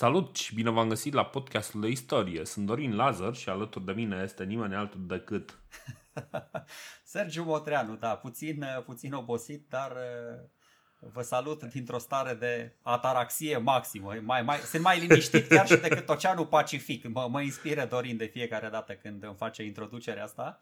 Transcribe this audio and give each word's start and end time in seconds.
Salut 0.00 0.36
și 0.36 0.54
bine 0.54 0.70
v-am 0.70 0.88
găsit 0.88 1.12
la 1.12 1.24
podcastul 1.24 1.80
de 1.80 1.88
istorie. 1.88 2.44
Sunt 2.44 2.66
Dorin 2.66 2.96
Lazar 2.96 3.34
și 3.34 3.48
alături 3.48 3.84
de 3.84 3.92
mine 3.92 4.20
este 4.22 4.44
nimeni 4.44 4.74
altul 4.74 5.06
decât... 5.06 5.58
Sergiu 7.04 7.42
Motreanu, 7.42 7.96
da, 7.96 8.16
puțin, 8.16 8.64
puțin 8.84 9.12
obosit, 9.12 9.66
dar 9.68 9.90
uh, 9.90 11.10
vă 11.12 11.22
salut 11.22 11.62
dintr-o 11.62 11.98
stare 11.98 12.34
de 12.34 12.76
ataraxie 12.82 13.56
maximă. 13.56 14.14
Mai, 14.22 14.42
mai, 14.42 14.58
sunt 14.58 14.82
mai 14.82 14.98
liniștit 14.98 15.48
chiar 15.48 15.66
și 15.66 15.76
decât 15.76 16.08
Oceanul 16.08 16.46
Pacific. 16.46 17.08
Mă, 17.08 17.28
mă 17.30 17.40
inspiră 17.40 17.84
Dorin 17.84 18.16
de 18.16 18.26
fiecare 18.26 18.68
dată 18.68 18.92
când 18.92 19.22
îmi 19.22 19.36
face 19.36 19.62
introducerea 19.62 20.24
asta. 20.24 20.60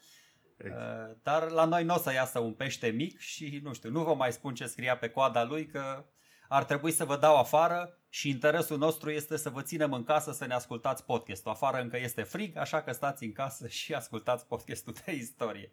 Exact. 0.57 1.09
Uh, 1.11 1.17
dar 1.23 1.51
la 1.51 1.65
noi 1.65 1.85
nu 1.85 1.95
o 1.95 1.99
să 1.99 2.13
iasă 2.13 2.39
un 2.39 2.53
pește 2.53 2.89
mic 2.89 3.19
și 3.19 3.61
nu 3.63 3.73
știu, 3.73 3.91
nu 3.91 4.05
vă 4.05 4.15
mai 4.15 4.33
spun 4.33 4.55
ce 4.55 4.67
scria 4.67 4.97
pe 4.97 5.09
coada 5.09 5.45
lui 5.45 5.67
că 5.67 6.05
ar 6.49 6.65
trebui 6.65 6.91
să 6.91 7.05
vă 7.05 7.17
dau 7.17 7.37
afară 7.37 7.98
și 8.09 8.29
interesul 8.29 8.79
nostru 8.79 9.11
este 9.11 9.37
să 9.37 9.51
vă 9.51 9.63
ținem 9.63 9.93
în 9.93 10.05
casă 10.05 10.33
să 10.33 10.47
ne 10.47 10.55
ascultați 10.55 11.05
podcastul. 11.05 11.51
Afară 11.51 11.81
încă 11.81 11.99
este 11.99 12.23
frig, 12.23 12.57
așa 12.57 12.83
că 12.83 12.93
stați 12.93 13.25
în 13.25 13.33
casă 13.33 13.69
și 13.79 13.95
ascultați 13.95 14.47
podcastul 14.47 14.95
de 15.05 15.13
istorie. 15.13 15.73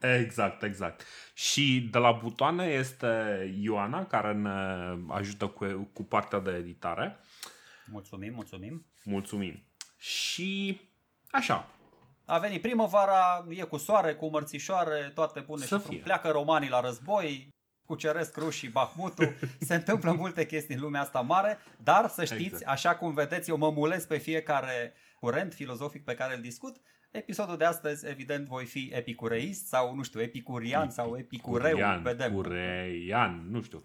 Exact, 0.00 0.62
exact. 0.62 1.04
Și 1.34 1.88
de 1.90 1.98
la 1.98 2.12
butoane 2.12 2.64
este 2.64 3.06
Ioana 3.60 4.06
care 4.06 4.32
ne 4.32 4.50
ajută 5.08 5.46
cu, 5.46 5.90
cu 5.92 6.02
partea 6.02 6.38
de 6.38 6.50
editare. 6.50 7.18
Mulțumim, 7.86 8.34
mulțumim. 8.34 8.86
Mulțumim. 9.04 9.68
Și 9.98 10.80
așa, 11.30 11.74
a 12.26 12.38
venit 12.38 12.62
primăvara, 12.62 13.46
e 13.48 13.62
cu 13.62 13.76
soare, 13.76 14.14
cu 14.14 14.28
mărțișoare, 14.30 15.10
toate 15.14 15.40
bune 15.40 15.64
să 15.64 15.78
și 15.78 15.84
fie. 15.84 15.98
pleacă 15.98 16.28
romanii 16.30 16.68
la 16.68 16.80
război, 16.80 17.53
cuceresc 17.86 18.36
rușii 18.36 18.68
Bahmutul, 18.68 19.34
se 19.60 19.74
întâmplă 19.74 20.12
multe 20.12 20.46
chestii 20.46 20.74
în 20.74 20.80
lumea 20.80 21.00
asta 21.00 21.20
mare, 21.20 21.58
dar 21.82 22.08
să 22.08 22.24
știți, 22.24 22.44
exact. 22.44 22.68
așa 22.68 22.94
cum 22.94 23.14
vedeți, 23.14 23.50
eu 23.50 23.56
mă 23.56 23.70
mulez 23.70 24.04
pe 24.04 24.18
fiecare 24.18 24.92
curent 25.20 25.54
filozofic 25.54 26.04
pe 26.04 26.14
care 26.14 26.34
îl 26.34 26.40
discut. 26.40 26.76
Episodul 27.10 27.56
de 27.56 27.64
astăzi, 27.64 28.08
evident, 28.08 28.46
voi 28.46 28.64
fi 28.64 28.90
epicureist 28.92 29.66
sau, 29.66 29.94
nu 29.94 30.02
știu, 30.02 30.20
epicurian 30.20 30.90
sau 30.90 31.16
epicureu, 31.18 31.78
vedem. 32.02 32.32
Cureian, 32.32 33.46
nu 33.50 33.62
știu. 33.62 33.84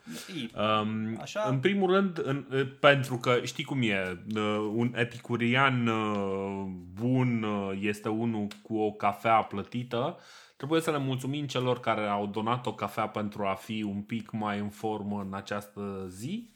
Um, 0.55 1.17
Așa? 1.21 1.45
În 1.49 1.59
primul 1.59 1.93
rând, 1.93 2.21
în, 2.23 2.45
pentru 2.79 3.17
că 3.17 3.39
știi 3.43 3.63
cum 3.63 3.81
e, 3.81 4.23
uh, 4.35 4.71
un 4.73 4.93
epicurian 4.95 5.87
uh, 5.87 6.65
bun 6.93 7.43
uh, 7.43 7.77
este 7.81 8.09
unul 8.09 8.47
cu 8.61 8.77
o 8.77 8.91
cafea 8.91 9.41
plătită, 9.41 10.17
Trebuie 10.59 10.81
să 10.81 10.91
le 10.91 10.97
mulțumim 10.97 11.47
celor 11.47 11.79
care 11.79 12.07
au 12.07 12.27
donat 12.27 12.65
o 12.65 12.73
cafea 12.73 13.07
pentru 13.07 13.45
a 13.45 13.53
fi 13.53 13.83
un 13.83 14.01
pic 14.01 14.31
mai 14.31 14.59
în 14.59 14.69
formă 14.69 15.21
în 15.21 15.33
această 15.33 16.05
zi. 16.07 16.49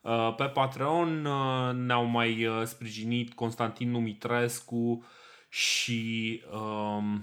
Uh, 0.00 0.34
pe 0.36 0.44
Patreon 0.44 1.24
uh, 1.24 1.74
ne-au 1.74 2.04
mai 2.04 2.46
uh, 2.46 2.62
sprijinit 2.64 3.34
Constantin 3.34 3.90
Numitrescu 3.90 5.04
și 5.48 6.42
um, 6.52 7.22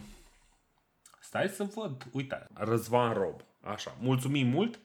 stai 1.20 1.48
să 1.48 1.64
văd, 1.64 2.08
uite, 2.12 2.48
Răzvan 2.54 3.14
Rob. 3.14 3.42
Așa, 3.62 3.96
mulțumim 4.00 4.48
mult! 4.48 4.80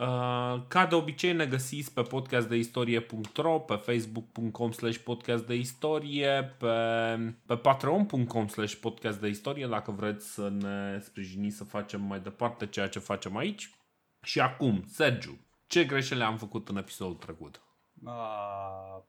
Uh, 0.00 0.62
ca 0.68 0.86
de 0.88 0.94
obicei 0.94 1.32
ne 1.32 1.46
găsiți 1.46 1.92
pe 1.92 2.02
podcastdeistorie.ro, 2.02 3.58
pe 3.58 3.74
facebook.com 3.74 4.70
slash 4.72 4.98
podcastdeistorie, 4.98 6.54
pe, 6.58 6.68
pe 7.46 7.56
patreon.com 7.56 8.48
slash 8.48 8.74
podcastdeistorie 8.74 9.66
dacă 9.66 9.90
vreți 9.90 10.32
să 10.32 10.48
ne 10.48 11.00
sprijiniți 11.00 11.56
să 11.56 11.64
facem 11.64 12.02
mai 12.02 12.20
departe 12.20 12.66
ceea 12.66 12.88
ce 12.88 12.98
facem 12.98 13.36
aici. 13.36 13.70
Și 14.22 14.40
acum, 14.40 14.84
Sergiu, 14.86 15.38
ce 15.66 15.84
greșeli 15.84 16.22
am 16.22 16.36
făcut 16.36 16.68
în 16.68 16.76
episodul 16.76 17.14
trecut? 17.14 17.62
Uh, 18.04 19.02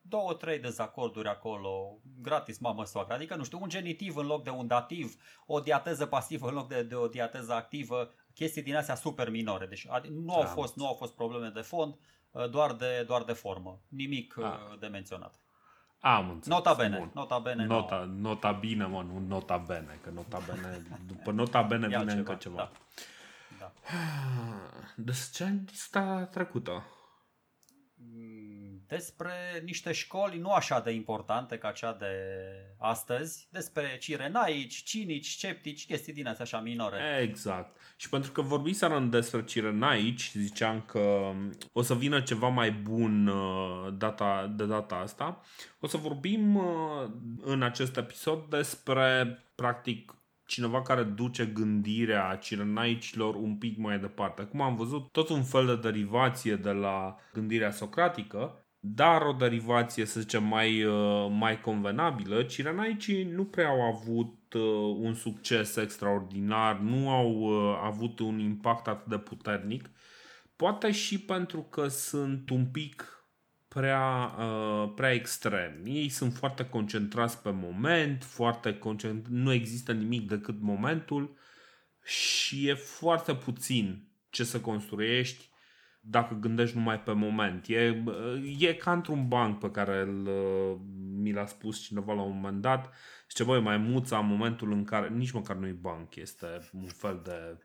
două, 0.00 0.34
trei 0.34 0.58
dezacorduri 0.58 1.28
acolo, 1.28 2.00
gratis 2.20 2.58
mamă 2.58 2.84
soacră, 2.84 3.14
adică 3.14 3.34
nu 3.34 3.44
știu, 3.44 3.58
un 3.62 3.68
genitiv 3.68 4.16
în 4.16 4.26
loc 4.26 4.44
de 4.44 4.50
un 4.50 4.66
dativ, 4.66 5.14
o 5.46 5.60
diateză 5.60 6.06
pasivă 6.06 6.48
în 6.48 6.54
loc 6.54 6.68
de, 6.68 6.82
de 6.82 6.94
o 6.94 7.06
diateză 7.06 7.52
activă, 7.52 8.10
chestii 8.34 8.62
din 8.62 8.76
astea 8.76 8.94
super 8.94 9.30
minore. 9.30 9.66
Deci 9.66 9.86
nu 10.10 10.34
au, 10.34 10.42
fost, 10.42 10.76
nu 10.76 10.86
au 10.86 10.94
fost 10.94 11.12
probleme 11.12 11.48
de 11.48 11.60
fond, 11.60 11.94
uh, 12.30 12.50
doar 12.50 12.72
de, 12.72 13.04
doar 13.06 13.22
de 13.22 13.32
formă. 13.32 13.80
Nimic 13.88 14.38
A. 14.38 14.40
Uh, 14.40 14.78
de 14.78 14.86
menționat. 14.86 15.34
Am 16.00 16.30
înțeles. 16.30 16.58
Nota 16.58 16.74
bene. 16.74 16.98
Bun. 16.98 17.10
Nota 17.14 17.38
bene. 17.38 17.64
Nota, 17.64 17.96
no. 17.96 18.28
nota 18.28 18.52
bine, 18.52 18.84
mă, 18.84 19.02
nu 19.02 19.18
nota 19.28 19.56
bene. 19.56 19.98
Că 20.02 20.10
nota 20.10 20.42
bene, 20.46 20.86
după 21.06 21.30
nota 21.30 21.62
bene 21.62 21.86
vine 21.86 21.98
ceva, 21.98 22.12
încă 22.12 22.34
ceva. 22.34 22.56
Da. 22.56 22.70
Da. 23.58 23.72
Deci 24.96 25.30
ce 25.32 25.44
ai 25.44 25.62
lista 25.66 26.28
trecută? 26.30 26.84
Despre 28.92 29.32
niște 29.64 29.92
școli 29.92 30.38
nu 30.38 30.50
așa 30.52 30.80
de 30.80 30.90
importante 30.90 31.58
ca 31.58 31.70
cea 31.70 31.92
de 31.92 32.06
astăzi, 32.78 33.48
despre 33.50 33.96
cirenaici, 34.00 34.82
cinici, 34.82 35.26
sceptici, 35.26 35.86
chestii 35.86 36.12
din 36.12 36.26
astea 36.26 36.44
așa 36.44 36.60
minore. 36.60 36.98
Exact. 37.22 37.80
Și 37.96 38.08
pentru 38.08 38.32
că 38.32 38.40
vorbiserăm 38.40 39.10
despre 39.10 39.44
cirenaici, 39.44 40.32
ziceam 40.34 40.80
că 40.86 41.32
o 41.72 41.82
să 41.82 41.94
vină 41.94 42.20
ceva 42.20 42.48
mai 42.48 42.72
bun 42.72 43.26
uh, 43.26 43.94
data, 43.98 44.52
de 44.56 44.66
data 44.66 44.94
asta. 44.94 45.40
O 45.80 45.86
să 45.86 45.96
vorbim 45.96 46.56
uh, 46.56 46.64
în 47.40 47.62
acest 47.62 47.96
episod 47.96 48.44
despre, 48.48 49.38
practic, 49.54 50.16
cineva 50.46 50.82
care 50.82 51.02
duce 51.02 51.46
gândirea 51.46 52.36
cirenaicilor 52.36 53.34
un 53.34 53.56
pic 53.56 53.78
mai 53.78 53.98
departe. 53.98 54.42
Cum 54.42 54.60
am 54.60 54.76
văzut, 54.76 55.12
tot 55.12 55.28
un 55.28 55.42
fel 55.42 55.66
de 55.66 55.76
derivație 55.76 56.56
de 56.56 56.70
la 56.70 57.16
gândirea 57.32 57.70
socratică, 57.70 58.61
dar 58.84 59.22
o 59.22 59.32
derivație, 59.32 60.04
să 60.04 60.20
zicem, 60.20 60.44
mai, 60.44 60.84
uh, 60.84 61.26
mai 61.30 61.60
convenabilă, 61.60 62.42
cirenaicii 62.42 63.24
nu 63.24 63.44
prea 63.44 63.68
au 63.68 63.80
avut 63.80 64.52
uh, 64.52 64.96
un 64.98 65.14
succes 65.14 65.76
extraordinar, 65.76 66.78
nu 66.78 67.10
au 67.10 67.30
uh, 67.30 67.80
avut 67.82 68.18
un 68.18 68.38
impact 68.38 68.86
atât 68.86 69.06
de 69.06 69.18
puternic, 69.18 69.90
poate 70.56 70.90
și 70.90 71.20
pentru 71.20 71.62
că 71.62 71.88
sunt 71.88 72.50
un 72.50 72.66
pic 72.66 73.26
prea, 73.68 74.34
prea 74.94 75.12
extrem. 75.12 75.82
Ei 75.84 76.08
sunt 76.08 76.32
foarte 76.34 76.68
concentrați 76.68 77.42
pe 77.42 77.50
moment, 77.50 78.24
foarte 78.24 78.78
concentr- 78.78 79.28
nu 79.28 79.52
există 79.52 79.92
nimic 79.92 80.28
decât 80.28 80.60
momentul 80.60 81.36
și 82.04 82.68
e 82.68 82.74
foarte 82.74 83.34
puțin 83.34 84.08
ce 84.30 84.44
să 84.44 84.60
construiești 84.60 85.50
dacă 86.04 86.34
gândești 86.34 86.76
numai 86.76 87.00
pe 87.00 87.12
moment. 87.12 87.66
E, 87.68 88.02
e 88.58 88.74
ca 88.74 88.92
într-un 88.92 89.28
banc 89.28 89.58
pe 89.58 89.70
care 89.70 90.00
îl, 90.00 90.28
mi 91.16 91.32
l-a 91.32 91.46
spus 91.46 91.80
cineva 91.80 92.12
la 92.12 92.22
un 92.22 92.34
moment 92.34 92.60
dat. 92.60 92.92
Zice, 93.28 93.44
băi, 93.44 93.60
mai 93.60 93.76
muța 93.76 94.18
în 94.18 94.26
momentul 94.26 94.72
în 94.72 94.84
care, 94.84 95.08
nici 95.08 95.30
măcar 95.30 95.56
nu-i 95.56 95.76
banc, 95.80 96.16
este 96.16 96.46
un 96.72 96.86
fel 96.86 97.20
de 97.24 97.58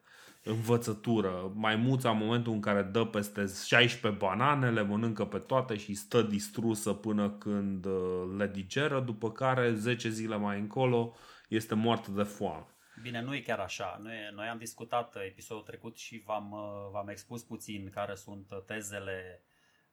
învățătură. 0.43 1.51
Mai 1.55 1.75
muța 1.75 2.09
în 2.09 2.17
momentul 2.17 2.53
în 2.53 2.59
care 2.59 2.81
dă 2.81 3.05
peste 3.05 3.45
16 3.65 4.21
banane, 4.21 4.71
le 4.71 4.81
mănâncă 4.81 5.25
pe 5.25 5.37
toate 5.37 5.77
și 5.77 5.93
stă 5.93 6.21
distrusă 6.21 6.93
până 6.93 7.29
când 7.29 7.85
uh, 7.85 8.23
le 8.37 8.47
digeră, 8.53 8.99
după 8.99 9.31
care 9.31 9.73
10 9.73 10.09
zile 10.09 10.37
mai 10.37 10.59
încolo 10.59 11.13
este 11.47 11.75
moartă 11.75 12.11
de 12.11 12.23
foame. 12.23 12.65
Bine, 13.01 13.21
nu 13.21 13.35
e 13.35 13.41
chiar 13.41 13.59
așa. 13.59 13.99
Noi, 14.01 14.15
noi 14.33 14.47
am 14.47 14.57
discutat 14.57 15.15
episodul 15.15 15.63
trecut 15.63 15.97
și 15.97 16.17
v-am, 16.25 16.51
uh, 16.51 16.89
v-am 16.91 17.07
expus 17.07 17.43
puțin 17.43 17.89
care 17.89 18.15
sunt 18.15 18.47
tezele 18.65 19.43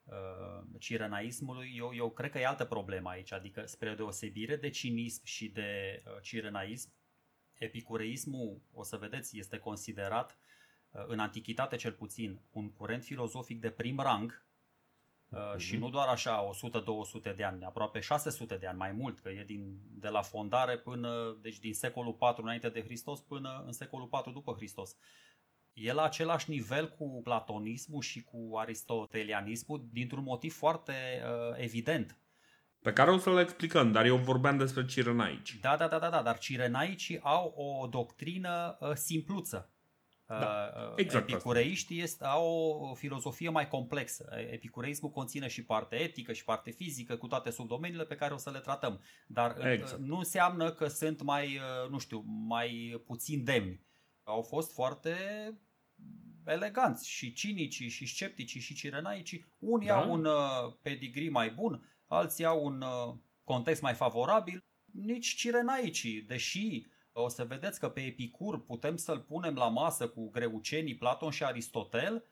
uh, 0.04 0.64
cirenaismului. 0.78 1.74
Eu, 1.76 1.94
eu 1.94 2.10
cred 2.10 2.30
că 2.30 2.38
e 2.38 2.46
altă 2.46 2.64
problemă 2.64 3.08
aici, 3.08 3.32
adică 3.32 3.66
spre 3.66 3.94
deosebire 3.94 4.56
de 4.56 4.70
cinism 4.70 5.24
și 5.24 5.48
de 5.48 6.02
uh, 6.06 6.22
cirenaism, 6.22 6.92
epicureismul, 7.54 8.62
o 8.72 8.82
să 8.82 8.96
vedeți, 8.96 9.38
este 9.38 9.58
considerat 9.58 10.38
uh, 10.90 11.04
în 11.06 11.18
antichitate 11.18 11.76
cel 11.76 11.92
puțin 11.92 12.40
un 12.50 12.72
curent 12.72 13.02
filozofic 13.02 13.60
de 13.60 13.70
prim 13.70 13.98
rang 13.98 14.46
Uh, 15.34 15.56
și 15.56 15.76
nu 15.76 15.90
doar 15.90 16.08
așa 16.08 16.50
100-200 17.30 17.36
de 17.36 17.44
ani, 17.44 17.64
aproape 17.64 18.00
600 18.00 18.56
de 18.56 18.66
ani, 18.66 18.78
mai 18.78 18.92
mult, 18.92 19.18
că 19.18 19.28
e 19.28 19.44
din, 19.46 19.78
de 19.90 20.08
la 20.08 20.22
fondare 20.22 20.78
până, 20.78 21.38
deci 21.42 21.58
din 21.58 21.74
secolul 21.74 22.12
4 22.12 22.42
înainte 22.42 22.68
de 22.68 22.82
Hristos 22.82 23.20
până 23.20 23.62
în 23.66 23.72
secolul 23.72 24.06
4 24.06 24.30
după 24.32 24.52
Hristos. 24.56 24.96
E 25.72 25.92
la 25.92 26.02
același 26.02 26.50
nivel 26.50 26.88
cu 26.88 27.20
platonismul 27.24 28.02
și 28.02 28.22
cu 28.22 28.56
aristotelianismul 28.56 29.88
dintr-un 29.92 30.22
motiv 30.22 30.54
foarte 30.54 30.92
uh, 30.92 31.56
evident. 31.56 32.18
Pe 32.80 32.92
care 32.92 33.10
o 33.10 33.18
să-l 33.18 33.38
explicăm, 33.38 33.92
dar 33.92 34.04
eu 34.04 34.16
vorbeam 34.16 34.56
despre 34.56 34.84
cirenaici. 34.84 35.58
Da, 35.60 35.76
da, 35.76 35.88
da, 35.88 35.98
da, 35.98 36.10
da 36.10 36.22
dar 36.22 36.38
cirenaicii 36.38 37.20
au 37.20 37.54
o 37.56 37.86
doctrină 37.86 38.76
uh, 38.80 38.90
simpluță. 38.94 39.73
Da, 40.26 40.72
uh, 40.76 40.92
exact 40.96 41.30
Epicureiștii 41.30 42.00
este, 42.00 42.24
au 42.24 42.46
o 42.90 42.94
filozofie 42.94 43.48
mai 43.48 43.68
complexă. 43.68 44.28
Epicureismul 44.50 45.10
conține 45.10 45.48
și 45.48 45.64
parte 45.64 45.96
etică 45.96 46.32
și 46.32 46.44
parte 46.44 46.70
fizică 46.70 47.16
cu 47.16 47.26
toate 47.26 47.50
subdomeniile 47.50 48.04
pe 48.04 48.14
care 48.14 48.34
o 48.34 48.36
să 48.36 48.50
le 48.50 48.58
tratăm. 48.58 49.00
Dar 49.26 49.56
uh, 49.58 49.64
exact. 49.64 50.00
nu 50.00 50.16
înseamnă 50.16 50.72
că 50.72 50.86
sunt 50.86 51.22
mai, 51.22 51.46
uh, 51.46 51.90
nu 51.90 51.98
știu, 51.98 52.24
mai 52.26 53.02
puțin 53.06 53.44
demni. 53.44 53.86
Au 54.22 54.42
fost 54.42 54.72
foarte 54.72 55.16
eleganți 56.46 57.08
și 57.08 57.32
cinicii 57.32 57.88
și 57.88 58.06
scepticii 58.06 58.60
și 58.60 58.74
cirenaicii. 58.74 59.44
Unii 59.58 59.86
Da. 59.86 60.02
au 60.02 60.12
un 60.12 60.24
uh, 60.24 60.74
pedigree 60.82 61.30
mai 61.30 61.50
bun, 61.50 61.88
alții 62.06 62.44
au 62.44 62.64
un 62.64 62.80
uh, 62.80 63.14
context 63.44 63.82
mai 63.82 63.94
favorabil. 63.94 64.64
Nici 64.84 65.34
cirenaicii, 65.34 66.22
deși 66.22 66.86
o 67.16 67.28
să 67.28 67.44
vedeți 67.44 67.80
că 67.80 67.88
pe 67.88 68.00
Epicur 68.00 68.64
putem 68.64 68.96
să-l 68.96 69.18
punem 69.18 69.54
la 69.54 69.68
masă 69.68 70.08
cu 70.08 70.30
greucenii 70.30 70.96
Platon 70.96 71.30
și 71.30 71.44
Aristotel, 71.44 72.24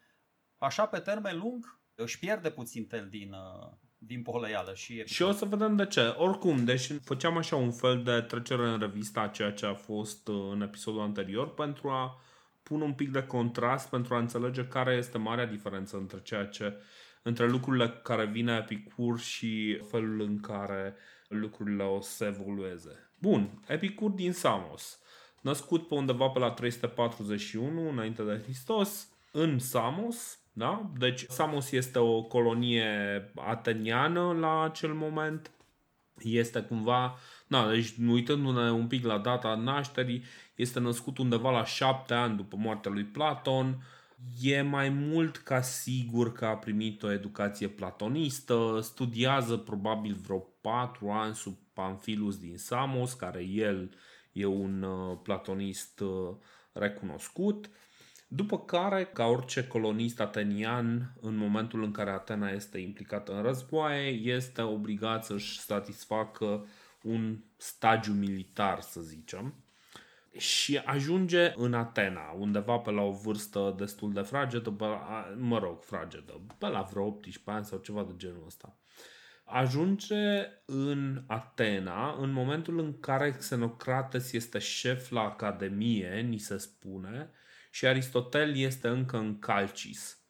așa 0.59 0.87
pe 0.87 0.99
termen 0.99 1.39
lung 1.39 1.81
își 1.95 2.19
pierde 2.19 2.51
puțin 2.51 2.87
tel 2.87 3.09
din, 3.11 3.33
uh, 3.33 3.71
din 3.99 4.23
poleială 4.23 4.75
și 4.75 4.93
Epicur. 4.93 5.11
Și 5.11 5.23
o 5.23 5.33
să 5.33 5.45
vedem 5.45 5.77
de 5.77 5.87
ce. 5.87 6.01
Oricum, 6.01 6.65
deci 6.65 6.93
făceam 7.05 7.37
așa 7.37 7.57
un 7.57 7.71
fel 7.71 8.03
de 8.03 8.21
trecere 8.21 8.69
în 8.69 8.79
revista 8.79 9.21
a 9.21 9.29
ceea 9.29 9.53
ce 9.53 9.67
a 9.67 9.75
fost 9.75 10.29
uh, 10.29 10.49
în 10.53 10.61
episodul 10.61 11.01
anterior 11.01 11.55
pentru 11.55 11.89
a 11.89 12.21
pune 12.63 12.85
un 12.85 12.95
pic 12.95 13.11
de 13.11 13.27
contrast, 13.27 13.89
pentru 13.89 14.15
a 14.15 14.19
înțelege 14.19 14.67
care 14.67 14.95
este 14.95 15.19
marea 15.19 15.47
diferență 15.47 15.97
între 15.97 16.21
ceea 16.23 16.47
ce 16.47 16.81
între 17.23 17.49
lucrurile 17.49 17.89
care 17.91 18.27
vine 18.27 18.57
Epicur 18.57 19.19
și 19.19 19.81
felul 19.91 20.21
în 20.21 20.41
care 20.41 20.97
lucrurile 21.35 21.83
o 21.83 22.01
să 22.01 22.25
evolueze. 22.25 23.11
Bun, 23.19 23.63
Epicur 23.67 24.11
din 24.11 24.33
Samos, 24.33 24.99
născut 25.41 25.89
pe 25.89 25.95
undeva 25.95 26.29
pe 26.29 26.39
la 26.39 26.51
341 26.51 27.89
înainte 27.89 28.23
de 28.23 28.41
Hristos, 28.45 29.09
în 29.33 29.59
Samos, 29.59 30.39
da? 30.53 30.91
Deci 30.99 31.25
Samos 31.29 31.71
este 31.71 31.99
o 31.99 32.23
colonie 32.23 32.87
ateniană 33.35 34.33
la 34.33 34.63
acel 34.63 34.93
moment. 34.93 35.51
Este 36.19 36.61
cumva, 36.61 37.19
da, 37.47 37.69
deci 37.69 37.95
uitându-ne 38.09 38.71
un 38.71 38.87
pic 38.87 39.05
la 39.05 39.19
data 39.19 39.55
nașterii, 39.55 40.25
este 40.55 40.81
născut 40.81 41.19
undeva 41.19 41.51
la 41.51 41.65
șapte 41.65 42.15
ani 42.15 42.37
după 42.37 42.57
moartea 42.57 42.91
lui 42.91 43.05
Platon. 43.05 43.83
E 44.41 44.61
mai 44.61 44.89
mult 44.89 45.37
ca 45.37 45.61
sigur 45.61 46.33
că 46.33 46.47
a 46.47 46.57
primit 46.57 47.03
o 47.03 47.13
educație 47.13 47.69
platonistă, 47.69 48.79
studiază 48.83 49.57
probabil 49.57 50.15
vreo 50.15 50.52
patru 50.63 51.11
ani 51.11 51.35
sub 51.35 51.57
Pamphilus 51.73 52.39
din 52.39 52.57
Samos, 52.57 53.13
care 53.13 53.43
el 53.43 53.95
e 54.33 54.45
un 54.45 54.83
uh, 54.83 55.19
platonist 55.23 56.01
uh, 56.01 56.37
recunoscut. 56.73 57.71
După 58.29 58.59
care, 58.59 59.05
ca 59.05 59.25
orice 59.25 59.67
colonist 59.67 60.21
atenian, 60.21 61.15
în 61.21 61.37
momentul 61.37 61.83
în 61.83 61.91
care 61.91 62.11
Atena 62.11 62.51
este 62.51 62.79
implicată 62.79 63.35
în 63.35 63.43
războaie, 63.43 64.11
este 64.11 64.63
obligat 64.63 65.25
să-și 65.25 65.61
satisfacă 65.61 66.67
un 67.03 67.39
stagiu 67.57 68.13
militar, 68.13 68.81
să 68.81 69.01
zicem. 69.01 69.55
Și 70.37 70.77
ajunge 70.77 71.53
în 71.57 71.75
Atena, 71.75 72.31
undeva 72.39 72.79
pe 72.79 72.91
la 72.91 73.03
o 73.03 73.11
vârstă 73.11 73.75
destul 73.77 74.13
de 74.13 74.21
fragedă, 74.21 74.71
pe 74.71 74.85
la, 74.85 75.35
mă 75.39 75.59
rog, 75.59 75.83
fragedă, 75.83 76.41
pe 76.59 76.67
la 76.67 76.83
vreo 76.83 77.05
18 77.05 77.51
ani 77.51 77.65
sau 77.65 77.79
ceva 77.79 78.03
de 78.03 78.13
genul 78.17 78.45
ăsta. 78.47 78.77
Ajunge 79.53 80.49
în 80.65 81.25
Atena 81.27 82.17
în 82.21 82.31
momentul 82.31 82.79
în 82.79 83.01
care 83.01 83.31
Xenocrates 83.31 84.33
este 84.33 84.59
șef 84.59 85.11
la 85.11 85.21
Academie, 85.21 86.21
ni 86.21 86.39
se 86.39 86.57
spune, 86.57 87.31
și 87.71 87.87
Aristotel 87.87 88.57
este 88.57 88.89
încă 88.89 89.17
în 89.17 89.39
Calcis. 89.39 90.21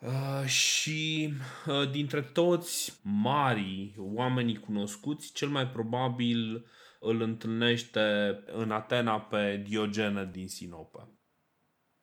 Uh, 0.00 0.46
și 0.46 1.32
uh, 1.66 1.90
dintre 1.90 2.22
toți 2.22 3.00
marii 3.02 3.94
oamenii 3.98 4.58
cunoscuți, 4.58 5.32
cel 5.32 5.48
mai 5.48 5.68
probabil 5.68 6.66
îl 7.00 7.20
întâlnește 7.20 8.00
în 8.46 8.70
Atena 8.70 9.20
pe 9.20 9.62
Diogene 9.68 10.28
din 10.32 10.48
Sinope. 10.48 11.08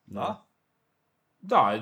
Da? 0.04 0.22
Da, 0.22 0.51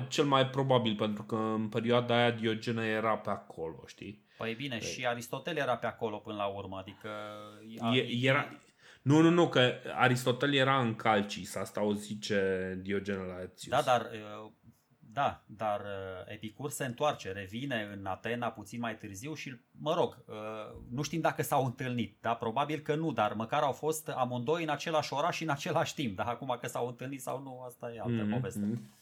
cel 0.08 0.24
mai 0.24 0.46
probabil, 0.46 0.96
pentru 0.96 1.22
că 1.22 1.36
în 1.36 1.68
perioada 1.68 2.16
aia 2.16 2.30
Diogene 2.30 2.86
era 2.86 3.16
pe 3.16 3.30
acolo, 3.30 3.82
știi? 3.86 4.24
Păi 4.36 4.54
bine, 4.54 4.78
și 4.80 5.06
Aristotel 5.06 5.56
era 5.56 5.76
pe 5.76 5.86
acolo 5.86 6.16
până 6.16 6.36
la 6.36 6.46
urmă, 6.46 6.78
adică... 6.78 7.08
E, 7.92 8.26
era... 8.26 8.48
Nu, 9.02 9.20
nu, 9.20 9.30
nu, 9.30 9.48
că 9.48 9.72
Aristotel 9.94 10.54
era 10.54 10.80
în 10.80 10.94
Calcis, 10.94 11.54
asta 11.56 11.82
o 11.82 11.92
zice 11.92 12.78
Diogene 12.82 13.22
Laertius. 13.22 13.68
Da, 13.68 13.82
dar 13.82 14.00
uh, 14.00 14.50
da, 15.12 15.42
dar 15.46 15.80
uh, 15.80 16.32
Epicur 16.32 16.70
se 16.70 16.84
întoarce, 16.84 17.32
revine 17.32 17.88
în 17.98 18.06
Atena 18.06 18.50
puțin 18.50 18.80
mai 18.80 18.96
târziu 18.96 19.34
și, 19.34 19.56
mă 19.70 19.94
rog, 19.94 20.24
uh, 20.26 20.34
nu 20.90 21.02
știm 21.02 21.20
dacă 21.20 21.42
s-au 21.42 21.64
întâlnit, 21.64 22.16
da, 22.20 22.34
probabil 22.34 22.78
că 22.78 22.94
nu, 22.94 23.12
dar 23.12 23.32
măcar 23.32 23.62
au 23.62 23.72
fost 23.72 24.08
amândoi 24.08 24.62
în 24.62 24.68
același 24.68 25.12
oraș 25.12 25.36
și 25.36 25.42
în 25.42 25.48
același 25.48 25.94
timp, 25.94 26.16
dar 26.16 26.26
acum 26.26 26.56
că 26.60 26.66
s-au 26.66 26.86
întâlnit 26.86 27.20
sau 27.20 27.42
nu, 27.42 27.62
asta 27.66 27.92
e 27.94 28.00
altă 28.00 28.22
Mhm, 28.22 28.30
poveste. 28.30 28.60
mhm. 28.60 28.98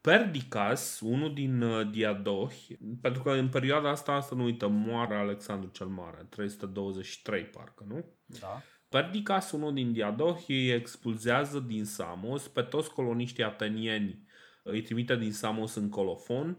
Perdicas, 0.00 1.00
unul 1.00 1.34
din 1.34 1.62
uh, 1.62 1.90
Diadohi, 1.90 2.78
pentru 3.00 3.22
că 3.22 3.30
în 3.30 3.48
perioada 3.48 3.90
asta, 3.90 4.20
să 4.20 4.34
nu 4.34 4.44
uităm, 4.44 4.72
moare 4.72 5.14
Alexandru 5.14 5.70
cel 5.70 5.86
Mare, 5.86 6.26
323 6.28 7.44
parcă, 7.44 7.84
nu? 7.88 8.04
Da. 8.40 8.62
Perdicas, 8.88 9.50
unul 9.50 9.74
din 9.74 9.92
Diadohi, 9.92 10.52
îi 10.52 10.70
expulzează 10.70 11.58
din 11.58 11.84
Samos 11.84 12.48
pe 12.48 12.62
toți 12.62 12.90
coloniștii 12.90 13.44
atenieni, 13.44 14.24
îi 14.62 14.82
trimite 14.82 15.16
din 15.16 15.32
Samos 15.32 15.74
în 15.74 15.88
Colofon 15.88 16.58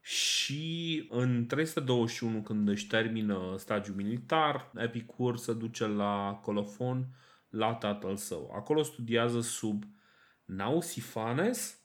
și 0.00 1.06
în 1.10 1.46
321, 1.46 2.42
când 2.42 2.68
își 2.68 2.86
termină 2.86 3.54
stagiul 3.58 3.96
militar, 3.96 4.70
Epicur 4.76 5.36
se 5.36 5.52
duce 5.52 5.86
la 5.86 6.40
Colofon 6.42 7.06
la 7.48 7.74
tatăl 7.74 8.16
său. 8.16 8.52
Acolo 8.56 8.82
studiază 8.82 9.40
sub 9.40 9.84
Nausifanes, 10.44 11.83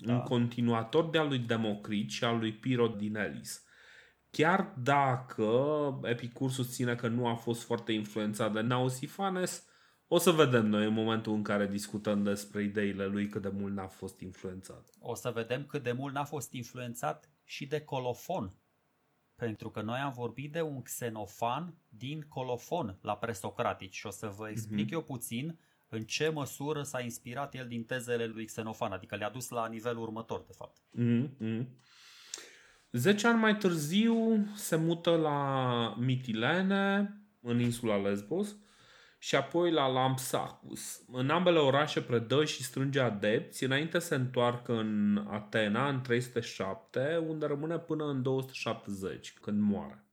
Da. 0.00 0.12
un 0.12 0.20
continuator 0.20 1.10
de-al 1.10 1.28
lui 1.28 1.38
Democrit 1.38 2.10
și 2.10 2.24
al 2.24 2.38
lui 2.38 2.52
Piro 2.52 2.86
din 2.86 3.16
Elis. 3.16 3.62
Chiar 4.30 4.74
dacă 4.82 5.50
Epicur 6.02 6.50
susține 6.50 6.94
că 6.94 7.08
nu 7.08 7.26
a 7.26 7.34
fost 7.34 7.62
foarte 7.62 7.92
influențat 7.92 8.52
de 8.52 8.60
Nausifanes, 8.60 9.66
o 10.06 10.18
să 10.18 10.30
vedem 10.30 10.66
noi 10.66 10.84
în 10.86 10.92
momentul 10.92 11.32
în 11.34 11.42
care 11.42 11.66
discutăm 11.66 12.22
despre 12.22 12.62
ideile 12.62 13.06
lui 13.06 13.28
cât 13.28 13.42
de 13.42 13.48
mult 13.48 13.74
n-a 13.74 13.86
fost 13.86 14.20
influențat. 14.20 14.90
O 15.00 15.14
să 15.14 15.30
vedem 15.30 15.64
cât 15.66 15.82
de 15.82 15.92
mult 15.92 16.14
n-a 16.14 16.24
fost 16.24 16.52
influențat 16.52 17.30
și 17.44 17.66
de 17.66 17.80
colofon. 17.80 18.54
Pentru 19.36 19.70
că 19.70 19.80
noi 19.82 19.98
am 19.98 20.12
vorbit 20.12 20.52
de 20.52 20.60
un 20.60 20.82
xenofan 20.82 21.74
din 21.88 22.20
colofon 22.28 22.98
la 23.02 23.16
presocratici 23.16 23.94
și 23.96 24.06
o 24.06 24.10
să 24.10 24.26
vă 24.26 24.48
explic 24.48 24.84
Mhm. 24.84 24.92
eu 24.94 25.02
puțin 25.02 25.58
în 25.88 26.02
ce 26.02 26.28
măsură 26.28 26.82
s-a 26.82 27.00
inspirat 27.00 27.54
el 27.54 27.66
din 27.68 27.84
tezele 27.84 28.26
lui 28.26 28.44
Xenofan, 28.44 28.92
adică 28.92 29.16
le-a 29.16 29.30
dus 29.30 29.48
la 29.48 29.68
nivelul 29.68 30.02
următor, 30.02 30.44
de 30.46 30.52
fapt. 30.56 30.76
Mm-hmm. 30.98 31.66
Zece 32.92 33.26
ani 33.26 33.38
mai 33.38 33.56
târziu 33.56 34.46
se 34.54 34.76
mută 34.76 35.16
la 35.16 35.94
Mitilene, 35.98 37.12
în 37.40 37.60
insula 37.60 37.96
Lesbos, 37.96 38.56
și 39.18 39.36
apoi 39.36 39.70
la 39.72 39.86
Lampsacus. 39.86 41.02
În 41.12 41.30
ambele 41.30 41.58
orașe 41.58 42.02
predă 42.02 42.44
și 42.44 42.62
strânge 42.62 43.00
adepți 43.00 43.64
înainte 43.64 43.98
să 43.98 44.06
se 44.06 44.14
întoarcă 44.14 44.72
în 44.72 45.24
Atena 45.30 45.88
în 45.88 46.00
307, 46.00 47.16
unde 47.26 47.46
rămâne 47.46 47.78
până 47.78 48.04
în 48.04 48.22
270, 48.22 49.34
când 49.40 49.60
moare. 49.60 50.07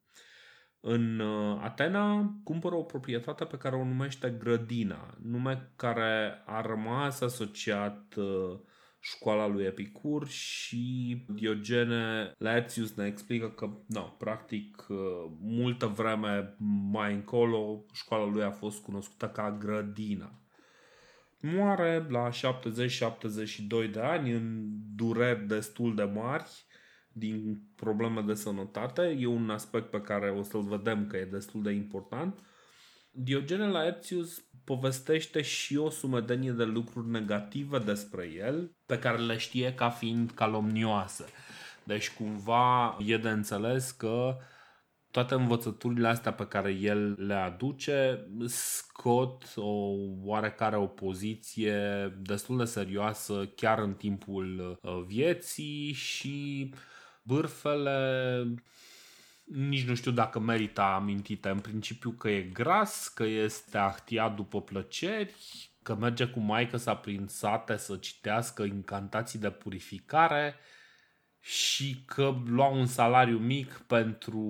În 0.88 1.20
uh, 1.20 1.60
Atena 1.64 2.36
cumpără 2.44 2.76
o 2.76 2.84
proprietate 2.84 3.46
pe 3.46 3.58
care 3.58 3.76
o 3.76 3.84
numește 3.84 4.36
Grădina, 4.40 5.18
nume 5.22 5.72
care 5.76 6.42
a 6.46 6.62
rămas 6.62 7.22
asociat 7.22 8.16
uh, 8.16 8.60
școala 9.00 9.48
lui 9.48 9.64
Epicur 9.64 10.28
și 10.28 11.26
Diogene 11.28 12.32
Laertius 12.38 12.96
ne 12.96 13.06
explică 13.06 13.50
că, 13.50 13.70
no, 13.88 14.02
practic, 14.02 14.86
uh, 14.90 14.98
multă 15.40 15.86
vreme 15.86 16.56
mai 16.92 17.14
încolo, 17.14 17.86
școala 17.94 18.26
lui 18.26 18.44
a 18.44 18.52
fost 18.52 18.84
cunoscută 18.84 19.30
ca 19.30 19.58
Grădina. 19.60 20.40
Moare 21.40 22.06
la 22.10 22.30
70-72 22.30 23.92
de 23.92 24.00
ani 24.00 24.32
în 24.32 24.66
dureri 24.96 25.48
destul 25.48 25.96
de 25.96 26.04
mari 26.04 26.66
din 27.18 27.62
probleme 27.76 28.22
de 28.22 28.34
sănătate. 28.34 29.18
E 29.20 29.26
un 29.26 29.50
aspect 29.50 29.90
pe 29.90 30.02
care 30.02 30.30
o 30.30 30.42
să-l 30.42 30.64
vedem 30.64 31.08
că 31.08 31.18
e 31.18 31.26
destul 31.26 31.64
de 31.64 31.72
important. 31.72 32.40
Diogene 33.12 33.68
Laertius 33.68 34.46
povestește 34.64 35.42
și 35.42 35.78
o 35.78 35.90
sumedenie 35.90 36.52
de 36.52 36.64
lucruri 36.64 37.10
negative 37.10 37.80
despre 37.80 38.32
el, 38.38 38.76
pe 38.86 39.00
care 39.00 39.18
le 39.18 39.38
știe 39.38 39.74
ca 39.74 39.90
fiind 39.90 40.32
calomnioase. 40.32 41.26
Deci 41.84 42.12
cumva 42.12 42.98
e 43.06 43.18
de 43.18 43.30
înțeles 43.30 43.92
că 43.92 44.38
toate 45.12 45.34
învățăturile 45.34 46.08
astea 46.08 46.34
pe 46.34 46.48
care 46.48 46.72
el 46.72 47.26
le 47.28 47.34
aduce 47.34 48.28
scot 48.46 49.54
o 49.56 49.94
oarecare 50.24 50.76
opoziție 50.76 52.08
destul 52.22 52.58
de 52.58 52.64
serioasă 52.64 53.52
chiar 53.56 53.80
în 53.80 53.94
timpul 53.94 54.80
uh, 54.82 55.04
vieții 55.08 55.92
și 55.94 56.74
bârfele 57.26 58.48
nici 59.46 59.86
nu 59.86 59.96
știu 59.96 60.12
dacă 60.12 60.40
merită 60.40 60.82
amintite. 60.82 61.50
În 61.50 61.60
principiu 61.60 62.12
că 62.12 62.30
e 62.30 62.42
gras, 62.42 63.08
că 63.08 63.24
este 63.24 63.78
ahtiat 63.78 64.36
după 64.36 64.62
plăceri, 64.62 65.34
că 65.84 65.96
merge 65.96 66.26
cu 66.26 66.40
maică 66.40 66.78
sa 66.78 66.96
prin 66.96 67.28
sate 67.28 67.78
să 67.78 67.96
citească 67.96 68.64
incantații 68.64 69.40
de 69.40 69.50
purificare 69.50 70.56
și 71.40 72.04
că 72.06 72.36
lua 72.46 72.68
un 72.68 72.86
salariu 72.86 73.38
mic 73.38 73.84
pentru 73.88 74.44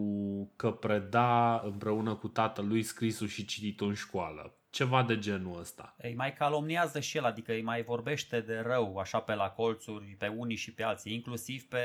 că 0.56 0.72
preda 0.72 1.60
împreună 1.60 2.16
cu 2.16 2.28
tatălui 2.28 2.84
scrisul 2.84 3.28
și 3.28 3.46
cititul 3.46 3.88
în 3.88 3.94
școală. 3.94 4.60
Ceva 4.70 5.04
de 5.04 5.20
genul 5.20 5.60
ăsta. 5.60 5.96
Îi 5.98 6.14
mai 6.16 6.34
calomniază 6.34 7.00
și 7.00 7.18
el, 7.18 7.24
adică 7.24 7.52
îi 7.52 7.62
mai 7.62 7.84
vorbește 7.84 8.40
de 8.40 8.60
rău 8.60 8.98
așa 8.98 9.20
pe 9.20 9.34
la 9.34 9.50
colțuri, 9.50 10.16
pe 10.20 10.28
unii 10.28 10.56
și 10.56 10.74
pe 10.74 10.84
alții, 10.84 11.14
inclusiv 11.14 11.64
pe 11.64 11.82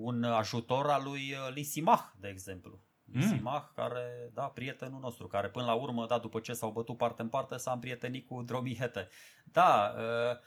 un 0.00 0.24
ajutor 0.24 0.90
al 0.90 1.02
lui 1.02 1.32
uh, 1.32 1.54
Lisimach, 1.54 2.12
de 2.20 2.28
exemplu. 2.28 2.82
Mm. 3.04 3.20
Lisimach, 3.20 3.72
care, 3.74 4.30
da, 4.34 4.42
prietenul 4.42 5.00
nostru, 5.00 5.26
care 5.26 5.48
până 5.48 5.64
la 5.64 5.74
urmă, 5.74 6.06
da, 6.06 6.18
după 6.18 6.40
ce 6.40 6.52
s-au 6.52 6.70
bătut 6.70 6.96
parte 6.96 7.22
în 7.22 7.28
parte, 7.28 7.56
s-a 7.56 7.72
împrietenit 7.72 8.26
cu 8.26 8.42
Dromihete. 8.42 9.08
Da, 9.44 9.94
uh, 9.96 10.38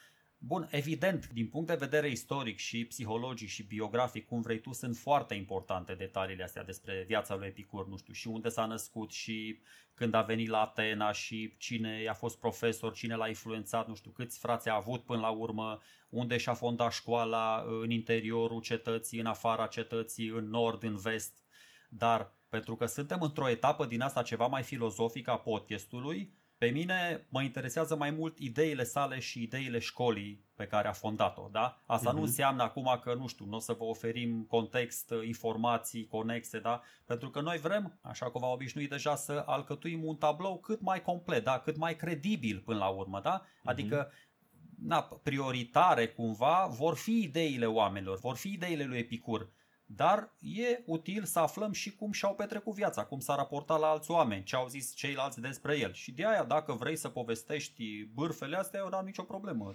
Bun, 0.43 0.67
evident, 0.71 1.29
din 1.29 1.48
punct 1.48 1.67
de 1.67 1.75
vedere 1.75 2.10
istoric 2.10 2.57
și 2.57 2.86
psihologic 2.86 3.50
și 3.50 3.63
biografic, 3.63 4.25
cum 4.25 4.41
vrei 4.41 4.60
tu, 4.60 4.74
sunt 4.74 4.98
foarte 4.98 5.33
importante 5.33 5.93
detaliile 5.93 6.43
astea 6.43 6.63
despre 6.63 7.03
viața 7.07 7.36
lui 7.36 7.48
Epicur, 7.48 7.88
nu 7.88 7.98
știu, 7.98 8.13
și 8.13 8.27
unde 8.27 8.50
s-a 8.50 8.65
născut 8.65 9.12
și 9.12 9.60
când 9.93 10.13
a 10.13 10.21
venit 10.21 10.50
la 10.50 10.62
Atena 10.62 11.12
și 11.12 11.55
cine 11.57 12.01
i-a 12.01 12.13
fost 12.13 12.39
profesor, 12.39 12.93
cine 12.93 13.15
l-a 13.15 13.27
influențat, 13.27 13.88
nu 13.88 13.95
știu, 13.95 14.12
câți 14.12 14.39
frați 14.39 14.69
a 14.69 14.75
avut 14.75 15.03
până 15.03 15.19
la 15.19 15.29
urmă, 15.29 15.81
unde 16.10 16.38
și-a 16.38 16.53
fondat 16.53 16.91
școala 16.91 17.63
în 17.81 17.89
interiorul 17.89 18.62
cetății, 18.62 19.19
în 19.19 19.25
afara 19.25 19.67
cetății, 19.67 20.27
în 20.27 20.50
nord, 20.50 20.83
în 20.83 20.98
vest. 20.98 21.43
Dar 21.89 22.33
pentru 22.50 22.75
că 22.75 22.86
suntem 22.86 23.21
într-o 23.21 23.50
etapă 23.50 23.86
din 23.86 24.01
asta 24.01 24.21
ceva 24.21 24.48
mai 24.48 24.63
filozofică 24.63 25.31
a 25.31 25.38
podcastului, 25.38 26.33
pe 26.62 26.70
mine 26.70 27.25
mă 27.30 27.41
interesează 27.41 27.96
mai 27.96 28.12
mult 28.12 28.39
ideile 28.39 28.84
sale 28.84 29.20
și 29.20 29.41
ideile 29.41 29.80
școlii 29.80 30.46
pe 30.56 30.68
care 30.68 30.88
a 30.88 30.91
fondat-o. 30.91 31.50
Da? 31.51 31.82
Asta 31.86 32.10
uh-huh. 32.10 32.13
nu 32.13 32.20
mhm. 32.20 32.27
înseamnă 32.27 32.63
acum 32.63 33.00
că, 33.03 33.13
nu 33.13 33.27
știu, 33.27 33.46
nu 33.46 33.56
o 33.56 33.60
să 33.60 33.74
vă 33.74 33.84
oferim 33.84 34.44
context, 34.44 35.13
informații 35.25 36.08
conexe, 36.08 36.60
da? 36.60 36.82
pentru 37.06 37.30
că 37.30 37.41
noi 37.41 37.58
vrem, 37.58 38.00
așa 38.01 38.30
cum 38.30 38.41
v-am 38.41 38.51
obișnuit 38.51 38.89
deja, 38.89 39.15
să 39.15 39.44
alcătuim 39.46 40.03
un 40.03 40.15
tablou 40.15 40.60
cât 40.60 40.82
mai 40.82 41.01
complet, 41.01 41.44
da? 41.44 41.60
cât 41.60 41.77
mai 41.77 41.96
credibil 41.96 42.60
până 42.65 42.77
la 42.77 42.88
urmă. 42.88 43.20
Da? 43.24 43.46
Adică 43.63 44.08
uh-huh. 44.08 44.84
na, 44.84 45.01
prioritare 45.24 46.08
cumva 46.08 46.68
vor 46.70 46.96
fi 46.96 47.22
ideile 47.22 47.65
oamenilor, 47.65 48.20
vor 48.20 48.36
fi 48.36 48.51
ideile 48.51 48.84
lui 48.84 48.98
Epicur 48.98 49.50
dar 49.95 50.33
e 50.39 50.81
util 50.86 51.24
să 51.24 51.39
aflăm 51.39 51.71
și 51.71 51.95
cum 51.95 52.12
și-au 52.12 52.36
petrecut 52.36 52.74
viața, 52.74 53.05
cum 53.05 53.19
s-a 53.19 53.36
raportat 53.36 53.79
la 53.79 53.88
alți 53.88 54.12
oameni, 54.12 54.43
ce 54.43 54.55
au 54.55 54.67
zis 54.67 54.95
ceilalți 54.95 55.41
despre 55.41 55.77
el. 55.77 55.93
Și 55.93 56.12
de 56.12 56.27
aia, 56.27 56.43
dacă 56.43 56.74
vrei 56.74 56.95
să 56.95 57.10
povestești 57.10 58.03
bârfele 58.03 58.57
astea, 58.57 58.79
eu 58.79 58.89
n-am 58.89 59.05
nicio 59.05 59.24
problemă. 59.24 59.74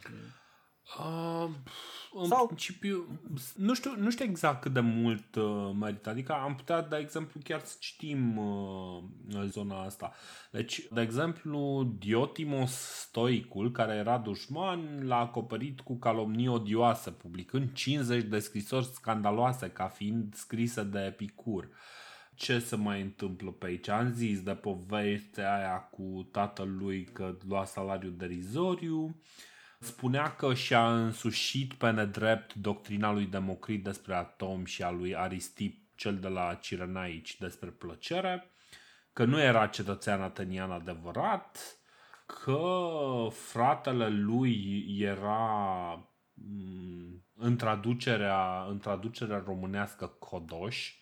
Uh, 0.98 1.48
în 2.12 2.26
Sau... 2.26 2.46
principiu, 2.46 3.20
nu 3.56 3.74
știu, 3.74 3.94
nu 3.96 4.10
știu 4.10 4.24
exact 4.24 4.60
cât 4.60 4.72
de 4.72 4.80
mult 4.80 5.34
uh, 5.34 5.70
merită. 5.80 6.10
Adică 6.10 6.32
am 6.32 6.54
putea, 6.54 6.82
de 6.82 6.96
exemplu, 6.96 7.40
chiar 7.44 7.60
să 7.64 7.76
citim 7.78 8.36
uh, 8.36 9.02
zona 9.44 9.82
asta. 9.82 10.12
Deci, 10.50 10.88
de 10.90 11.00
exemplu, 11.00 11.92
Diotimos 11.98 12.72
Stoicul, 12.72 13.70
care 13.70 13.94
era 13.94 14.18
dușman, 14.18 15.06
l-a 15.06 15.18
acoperit 15.18 15.80
cu 15.80 15.98
calomnii 15.98 16.48
odioase, 16.48 17.10
publicând 17.10 17.72
50 17.72 18.22
de 18.22 18.38
scrisori 18.38 18.86
scandaloase 18.86 19.70
ca 19.70 19.88
fiind 19.88 20.34
scrise 20.34 20.82
de 20.82 20.98
Epicur. 20.98 21.68
Ce 22.34 22.58
se 22.58 22.76
mai 22.76 23.00
întâmplă 23.00 23.50
pe 23.50 23.66
aici? 23.66 23.88
Am 23.88 24.12
zis 24.12 24.42
de 24.42 24.54
povestea 24.54 25.56
aia 25.56 25.78
cu 25.78 26.28
tatălui 26.32 27.04
că 27.04 27.36
lua 27.48 27.64
salariu 27.64 28.10
derizoriu. 28.10 29.04
Uh, 29.04 29.14
spunea 29.78 30.34
că 30.34 30.54
și-a 30.54 30.94
însușit 30.94 31.74
pe 31.74 31.90
nedrept 31.90 32.54
doctrina 32.54 33.12
lui 33.12 33.26
Democrit 33.26 33.84
despre 33.84 34.14
atom 34.14 34.64
și 34.64 34.82
a 34.82 34.90
lui 34.90 35.16
Aristip, 35.16 35.84
cel 35.94 36.18
de 36.18 36.28
la 36.28 36.54
Cirenaici, 36.54 37.38
despre 37.38 37.68
plăcere, 37.68 38.50
că 39.12 39.24
nu 39.24 39.40
era 39.40 39.66
cetățean 39.66 40.22
atenian 40.22 40.70
adevărat, 40.70 41.78
că 42.26 42.60
fratele 43.30 44.08
lui 44.08 44.84
era 44.98 46.08
mm, 46.34 47.24
în 47.36 47.56
traducerea, 47.56 48.64
în 48.68 48.78
traducerea 48.78 49.42
românească 49.46 50.06
codoș, 50.06 50.94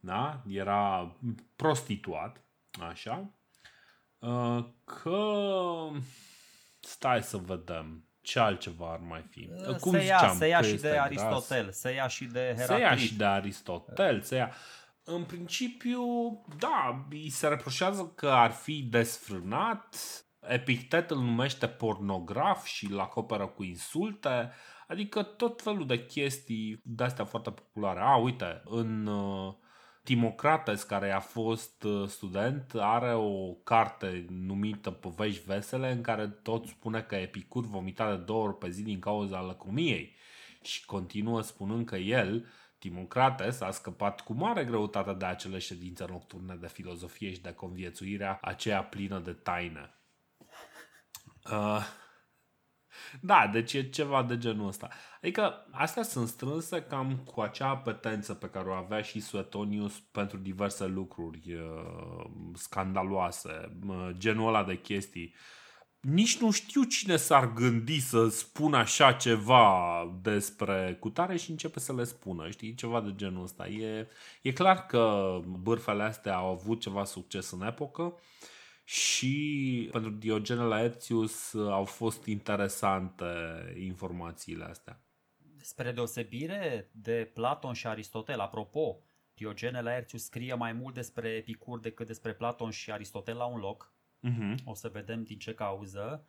da? 0.00 0.42
era 0.48 1.16
prostituat, 1.56 2.44
așa, 2.90 3.30
că 4.84 5.18
stai 6.84 7.22
să 7.22 7.36
vedem 7.36 8.06
ce 8.20 8.38
altceva 8.38 8.92
ar 8.92 8.98
mai 8.98 9.26
fi. 9.30 9.50
Cum 9.80 9.92
se 9.92 10.04
ia, 10.04 10.16
ziceam, 10.16 10.36
se 10.36 10.46
ia 10.46 10.62
și 10.62 10.76
de 10.76 10.98
Aristotel, 10.98 11.62
gras, 11.62 11.78
se 11.78 11.92
ia 11.92 12.06
și 12.06 12.24
de 12.24 12.54
Heraclit. 12.56 12.66
Se 12.66 12.80
ia 12.80 12.96
și 12.96 13.14
de 13.16 13.24
Aristotel, 13.24 14.20
se 14.20 14.36
ia... 14.36 14.52
În 15.04 15.24
principiu, 15.24 16.02
da, 16.58 17.06
îi 17.10 17.30
se 17.30 17.48
reproșează 17.48 18.12
că 18.14 18.28
ar 18.28 18.50
fi 18.50 18.82
desfrânat, 18.82 19.96
Epictet 20.48 21.10
îl 21.10 21.18
numește 21.18 21.66
pornograf 21.66 22.64
și 22.64 22.86
îl 22.90 23.00
acoperă 23.00 23.46
cu 23.46 23.62
insulte, 23.62 24.52
adică 24.88 25.22
tot 25.22 25.62
felul 25.62 25.86
de 25.86 26.06
chestii 26.06 26.80
de-astea 26.84 27.24
foarte 27.24 27.50
populare. 27.50 28.00
A, 28.00 28.16
uite, 28.16 28.62
în 28.64 29.06
uh, 29.06 29.54
Timocrates, 30.04 30.82
care 30.82 31.10
a 31.10 31.20
fost 31.20 31.82
uh, 31.82 32.08
student, 32.08 32.72
are 32.74 33.14
o 33.14 33.52
carte 33.52 34.26
numită 34.28 34.90
Povești 34.90 35.44
vesele 35.44 35.92
în 35.92 36.00
care 36.00 36.28
tot 36.28 36.66
spune 36.66 37.02
că 37.02 37.14
Epicur 37.14 37.64
vomita 37.64 38.16
de 38.16 38.22
două 38.22 38.46
ori 38.46 38.58
pe 38.58 38.70
zi 38.70 38.82
din 38.82 38.98
cauza 38.98 39.40
lăcomiei 39.40 40.16
și 40.62 40.84
continuă 40.84 41.40
spunând 41.40 41.86
că 41.86 41.96
el, 41.96 42.46
Timocrates, 42.78 43.60
a 43.60 43.70
scăpat 43.70 44.20
cu 44.20 44.32
mare 44.32 44.64
greutate 44.64 45.12
de 45.12 45.24
acele 45.24 45.58
ședințe 45.58 46.06
nocturne 46.08 46.54
de 46.54 46.68
filozofie 46.68 47.32
și 47.32 47.40
de 47.40 47.52
conviețuirea 47.52 48.38
aceea 48.40 48.82
plină 48.82 49.18
de 49.18 49.32
taine. 49.32 49.94
Uh, 51.50 51.86
da, 53.20 53.50
deci 53.52 53.72
e 53.72 53.88
ceva 53.88 54.22
de 54.22 54.38
genul 54.38 54.66
ăsta. 54.66 54.88
Adică 55.22 55.66
astea 55.70 56.02
sunt 56.02 56.28
strânse 56.28 56.82
cam 56.82 57.16
cu 57.16 57.40
acea 57.40 57.68
apetență 57.68 58.34
pe 58.34 58.46
care 58.46 58.68
o 58.68 58.72
avea 58.72 59.02
și 59.02 59.20
Suetonius 59.20 59.98
pentru 59.98 60.36
diverse 60.36 60.86
lucruri 60.86 61.54
uh, 61.54 62.24
scandaloase, 62.54 63.78
uh, 63.88 64.08
genul 64.12 64.48
ăla 64.48 64.64
de 64.64 64.78
chestii. 64.78 65.34
Nici 66.00 66.38
nu 66.38 66.50
știu 66.50 66.82
cine 66.82 67.16
s-ar 67.16 67.52
gândi 67.52 68.00
să 68.00 68.28
spună 68.28 68.76
așa 68.76 69.12
ceva 69.12 70.04
despre 70.22 70.96
cutare 71.00 71.36
și 71.36 71.50
începe 71.50 71.80
să 71.80 71.94
le 71.94 72.04
spună, 72.04 72.50
știi, 72.50 72.74
ceva 72.74 73.00
de 73.00 73.12
genul 73.14 73.42
ăsta. 73.42 73.66
E, 73.66 74.08
e 74.42 74.52
clar 74.52 74.86
că 74.86 75.36
bârfele 75.46 76.02
astea 76.02 76.36
au 76.36 76.50
avut 76.50 76.80
ceva 76.80 77.04
succes 77.04 77.50
în 77.50 77.62
epocă, 77.62 78.02
uh, 78.02 78.12
și 78.84 79.88
pentru 79.92 80.10
Diogene 80.10 80.62
Laertius 80.62 81.52
uh, 81.52 81.72
au 81.72 81.84
fost 81.84 82.24
interesante 82.24 83.24
informațiile 83.78 84.64
astea. 84.64 85.00
Spre 85.60 85.92
deosebire 85.92 86.90
de 86.92 87.30
Platon 87.34 87.72
și 87.72 87.86
Aristotel, 87.86 88.38
apropo, 88.38 88.98
Diogene 89.34 89.80
Laertius 89.80 90.24
scrie 90.24 90.54
mai 90.54 90.72
mult 90.72 90.94
despre 90.94 91.28
Epicur 91.28 91.80
decât 91.80 92.06
despre 92.06 92.32
Platon 92.34 92.70
și 92.70 92.92
Aristotel 92.92 93.36
la 93.36 93.44
un 93.44 93.58
loc. 93.58 93.92
Uh-huh. 94.28 94.54
O 94.64 94.74
să 94.74 94.88
vedem 94.88 95.22
din 95.22 95.38
ce 95.38 95.54
cauză. 95.54 96.26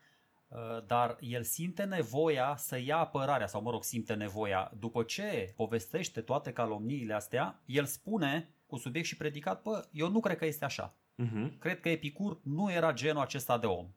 Uh, 0.48 0.86
dar 0.86 1.18
el 1.20 1.44
simte 1.44 1.84
nevoia 1.84 2.56
să 2.58 2.78
ia 2.80 2.98
apărarea, 2.98 3.48
sau 3.48 3.62
mă 3.62 3.72
rog, 3.72 3.84
simte 3.84 4.14
nevoia. 4.14 4.72
După 4.80 5.04
ce 5.04 5.54
povestește 5.56 6.22
toate 6.22 6.54
calomniile 6.54 7.14
astea, 7.14 7.62
el 7.66 7.86
spune 7.86 8.50
cu 8.66 8.78
subiect 8.78 9.08
și 9.08 9.18
predicat, 9.18 9.62
bă, 9.62 9.88
eu 9.92 10.10
nu 10.10 10.20
cred 10.20 10.38
că 10.38 10.46
este 10.46 10.66
așa. 10.66 10.98
Uh-huh. 11.18 11.60
Cred 11.60 11.80
că 11.80 11.90
Epicur 11.90 12.40
nu 12.44 12.72
era 12.72 12.94
genul 12.94 13.22
acesta 13.22 13.58
de 13.58 13.66
om. 13.66 13.88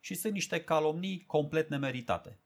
Și 0.00 0.14
sunt 0.14 0.32
niște 0.32 0.64
calomnii 0.64 1.24
complet 1.26 1.68
nemeritate. 1.68 2.38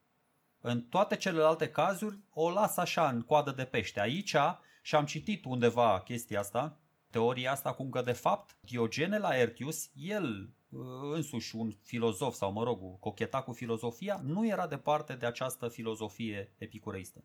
În 0.61 0.83
toate 0.83 1.17
celelalte 1.17 1.71
cazuri 1.71 2.19
o 2.31 2.51
las 2.51 2.77
așa 2.77 3.09
în 3.09 3.23
coadă 3.23 3.51
de 3.51 3.65
pește. 3.65 4.01
Aici 4.01 4.37
și 4.83 4.95
am 4.95 5.05
citit 5.05 5.45
undeva 5.45 6.01
chestia 6.01 6.39
asta, 6.39 6.79
teoria 7.11 7.53
asta 7.53 7.73
cum 7.73 7.91
că 7.91 8.03
de 8.03 8.13
fapt 8.13 8.57
Diogene 8.61 9.19
Laertius, 9.19 9.91
el 9.95 10.51
uh, 10.69 10.81
însuși 11.13 11.57
un 11.57 11.75
filozof 11.83 12.35
sau 12.35 12.53
mă 12.53 12.63
rog, 12.63 12.99
cocheta 12.99 13.43
cu 13.43 13.53
filozofia, 13.53 14.21
nu 14.25 14.47
era 14.47 14.67
departe 14.67 15.15
de 15.15 15.27
această 15.27 15.69
filozofie 15.69 16.53
epicureistă. 16.59 17.25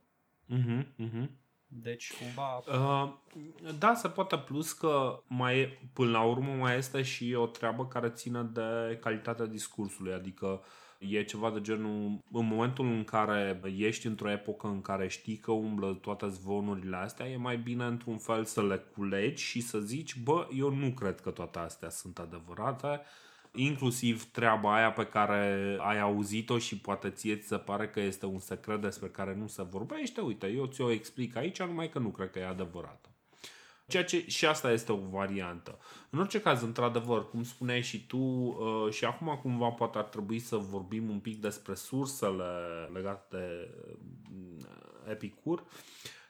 Uh-huh, 0.50 0.84
uh-huh. 0.84 1.28
Deci, 1.82 2.12
cumva... 2.18 2.64
Uh, 2.68 3.14
da, 3.80 3.94
se 3.94 4.08
poate 4.08 4.38
plus 4.38 4.72
că 4.72 5.20
mai, 5.28 5.80
până 5.94 6.12
la 6.12 6.22
urmă 6.22 6.54
mai 6.54 6.78
este 6.78 7.02
și 7.02 7.34
o 7.38 7.46
treabă 7.46 7.88
care 7.88 8.10
ține 8.10 8.42
de 8.42 8.98
calitatea 9.02 9.46
discursului, 9.46 10.14
adică 10.14 10.62
e 11.00 11.24
ceva 11.24 11.50
de 11.50 11.62
genul 11.62 12.20
în 12.32 12.46
momentul 12.48 12.86
în 12.86 13.04
care 13.04 13.62
ești 13.78 14.08
într-o 14.08 14.32
epocă 14.32 14.68
în 14.68 14.82
care 14.82 15.08
știi 15.08 15.38
că 15.38 15.52
umblă 15.52 15.94
toate 15.94 16.28
zvonurile 16.28 16.96
astea, 16.96 17.30
e 17.30 17.36
mai 17.36 17.58
bine 17.58 17.86
într-un 17.86 18.18
fel 18.18 18.44
să 18.44 18.64
le 18.64 18.78
culegi 18.78 19.44
și 19.44 19.62
să 19.62 19.80
zici, 19.80 20.18
bă, 20.18 20.48
eu 20.58 20.74
nu 20.74 20.90
cred 20.90 21.22
că 21.22 21.30
toate 21.30 21.60
astea 21.60 21.90
sunt 21.90 22.20
adevărate, 22.20 23.02
inclusiv 23.56 24.32
treaba 24.32 24.76
aia 24.76 24.92
pe 24.92 25.06
care 25.06 25.78
ai 25.80 26.00
auzit-o 26.00 26.58
și 26.58 26.78
poate 26.78 27.10
ție 27.10 27.38
ți 27.38 27.48
se 27.48 27.58
pare 27.58 27.90
că 27.90 28.00
este 28.00 28.26
un 28.26 28.40
secret 28.40 28.82
despre 28.82 29.08
care 29.08 29.36
nu 29.36 29.48
se 29.48 29.64
vorbește, 29.64 30.22
uite, 30.22 30.48
eu 30.48 30.66
ți-o 30.66 30.92
explic 30.92 31.36
aici, 31.36 31.62
numai 31.62 31.90
că 31.90 32.00
nu 32.00 32.10
cred 32.10 32.32
că 32.32 32.40
e 32.40 32.46
adevărată. 32.46 33.08
Ceea 33.88 34.04
ce 34.04 34.26
și 34.28 34.46
asta 34.46 34.72
este 34.72 34.92
o 34.92 34.98
variantă. 35.12 35.80
În 36.10 36.20
orice 36.20 36.42
caz, 36.42 36.62
într-adevăr, 36.62 37.30
cum 37.30 37.44
spuneai 37.44 37.82
și 37.82 38.06
tu, 38.06 38.18
uh, 38.18 38.92
și 38.92 39.06
acum 39.06 39.40
cumva 39.42 39.70
poate 39.70 39.98
ar 39.98 40.04
trebui 40.04 40.40
să 40.40 40.56
vorbim 40.56 41.10
un 41.10 41.20
pic 41.20 41.42
despre 41.42 41.74
sursele 41.74 42.44
legate 42.94 43.26
de 43.38 43.70
uh, 44.60 45.12
Epicur, 45.12 45.64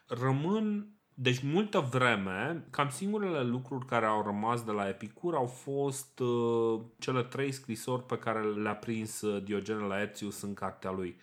rămân 0.06 0.94
deci 1.14 1.42
multă 1.42 1.78
vreme, 1.78 2.66
cam 2.70 2.88
singurele 2.88 3.42
lucruri 3.42 3.86
care 3.86 4.06
au 4.06 4.22
rămas 4.22 4.64
de 4.64 4.70
la 4.70 4.88
Epicur 4.88 5.34
au 5.34 5.46
fost 5.46 6.18
uh, 6.18 6.80
cele 6.98 7.22
trei 7.22 7.52
scrisori 7.52 8.02
pe 8.02 8.18
care 8.18 8.42
le-a 8.42 8.74
prins 8.74 9.20
uh, 9.20 9.42
Diogen 9.42 9.78
Laertius 9.78 10.42
în 10.42 10.54
cartea 10.54 10.90
lui. 10.90 11.20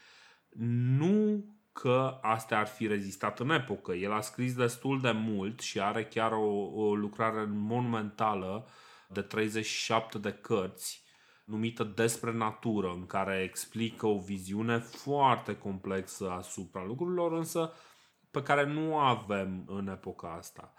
Nu 0.98 1.46
că 1.74 2.18
astea 2.22 2.60
ar 2.60 2.68
fi 2.68 2.88
rezistat 2.88 3.40
în 3.40 3.50
epocă. 3.50 3.94
El 3.94 4.12
a 4.12 4.22
scris 4.22 4.54
destul 4.54 5.02
de 5.02 5.12
mult 5.12 5.60
și 5.60 5.80
are 5.80 6.06
chiar 6.06 6.32
o, 6.32 6.72
o 6.74 6.96
lucrare 6.96 7.44
monumentală 7.44 8.68
de 9.08 9.22
37 9.22 10.18
de 10.18 10.32
cărți 10.32 11.04
numită 11.46 11.84
Despre 11.84 12.32
natură, 12.34 12.92
în 12.96 13.06
care 13.06 13.42
explică 13.44 14.08
o 14.08 14.20
viziune 14.20 14.78
foarte 14.78 15.58
complexă 15.58 16.30
asupra 16.30 16.84
lucrurilor, 16.84 17.34
însă 17.34 17.74
pe 18.32 18.42
care 18.42 18.66
nu 18.66 18.94
o 18.94 18.98
avem 18.98 19.64
în 19.68 19.88
epoca 19.88 20.34
asta. 20.34 20.74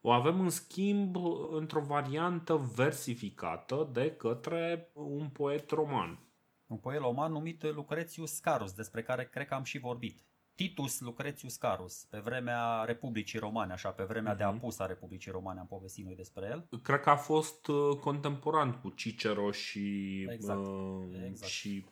O 0.00 0.10
avem 0.10 0.40
în 0.40 0.50
schimb 0.50 1.16
într-o 1.50 1.80
variantă 1.80 2.70
versificată 2.74 3.90
de 3.92 4.16
către 4.16 4.90
un 4.92 5.28
poet 5.28 5.70
roman. 5.70 6.22
Un 6.66 6.76
poet 6.76 7.00
roman 7.00 7.32
numit 7.32 7.74
Lucretius 7.74 8.38
Carus, 8.38 8.72
despre 8.72 9.02
care 9.02 9.24
cred 9.24 9.46
că 9.46 9.54
am 9.54 9.62
și 9.62 9.78
vorbit. 9.78 10.22
Titus 10.54 11.00
Lucretius 11.00 11.56
Carus, 11.56 12.04
pe 12.04 12.18
vremea 12.18 12.84
Republicii 12.84 13.38
Romane, 13.38 13.72
așa, 13.72 13.90
pe 13.90 14.02
vremea 14.02 14.34
uh-huh. 14.34 14.38
de 14.38 14.44
mhm. 14.44 14.54
apus 14.54 14.78
a 14.78 14.86
Republicii 14.86 15.30
Romane, 15.30 15.60
am 15.60 15.66
povestit 15.66 16.04
noi 16.04 16.14
despre 16.14 16.46
el. 16.50 16.80
Cred 16.82 17.00
că 17.00 17.10
a 17.10 17.16
fost 17.16 17.66
uh, 17.66 17.96
contemporan 18.00 18.72
cu 18.72 18.90
Cicero 18.90 19.50
și... 19.50 20.22
Exact, 20.30 20.58
uh, 20.58 21.20
exact. 21.26 21.50
Și... 21.50 21.84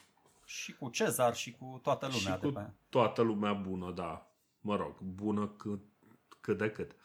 și 0.44 0.73
cu 0.73 0.88
Cezar 0.88 1.35
și 1.35 1.52
cu 1.52 1.80
toată 1.82 2.06
lumea. 2.06 2.35
Și 2.35 2.40
cu 2.40 2.50
de 2.50 2.58
pe... 2.58 2.70
toată 2.88 3.23
lumea 3.23 3.52
bună, 3.52 3.92
da. 3.92 4.25
Mă 4.66 4.76
rog, 4.76 4.99
bună 5.00 5.46
cât, 5.46 5.80
cât 6.40 6.58
de 6.58 6.70
cât. 6.70 6.96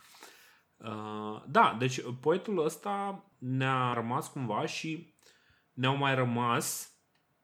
Uh, 0.77 1.43
da, 1.47 1.75
deci 1.79 2.01
poetul 2.19 2.65
ăsta 2.65 3.25
ne-a 3.37 3.93
rămas 3.93 4.27
cumva 4.27 4.65
și 4.65 5.13
ne-au 5.73 5.95
mai 5.95 6.15
rămas 6.15 6.91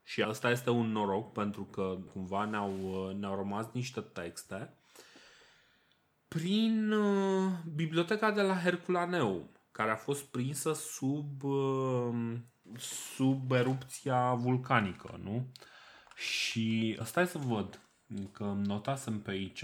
și 0.04 0.22
asta 0.22 0.50
este 0.50 0.70
un 0.70 0.92
noroc 0.92 1.32
pentru 1.32 1.64
că 1.64 1.98
cumva 2.14 2.46
ne-au, 2.46 3.10
ne-au 3.20 3.36
rămas 3.36 3.66
niște 3.72 4.02
texte 4.02 4.78
prin 6.28 6.92
uh, 6.92 7.52
biblioteca 7.76 8.32
de 8.32 8.42
la 8.42 8.58
Herculaneum, 8.58 9.52
care 9.72 9.92
a 9.92 9.96
fost 9.96 10.24
prinsă 10.24 10.74
sub, 10.74 11.44
uh, 11.44 12.36
sub 13.16 13.52
erupția 13.52 14.34
vulcanică, 14.34 15.20
nu? 15.24 15.48
Și 16.16 17.00
stai 17.04 17.28
să 17.28 17.38
văd, 17.38 17.80
că 18.32 18.44
notasem 18.44 19.22
pe 19.22 19.32
aici, 19.32 19.64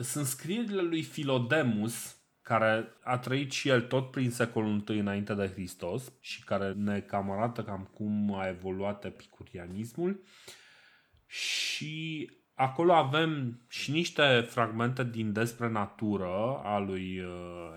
sunt 0.00 0.26
scrierile 0.26 0.82
lui 0.82 1.02
Filodemus, 1.02 2.18
care 2.42 2.88
a 3.02 3.18
trăit 3.18 3.52
și 3.52 3.68
el 3.68 3.80
tot 3.80 4.10
prin 4.10 4.30
secolul 4.30 4.84
I 4.88 4.98
înainte 4.98 5.34
de 5.34 5.50
Hristos 5.52 6.12
și 6.20 6.44
care 6.44 6.72
ne 6.72 7.00
cam 7.00 7.30
arată 7.30 7.62
cam 7.62 7.90
cum 7.92 8.34
a 8.34 8.48
evoluat 8.48 9.04
epicurianismul. 9.04 10.22
Și 11.26 12.30
acolo 12.54 12.92
avem 12.92 13.60
și 13.68 13.90
niște 13.90 14.40
fragmente 14.40 15.04
din 15.04 15.32
despre 15.32 15.68
natură 15.68 16.60
a 16.64 16.78
lui 16.78 17.20
uh, 17.20 17.28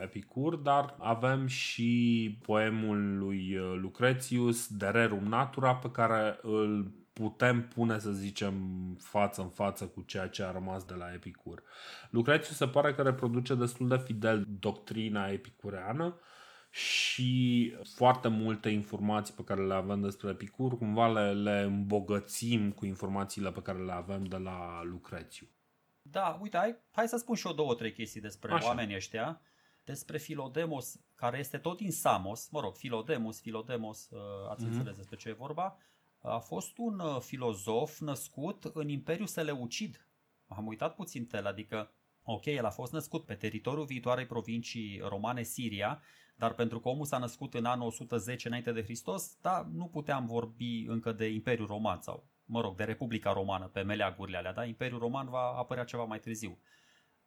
Epicur, 0.01 0.55
dar 0.55 0.95
avem 0.99 1.47
și 1.47 2.37
poemul 2.41 3.17
lui 3.17 3.57
uh, 3.57 3.77
Lucretius, 3.81 4.67
De 4.67 4.87
Rerum 4.87 5.23
Natura, 5.23 5.75
pe 5.75 5.91
care 5.91 6.39
îl 6.41 6.91
putem 7.21 7.67
pune, 7.67 7.99
să 7.99 8.11
zicem, 8.11 8.55
față 8.99 9.41
în 9.41 9.49
față 9.49 9.85
cu 9.87 10.01
ceea 10.01 10.27
ce 10.27 10.43
a 10.43 10.51
rămas 10.51 10.83
de 10.83 10.93
la 10.93 11.13
Epicur. 11.13 11.63
Lucretius 12.09 12.55
se 12.55 12.67
pare 12.67 12.93
că 12.93 13.01
reproduce 13.01 13.55
destul 13.55 13.87
de 13.87 13.97
fidel 13.97 14.45
doctrina 14.59 15.27
epicureană 15.27 16.19
și 16.69 17.73
foarte 17.95 18.27
multe 18.27 18.69
informații 18.69 19.33
pe 19.33 19.43
care 19.43 19.65
le 19.65 19.73
avem 19.73 20.01
despre 20.01 20.29
Epicur, 20.29 20.77
cumva 20.77 21.07
le, 21.07 21.33
le 21.33 21.59
îmbogățim 21.59 22.71
cu 22.71 22.85
informațiile 22.85 23.51
pe 23.51 23.61
care 23.61 23.79
le 23.83 23.91
avem 23.91 24.23
de 24.23 24.37
la 24.37 24.81
Lucrețiu. 24.83 25.47
Da, 26.01 26.37
uite, 26.41 26.57
hai, 26.57 26.75
hai 26.91 27.07
să 27.07 27.17
spun 27.17 27.35
și 27.35 27.47
eu 27.47 27.53
două, 27.53 27.75
trei 27.75 27.91
chestii 27.91 28.21
despre 28.21 28.53
Așa. 28.53 28.65
oamenii 28.65 28.95
ăștia. 28.95 29.41
Despre 29.83 30.17
Filodemos, 30.17 30.99
care 31.15 31.39
este 31.39 31.57
tot 31.57 31.77
din 31.77 31.91
Samos, 31.91 32.49
mă 32.49 32.59
rog, 32.59 32.75
Filodemus, 32.75 33.41
Filodemos, 33.41 34.09
uh, 34.09 34.19
ați 34.49 34.63
mm-hmm. 34.63 34.67
înțeles 34.67 34.95
despre 34.95 35.15
ce 35.15 35.29
e 35.29 35.33
vorba, 35.33 35.77
a 36.21 36.37
fost 36.37 36.77
un 36.77 36.99
uh, 36.99 37.19
filozof 37.19 37.99
născut 37.99 38.63
în 38.63 38.89
Imperiul 38.89 39.27
Seleucid. 39.27 40.07
Am 40.47 40.67
uitat 40.67 40.95
puțin 40.95 41.27
el, 41.31 41.45
adică, 41.45 41.91
ok, 42.23 42.45
el 42.45 42.65
a 42.65 42.69
fost 42.69 42.91
născut 42.91 43.25
pe 43.25 43.33
teritoriul 43.33 43.85
viitoarei 43.85 44.25
provincii 44.25 44.99
romane 45.03 45.43
Siria, 45.43 46.01
dar 46.35 46.53
pentru 46.53 46.79
că 46.79 46.89
omul 46.89 47.05
s-a 47.05 47.17
născut 47.17 47.53
în 47.53 47.65
anul 47.65 47.87
110 47.87 48.47
înainte 48.47 48.71
de 48.71 48.83
Hristos, 48.83 49.37
da, 49.41 49.69
nu 49.73 49.87
puteam 49.87 50.25
vorbi 50.25 50.85
încă 50.87 51.11
de 51.11 51.25
Imperiul 51.25 51.67
Roman 51.67 52.01
sau, 52.01 52.27
mă 52.45 52.61
rog, 52.61 52.75
de 52.75 52.83
Republica 52.83 53.33
Romană 53.33 53.67
pe 53.67 53.81
meleagurile 53.81 54.37
alea, 54.37 54.53
da? 54.53 54.65
Imperiul 54.65 54.99
Roman 54.99 55.29
va 55.29 55.53
apărea 55.57 55.83
ceva 55.83 56.03
mai 56.03 56.19
târziu. 56.19 56.57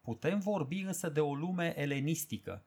Putem 0.00 0.38
vorbi 0.38 0.80
însă 0.80 1.08
de 1.08 1.20
o 1.20 1.34
lume 1.34 1.80
elenistică, 1.80 2.64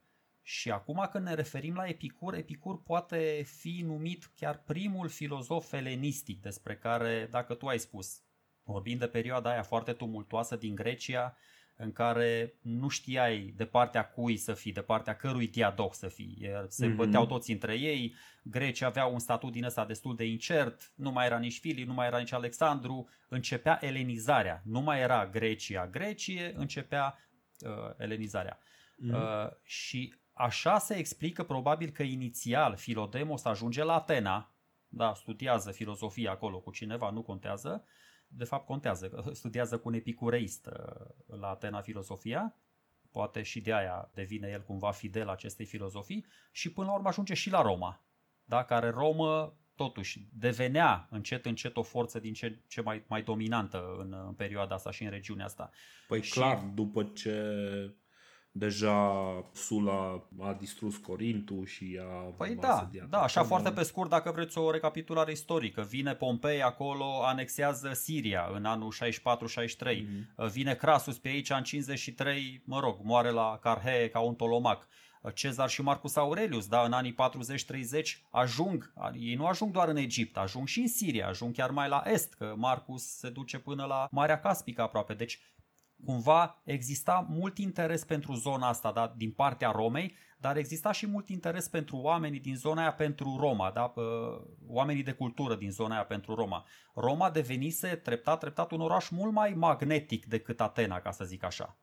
și 0.49 0.71
acum 0.71 1.07
când 1.11 1.25
ne 1.25 1.33
referim 1.33 1.75
la 1.75 1.87
Epicur, 1.87 2.33
Epicur 2.33 2.83
poate 2.83 3.43
fi 3.45 3.81
numit 3.85 4.31
chiar 4.35 4.57
primul 4.65 5.07
filozof 5.07 5.73
elenistic 5.73 6.41
despre 6.41 6.75
care, 6.75 7.27
dacă 7.31 7.53
tu 7.53 7.67
ai 7.67 7.79
spus, 7.79 8.21
vorbind 8.63 8.99
de 8.99 9.07
perioada 9.07 9.49
aia 9.49 9.61
foarte 9.63 9.93
tumultoasă 9.93 10.55
din 10.55 10.75
Grecia, 10.75 11.37
în 11.75 11.91
care 11.91 12.53
nu 12.61 12.87
știai 12.87 13.53
de 13.55 13.65
partea 13.65 14.09
cui 14.09 14.37
să 14.37 14.53
fii, 14.53 14.71
de 14.71 14.81
partea 14.81 15.15
cărui 15.15 15.47
diadoc 15.47 15.95
să 15.95 16.07
fii. 16.07 16.49
Se 16.67 16.87
mm-hmm. 16.87 16.95
băteau 16.95 17.25
toți 17.25 17.51
între 17.51 17.73
ei, 17.73 18.15
grecii 18.43 18.85
aveau 18.85 19.13
un 19.13 19.19
statut 19.19 19.51
din 19.51 19.63
ăsta 19.63 19.85
destul 19.85 20.15
de 20.15 20.25
incert, 20.25 20.91
nu 20.95 21.11
mai 21.11 21.25
era 21.25 21.37
nici 21.37 21.59
Filip, 21.59 21.87
nu 21.87 21.93
mai 21.93 22.07
era 22.07 22.17
nici 22.17 22.31
Alexandru, 22.31 23.09
începea 23.29 23.77
elenizarea. 23.81 24.61
Nu 24.65 24.79
mai 24.79 24.99
era 24.99 25.27
Grecia 25.27 25.87
Grecie, 25.87 26.53
începea 26.55 27.17
uh, 27.59 27.93
elenizarea. 27.97 28.59
Mm-hmm. 28.59 29.13
Uh, 29.13 29.51
și 29.63 30.13
Așa 30.37 30.77
se 30.77 30.95
explică 30.95 31.43
probabil 31.43 31.89
că 31.89 32.03
inițial 32.03 32.75
Filodemos 32.75 33.45
ajunge 33.45 33.83
la 33.83 33.93
Atena, 33.93 34.51
da, 34.87 35.13
studiază 35.13 35.71
filozofia 35.71 36.31
acolo 36.31 36.59
cu 36.59 36.71
cineva, 36.71 37.09
nu 37.09 37.21
contează, 37.21 37.85
de 38.27 38.43
fapt 38.43 38.65
contează, 38.65 39.23
studiază 39.31 39.77
cu 39.77 39.87
un 39.87 39.93
epicureist 39.93 40.65
uh, 40.65 41.39
la 41.39 41.49
Atena 41.49 41.81
filozofia, 41.81 42.55
poate 43.11 43.41
și 43.41 43.61
de 43.61 43.73
aia 43.73 44.11
devine 44.13 44.47
el 44.47 44.63
cumva 44.63 44.91
fidel 44.91 45.29
acestei 45.29 45.65
filozofii 45.65 46.25
și 46.51 46.71
până 46.71 46.87
la 46.87 46.93
urmă 46.93 47.07
ajunge 47.07 47.33
și 47.33 47.49
la 47.49 47.61
Roma, 47.61 48.03
da, 48.43 48.63
care 48.63 48.89
Romă 48.89 49.57
totuși 49.75 50.27
devenea 50.33 51.07
încet 51.09 51.45
încet 51.45 51.77
o 51.77 51.83
forță 51.83 52.19
din 52.19 52.33
ce, 52.33 52.61
ce 52.67 52.81
mai, 52.81 53.03
mai 53.07 53.23
dominantă 53.23 53.95
în, 53.99 54.13
în 54.27 54.33
perioada 54.33 54.75
asta 54.75 54.91
și 54.91 55.03
în 55.03 55.09
regiunea 55.09 55.45
asta. 55.45 55.71
Păi 56.07 56.21
și... 56.21 56.31
clar, 56.31 56.57
după 56.57 57.03
ce 57.03 57.33
deja 58.57 59.23
Sula 59.53 60.23
a 60.39 60.53
distrus 60.59 60.97
Corintul 60.97 61.65
și 61.65 61.99
a... 62.01 62.33
Păi 62.37 62.55
da, 62.55 62.89
da, 63.09 63.21
așa 63.21 63.43
foarte 63.43 63.71
pe 63.71 63.83
scurt, 63.83 64.09
dacă 64.09 64.31
vreți 64.31 64.57
o 64.57 64.71
recapitulare 64.71 65.31
istorică. 65.31 65.81
Vine 65.81 66.13
Pompei 66.13 66.61
acolo, 66.61 67.25
anexează 67.25 67.93
Siria 67.93 68.49
în 68.53 68.65
anul 68.65 68.93
64-63. 68.93 68.97
Mm-hmm. 68.97 70.51
Vine 70.51 70.75
Crasus 70.75 71.17
pe 71.17 71.27
aici 71.27 71.49
în 71.49 71.63
53, 71.63 72.61
mă 72.65 72.79
rog, 72.79 72.97
moare 73.01 73.29
la 73.29 73.59
Carhe 73.61 74.09
ca 74.09 74.19
un 74.19 74.35
tolomac. 74.35 74.87
Cezar 75.33 75.69
și 75.69 75.81
Marcus 75.81 76.15
Aurelius, 76.15 76.67
da, 76.67 76.81
în 76.81 76.91
anii 76.91 77.15
40-30 77.15 77.15
ajung, 78.29 78.93
ei 79.19 79.35
nu 79.35 79.45
ajung 79.45 79.71
doar 79.71 79.87
în 79.87 79.95
Egipt, 79.95 80.37
ajung 80.37 80.67
și 80.67 80.79
în 80.79 80.87
Siria, 80.87 81.27
ajung 81.27 81.55
chiar 81.55 81.69
mai 81.69 81.89
la 81.89 82.03
est, 82.05 82.33
că 82.33 82.53
Marcus 82.57 83.03
se 83.03 83.29
duce 83.29 83.59
până 83.59 83.85
la 83.85 84.07
Marea 84.11 84.39
Caspică 84.39 84.81
aproape. 84.81 85.13
Deci 85.13 85.39
cumva 86.05 86.61
exista 86.63 87.27
mult 87.29 87.57
interes 87.57 88.03
pentru 88.03 88.33
zona 88.33 88.67
asta 88.67 88.91
da, 88.91 89.13
din 89.17 89.31
partea 89.31 89.71
Romei, 89.71 90.15
dar 90.37 90.57
exista 90.57 90.91
și 90.91 91.07
mult 91.07 91.29
interes 91.29 91.67
pentru 91.67 91.97
oamenii 91.97 92.39
din 92.39 92.55
zona 92.55 92.81
aia 92.81 92.93
pentru 92.93 93.37
Roma, 93.39 93.71
da, 93.71 93.93
oamenii 94.67 95.03
de 95.03 95.11
cultură 95.11 95.55
din 95.55 95.71
zona 95.71 95.93
aia 95.93 96.05
pentru 96.05 96.35
Roma. 96.35 96.65
Roma 96.93 97.29
devenise 97.29 97.87
treptat, 97.87 98.39
treptat 98.39 98.71
un 98.71 98.81
oraș 98.81 99.09
mult 99.09 99.33
mai 99.33 99.53
magnetic 99.53 100.25
decât 100.25 100.61
Atena, 100.61 100.99
ca 100.99 101.11
să 101.11 101.23
zic 101.23 101.43
așa. 101.43 101.77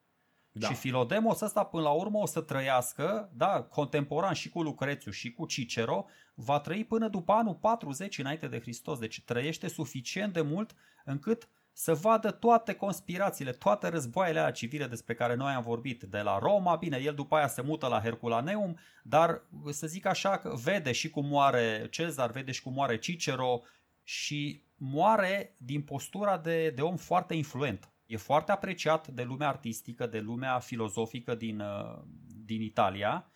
Da. 0.56 0.68
Și 0.68 0.74
Filodemos 0.74 1.40
ăsta 1.40 1.64
până 1.64 1.82
la 1.82 1.90
urmă 1.90 2.18
o 2.18 2.26
să 2.26 2.40
trăiască, 2.40 3.30
da, 3.32 3.62
contemporan 3.62 4.32
și 4.32 4.48
cu 4.48 4.62
Lucrețiu 4.62 5.10
și 5.10 5.32
cu 5.32 5.46
Cicero, 5.46 6.06
va 6.34 6.60
trăi 6.60 6.84
până 6.84 7.08
după 7.08 7.32
anul 7.32 7.54
40 7.54 8.18
înainte 8.18 8.48
de 8.48 8.60
Hristos. 8.60 8.98
Deci 8.98 9.24
trăiește 9.24 9.68
suficient 9.68 10.32
de 10.32 10.40
mult 10.40 10.74
încât 11.04 11.48
să 11.76 11.94
vadă 11.94 12.30
toate 12.30 12.74
conspirațiile, 12.74 13.52
toate 13.52 13.88
războaiele 13.88 14.38
alea 14.38 14.50
civile 14.50 14.86
despre 14.86 15.14
care 15.14 15.34
noi 15.34 15.52
am 15.52 15.62
vorbit 15.62 16.02
de 16.02 16.20
la 16.20 16.38
Roma. 16.38 16.76
Bine, 16.76 16.96
el 16.96 17.14
după 17.14 17.36
aia 17.36 17.46
se 17.46 17.62
mută 17.62 17.86
la 17.86 18.00
Herculaneum, 18.00 18.78
dar 19.02 19.42
să 19.70 19.86
zic 19.86 20.06
așa, 20.06 20.42
vede 20.62 20.92
și 20.92 21.10
cum 21.10 21.26
moare 21.26 21.86
Cezar, 21.90 22.30
vede 22.30 22.52
și 22.52 22.62
cum 22.62 22.72
moare 22.72 22.98
Cicero 22.98 23.62
și 24.02 24.64
moare 24.76 25.56
din 25.58 25.82
postura 25.82 26.38
de, 26.38 26.70
de 26.70 26.82
om 26.82 26.96
foarte 26.96 27.34
influent. 27.34 27.88
E 28.06 28.16
foarte 28.16 28.52
apreciat 28.52 29.08
de 29.08 29.22
lumea 29.22 29.48
artistică, 29.48 30.06
de 30.06 30.18
lumea 30.18 30.58
filozofică 30.58 31.34
din, 31.34 31.60
uh, 31.60 32.02
din 32.44 32.62
Italia 32.62 33.28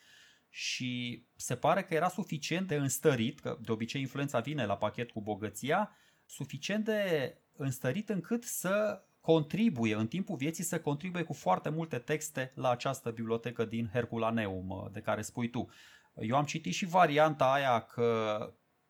și 0.49 1.23
se 1.37 1.57
pare 1.57 1.83
că 1.83 1.95
era 1.95 2.09
suficient 2.09 2.67
de 2.67 2.75
înstărit, 2.75 3.41
că 3.41 3.59
de 3.61 3.73
obicei 3.73 4.01
influența 4.01 4.41
vine 4.41 4.67
la 4.67 4.77
pachet 4.77 5.11
cu 5.11 5.21
bogăția, 5.21 5.91
suficient 6.25 6.85
de 6.85 7.35
înstărit 7.59 8.09
încât 8.09 8.45
să 8.45 9.03
contribuie 9.21 9.95
în 9.95 10.07
timpul 10.07 10.37
vieții 10.37 10.65
să 10.65 10.81
contribuie 10.81 11.23
cu 11.23 11.33
foarte 11.33 11.69
multe 11.69 11.99
texte 11.99 12.53
la 12.55 12.71
această 12.71 13.11
bibliotecă 13.11 13.65
din 13.65 13.89
Herculaneum 13.93 14.69
uh, 14.69 14.87
de 14.93 15.01
care 15.01 15.23
spui 15.23 15.51
tu. 15.51 15.69
Eu 16.15 16.37
am 16.37 16.45
citit 16.45 16.73
și 16.73 16.87
varianta 16.87 17.53
aia 17.53 17.81
că 17.81 18.39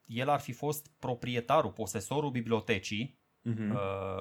el 0.04 0.28
ar 0.28 0.40
fi 0.40 0.52
fost 0.52 0.90
proprietarul, 0.98 1.70
posesorul 1.70 2.30
bibliotecii. 2.30 3.18
Uh-huh. 3.44 3.72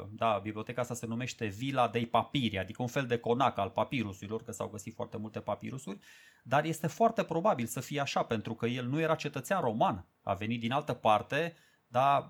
Da, 0.10 0.40
biblioteca 0.44 0.82
asta 0.82 0.94
se 0.94 1.06
numește 1.06 1.46
Villa 1.46 1.88
dei 1.88 2.06
Papiri, 2.06 2.58
adică 2.58 2.82
un 2.82 2.88
fel 2.88 3.06
de 3.06 3.18
conac 3.18 3.58
al 3.58 3.70
papirusurilor, 3.70 4.44
că 4.44 4.52
s-au 4.52 4.68
găsit 4.68 4.94
foarte 4.94 5.18
multe 5.18 5.40
papirusuri, 5.40 6.00
dar 6.44 6.66
este 6.66 6.88
foarte 6.88 7.24
probabil 7.24 7.66
să 7.66 7.80
fie 7.80 8.00
așa, 8.00 8.24
pentru 8.24 8.54
că 8.54 8.66
el 8.66 8.86
nu 8.86 9.00
era 9.00 9.16
cetățean 9.16 9.62
roman, 9.62 10.08
a 10.22 10.34
venit 10.34 10.60
din 10.60 10.72
altă 10.72 10.94
parte, 10.94 11.56
dar 11.88 12.30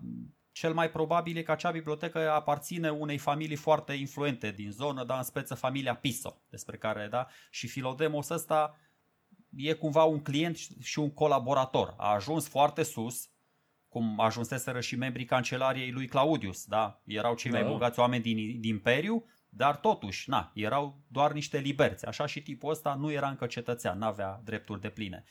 cel 0.57 0.73
mai 0.73 0.89
probabil 0.89 1.37
e 1.37 1.41
că 1.41 1.51
acea 1.51 1.71
bibliotecă 1.71 2.31
aparține 2.31 2.89
unei 2.89 3.17
familii 3.17 3.55
foarte 3.55 3.93
influente 3.93 4.51
din 4.51 4.71
zonă, 4.71 5.03
dar 5.03 5.17
în 5.17 5.23
speță 5.23 5.55
familia 5.55 5.95
Piso, 5.95 6.41
despre 6.49 6.77
care, 6.77 7.07
da, 7.09 7.27
și 7.49 7.67
Filodemos 7.67 8.29
ăsta 8.29 8.77
e 9.55 9.73
cumva 9.73 10.03
un 10.03 10.21
client 10.21 10.57
și 10.81 10.99
un 10.99 11.13
colaborator. 11.13 11.93
A 11.97 12.13
ajuns 12.13 12.47
foarte 12.47 12.83
sus, 12.83 13.29
cum 13.89 14.19
ajunseseră 14.19 14.79
și 14.79 14.95
membrii 14.95 15.25
cancelariei 15.25 15.91
lui 15.91 16.07
Claudius, 16.07 16.65
da? 16.65 17.01
Erau 17.05 17.35
cei 17.35 17.51
da. 17.51 17.59
mai 17.59 17.69
bogați 17.69 17.99
oameni 17.99 18.23
din, 18.23 18.35
din 18.35 18.73
imperiu, 18.73 19.25
dar 19.49 19.75
totuși, 19.75 20.29
na, 20.29 20.51
erau 20.53 21.01
doar 21.07 21.31
niște 21.31 21.57
liberți. 21.57 22.05
Așa 22.05 22.25
și 22.25 22.41
tipul 22.41 22.69
ăsta 22.69 22.93
nu 22.93 23.11
era 23.11 23.29
încă 23.29 23.45
cetățean, 23.45 23.97
n-avea 23.97 24.41
drepturi 24.43 24.81
de 24.81 24.89
pline. 24.89 25.23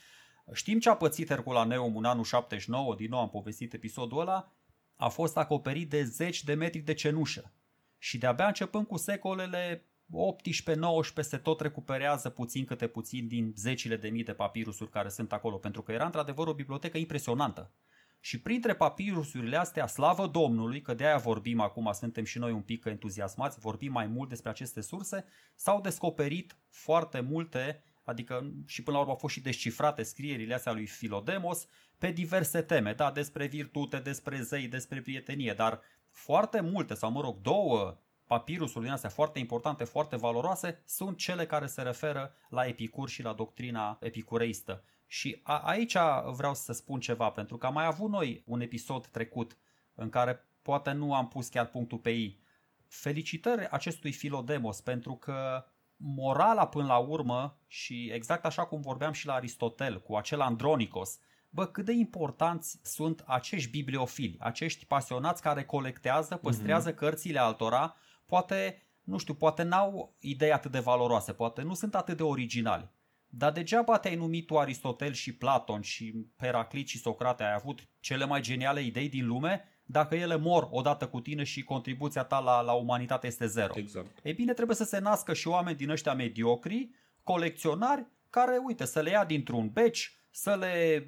Știm 0.53 0.79
ce 0.79 0.89
a 0.89 0.95
pățit 0.95 1.27
Herculaneum 1.27 1.97
în 1.97 2.05
anul 2.05 2.23
79, 2.23 2.95
din 2.95 3.09
nou 3.09 3.19
am 3.19 3.29
povestit 3.29 3.73
episodul 3.73 4.19
ăla, 4.19 4.51
a 4.97 5.07
fost 5.07 5.37
acoperit 5.37 5.89
de 5.89 6.03
zeci 6.03 6.43
de 6.43 6.53
metri 6.53 6.79
de 6.79 6.93
cenușă. 6.93 7.53
Și 7.97 8.17
de-abia 8.17 8.47
începând 8.47 8.87
cu 8.87 8.97
secolele 8.97 9.85
18-19 10.07 11.21
se 11.21 11.37
tot 11.37 11.59
recuperează 11.59 12.29
puțin 12.29 12.65
câte 12.65 12.87
puțin 12.87 13.27
din 13.27 13.53
zecile 13.55 13.95
de 13.95 14.09
mii 14.09 14.23
de 14.23 14.33
papirusuri 14.33 14.89
care 14.89 15.09
sunt 15.09 15.33
acolo, 15.33 15.57
pentru 15.57 15.81
că 15.81 15.91
era 15.91 16.05
într-adevăr 16.05 16.47
o 16.47 16.53
bibliotecă 16.53 16.97
impresionantă. 16.97 17.71
Și 18.19 18.41
printre 18.41 18.75
papirusurile 18.75 19.57
astea, 19.57 19.87
slavă 19.87 20.27
Domnului, 20.27 20.81
că 20.81 20.93
de 20.93 21.05
aia 21.05 21.17
vorbim 21.17 21.59
acum, 21.59 21.91
suntem 21.93 22.23
și 22.23 22.37
noi 22.37 22.51
un 22.51 22.61
pic 22.61 22.85
entuziasmați, 22.85 23.59
vorbim 23.59 23.91
mai 23.91 24.07
mult 24.07 24.29
despre 24.29 24.49
aceste 24.49 24.81
surse, 24.81 25.25
s-au 25.55 25.81
descoperit 25.81 26.57
foarte 26.69 27.19
multe, 27.19 27.83
adică 28.07 28.53
și 28.65 28.83
până 28.83 28.95
la 28.95 29.01
urmă 29.01 29.13
au 29.13 29.19
fost 29.19 29.33
și 29.33 29.41
descifrate 29.41 30.03
scrierile 30.03 30.53
astea 30.53 30.71
lui 30.71 30.85
Filodemos 30.85 31.67
pe 31.97 32.11
diverse 32.11 32.61
teme, 32.61 32.93
da, 32.93 33.11
despre 33.11 33.47
virtute, 33.47 33.97
despre 33.97 34.41
zei, 34.41 34.67
despre 34.67 35.01
prietenie, 35.01 35.53
dar 35.53 35.81
foarte 36.09 36.61
multe, 36.61 36.93
sau 36.93 37.11
mă 37.11 37.21
rog, 37.21 37.41
două 37.41 37.97
papirusuri 38.25 38.83
din 38.83 38.93
astea 38.93 39.09
foarte 39.09 39.39
importante, 39.39 39.83
foarte 39.83 40.15
valoroase, 40.15 40.81
sunt 40.85 41.17
cele 41.17 41.45
care 41.45 41.67
se 41.67 41.81
referă 41.81 42.33
la 42.49 42.65
Epicur 42.65 43.09
și 43.09 43.21
la 43.21 43.33
doctrina 43.33 43.97
epicureistă. 44.01 44.83
Și 45.05 45.39
a, 45.43 45.57
aici 45.57 45.95
vreau 46.33 46.53
să 46.53 46.73
spun 46.73 46.99
ceva, 46.99 47.29
pentru 47.29 47.57
că 47.57 47.65
am 47.65 47.73
mai 47.73 47.85
avut 47.85 48.09
noi 48.09 48.43
un 48.45 48.61
episod 48.61 49.07
trecut 49.07 49.57
în 49.95 50.09
care 50.09 50.47
poate 50.61 50.91
nu 50.91 51.13
am 51.13 51.27
pus 51.27 51.47
chiar 51.47 51.65
punctul 51.65 51.97
pe 51.97 52.09
ei. 52.09 52.39
Felicitări 52.87 53.67
acestui 53.69 54.11
Filodemos 54.11 54.81
pentru 54.81 55.15
că 55.15 55.65
morala 55.97 56.67
până 56.67 56.85
la 56.85 56.97
urmă 56.97 57.59
și 57.67 58.09
exact 58.13 58.45
așa 58.45 58.65
cum 58.65 58.81
vorbeam 58.81 59.11
și 59.11 59.25
la 59.25 59.33
Aristotel 59.33 60.01
cu 60.01 60.15
acel 60.15 60.41
Andronicos, 60.41 61.19
bă, 61.49 61.65
cât 61.65 61.85
de 61.85 61.91
importanți 61.91 62.79
sunt 62.83 63.23
acești 63.25 63.69
bibliofili, 63.69 64.37
acești 64.39 64.85
pasionați 64.85 65.41
care 65.41 65.63
colectează, 65.63 66.35
păstrează 66.35 66.91
mm-hmm. 66.91 66.97
cărțile 66.97 67.39
altora, 67.39 67.95
poate, 68.25 68.81
nu 69.03 69.17
știu, 69.17 69.33
poate 69.33 69.63
n-au 69.63 70.15
idei 70.19 70.51
atât 70.51 70.71
de 70.71 70.79
valoroase, 70.79 71.33
poate 71.33 71.61
nu 71.61 71.73
sunt 71.73 71.95
atât 71.95 72.17
de 72.17 72.23
originali, 72.23 72.91
dar 73.27 73.51
degeaba 73.51 73.97
te-ai 73.97 74.15
numit 74.15 74.45
tu 74.45 74.57
Aristotel 74.57 75.13
și 75.13 75.35
Platon 75.35 75.81
și 75.81 76.13
Peraclit 76.35 76.87
și 76.87 76.97
Socrate, 76.97 77.43
ai 77.43 77.53
avut 77.53 77.89
cele 77.99 78.25
mai 78.25 78.41
geniale 78.41 78.81
idei 78.81 79.09
din 79.09 79.27
lume, 79.27 79.63
dacă 79.89 80.15
ele 80.15 80.35
mor 80.35 80.67
odată 80.71 81.07
cu 81.07 81.19
tine 81.19 81.43
și 81.43 81.63
contribuția 81.63 82.23
ta 82.23 82.39
la, 82.39 82.61
la 82.61 82.71
umanitate 82.71 83.27
este 83.27 83.45
zero. 83.45 83.73
Exact. 83.75 84.17
Ei 84.23 84.33
bine, 84.33 84.53
trebuie 84.53 84.75
să 84.75 84.83
se 84.83 84.99
nască 84.99 85.33
și 85.33 85.47
oameni 85.47 85.77
din 85.77 85.89
ăștia 85.89 86.13
mediocri, 86.13 86.89
colecționari, 87.23 88.05
care, 88.29 88.61
uite, 88.65 88.85
să 88.85 89.01
le 89.01 89.09
ia 89.09 89.25
dintr-un 89.25 89.69
beci, 89.69 90.17
să 90.29 90.55
le, 90.55 91.07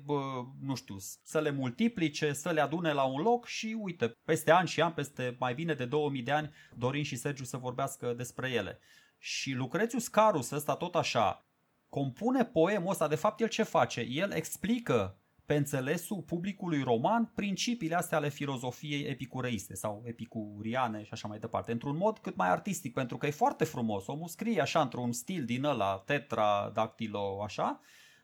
nu 0.61 0.75
știu, 0.75 0.95
să 1.23 1.39
le 1.39 1.51
multiplice, 1.51 2.33
să 2.33 2.51
le 2.51 2.61
adune 2.61 2.93
la 2.93 3.03
un 3.03 3.21
loc 3.21 3.45
și 3.45 3.77
uite, 3.79 4.11
peste 4.25 4.51
ani 4.51 4.67
și 4.67 4.81
ani, 4.81 4.93
peste 4.93 5.35
mai 5.39 5.53
bine 5.53 5.73
de 5.73 5.85
2000 5.85 6.21
de 6.21 6.31
ani, 6.31 6.53
Dorin 6.75 7.03
și 7.03 7.15
Sergiu 7.15 7.43
să 7.43 7.57
vorbească 7.57 8.13
despre 8.13 8.49
ele. 8.49 8.79
Și 9.17 9.51
Lucrețius 9.51 10.07
Carus 10.07 10.51
ăsta 10.51 10.75
tot 10.75 10.95
așa, 10.95 11.45
compune 11.89 12.45
poemul 12.45 12.89
ăsta, 12.89 13.07
de 13.07 13.15
fapt 13.15 13.39
el 13.39 13.47
ce 13.47 13.63
face? 13.63 14.01
El 14.01 14.31
explică 14.31 15.18
pe 15.49 15.55
înțelesul 15.55 16.21
publicului 16.21 16.83
roman 16.83 17.31
principiile 17.35 17.95
astea 17.95 18.17
ale 18.17 18.29
filozofiei 18.29 19.03
epicureiste 19.03 19.75
sau 19.75 20.01
epicuriane 20.05 21.03
și 21.03 21.09
așa 21.11 21.27
mai 21.27 21.39
departe, 21.39 21.71
într-un 21.71 21.97
mod 21.97 22.19
cât 22.19 22.35
mai 22.35 22.49
artistic, 22.49 22.93
pentru 22.93 23.17
că 23.17 23.25
e 23.25 23.31
foarte 23.31 23.63
frumos. 23.63 24.07
Omul 24.07 24.27
scrie 24.27 24.61
așa 24.61 24.81
într-un 24.81 25.11
stil 25.11 25.45
din 25.45 25.63
ăla, 25.63 26.03
tetra, 26.05 26.71
dactilo, 26.73 27.43
așa, 27.43 27.79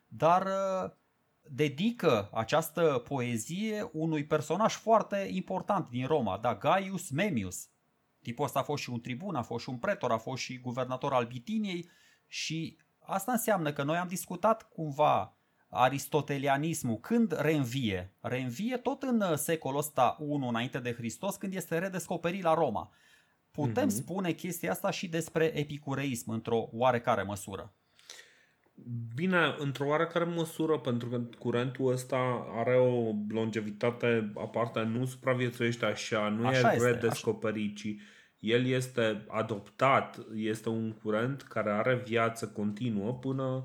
dar 0.07 0.45
uh, 0.45 0.91
dedică 1.41 2.29
această 2.33 3.03
poezie 3.07 3.89
unui 3.91 4.25
personaj 4.25 4.73
foarte 4.73 5.27
important 5.31 5.89
din 5.89 6.05
Roma, 6.05 6.37
da, 6.37 6.55
Gaius 6.55 7.09
Memmius. 7.09 7.69
Tipul 8.21 8.45
ăsta 8.45 8.59
a 8.59 8.63
fost 8.63 8.83
și 8.83 8.89
un 8.89 9.01
tribun, 9.01 9.35
a 9.35 9.41
fost 9.41 9.63
și 9.63 9.69
un 9.69 9.77
pretor, 9.77 10.11
a 10.11 10.17
fost 10.17 10.41
și 10.41 10.59
guvernator 10.59 11.13
al 11.13 11.25
Bitiniei 11.25 11.89
și 12.27 12.77
asta 12.99 13.31
înseamnă 13.31 13.73
că 13.73 13.83
noi 13.83 13.97
am 13.97 14.07
discutat 14.07 14.69
cumva 14.69 15.34
aristotelianismul 15.75 16.99
când 16.99 17.35
reînvie? 17.39 18.13
Reînvie 18.21 18.77
tot 18.77 19.03
în 19.03 19.21
uh, 19.21 19.33
secolul 19.35 19.79
ăsta 19.79 20.15
1 20.19 20.47
înainte 20.47 20.79
de 20.79 20.93
Hristos 20.93 21.35
când 21.35 21.53
este 21.53 21.77
redescoperit 21.77 22.43
la 22.43 22.53
Roma. 22.53 22.91
Putem 23.51 23.87
mm-hmm. 23.87 24.03
spune 24.03 24.31
chestia 24.31 24.71
asta 24.71 24.91
și 24.91 25.07
despre 25.07 25.59
epicureism 25.59 26.31
într-o 26.31 26.69
oarecare 26.71 27.23
măsură. 27.23 27.73
Bine, 29.15 29.55
într-o 29.57 29.87
oarecare 29.87 30.25
măsură, 30.25 30.79
pentru 30.79 31.09
că 31.09 31.21
curentul 31.39 31.91
ăsta 31.91 32.47
are 32.51 32.75
o 32.75 33.11
longevitate 33.29 34.31
aparte, 34.35 34.81
nu 34.81 35.05
supraviețuiește 35.05 35.85
așa, 35.85 36.29
nu 36.29 36.47
așa 36.47 36.73
e 36.73 36.77
redescoperit, 36.77 37.75
ci 37.75 37.95
el 38.39 38.65
este 38.65 39.25
adoptat, 39.27 40.25
este 40.33 40.69
un 40.69 40.91
curent 40.91 41.41
care 41.41 41.71
are 41.71 42.01
viață 42.05 42.47
continuă 42.47 43.13
până, 43.13 43.63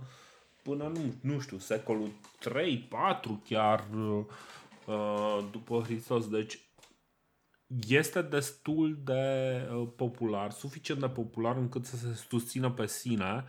până 0.63 0.93
nu, 0.95 1.15
nu 1.21 1.41
știu, 1.41 1.59
secolul 1.59 2.11
3, 2.39 2.79
4 2.79 3.43
chiar 3.45 3.87
uh, 3.91 5.39
după 5.51 5.81
Hristos. 5.85 6.29
Deci 6.29 6.59
este 7.89 8.23
destul 8.23 9.01
de 9.05 9.23
uh, 9.73 9.89
popular, 9.97 10.51
suficient 10.51 11.01
de 11.01 11.09
popular 11.09 11.57
încât 11.57 11.85
să 11.85 11.97
se 11.97 12.15
susțină 12.29 12.71
pe 12.71 12.87
sine 12.87 13.45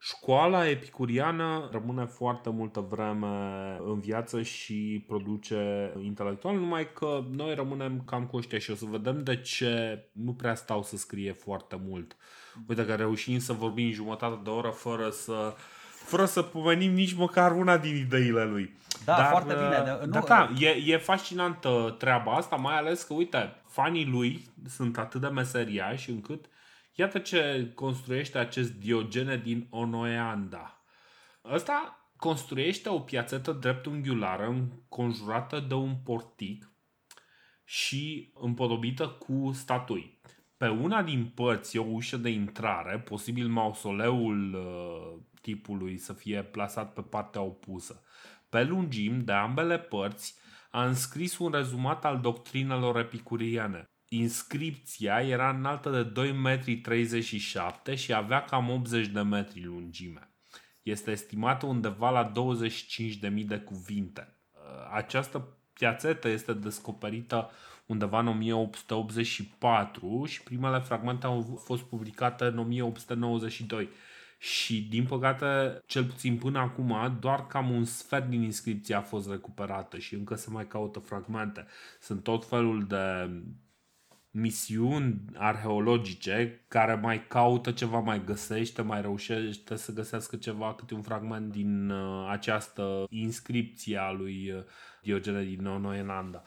Școala 0.00 0.68
epicuriană 0.68 1.68
rămâne 1.72 2.04
foarte 2.04 2.50
multă 2.50 2.80
vreme 2.80 3.76
în 3.84 4.00
viață 4.00 4.42
și 4.42 5.04
produce 5.06 5.92
intelectual, 6.02 6.56
numai 6.56 6.92
că 6.92 7.24
noi 7.30 7.54
rămânem 7.54 8.02
cam 8.04 8.26
cu 8.26 8.36
ăștia 8.36 8.58
și 8.58 8.70
o 8.70 8.74
să 8.74 8.84
vedem 8.84 9.22
de 9.22 9.40
ce 9.40 10.04
nu 10.12 10.34
prea 10.34 10.54
stau 10.54 10.82
să 10.82 10.96
scrie 10.96 11.32
foarte 11.32 11.80
mult. 11.86 12.16
Uite 12.68 12.86
că 12.86 12.94
reușim 12.94 13.38
să 13.38 13.52
vorbim 13.52 13.90
jumătate 13.90 14.40
de 14.44 14.50
oră 14.50 14.68
fără 14.68 15.10
să 15.10 15.54
fără 16.08 16.24
să 16.24 16.42
pomenim 16.42 16.92
nici 16.92 17.14
măcar 17.14 17.52
una 17.52 17.78
din 17.78 17.96
ideile 17.96 18.44
lui. 18.44 18.76
Da, 19.04 19.16
dar, 19.16 19.26
foarte 19.26 19.54
bine. 19.54 19.82
De, 19.84 20.06
nu, 20.06 20.24
da, 20.26 20.50
e, 20.58 20.68
e 20.68 20.96
fascinantă 20.96 21.94
treaba 21.98 22.32
asta, 22.32 22.56
mai 22.56 22.76
ales 22.76 23.02
că, 23.02 23.14
uite, 23.14 23.62
fanii 23.66 24.06
lui 24.06 24.48
sunt 24.68 24.98
atât 24.98 25.20
de 25.20 25.26
meseriași 25.26 26.10
încât 26.10 26.44
Iată 26.98 27.18
ce 27.18 27.72
construiește 27.74 28.38
acest 28.38 28.72
Diogene 28.72 29.36
din 29.36 29.66
Onoeanda. 29.70 30.82
Ăsta 31.44 32.08
construiește 32.16 32.88
o 32.88 33.00
piațetă 33.00 33.52
dreptunghiulară 33.52 34.46
înconjurată 34.46 35.60
de 35.60 35.74
un 35.74 35.94
portic 36.04 36.70
și 37.64 38.32
împodobită 38.34 39.08
cu 39.08 39.50
statui. 39.54 40.20
Pe 40.56 40.68
una 40.68 41.02
din 41.02 41.32
părți 41.34 41.76
e 41.76 41.80
o 41.80 41.84
ușă 41.90 42.16
de 42.16 42.28
intrare, 42.28 42.98
posibil 42.98 43.48
mausoleul 43.48 44.54
uh, 44.54 45.20
tipului 45.48 45.98
să 45.98 46.12
fie 46.12 46.42
plasat 46.42 46.92
pe 46.92 47.00
partea 47.00 47.40
opusă. 47.40 48.02
Pe 48.48 48.64
lungim, 48.64 49.24
de 49.24 49.32
ambele 49.32 49.78
părți, 49.78 50.34
a 50.70 50.84
înscris 50.84 51.38
un 51.38 51.50
rezumat 51.50 52.04
al 52.04 52.20
doctrinelor 52.20 52.98
epicuriene. 52.98 53.90
Inscripția 54.08 55.20
era 55.20 55.50
înaltă 55.50 55.90
de 55.90 56.30
2,37 56.32 56.32
m 56.32 57.94
și 57.94 58.12
avea 58.12 58.44
cam 58.44 58.70
80 58.70 59.06
de 59.06 59.20
metri 59.20 59.64
lungime. 59.64 60.32
Este 60.82 61.10
estimată 61.10 61.66
undeva 61.66 62.10
la 62.10 62.32
25.000 62.32 63.44
de 63.44 63.58
cuvinte. 63.58 64.38
Această 64.92 65.58
piațetă 65.72 66.28
este 66.28 66.52
descoperită 66.52 67.50
undeva 67.86 68.18
în 68.18 68.26
1884 68.26 70.24
și 70.24 70.42
primele 70.42 70.78
fragmente 70.78 71.26
au 71.26 71.60
fost 71.64 71.82
publicate 71.82 72.44
în 72.44 72.58
1892 72.58 73.88
și 74.38 74.82
din 74.82 75.06
păcate, 75.06 75.78
cel 75.86 76.04
puțin 76.04 76.38
până 76.38 76.58
acum, 76.58 77.16
doar 77.20 77.46
cam 77.46 77.70
un 77.70 77.84
sfert 77.84 78.28
din 78.28 78.42
inscripție 78.42 78.94
a 78.94 79.00
fost 79.00 79.30
recuperată 79.30 79.98
și 79.98 80.14
încă 80.14 80.34
se 80.34 80.50
mai 80.50 80.66
caută 80.66 80.98
fragmente. 80.98 81.66
Sunt 82.00 82.22
tot 82.22 82.48
felul 82.48 82.86
de 82.86 83.30
misiuni 84.30 85.20
arheologice 85.34 86.64
care 86.68 86.94
mai 86.94 87.26
caută 87.26 87.72
ceva, 87.72 87.98
mai 87.98 88.24
găsește, 88.24 88.82
mai 88.82 89.00
reușește 89.00 89.76
să 89.76 89.92
găsească 89.92 90.36
ceva, 90.36 90.74
câte 90.74 90.94
un 90.94 91.02
fragment 91.02 91.52
din 91.52 91.90
uh, 91.90 92.28
această 92.30 93.06
inscripție 93.10 93.96
a 93.96 94.10
lui 94.10 94.50
uh, 94.50 94.62
Diogene 95.02 95.44
din 95.44 95.62
Noenanda. 95.62 96.42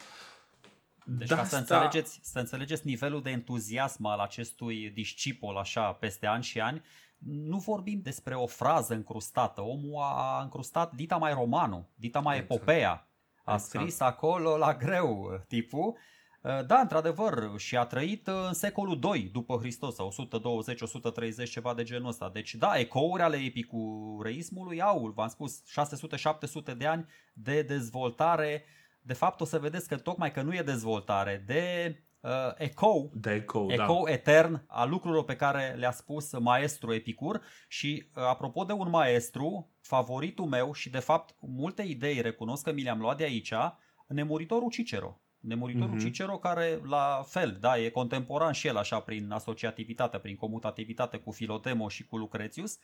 Deci 1.05 1.27
da, 1.27 1.35
ca 1.35 1.43
să 1.43 1.57
înțelegeți, 1.57 2.19
să 2.23 2.39
înțelegeți 2.39 2.85
nivelul 2.85 3.21
de 3.21 3.29
entuziasm 3.29 4.05
al 4.05 4.19
acestui 4.19 4.89
discipol 4.89 5.55
așa 5.55 5.91
peste 5.91 6.25
ani 6.25 6.43
și 6.43 6.59
ani, 6.59 6.81
nu 7.25 7.57
vorbim 7.57 7.99
despre 8.01 8.35
o 8.35 8.45
frază 8.45 8.93
încrustată. 8.93 9.61
Omul 9.61 10.01
a 10.01 10.41
încrustat 10.41 10.93
dita 10.93 11.17
mai 11.17 11.33
romanul, 11.33 11.89
dita 11.95 12.19
mai 12.19 12.37
exact. 12.37 12.51
epopea. 12.53 13.07
A 13.43 13.53
exact. 13.53 13.61
scris 13.61 13.99
acolo 13.99 14.57
la 14.57 14.73
greu 14.73 15.43
tipul. 15.47 15.97
Uh, 16.41 16.65
da, 16.65 16.79
într-adevăr, 16.79 17.53
și 17.57 17.77
a 17.77 17.85
trăit 17.85 18.27
în 18.27 18.53
secolul 18.53 18.99
2 18.99 19.29
după 19.33 19.57
Hristos, 19.57 19.95
120-130, 21.45 21.49
ceva 21.49 21.73
de 21.73 21.83
genul 21.83 22.07
ăsta. 22.07 22.29
Deci, 22.29 22.55
da, 22.55 22.77
ecouri 22.77 23.21
ale 23.21 23.37
epicureismului 23.37 24.81
au, 24.81 25.11
v-am 25.15 25.27
spus, 25.27 25.63
600-700 26.73 26.77
de 26.77 26.85
ani 26.85 27.05
de 27.33 27.61
dezvoltare. 27.61 28.63
De 29.01 29.13
fapt, 29.13 29.41
o 29.41 29.45
să 29.45 29.59
vedeți 29.59 29.87
că 29.87 29.97
tocmai 29.97 30.31
că 30.31 30.41
nu 30.41 30.55
e 30.55 30.61
dezvoltare, 30.61 31.43
de 31.47 31.95
uh, 32.21 32.31
eco, 32.57 33.09
de 33.13 33.33
eco, 33.33 33.65
eco 33.69 34.01
da. 34.05 34.11
etern 34.11 34.63
a 34.67 34.85
lucrurilor 34.85 35.23
pe 35.23 35.35
care 35.35 35.75
le-a 35.77 35.91
spus 35.91 36.39
maestru 36.39 36.93
Epicur 36.93 37.41
și 37.67 38.09
uh, 38.15 38.23
apropo 38.23 38.63
de 38.63 38.73
un 38.73 38.89
maestru, 38.89 39.69
favoritul 39.81 40.45
meu 40.45 40.73
și 40.73 40.89
de 40.89 40.99
fapt 40.99 41.35
multe 41.39 41.81
idei 41.81 42.21
recunosc 42.21 42.63
că 42.63 42.71
mi 42.71 42.83
le-am 42.83 42.99
luat 42.99 43.17
de 43.17 43.23
aici, 43.23 43.53
nemuritorul 44.07 44.69
Cicero. 44.69 45.21
Nemuritorul 45.39 45.95
uh-huh. 45.95 46.01
Cicero 46.01 46.37
care 46.37 46.81
la 46.83 47.23
fel, 47.27 47.57
da, 47.59 47.77
e 47.77 47.89
contemporan 47.89 48.51
și 48.51 48.67
el 48.67 48.77
așa 48.77 48.99
prin 48.99 49.31
asociativitate, 49.31 50.17
prin 50.17 50.35
comutativitate 50.35 51.17
cu 51.17 51.31
Filotemo 51.31 51.89
și 51.89 52.05
cu 52.05 52.17
Lucretius 52.17 52.79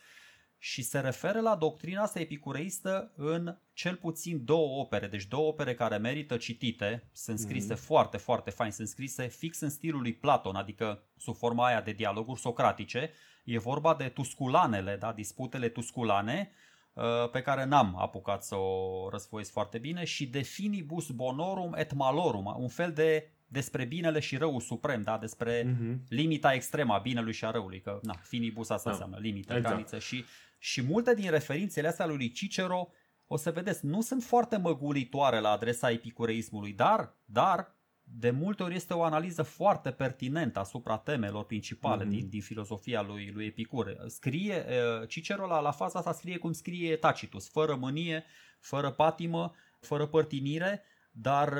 și 0.57 0.81
se 0.81 0.99
referă 0.99 1.39
la 1.39 1.55
doctrina 1.55 2.01
asta 2.01 2.19
epicureistă 2.19 3.11
în 3.15 3.57
cel 3.73 3.95
puțin 3.95 4.45
două 4.45 4.79
opere, 4.79 5.07
deci 5.07 5.25
două 5.25 5.47
opere 5.47 5.73
care 5.73 5.97
merită 5.97 6.37
citite, 6.37 7.09
sunt 7.13 7.39
scrise 7.39 7.73
mm-hmm. 7.73 7.85
foarte, 7.85 8.17
foarte 8.17 8.49
fain, 8.49 8.71
sunt 8.71 8.87
scrise 8.87 9.27
fix 9.27 9.59
în 9.59 9.69
stilul 9.69 10.01
lui 10.01 10.13
Platon, 10.13 10.55
adică 10.55 11.03
sub 11.17 11.35
forma 11.35 11.65
aia 11.65 11.81
de 11.81 11.91
dialoguri 11.91 12.39
socratice, 12.39 13.11
e 13.43 13.59
vorba 13.59 13.95
de 13.95 14.07
Tusculanele, 14.07 14.95
da, 14.99 15.13
disputele 15.13 15.69
Tusculane, 15.69 16.51
uh, 16.93 17.29
pe 17.31 17.41
care 17.41 17.65
n-am 17.65 17.95
apucat 17.99 18.43
să 18.43 18.55
o 18.55 19.09
răsfoiesc 19.09 19.51
foarte 19.51 19.77
bine 19.77 20.03
și 20.03 20.27
de 20.27 20.41
finibus 20.41 21.09
bonorum 21.09 21.73
et 21.73 21.93
malorum, 21.93 22.55
un 22.57 22.69
fel 22.69 22.91
de 22.91 23.31
despre 23.47 23.85
binele 23.85 24.19
și 24.19 24.37
răul 24.37 24.59
suprem, 24.59 25.01
da? 25.01 25.17
despre 25.17 25.63
uh-huh. 25.63 26.07
limita 26.09 26.53
extremă 26.53 26.93
a 26.93 26.97
binelui 26.97 27.33
și 27.33 27.45
a 27.45 27.51
răului, 27.51 27.81
că 27.81 27.99
na, 28.01 28.15
finibus 28.23 28.69
asta 28.69 28.89
da. 28.89 28.91
înseamnă 28.91 29.17
limită, 29.19 29.53
exact. 29.53 29.73
graniță 29.73 29.99
și 29.99 30.25
și 30.57 30.81
multe 30.81 31.13
din 31.13 31.29
referințele 31.29 31.87
astea 31.87 32.05
lui 32.05 32.31
Cicero, 32.31 32.89
o 33.27 33.37
să 33.37 33.51
vedeți, 33.51 33.85
nu 33.85 34.01
sunt 34.01 34.23
foarte 34.23 34.57
măgulitoare 34.57 35.39
la 35.39 35.49
adresa 35.49 35.91
epicureismului, 35.91 36.73
dar, 36.73 37.15
dar 37.25 37.75
de 38.03 38.31
multe 38.31 38.63
ori 38.63 38.75
este 38.75 38.93
o 38.93 39.03
analiză 39.03 39.43
foarte 39.43 39.91
pertinentă 39.91 40.59
asupra 40.59 40.97
temelor 40.97 41.45
principale 41.45 42.05
mm-hmm. 42.05 42.09
din, 42.09 42.29
din 42.29 42.41
filozofia 42.41 43.01
lui, 43.01 43.31
lui 43.33 43.45
Epicur. 43.45 43.95
Scrie, 44.07 44.65
Cicero 45.07 45.47
la, 45.47 45.59
la 45.59 45.71
faza 45.71 45.99
asta 45.99 46.13
scrie 46.13 46.37
cum 46.37 46.51
scrie 46.51 46.95
Tacitus, 46.95 47.49
fără 47.49 47.75
mânie, 47.75 48.25
fără 48.59 48.91
patimă, 48.91 49.53
fără 49.79 50.07
părtinire, 50.07 50.83
dar 51.11 51.53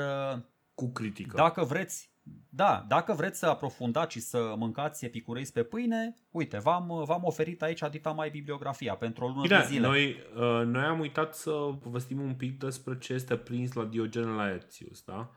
cu 0.74 0.92
critică. 0.92 1.36
Dacă 1.36 1.64
vreți, 1.64 2.10
da, 2.50 2.84
dacă 2.88 3.12
vreți 3.12 3.38
să 3.38 3.46
aprofundați 3.46 4.12
și 4.12 4.20
să 4.20 4.54
mâncați 4.56 5.04
epicureis 5.04 5.50
pe 5.50 5.62
pâine, 5.62 6.14
uite, 6.30 6.58
v-am, 6.58 7.02
v-am 7.06 7.24
oferit 7.24 7.62
aici 7.62 7.82
adita 7.82 8.10
mai 8.10 8.30
bibliografia 8.30 8.94
pentru 8.94 9.24
o 9.24 9.28
lună 9.28 9.40
Bine, 9.42 9.58
de 9.58 9.64
zile. 9.66 9.86
Noi, 9.86 10.16
uh, 10.36 10.66
noi 10.66 10.84
am 10.84 11.00
uitat 11.00 11.34
să 11.34 11.50
povestim 11.82 12.20
un 12.20 12.34
pic 12.34 12.58
despre 12.58 12.98
ce 12.98 13.12
este 13.12 13.36
prins 13.36 13.72
la 13.72 13.84
Diogen 13.84 14.34
Laertius, 14.34 15.02
da? 15.02 15.30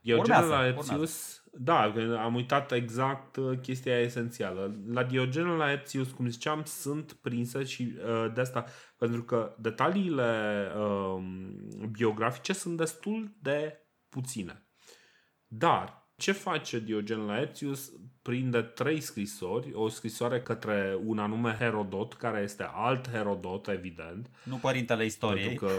Diogen 0.00 0.22
urmează, 0.22 0.48
Laertius, 0.48 1.42
urmează. 1.52 2.12
da, 2.12 2.22
am 2.22 2.34
uitat 2.34 2.72
exact 2.72 3.36
uh, 3.36 3.58
chestia 3.58 4.00
esențială. 4.00 4.80
La 4.86 5.04
Diogen 5.04 5.46
Laertius, 5.46 6.10
cum 6.10 6.28
ziceam, 6.28 6.62
sunt 6.64 7.12
prinse 7.12 7.64
și 7.64 7.94
uh, 7.96 8.32
de 8.34 8.40
asta, 8.40 8.64
pentru 8.96 9.22
că 9.22 9.54
detaliile 9.58 10.72
uh, 10.76 11.22
biografice 11.90 12.52
sunt 12.52 12.76
destul 12.76 13.36
de 13.40 13.78
puține. 14.08 14.66
Dar 15.46 16.03
ce 16.24 16.32
face 16.32 16.78
Diogen 16.78 17.26
Laertius? 17.26 17.92
Prinde 18.22 18.62
trei 18.62 19.00
scrisori, 19.00 19.72
o 19.74 19.88
scrisoare 19.88 20.42
către 20.42 20.98
un 21.04 21.18
anume 21.18 21.56
Herodot, 21.58 22.14
care 22.14 22.40
este 22.42 22.68
alt 22.72 23.10
Herodot, 23.10 23.68
evident. 23.68 24.30
Nu 24.42 24.56
părintele 24.56 25.04
istoriei. 25.04 25.54
Că, 25.54 25.70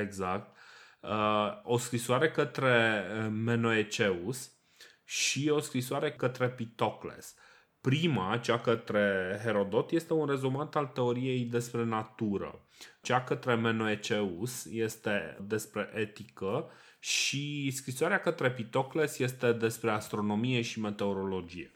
exact. 0.00 0.56
Uh, 1.00 1.60
o 1.62 1.78
scrisoare 1.78 2.30
către 2.30 3.04
uh, 3.18 3.26
Menoeceus 3.30 4.52
și 5.04 5.48
o 5.48 5.60
scrisoare 5.60 6.12
către 6.12 6.50
Pitocles. 6.50 7.34
Prima, 7.80 8.36
cea 8.36 8.58
către 8.58 9.38
Herodot, 9.42 9.90
este 9.90 10.12
un 10.12 10.26
rezumat 10.26 10.76
al 10.76 10.86
teoriei 10.86 11.44
despre 11.44 11.84
natură. 11.84 12.66
Cea 13.02 13.24
către 13.24 13.54
Menoeceus 13.54 14.64
este 14.64 15.36
despre 15.40 15.90
etică 15.94 16.70
și 17.04 17.70
scrisoarea 17.70 18.20
către 18.20 18.52
Pitocles 18.52 19.18
este 19.18 19.52
despre 19.52 19.90
astronomie 19.90 20.60
și 20.60 20.80
meteorologie. 20.80 21.72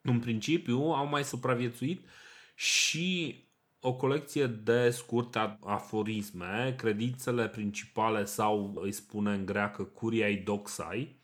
În 0.00 0.20
principiu 0.20 0.78
au 0.78 1.06
mai 1.06 1.24
supraviețuit 1.24 2.08
și 2.54 3.36
o 3.80 3.94
colecție 3.94 4.46
de 4.46 4.90
scurte 4.90 5.58
aforisme, 5.60 6.74
credințele 6.78 7.48
principale 7.48 8.24
sau 8.24 8.80
îi 8.82 8.92
spune 8.92 9.32
în 9.32 9.46
greacă 9.46 9.84
curiai 9.84 10.34
doxai 10.34 11.23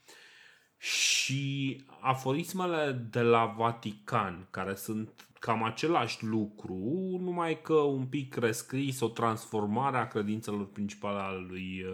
și 0.80 1.84
aforismele 2.00 3.06
de 3.10 3.20
la 3.20 3.54
Vatican, 3.56 4.46
care 4.50 4.74
sunt 4.74 5.28
cam 5.38 5.62
același 5.62 6.24
lucru, 6.24 6.74
numai 7.20 7.60
că 7.62 7.74
un 7.74 8.06
pic 8.06 8.34
rescris, 8.34 9.00
o 9.00 9.08
transformare 9.08 9.96
a 9.96 10.08
credințelor 10.08 10.66
principale 10.66 11.18
ale 11.18 11.46
lui 11.48 11.84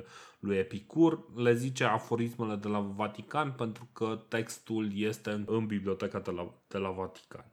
lui 0.46 0.56
Epicur, 0.56 1.32
le 1.34 1.54
zice 1.54 1.84
aforismele 1.84 2.56
de 2.56 2.68
la 2.68 2.80
Vatican 2.80 3.52
pentru 3.52 3.88
că 3.92 4.24
textul 4.28 4.98
este 4.98 5.44
în 5.46 5.66
biblioteca 5.66 6.20
de 6.20 6.30
la, 6.30 6.54
de 6.68 6.78
la 6.78 6.90
Vatican. 6.90 7.50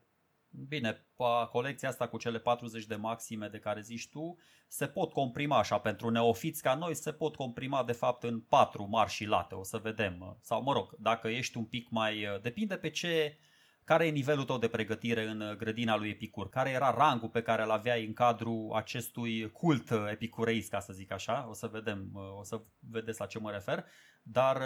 Bine, 0.67 1.07
colecția 1.51 1.89
asta 1.89 2.07
cu 2.07 2.17
cele 2.17 2.39
40 2.39 2.85
de 2.85 2.95
maxime 2.95 3.47
de 3.47 3.59
care 3.59 3.81
zici 3.81 4.09
tu 4.09 4.37
se 4.67 4.87
pot 4.87 5.11
comprima 5.11 5.57
așa 5.57 5.79
pentru 5.79 6.09
neofiți 6.09 6.61
ca 6.61 6.75
noi, 6.75 6.95
se 6.95 7.11
pot 7.11 7.35
comprima 7.35 7.83
de 7.83 7.91
fapt 7.91 8.23
în 8.23 8.39
patru 8.41 8.87
marși 8.89 9.15
și 9.15 9.25
late, 9.25 9.55
o 9.55 9.63
să 9.63 9.77
vedem. 9.77 10.37
Sau 10.41 10.63
mă 10.63 10.73
rog, 10.73 10.95
dacă 10.99 11.27
ești 11.27 11.57
un 11.57 11.65
pic 11.65 11.89
mai... 11.89 12.39
depinde 12.41 12.77
pe 12.77 12.89
ce 12.89 13.37
care 13.83 14.07
e 14.07 14.09
nivelul 14.09 14.43
tău 14.43 14.57
de 14.57 14.67
pregătire 14.67 15.23
în 15.23 15.41
uh, 15.41 15.55
grădina 15.55 15.97
lui 15.97 16.09
Epicur? 16.09 16.49
Care 16.49 16.69
era 16.69 16.93
rangul 16.97 17.29
pe 17.29 17.41
care 17.41 17.63
îl 17.63 17.71
aveai 17.71 18.05
în 18.05 18.13
cadrul 18.13 18.71
acestui 18.73 19.51
cult 19.51 19.89
uh, 19.89 20.05
epicureist, 20.11 20.69
ca 20.69 20.79
să 20.79 20.93
zic 20.93 21.11
așa? 21.11 21.45
O 21.49 21.53
să 21.53 21.67
vedem, 21.67 22.09
uh, 22.13 22.39
o 22.39 22.43
să 22.43 22.61
vedeți 22.79 23.19
la 23.19 23.25
ce 23.25 23.39
mă 23.39 23.51
refer. 23.51 23.85
Dar 24.21 24.61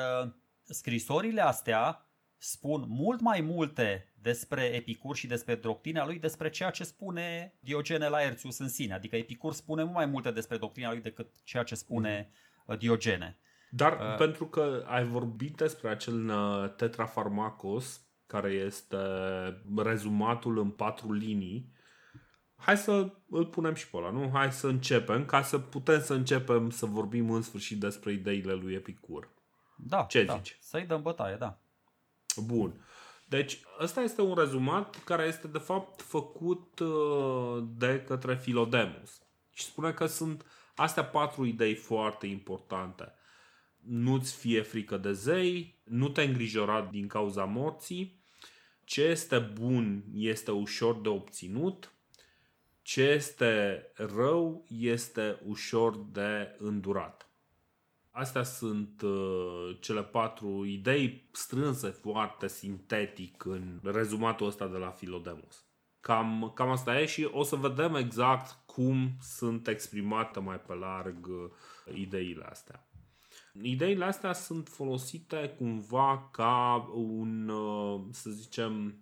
scrisorile 0.63 1.41
astea 1.41 2.06
spun 2.37 2.85
mult 2.87 3.21
mai 3.21 3.41
multe 3.41 4.13
despre 4.21 4.61
Epicur 4.61 5.15
și 5.15 5.27
despre 5.27 5.55
doctrina 5.55 6.05
lui 6.05 6.19
despre 6.19 6.49
ceea 6.49 6.69
ce 6.69 6.83
spune 6.83 7.53
Diogene 7.59 8.07
Laertius 8.07 8.57
în 8.57 8.69
sine. 8.69 8.93
Adică 8.93 9.15
Epicur 9.15 9.53
spune 9.53 9.83
mult 9.83 9.95
mai 9.95 10.05
multe 10.05 10.31
despre 10.31 10.57
doctrina 10.57 10.91
lui 10.91 11.01
decât 11.01 11.27
ceea 11.43 11.63
ce 11.63 11.75
spune 11.75 12.31
mm. 12.65 12.77
Diogene. 12.77 13.37
Dar 13.69 13.91
uh, 13.93 14.15
pentru 14.17 14.47
că 14.47 14.83
ai 14.87 15.03
vorbit 15.03 15.55
despre 15.55 15.89
acel 15.89 16.29
uh, 16.29 16.73
tetrafarmacos, 16.75 18.01
care 18.27 18.49
este 18.49 18.97
rezumatul 19.75 20.57
în 20.57 20.69
patru 20.69 21.13
linii, 21.13 21.71
hai 22.55 22.77
să 22.77 23.13
îl 23.29 23.45
punem 23.45 23.73
și 23.73 23.89
pe 23.89 23.97
ăla, 23.97 24.09
nu? 24.09 24.29
Hai 24.33 24.51
să 24.51 24.67
începem, 24.67 25.25
ca 25.25 25.41
să 25.41 25.59
putem 25.59 26.01
să 26.01 26.13
începem 26.13 26.69
să 26.69 26.85
vorbim 26.85 27.31
în 27.31 27.41
sfârșit 27.41 27.79
despre 27.79 28.11
ideile 28.11 28.53
lui 28.53 28.73
Epicur. 28.73 29.29
Da, 29.77 30.03
Ce 30.03 30.23
da. 30.23 30.35
zici? 30.35 30.57
Să-i 30.59 30.85
dăm 30.85 31.01
bătaie, 31.01 31.35
da. 31.35 31.59
Bun. 32.41 32.85
Deci, 33.25 33.59
ăsta 33.79 34.01
este 34.01 34.21
un 34.21 34.35
rezumat 34.35 35.03
care 35.03 35.23
este 35.23 35.47
de 35.47 35.57
fapt 35.57 36.01
făcut 36.01 36.79
uh, 36.79 37.63
de 37.77 38.03
către 38.07 38.35
Philodemus. 38.35 39.21
Și 39.53 39.63
spune 39.63 39.91
că 39.91 40.05
sunt 40.05 40.45
astea 40.75 41.05
patru 41.05 41.45
idei 41.45 41.75
foarte 41.75 42.27
importante. 42.27 43.13
Nu-ți 43.77 44.35
fie 44.35 44.61
frică 44.61 44.97
de 44.97 45.11
zei, 45.13 45.81
nu 45.83 46.09
te 46.09 46.21
îngrijora 46.21 46.81
din 46.91 47.07
cauza 47.07 47.43
morții, 47.43 48.23
ce 48.83 49.01
este 49.01 49.39
bun 49.39 50.03
este 50.13 50.51
ușor 50.51 51.01
de 51.01 51.09
obținut, 51.09 51.93
ce 52.81 53.01
este 53.01 53.83
rău 53.95 54.65
este 54.69 55.39
ușor 55.45 55.97
de 56.11 56.55
îndurat. 56.57 57.26
Astea 58.17 58.43
sunt 58.43 59.01
uh, 59.01 59.77
cele 59.79 60.03
patru 60.03 60.65
idei 60.65 61.29
strânse 61.31 61.87
foarte 61.87 62.47
sintetic 62.47 63.45
în 63.45 63.79
rezumatul 63.83 64.47
ăsta 64.47 64.67
de 64.67 64.77
la 64.77 64.87
Philodemus. 64.87 65.65
Cam, 65.99 66.51
cam 66.55 66.69
asta 66.69 66.99
e 66.99 67.05
și 67.05 67.29
o 67.31 67.43
să 67.43 67.55
vedem 67.55 67.95
exact 67.95 68.65
cum 68.65 69.09
sunt 69.21 69.67
exprimate 69.67 70.39
mai 70.39 70.59
pe 70.59 70.73
larg 70.73 71.27
uh, 71.27 71.95
ideile 71.95 72.45
astea. 72.49 72.89
Ideile 73.61 74.05
astea 74.05 74.33
sunt 74.33 74.67
folosite 74.67 75.55
cumva 75.57 76.29
ca 76.31 76.89
un, 76.93 77.49
uh, 77.49 78.01
să 78.11 78.29
zicem, 78.29 79.01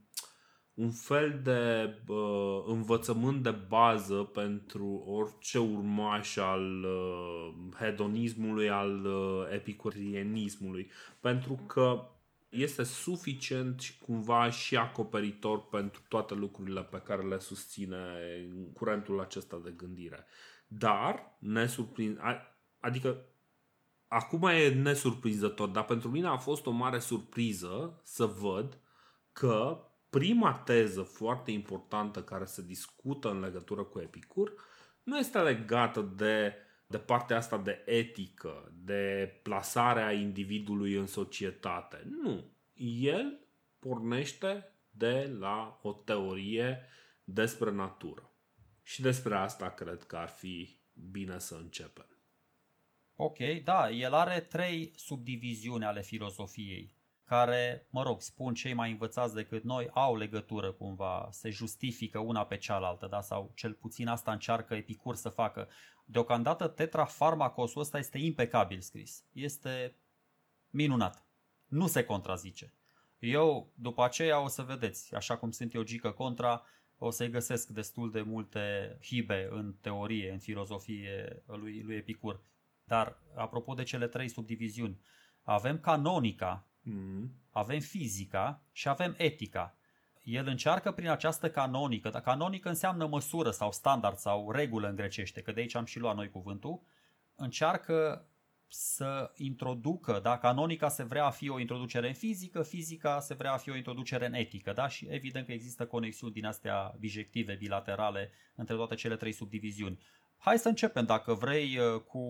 un 0.75 0.91
fel 0.91 1.39
de 1.43 1.93
uh, 2.07 2.63
învățământ 2.65 3.43
de 3.43 3.51
bază 3.51 4.15
pentru 4.15 5.03
orice 5.07 5.59
urmaș 5.59 6.35
al 6.35 6.83
uh, 6.83 7.53
hedonismului, 7.79 8.69
al 8.69 9.05
uh, 9.05 9.47
epicurianismului, 9.51 10.91
pentru 11.19 11.53
că 11.67 12.09
este 12.49 12.83
suficient 12.83 13.79
și 13.79 13.99
cumva 13.99 14.49
și 14.49 14.77
acoperitor 14.77 15.67
pentru 15.67 16.01
toate 16.07 16.33
lucrurile 16.33 16.83
pe 16.83 17.01
care 17.05 17.21
le 17.21 17.39
susține 17.39 17.97
curentul 18.73 19.19
acesta 19.19 19.61
de 19.63 19.73
gândire. 19.77 20.25
Dar, 20.67 21.38
nesurprin... 21.39 22.19
adică 22.79 23.25
acum 24.07 24.43
e 24.43 24.69
nesurprinzător, 24.69 25.67
dar 25.69 25.85
pentru 25.85 26.09
mine 26.09 26.27
a 26.27 26.38
fost 26.38 26.65
o 26.65 26.71
mare 26.71 26.99
surpriză 26.99 28.01
să 28.03 28.25
văd 28.25 28.79
că 29.31 29.79
prima 30.15 30.54
teză 30.54 31.01
foarte 31.01 31.51
importantă 31.51 32.23
care 32.23 32.45
se 32.45 32.62
discută 32.62 33.30
în 33.30 33.39
legătură 33.39 33.84
cu 33.84 33.99
Epicur 33.99 34.54
nu 35.04 35.17
este 35.17 35.39
legată 35.39 36.01
de, 36.01 36.54
de 36.88 36.97
partea 36.97 37.38
asta 37.38 37.58
de 37.58 37.84
etică, 37.86 38.71
de 38.73 39.34
plasarea 39.43 40.12
individului 40.12 40.93
în 40.93 41.08
societate. 41.08 42.04
Nu. 42.21 42.51
El 43.04 43.39
pornește 43.80 44.71
de 44.89 45.36
la 45.39 45.80
o 45.82 45.93
teorie 45.93 46.86
despre 47.23 47.71
natură. 47.71 48.32
Și 48.84 49.01
despre 49.01 49.36
asta 49.36 49.69
cred 49.69 50.04
că 50.04 50.15
ar 50.15 50.30
fi 50.30 50.80
bine 50.93 51.39
să 51.39 51.56
începem. 51.56 52.08
Ok, 53.15 53.38
da, 53.63 53.89
el 53.89 54.13
are 54.13 54.39
trei 54.39 54.91
subdiviziuni 54.95 55.86
ale 55.86 56.01
filozofiei 56.01 56.94
care, 57.25 57.88
mă 57.89 58.03
rog, 58.03 58.21
spun 58.21 58.53
cei 58.53 58.73
mai 58.73 58.91
învățați 58.91 59.33
decât 59.33 59.63
noi, 59.63 59.89
au 59.93 60.15
legătură 60.15 60.71
cumva, 60.71 61.27
se 61.31 61.49
justifică 61.49 62.19
una 62.19 62.45
pe 62.45 62.57
cealaltă, 62.57 63.07
da? 63.07 63.21
sau 63.21 63.51
cel 63.55 63.73
puțin 63.73 64.07
asta 64.07 64.31
încearcă 64.31 64.73
Epicur 64.73 65.15
să 65.15 65.29
facă. 65.29 65.67
Deocamdată 66.05 66.67
tetrafarmacosul 66.67 67.81
ăsta 67.81 67.97
este 67.97 68.17
impecabil 68.17 68.81
scris, 68.81 69.23
este 69.31 69.95
minunat, 70.69 71.25
nu 71.67 71.88
se 71.88 72.03
contrazice. 72.03 72.73
Eu, 73.19 73.71
după 73.75 74.03
aceea, 74.03 74.39
o 74.39 74.47
să 74.47 74.61
vedeți, 74.61 75.15
așa 75.15 75.38
cum 75.38 75.51
sunt 75.51 75.73
eu 75.73 75.83
gică 75.83 76.11
contra, 76.11 76.63
o 76.97 77.09
să-i 77.09 77.29
găsesc 77.29 77.67
destul 77.67 78.11
de 78.11 78.21
multe 78.21 78.97
hibe 79.01 79.47
în 79.51 79.75
teorie, 79.81 80.31
în 80.31 80.39
filozofie 80.39 81.43
lui, 81.45 81.81
lui 81.81 81.95
Epicur. 81.95 82.41
Dar, 82.83 83.17
apropo 83.35 83.73
de 83.73 83.83
cele 83.83 84.07
trei 84.07 84.27
subdiviziuni, 84.27 84.99
avem 85.43 85.79
canonica, 85.79 86.67
Mm. 86.86 87.32
Avem 87.52 87.80
fizica 87.80 88.62
și 88.71 88.88
avem 88.88 89.15
etica. 89.17 89.78
El 90.24 90.48
încearcă 90.48 90.91
prin 90.91 91.10
această 91.10 91.50
canonică, 91.50 92.10
dar 92.10 92.21
canonică 92.21 92.69
înseamnă 92.69 93.08
măsură 93.08 93.52
sau 93.52 93.71
standard 93.71 94.17
sau 94.17 94.52
regulă 94.52 94.88
în 94.88 94.95
grecește, 94.95 95.41
că 95.41 95.52
de 95.52 95.60
aici 95.60 95.76
am 95.76 95.86
și 95.86 96.00
luat 96.00 96.15
noi 96.15 96.30
cuvântul, 96.30 96.82
încearcă 97.36 98.28
să 98.67 99.32
introducă, 99.36 100.19
da, 100.24 100.38
canonica 100.38 100.89
se 100.89 101.04
vrea 101.04 101.26
a 101.26 101.30
fi 101.30 101.50
o 101.50 101.60
introducere 101.60 102.08
în 102.08 102.13
fizică, 102.13 102.63
fizica 102.63 103.19
se 103.19 103.34
vrea 103.34 103.54
a 103.54 103.58
fi 103.58 103.69
o 103.69 103.76
introducere 103.76 104.26
în 104.26 104.34
etică, 104.34 104.74
da, 104.74 104.88
și 104.88 105.08
evident 105.10 105.45
că 105.45 105.52
există 105.52 105.86
conexiuni 105.86 106.34
din 106.34 106.45
astea 106.45 106.95
bijective, 107.00 107.54
bilaterale, 107.54 108.32
între 108.56 108.76
toate 108.76 108.95
cele 108.95 109.15
trei 109.15 109.32
subdiviziuni. 109.32 110.00
Hai 110.38 110.58
să 110.58 110.67
începem, 110.67 111.06
dacă 111.06 111.34
vrei, 111.34 111.78
cu 112.06 112.21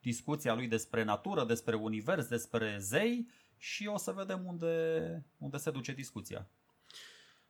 discuția 0.00 0.54
lui 0.54 0.68
despre 0.68 1.04
natură, 1.04 1.44
despre 1.44 1.74
univers, 1.74 2.26
despre 2.26 2.76
zei 2.78 3.28
și 3.62 3.86
o 3.86 3.96
să 3.96 4.12
vedem 4.12 4.44
unde, 4.46 5.26
unde 5.38 5.56
se 5.56 5.70
duce 5.70 5.92
discuția. 5.92 6.48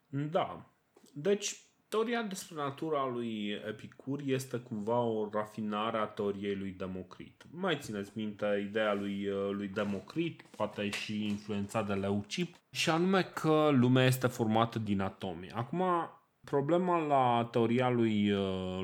Da. 0.06 0.70
Deci, 1.14 1.56
teoria 1.88 2.22
despre 2.22 2.54
natura 2.54 3.06
lui 3.06 3.48
Epicur 3.68 4.20
este 4.24 4.56
cumva 4.56 4.98
o 4.98 5.28
rafinare 5.32 5.98
a 5.98 6.06
teoriei 6.06 6.56
lui 6.56 6.70
Democrit. 6.70 7.44
Mai 7.50 7.78
țineți 7.80 8.10
minte 8.14 8.66
ideea 8.68 8.94
lui, 8.94 9.28
lui 9.50 9.68
Democrit, 9.68 10.42
poate 10.42 10.90
și 10.90 11.26
influențat 11.26 11.86
de 11.86 11.94
Leucip, 11.94 12.56
și 12.70 12.90
anume 12.90 13.22
că 13.22 13.68
lumea 13.72 14.04
este 14.04 14.26
formată 14.26 14.78
din 14.78 15.00
atomi. 15.00 15.50
Acum, 15.50 15.82
Problema 16.44 16.98
la 16.98 17.48
teoria 17.50 17.88
lui, 17.88 18.30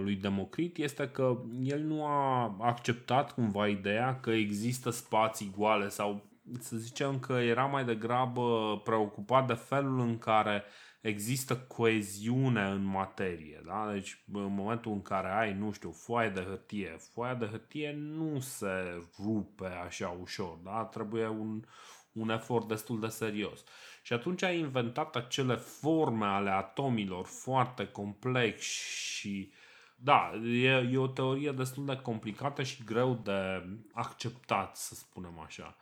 lui 0.03 0.15
Democrit 0.15 0.77
este 0.77 1.09
că 1.09 1.39
el 1.63 1.81
nu 1.81 2.05
a 2.05 2.57
acceptat 2.61 3.35
cumva 3.35 3.69
ideea 3.69 4.21
că 4.21 4.31
există 4.31 4.91
spații 4.91 5.53
goale 5.57 5.89
sau 5.89 6.28
să 6.61 6.77
zicem 6.77 7.19
că 7.19 7.33
era 7.33 7.65
mai 7.65 7.85
degrabă 7.85 8.81
preocupat 8.85 9.47
de 9.47 9.55
felul 9.55 10.01
în 10.01 10.19
care 10.19 10.65
există 11.01 11.57
coeziune 11.57 12.63
în 12.63 12.85
materie. 12.85 13.63
Da? 13.67 13.93
Deci 13.93 14.25
în 14.33 14.55
momentul 14.55 14.93
în 14.93 15.03
care 15.03 15.31
ai, 15.31 15.55
nu 15.55 15.73
știu, 15.73 15.91
foaie 15.91 16.29
de 16.29 16.41
hârtie, 16.41 16.97
foaia 17.13 17.35
de 17.35 17.47
hârtie 17.47 17.93
nu 17.93 18.41
se 18.41 19.03
rupe 19.19 19.67
așa 19.67 20.17
ușor. 20.21 20.59
Da? 20.65 20.85
Trebuie 20.85 21.29
un, 21.29 21.65
un 22.13 22.31
efort 22.31 22.69
destul 22.69 23.01
de 23.01 23.09
serios. 23.09 23.65
Și 24.03 24.13
atunci 24.13 24.43
a 24.43 24.51
inventat 24.51 25.17
acele 25.17 25.55
forme 25.57 26.27
ale 26.27 26.51
atomilor 26.51 27.27
foarte 27.27 27.87
complex 27.87 28.61
și 28.61 29.53
da, 30.01 30.33
e, 30.45 30.89
e 30.93 30.99
o 30.99 31.07
teorie 31.07 31.53
destul 31.53 31.87
de 31.87 31.97
complicată 31.97 32.63
și 32.63 32.85
greu 32.85 33.15
de 33.15 33.67
acceptat, 33.93 34.77
să 34.77 34.95
spunem 34.95 35.39
așa. 35.39 35.77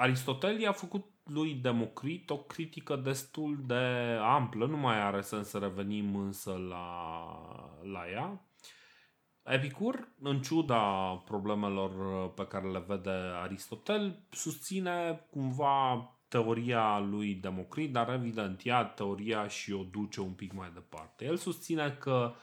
Aristotel 0.00 0.60
i-a 0.60 0.72
făcut 0.72 1.04
lui 1.24 1.54
Democrit 1.54 2.30
o 2.30 2.36
critică 2.36 2.96
destul 2.96 3.62
de 3.66 4.18
amplă, 4.22 4.66
nu 4.66 4.76
mai 4.76 5.00
are 5.00 5.20
sens 5.20 5.48
să 5.48 5.58
revenim 5.58 6.16
însă 6.16 6.50
la, 6.68 6.90
la 7.82 8.10
ea. 8.10 8.46
Epicur, 9.44 10.08
în 10.20 10.40
ciuda 10.40 10.82
problemelor 11.24 11.92
pe 12.34 12.46
care 12.46 12.70
le 12.70 12.84
vede 12.86 13.10
Aristotel, 13.42 14.22
susține 14.30 15.26
cumva 15.30 16.10
teoria 16.28 16.98
lui 16.98 17.34
Democrit, 17.34 17.92
dar 17.92 18.12
evident 18.12 18.60
ea 18.64 18.84
teoria 18.84 19.48
și 19.48 19.72
o 19.72 19.82
duce 19.82 20.20
un 20.20 20.32
pic 20.32 20.52
mai 20.52 20.70
departe. 20.74 21.24
El 21.24 21.36
susține 21.36 21.90
că 21.90 22.34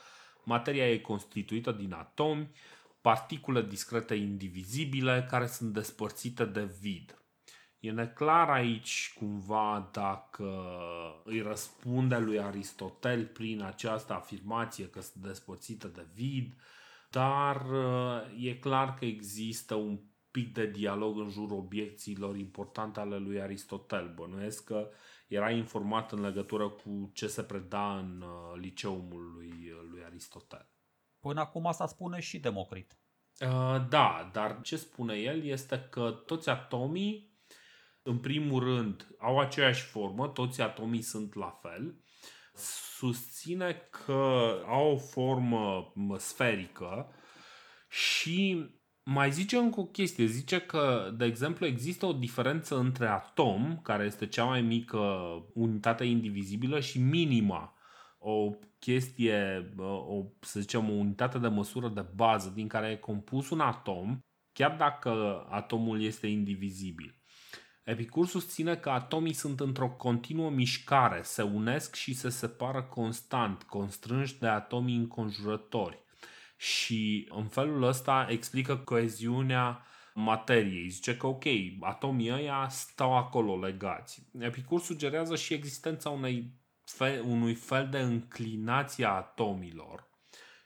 materia 0.43 0.91
e 0.91 0.97
constituită 0.97 1.71
din 1.71 1.93
atomi, 1.93 2.51
particule 3.01 3.61
discrete 3.61 4.15
indivizibile 4.15 5.27
care 5.29 5.47
sunt 5.47 5.73
despărțite 5.73 6.45
de 6.45 6.63
vid. 6.81 7.19
E 7.85 7.91
neclar 7.91 8.49
aici 8.49 9.13
cumva 9.17 9.89
dacă 9.91 10.67
îi 11.23 11.41
răspunde 11.41 12.17
lui 12.17 12.39
Aristotel 12.39 13.25
prin 13.25 13.61
această 13.61 14.13
afirmație 14.13 14.89
că 14.89 15.01
sunt 15.01 15.23
despărțite 15.23 15.87
de 15.87 16.07
vid, 16.13 16.53
dar 17.09 17.65
e 18.37 18.55
clar 18.55 18.93
că 18.93 19.05
există 19.05 19.75
un 19.75 19.99
pic 20.31 20.53
de 20.53 20.65
dialog 20.65 21.19
în 21.19 21.29
jurul 21.29 21.57
obiecțiilor 21.57 22.37
importante 22.37 22.99
ale 22.99 23.17
lui 23.17 23.41
Aristotel. 23.41 24.13
Bănuiesc 24.15 24.63
că 24.63 24.89
era 25.27 25.51
informat 25.51 26.11
în 26.11 26.21
legătură 26.21 26.69
cu 26.69 27.11
ce 27.13 27.27
se 27.27 27.43
preda 27.43 27.97
în 27.97 28.21
uh, 28.21 28.59
liceumul 28.59 29.31
lui, 29.33 29.73
lui 29.89 30.03
Aristotel. 30.03 30.69
Până 31.19 31.39
acum 31.39 31.67
asta 31.67 31.87
spune 31.87 32.19
și 32.19 32.39
Democrit. 32.39 32.97
Uh, 33.39 33.85
da, 33.89 34.29
dar 34.33 34.61
ce 34.61 34.77
spune 34.77 35.15
el 35.15 35.43
este 35.43 35.87
că 35.89 36.11
toți 36.25 36.49
atomii, 36.49 37.34
în 38.07 38.17
primul 38.17 38.63
rând, 38.63 39.07
au 39.19 39.39
aceeași 39.39 39.83
formă, 39.83 40.27
toți 40.27 40.61
atomii 40.61 41.01
sunt 41.01 41.35
la 41.35 41.59
fel. 41.61 42.03
Susține 42.97 43.89
că 43.89 44.51
au 44.67 44.91
o 44.91 44.97
formă 44.97 45.93
sferică 46.17 47.09
și 47.89 48.69
mai 49.03 49.31
zice 49.31 49.57
încă 49.57 49.79
o 49.79 49.85
chestie. 49.85 50.25
Zice 50.25 50.59
că, 50.61 51.13
de 51.17 51.25
exemplu, 51.25 51.65
există 51.65 52.05
o 52.05 52.13
diferență 52.13 52.77
între 52.77 53.07
atom, 53.07 53.79
care 53.81 54.05
este 54.05 54.27
cea 54.27 54.43
mai 54.43 54.61
mică 54.61 54.99
unitate 55.53 56.03
indivizibilă, 56.03 56.79
și 56.79 56.99
minima, 56.99 57.73
o 58.19 58.51
chestie, 58.79 59.73
o, 59.77 60.23
să 60.39 60.59
zicem, 60.59 60.89
o 60.89 60.93
unitate 60.93 61.37
de 61.39 61.47
măsură 61.47 61.89
de 61.89 62.05
bază 62.15 62.51
din 62.55 62.67
care 62.67 62.87
e 62.87 62.95
compus 62.95 63.49
un 63.49 63.59
atom, 63.59 64.19
chiar 64.53 64.75
dacă 64.75 65.45
atomul 65.49 66.01
este 66.01 66.27
indivizibil. 66.27 67.14
Epicur 67.85 68.27
susține 68.27 68.75
că 68.75 68.89
atomii 68.89 69.33
sunt 69.33 69.59
într-o 69.59 69.89
continuă 69.89 70.49
mișcare, 70.49 71.21
se 71.23 71.41
unesc 71.41 71.95
și 71.95 72.13
se 72.13 72.29
separă 72.29 72.83
constant, 72.83 73.63
constrânși 73.63 74.39
de 74.39 74.47
atomii 74.47 74.95
înconjurători. 74.95 76.03
Și 76.57 77.29
în 77.31 77.47
felul 77.47 77.83
ăsta 77.83 78.27
explică 78.29 78.77
coeziunea 78.77 79.85
materiei. 80.13 80.89
Zice 80.89 81.17
că 81.17 81.27
ok, 81.27 81.43
atomii 81.79 82.31
ăia 82.31 82.67
stau 82.69 83.17
acolo 83.17 83.59
legați. 83.59 84.29
Epicur 84.39 84.81
sugerează 84.81 85.35
și 85.35 85.53
existența 85.53 86.09
unei 86.09 86.53
fel, 86.83 87.23
unui 87.23 87.53
fel 87.53 87.87
de 87.89 87.99
înclinație 87.99 89.05
a 89.05 89.09
atomilor 89.09 90.07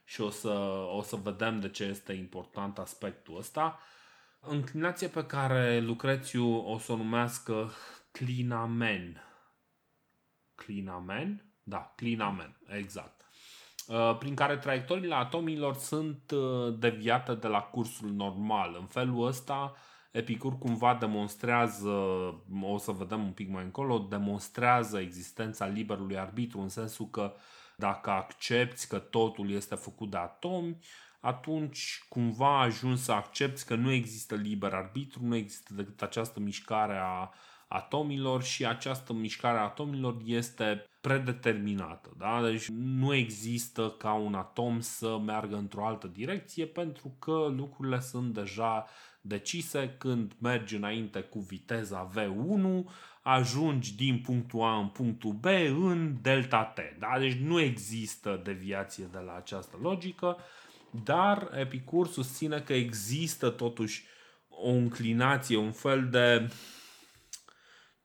și 0.03 0.21
o 0.21 0.29
să, 0.29 0.49
o 0.95 1.01
să 1.01 1.15
vedem 1.15 1.59
de 1.59 1.69
ce 1.69 1.83
este 1.83 2.13
important 2.13 2.77
aspectul 2.77 3.37
ăsta. 3.37 3.79
Înclinație 4.39 5.07
pe 5.07 5.25
care 5.25 5.79
Lucrețiu 5.79 6.55
o 6.55 6.77
să 6.77 6.91
o 6.91 6.95
numească 6.95 7.71
clinamen. 8.11 9.23
Clinamen? 10.55 11.53
Da, 11.63 11.93
clinamen, 11.95 12.57
exact. 12.67 13.25
Uh, 13.87 14.17
prin 14.17 14.35
care 14.35 14.57
traiectoriile 14.57 15.15
atomilor 15.15 15.75
sunt 15.75 16.31
uh, 16.31 16.75
deviate 16.77 17.35
de 17.35 17.47
la 17.47 17.61
cursul 17.61 18.09
normal. 18.09 18.75
În 18.79 18.85
felul 18.85 19.27
ăsta, 19.27 19.73
Epicur 20.11 20.57
cumva 20.57 20.95
demonstrează, 20.95 21.89
o 22.61 22.77
să 22.77 22.91
vedem 22.91 23.23
un 23.23 23.31
pic 23.31 23.49
mai 23.49 23.63
încolo, 23.63 23.97
demonstrează 23.97 24.99
existența 24.99 25.65
liberului 25.65 26.17
arbitru 26.17 26.59
în 26.59 26.69
sensul 26.69 27.09
că 27.09 27.33
dacă 27.77 28.09
accepti 28.09 28.87
că 28.87 28.99
totul 28.99 29.51
este 29.51 29.75
făcut 29.75 30.09
de 30.09 30.17
atomi, 30.17 30.77
atunci 31.19 32.05
cumva 32.09 32.61
ajungi 32.61 33.01
să 33.01 33.11
accepti 33.11 33.63
că 33.63 33.75
nu 33.75 33.91
există 33.91 34.35
liber 34.35 34.73
arbitru, 34.73 35.25
nu 35.25 35.35
există 35.35 35.73
decât 35.73 36.01
această 36.01 36.39
mișcare 36.39 36.97
a 36.97 37.31
atomilor 37.67 38.43
și 38.43 38.65
această 38.65 39.13
mișcare 39.13 39.57
a 39.57 39.63
atomilor 39.63 40.17
este 40.25 40.89
predeterminată. 41.01 42.13
Da? 42.17 42.41
Deci 42.43 42.67
nu 42.67 43.13
există 43.13 43.95
ca 43.97 44.13
un 44.13 44.33
atom 44.33 44.79
să 44.79 45.19
meargă 45.25 45.55
într-o 45.55 45.85
altă 45.85 46.07
direcție 46.07 46.65
pentru 46.65 47.15
că 47.19 47.53
lucrurile 47.55 47.99
sunt 47.99 48.33
deja 48.33 48.85
decise 49.21 49.95
când 49.97 50.35
mergi 50.39 50.75
înainte 50.75 51.19
cu 51.19 51.39
viteza 51.39 52.09
V1, 52.15 52.83
ajungi 53.21 53.95
din 53.95 54.21
punctul 54.21 54.61
A 54.61 54.77
în 54.77 54.87
punctul 54.87 55.31
B 55.31 55.45
în 55.69 56.17
delta 56.21 56.63
T. 56.63 56.79
Da? 56.99 57.19
Deci 57.19 57.33
nu 57.33 57.59
există 57.59 58.41
deviație 58.43 59.07
de 59.11 59.17
la 59.17 59.35
această 59.35 59.77
logică, 59.81 60.37
dar 60.91 61.51
Epicur 61.53 62.07
susține 62.07 62.59
că 62.59 62.73
există 62.73 63.49
totuși 63.49 64.05
o 64.47 64.69
înclinație, 64.69 65.57
un 65.57 65.71
fel 65.71 66.09
de 66.09 66.49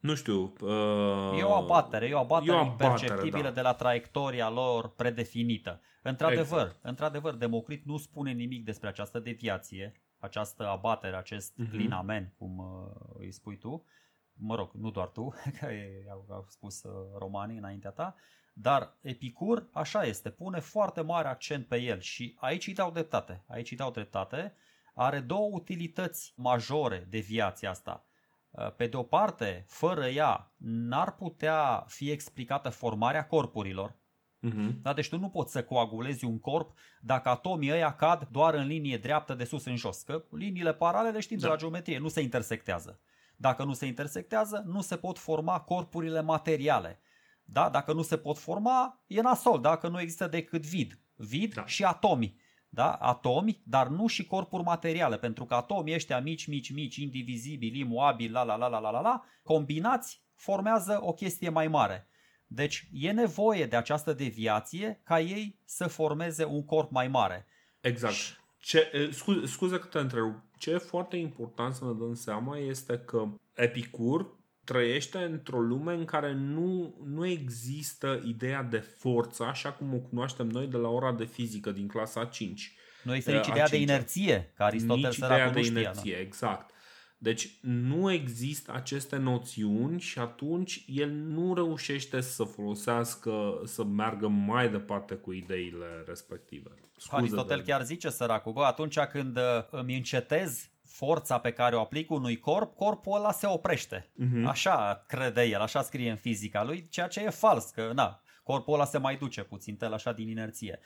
nu 0.05 0.15
știu... 0.15 0.53
Uh, 0.61 1.39
e 1.39 1.43
o 1.43 1.55
abatere, 1.55 2.07
e 2.07 2.15
o 2.15 2.19
abatere, 2.19 2.53
e 2.53 2.55
o 2.55 2.59
abatere 2.59 2.91
imperceptibilă 2.91 3.43
da. 3.43 3.51
de 3.51 3.61
la 3.61 3.75
traiectoria 3.75 4.51
lor 4.51 4.95
predefinită. 4.95 5.81
Într-adevăr, 6.03 6.67
exact. 6.67 6.85
într-adevăr, 6.85 7.35
Democrit 7.35 7.85
nu 7.85 7.97
spune 7.97 8.33
nimic 8.33 8.65
despre 8.65 8.89
această 8.89 9.19
deviație, 9.19 10.03
această 10.19 10.69
abatere, 10.69 11.17
acest 11.17 11.53
uh-huh. 11.53 11.57
Mhm. 11.57 11.71
clinamen, 11.71 12.35
cum 12.39 12.59
uh, 12.59 13.15
îi 13.19 13.33
spui 13.33 13.59
tu. 13.59 13.85
Mă 14.33 14.55
rog, 14.55 14.71
nu 14.73 14.91
doar 14.91 15.09
tu, 15.09 15.29
că 15.59 15.67
au, 16.11 16.27
au 16.29 16.45
spus 16.49 16.83
uh, 16.83 16.93
romanii 17.19 17.59
înaintea 17.59 17.91
ta, 17.91 18.15
dar 18.57 18.99
Epicur, 19.01 19.69
așa 19.73 20.03
este, 20.03 20.31
pune 20.31 20.61
foarte 20.61 21.01
mare 21.01 21.29
accent 21.29 21.67
pe 21.67 21.77
el 21.77 22.01
și 22.01 22.37
aici 22.41 22.67
îi 22.67 22.75
dau 22.75 22.91
dreptate. 22.91 23.45
Aici 23.49 23.71
îi 23.71 23.77
dau 23.77 23.91
dreptate. 23.91 24.55
Are 24.95 25.21
două 25.21 25.49
utilități 25.53 26.33
majore 26.37 27.07
de 27.09 27.19
viața 27.19 27.71
asta. 27.71 28.07
Uh, 28.51 28.73
pe 28.75 28.87
de 28.87 28.97
o 28.97 29.03
parte, 29.03 29.65
fără 29.69 30.07
ea, 30.07 30.53
n-ar 30.57 31.15
putea 31.15 31.85
fi 31.89 32.11
explicată 32.11 32.69
formarea 32.69 33.27
corpurilor, 33.27 34.03
Uh-huh. 34.45 34.83
Da? 34.83 34.93
Deci 34.93 35.09
tu 35.09 35.19
nu 35.19 35.29
poți 35.29 35.53
să 35.53 35.63
coagulezi 35.63 36.25
un 36.25 36.39
corp 36.39 36.79
dacă 37.01 37.29
atomii 37.29 37.73
ăia 37.73 37.95
cad 37.95 38.29
doar 38.31 38.55
în 38.55 38.67
linie 38.67 38.99
dreaptă 38.99 39.35
de 39.35 39.45
sus 39.45 39.65
în 39.65 39.77
jos. 39.77 40.03
Că 40.03 40.25
liniile 40.31 40.75
paralele 40.75 41.21
știm 41.21 41.39
da. 41.39 41.43
de 41.43 41.53
la 41.53 41.59
geometrie, 41.59 41.99
nu 41.99 42.09
se 42.09 42.21
intersectează. 42.21 43.01
Dacă 43.37 43.65
nu 43.65 43.73
se 43.73 43.87
intersectează, 43.87 44.63
nu 44.67 44.81
se 44.81 44.97
pot 44.97 45.19
forma 45.19 45.61
corpurile 45.61 46.21
materiale. 46.21 47.01
Da? 47.45 47.69
Dacă 47.69 47.93
nu 47.93 48.03
se 48.03 48.17
pot 48.17 48.39
forma, 48.39 49.05
e 49.07 49.21
nasol, 49.21 49.61
dacă 49.61 49.89
nu 49.89 50.01
există 50.01 50.27
decât 50.27 50.67
vid. 50.67 50.99
Vid 51.15 51.55
da. 51.55 51.67
și 51.67 51.85
atomi. 51.85 52.43
Da? 52.69 52.93
Atomi, 52.93 53.63
dar 53.65 53.89
nu 53.89 54.07
și 54.07 54.27
corpuri 54.27 54.63
materiale, 54.63 55.19
pentru 55.19 55.45
că 55.45 55.55
atomii 55.55 55.95
ăștia 55.95 56.21
mici, 56.21 56.47
mici, 56.47 56.73
mici, 56.73 56.97
indivizibili, 56.97 57.79
imuabili, 57.79 58.33
la 58.33 58.43
la 58.43 58.57
la 58.57 58.69
la 58.69 58.79
la 58.79 58.91
la 58.91 59.01
la, 59.01 59.25
combinați 59.43 60.23
formează 60.35 60.99
o 61.03 61.13
chestie 61.13 61.49
mai 61.49 61.69
mare. 61.69 62.09
Deci 62.47 62.89
e 62.93 63.11
nevoie 63.11 63.67
de 63.67 63.77
această 63.77 64.13
deviație 64.13 65.01
ca 65.05 65.21
ei 65.21 65.59
să 65.65 65.87
formeze 65.87 66.45
un 66.45 66.65
corp 66.65 66.91
mai 66.91 67.09
mare. 67.09 67.47
Exact. 67.81 68.15
Ce, 68.59 69.11
scuze, 69.13 69.47
scuze 69.47 69.79
că 69.79 69.87
te 69.87 69.99
întreb. 69.99 70.43
Ce 70.59 70.71
e 70.71 70.79
foarte 70.79 71.17
important 71.17 71.75
să 71.75 71.85
ne 71.85 71.93
dăm 71.93 72.15
seama 72.15 72.59
este 72.59 72.99
că 72.99 73.29
Epicur 73.55 74.39
trăiește 74.65 75.19
într-o 75.19 75.61
lume 75.61 75.93
în 75.93 76.05
care 76.05 76.33
nu, 76.33 76.95
nu 77.05 77.27
există 77.27 78.21
ideea 78.25 78.63
de 78.63 78.79
forță 78.79 79.45
așa 79.45 79.73
cum 79.73 79.95
o 79.95 79.99
cunoaștem 79.99 80.47
noi 80.47 80.67
de 80.67 80.77
la 80.77 80.89
ora 80.89 81.13
de 81.13 81.25
fizică 81.25 81.71
din 81.71 81.87
clasa 81.87 82.25
5. 82.25 82.75
Nu 83.03 83.15
există 83.15 83.37
nici 83.37 83.47
ideea 83.47 83.69
de 83.69 83.81
inerție, 83.81 84.53
ca 84.57 84.65
Aristotel 84.65 85.09
nici 85.09 85.17
ideea 85.17 85.51
de 85.51 85.61
inerție, 85.61 86.15
exact. 86.15 86.73
Deci 87.19 87.59
nu 87.61 88.13
există 88.13 88.73
aceste 88.75 89.17
noțiuni 89.17 90.01
și 90.01 90.19
atunci 90.19 90.85
el 90.87 91.11
nu 91.11 91.55
reușește 91.55 92.21
să 92.21 92.45
folosească, 92.45 93.61
să 93.65 93.85
meargă 93.85 94.29
mai 94.29 94.71
departe 94.71 95.15
cu 95.15 95.33
ideile 95.33 95.87
respective. 96.07 96.71
Scuze 96.97 97.17
Aristotel 97.17 97.57
de... 97.57 97.63
chiar 97.63 97.85
zice 97.85 98.09
săracul, 98.09 98.53
bă, 98.53 98.63
atunci 98.63 98.99
când 98.99 99.37
uh, 99.37 99.43
îmi 99.71 99.97
încetez 99.97 100.69
forța 100.95 101.39
pe 101.39 101.53
care 101.53 101.77
o 101.77 101.81
aplic 101.81 102.11
unui 102.11 102.39
corp, 102.39 102.75
corpul 102.75 103.17
ăla 103.17 103.33
se 103.33 103.47
oprește. 103.47 104.13
Uh-huh. 104.21 104.45
Așa 104.47 105.05
crede 105.07 105.43
el, 105.43 105.61
așa 105.61 105.83
scrie 105.83 106.11
în 106.11 106.17
fizica 106.17 106.65
lui, 106.65 106.89
ceea 106.89 107.09
ce 107.09 107.21
e 107.21 107.31
fals, 107.31 107.71
că 107.71 107.93
na, 107.95 108.23
corpul 108.43 108.75
ăla 108.75 108.85
se 108.85 108.99
mai 108.99 109.17
duce 109.17 109.43
puțin, 109.43 109.77
tel 109.77 109.93
așa 109.93 110.13
din 110.13 110.29
inerție. 110.29 110.79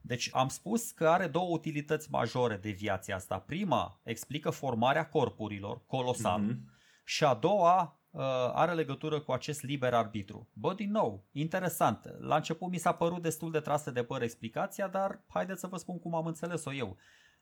Deci 0.00 0.30
am 0.32 0.48
spus 0.48 0.90
că 0.90 1.08
are 1.08 1.26
două 1.26 1.50
utilități 1.50 2.10
majore 2.10 2.56
de 2.56 2.70
viața 2.70 3.14
asta. 3.14 3.38
Prima 3.38 4.00
explică 4.02 4.50
formarea 4.50 5.08
corpurilor, 5.08 5.82
colosal, 5.86 6.42
mm-hmm. 6.42 7.04
și 7.04 7.24
a 7.24 7.34
doua 7.34 8.00
uh, 8.10 8.22
are 8.52 8.72
legătură 8.72 9.20
cu 9.20 9.32
acest 9.32 9.62
liber 9.62 9.94
arbitru. 9.94 10.48
Bă, 10.52 10.74
din 10.74 10.90
nou, 10.90 11.24
interesant. 11.32 12.14
La 12.18 12.36
început 12.36 12.70
mi 12.70 12.78
s-a 12.78 12.92
părut 12.92 13.22
destul 13.22 13.50
de 13.50 13.60
trasă 13.60 13.90
de 13.90 14.02
păr 14.02 14.22
explicația, 14.22 14.88
dar 14.88 15.24
haideți 15.28 15.60
să 15.60 15.66
vă 15.66 15.76
spun 15.76 15.98
cum 15.98 16.14
am 16.14 16.26
înțeles-o 16.26 16.72
eu. 16.72 16.96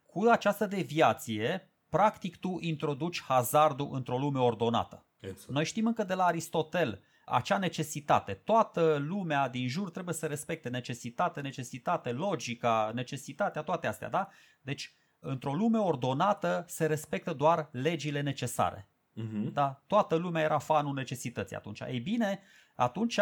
Cu 0.06 0.28
această 0.30 0.66
deviație, 0.66 1.71
practic 1.92 2.36
tu 2.36 2.58
introduci 2.60 3.22
hazardul 3.22 3.88
într-o 3.92 4.18
lume 4.18 4.38
ordonată. 4.38 5.06
Exact. 5.20 5.50
Noi 5.50 5.64
știm 5.64 5.86
încă 5.86 6.04
de 6.04 6.14
la 6.14 6.24
Aristotel 6.24 7.02
acea 7.24 7.58
necesitate. 7.58 8.32
Toată 8.32 8.96
lumea 9.08 9.48
din 9.48 9.68
jur 9.68 9.90
trebuie 9.90 10.14
să 10.14 10.26
respecte 10.26 10.68
necesitate, 10.68 11.40
necesitate, 11.40 12.12
logica, 12.12 12.90
necesitatea, 12.94 13.62
toate 13.62 13.86
astea, 13.86 14.08
da? 14.08 14.28
Deci, 14.60 14.94
într-o 15.18 15.54
lume 15.54 15.78
ordonată 15.78 16.64
se 16.68 16.86
respectă 16.86 17.32
doar 17.32 17.68
legile 17.72 18.20
necesare. 18.20 18.88
Uh-huh. 19.16 19.52
Da? 19.52 19.82
Toată 19.86 20.14
lumea 20.14 20.42
era 20.42 20.58
fanul 20.58 20.94
necesității 20.94 21.56
atunci. 21.56 21.80
Ei 21.80 22.00
bine, 22.00 22.40
atunci 22.74 23.18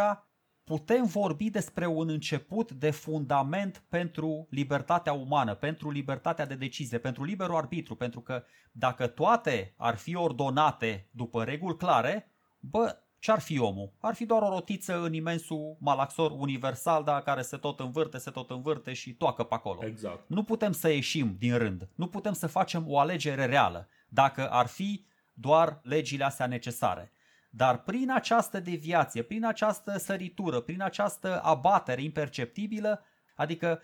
putem 0.76 1.04
vorbi 1.04 1.50
despre 1.50 1.86
un 1.86 2.08
început 2.08 2.72
de 2.72 2.90
fundament 2.90 3.82
pentru 3.88 4.46
libertatea 4.50 5.12
umană, 5.12 5.54
pentru 5.54 5.90
libertatea 5.90 6.46
de 6.46 6.54
decizie, 6.54 6.98
pentru 6.98 7.24
liberul 7.24 7.56
arbitru, 7.56 7.94
pentru 7.94 8.20
că 8.20 8.44
dacă 8.72 9.06
toate 9.06 9.74
ar 9.76 9.96
fi 9.96 10.14
ordonate 10.14 11.08
după 11.10 11.44
reguli 11.44 11.76
clare, 11.76 12.32
bă, 12.60 12.96
ce-ar 13.18 13.40
fi 13.40 13.58
omul? 13.58 13.92
Ar 14.00 14.14
fi 14.14 14.26
doar 14.26 14.42
o 14.42 14.48
rotiță 14.48 15.02
în 15.02 15.12
imensul 15.12 15.76
malaxor 15.80 16.30
universal, 16.30 17.04
dar 17.04 17.22
care 17.22 17.42
se 17.42 17.56
tot 17.56 17.80
învârte, 17.80 18.18
se 18.18 18.30
tot 18.30 18.50
învârte 18.50 18.92
și 18.92 19.14
toacă 19.14 19.42
pe 19.44 19.54
acolo. 19.54 19.84
Exact. 19.84 20.28
Nu 20.28 20.42
putem 20.42 20.72
să 20.72 20.88
ieșim 20.88 21.36
din 21.38 21.58
rând. 21.58 21.88
Nu 21.94 22.06
putem 22.06 22.32
să 22.32 22.46
facem 22.46 22.84
o 22.88 22.98
alegere 22.98 23.44
reală 23.44 23.88
dacă 24.08 24.50
ar 24.50 24.66
fi 24.66 25.04
doar 25.32 25.80
legile 25.82 26.24
astea 26.24 26.46
necesare. 26.46 27.12
Dar 27.50 27.82
prin 27.82 28.10
această 28.10 28.60
deviație, 28.60 29.22
prin 29.22 29.44
această 29.44 29.98
săritură, 29.98 30.60
prin 30.60 30.82
această 30.82 31.42
abatere 31.42 32.02
imperceptibilă, 32.02 33.04
adică 33.34 33.82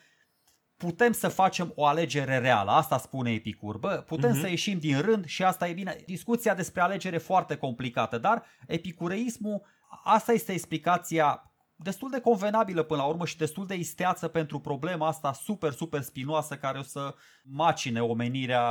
putem 0.76 1.12
să 1.12 1.28
facem 1.28 1.72
o 1.74 1.86
alegere 1.86 2.38
reală, 2.38 2.70
asta 2.70 2.98
spune 2.98 3.32
Epicur. 3.32 3.78
Bă, 3.78 4.04
putem 4.06 4.36
uh-huh. 4.36 4.40
să 4.40 4.48
ieșim 4.48 4.78
din 4.78 5.00
rând 5.00 5.24
și 5.24 5.44
asta 5.44 5.68
e 5.68 5.72
bine. 5.72 5.96
Discuția 6.06 6.54
despre 6.54 6.80
alegere 6.80 7.18
foarte 7.18 7.56
complicată, 7.56 8.18
dar 8.18 8.44
epicureismul, 8.66 9.62
asta 10.04 10.32
este 10.32 10.52
explicația 10.52 11.50
destul 11.76 12.10
de 12.10 12.20
convenabilă 12.20 12.82
până 12.82 13.00
la 13.00 13.06
urmă 13.06 13.26
și 13.26 13.36
destul 13.36 13.66
de 13.66 13.74
isteață 13.74 14.28
pentru 14.28 14.60
problema 14.60 15.06
asta 15.06 15.32
super, 15.32 15.72
super 15.72 16.00
spinoasă 16.02 16.56
care 16.56 16.78
o 16.78 16.82
să 16.82 17.14
macine 17.42 18.00
omenirea 18.00 18.62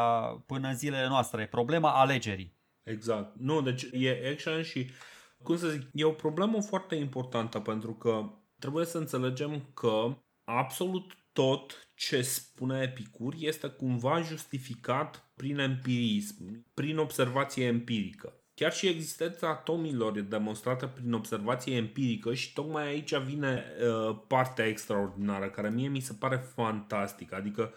până 0.45 0.67
în 0.67 0.75
zilele 0.75 1.07
noastre. 1.07 1.47
Problema 1.47 1.91
alegerii. 1.91 2.54
Exact. 2.85 3.35
Nu, 3.39 3.61
deci 3.61 3.87
e 3.91 4.29
action 4.31 4.63
și, 4.63 4.89
cum 5.43 5.57
să 5.57 5.69
zic, 5.69 5.81
e 5.93 6.03
o 6.03 6.11
problemă 6.11 6.61
foarte 6.61 6.95
importantă 6.95 7.59
pentru 7.59 7.93
că 7.93 8.29
trebuie 8.59 8.85
să 8.85 8.97
înțelegem 8.97 9.71
că 9.73 10.17
absolut 10.43 11.17
tot 11.33 11.89
ce 11.95 12.21
spune 12.21 12.81
Epicur 12.81 13.33
este 13.37 13.67
cumva 13.67 14.21
justificat 14.21 15.31
prin 15.35 15.59
empirism, 15.59 16.65
prin 16.73 16.97
observație 16.97 17.65
empirică. 17.65 18.39
Chiar 18.53 18.73
și 18.73 18.87
existența 18.87 19.49
atomilor 19.49 20.17
e 20.17 20.21
demonstrată 20.21 20.87
prin 20.87 21.13
observație 21.13 21.75
empirică 21.75 22.33
și 22.33 22.53
tocmai 22.53 22.87
aici 22.87 23.15
vine 23.17 23.63
uh, 23.81 24.17
partea 24.27 24.65
extraordinară, 24.65 25.49
care 25.49 25.69
mie 25.69 25.87
mi 25.87 25.99
se 25.99 26.13
pare 26.13 26.37
fantastică. 26.37 27.35
Adică 27.35 27.61
clar 27.61 27.73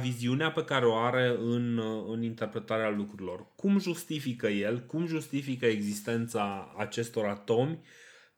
viziunea 0.00 0.52
pe 0.52 0.64
care 0.64 0.86
o 0.86 0.96
are 0.96 1.36
în, 1.38 1.78
în 2.08 2.22
interpretarea 2.22 2.90
lucrurilor. 2.90 3.46
Cum 3.56 3.78
justifică 3.78 4.46
el, 4.48 4.80
cum 4.86 5.06
justifică 5.06 5.66
existența 5.66 6.74
acestor 6.76 7.24
atomi, 7.24 7.80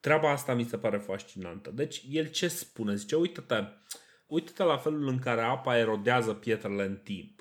treaba 0.00 0.30
asta 0.30 0.54
mi 0.54 0.64
se 0.64 0.78
pare 0.78 0.98
fascinantă. 0.98 1.70
Deci 1.70 2.02
el 2.10 2.26
ce 2.26 2.48
spune? 2.48 2.94
Zice, 2.94 3.16
uite-te, 3.16 3.62
uite-te 4.26 4.62
la 4.62 4.76
felul 4.76 5.08
în 5.08 5.18
care 5.18 5.40
apa 5.40 5.78
erodează 5.78 6.32
pietrele 6.32 6.84
în 6.84 6.96
timp 6.96 7.34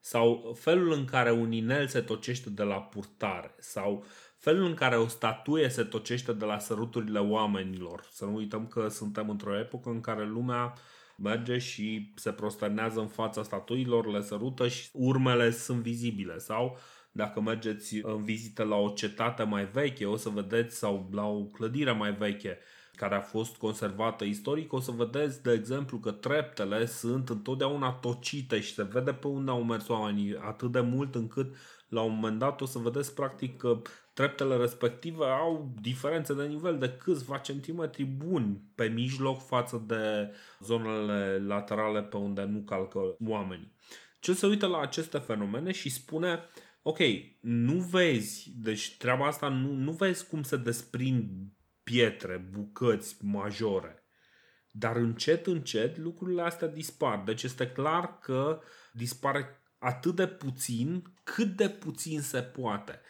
sau 0.00 0.56
felul 0.58 0.92
în 0.92 1.04
care 1.04 1.32
un 1.32 1.52
inel 1.52 1.86
se 1.86 2.00
tocește 2.00 2.50
de 2.50 2.62
la 2.62 2.80
purtare 2.80 3.54
sau 3.58 4.04
felul 4.36 4.64
în 4.64 4.74
care 4.74 4.96
o 4.96 5.06
statuie 5.06 5.68
se 5.68 5.84
tocește 5.84 6.32
de 6.32 6.44
la 6.44 6.58
săruturile 6.58 7.18
oamenilor. 7.18 8.08
Să 8.10 8.24
nu 8.24 8.34
uităm 8.34 8.66
că 8.66 8.88
suntem 8.88 9.30
într-o 9.30 9.58
epocă 9.58 9.88
în 9.88 10.00
care 10.00 10.26
lumea 10.26 10.74
merge 11.22 11.58
și 11.58 12.12
se 12.14 12.32
prosternează 12.32 13.00
în 13.00 13.06
fața 13.06 13.42
statuilor, 13.42 14.06
le 14.06 14.22
sărută 14.22 14.68
și 14.68 14.88
urmele 14.92 15.50
sunt 15.50 15.82
vizibile. 15.82 16.38
Sau 16.38 16.78
dacă 17.12 17.40
mergeți 17.40 17.98
în 18.02 18.22
vizită 18.22 18.62
la 18.62 18.76
o 18.76 18.88
cetate 18.88 19.42
mai 19.42 19.66
veche, 19.66 20.06
o 20.06 20.16
să 20.16 20.28
vedeți, 20.28 20.76
sau 20.76 21.08
la 21.12 21.26
o 21.26 21.44
clădire 21.44 21.92
mai 21.92 22.12
veche, 22.12 22.58
care 22.94 23.14
a 23.14 23.20
fost 23.20 23.56
conservată 23.56 24.24
istoric, 24.24 24.72
o 24.72 24.80
să 24.80 24.90
vedeți, 24.90 25.42
de 25.42 25.52
exemplu, 25.52 25.98
că 25.98 26.10
treptele 26.10 26.86
sunt 26.86 27.28
întotdeauna 27.28 27.92
tocite 27.92 28.60
și 28.60 28.74
se 28.74 28.82
vede 28.82 29.12
pe 29.12 29.26
unde 29.26 29.50
au 29.50 29.64
mers 29.64 29.88
oamenii 29.88 30.36
atât 30.36 30.72
de 30.72 30.80
mult 30.80 31.14
încât 31.14 31.54
la 31.88 32.00
un 32.00 32.14
moment 32.14 32.38
dat 32.38 32.60
o 32.60 32.66
să 32.66 32.78
vedeți 32.78 33.14
practic 33.14 33.56
că 33.56 33.80
treptele 34.18 34.56
respective 34.56 35.24
au 35.24 35.74
diferențe 35.80 36.34
de 36.34 36.46
nivel 36.46 36.78
de 36.78 36.92
câțiva 36.92 37.38
centimetri 37.38 38.04
buni 38.04 38.60
pe 38.74 38.84
mijloc 38.84 39.46
față 39.46 39.84
de 39.86 40.34
zonele 40.60 41.38
laterale 41.46 42.02
pe 42.02 42.16
unde 42.16 42.42
nu 42.42 42.58
calcă 42.58 43.16
oamenii. 43.26 43.72
Ce 44.20 44.34
se 44.34 44.46
uită 44.46 44.66
la 44.66 44.80
aceste 44.80 45.18
fenomene 45.18 45.72
și 45.72 45.90
spune 45.90 46.40
ok, 46.82 46.98
nu 47.40 47.74
vezi, 47.74 48.52
deci 48.56 48.96
treaba 48.96 49.26
asta 49.26 49.48
nu, 49.48 49.72
nu 49.72 49.92
vezi 49.92 50.26
cum 50.26 50.42
se 50.42 50.56
desprind 50.56 51.30
pietre, 51.82 52.48
bucăți 52.50 53.16
majore. 53.24 54.02
Dar 54.70 54.96
încet, 54.96 55.46
încet 55.46 55.96
lucrurile 55.96 56.42
astea 56.42 56.68
dispar. 56.68 57.22
Deci 57.24 57.42
este 57.42 57.70
clar 57.70 58.18
că 58.18 58.60
dispare 58.92 59.62
atât 59.78 60.14
de 60.14 60.26
puțin 60.26 61.02
cât 61.24 61.56
de 61.56 61.68
puțin 61.68 62.20
se 62.20 62.42
poate. 62.42 63.00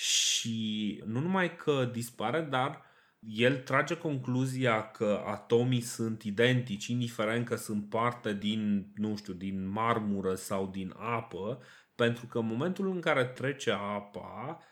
Și 0.00 1.02
nu 1.06 1.20
numai 1.20 1.56
că 1.56 1.88
dispare, 1.92 2.40
dar 2.40 2.82
el 3.18 3.56
trage 3.56 3.96
concluzia 3.96 4.90
că 4.90 5.22
atomii 5.26 5.80
sunt 5.80 6.22
identici, 6.22 6.86
indiferent 6.86 7.46
că 7.46 7.56
sunt 7.56 7.88
parte 7.88 8.34
din, 8.34 8.92
nu 8.94 9.16
știu, 9.16 9.32
din 9.32 9.68
marmură 9.68 10.34
sau 10.34 10.66
din 10.66 10.94
apă, 10.96 11.62
pentru 11.94 12.26
că 12.26 12.38
în 12.38 12.46
momentul 12.46 12.90
în 12.90 13.00
care 13.00 13.24
trece 13.24 13.70
apa, 13.70 14.62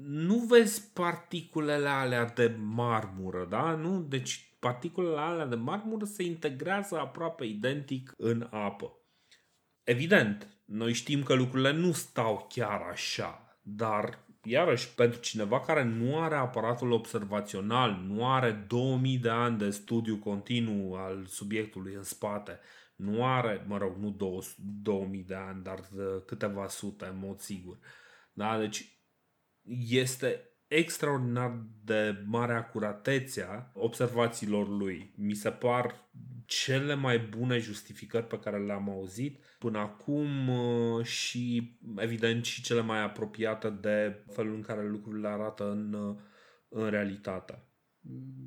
nu 0.00 0.36
vezi 0.36 0.90
particulele 0.92 1.88
alea 1.88 2.24
de 2.24 2.56
marmură, 2.60 3.46
da? 3.50 3.74
Nu? 3.74 4.02
Deci 4.02 4.56
particulele 4.58 5.20
alea 5.20 5.46
de 5.46 5.54
marmură 5.54 6.04
se 6.04 6.22
integrează 6.22 6.98
aproape 6.98 7.44
identic 7.44 8.14
în 8.16 8.48
apă. 8.50 8.92
Evident, 9.82 10.48
noi 10.64 10.92
știm 10.92 11.22
că 11.22 11.34
lucrurile 11.34 11.72
nu 11.72 11.92
stau 11.92 12.46
chiar 12.48 12.80
așa, 12.80 13.58
dar 13.62 14.23
iarăși, 14.44 14.94
pentru 14.94 15.20
cineva 15.20 15.60
care 15.60 15.82
nu 15.82 16.20
are 16.20 16.34
aparatul 16.34 16.92
observațional, 16.92 18.04
nu 18.06 18.32
are 18.32 18.64
2000 18.68 19.18
de 19.18 19.28
ani 19.28 19.58
de 19.58 19.70
studiu 19.70 20.16
continuu 20.16 20.94
al 20.94 21.24
subiectului 21.26 21.94
în 21.94 22.02
spate, 22.02 22.58
nu 22.96 23.26
are, 23.26 23.64
mă 23.66 23.78
rog, 23.78 23.96
nu 23.96 24.16
2000 24.82 25.22
de 25.22 25.34
ani, 25.34 25.62
dar 25.62 25.80
câteva 26.26 26.68
sute, 26.68 27.04
în 27.04 27.18
mod 27.18 27.40
sigur. 27.40 27.78
Da? 28.32 28.58
Deci 28.58 28.98
este 29.88 30.48
extraordinar 30.66 31.66
de 31.84 32.22
mare 32.26 32.54
acuratețea 32.54 33.70
observațiilor 33.74 34.68
lui. 34.68 35.14
Mi 35.16 35.34
se 35.34 35.50
par 35.50 36.08
cele 36.46 36.94
mai 36.94 37.18
bune 37.18 37.58
justificări 37.58 38.26
pe 38.26 38.38
care 38.38 38.58
le-am 38.58 38.90
auzit 38.90 39.44
până 39.58 39.78
acum 39.78 40.48
uh, 40.48 41.04
și 41.04 41.76
evident 41.96 42.44
și 42.44 42.62
cele 42.62 42.80
mai 42.80 43.02
apropiate 43.02 43.70
de 43.70 44.24
felul 44.32 44.54
în 44.54 44.62
care 44.62 44.88
lucrurile 44.88 45.28
arată 45.28 45.70
în, 45.70 45.92
uh, 45.92 46.16
în 46.68 46.90
realitate. 46.90 47.68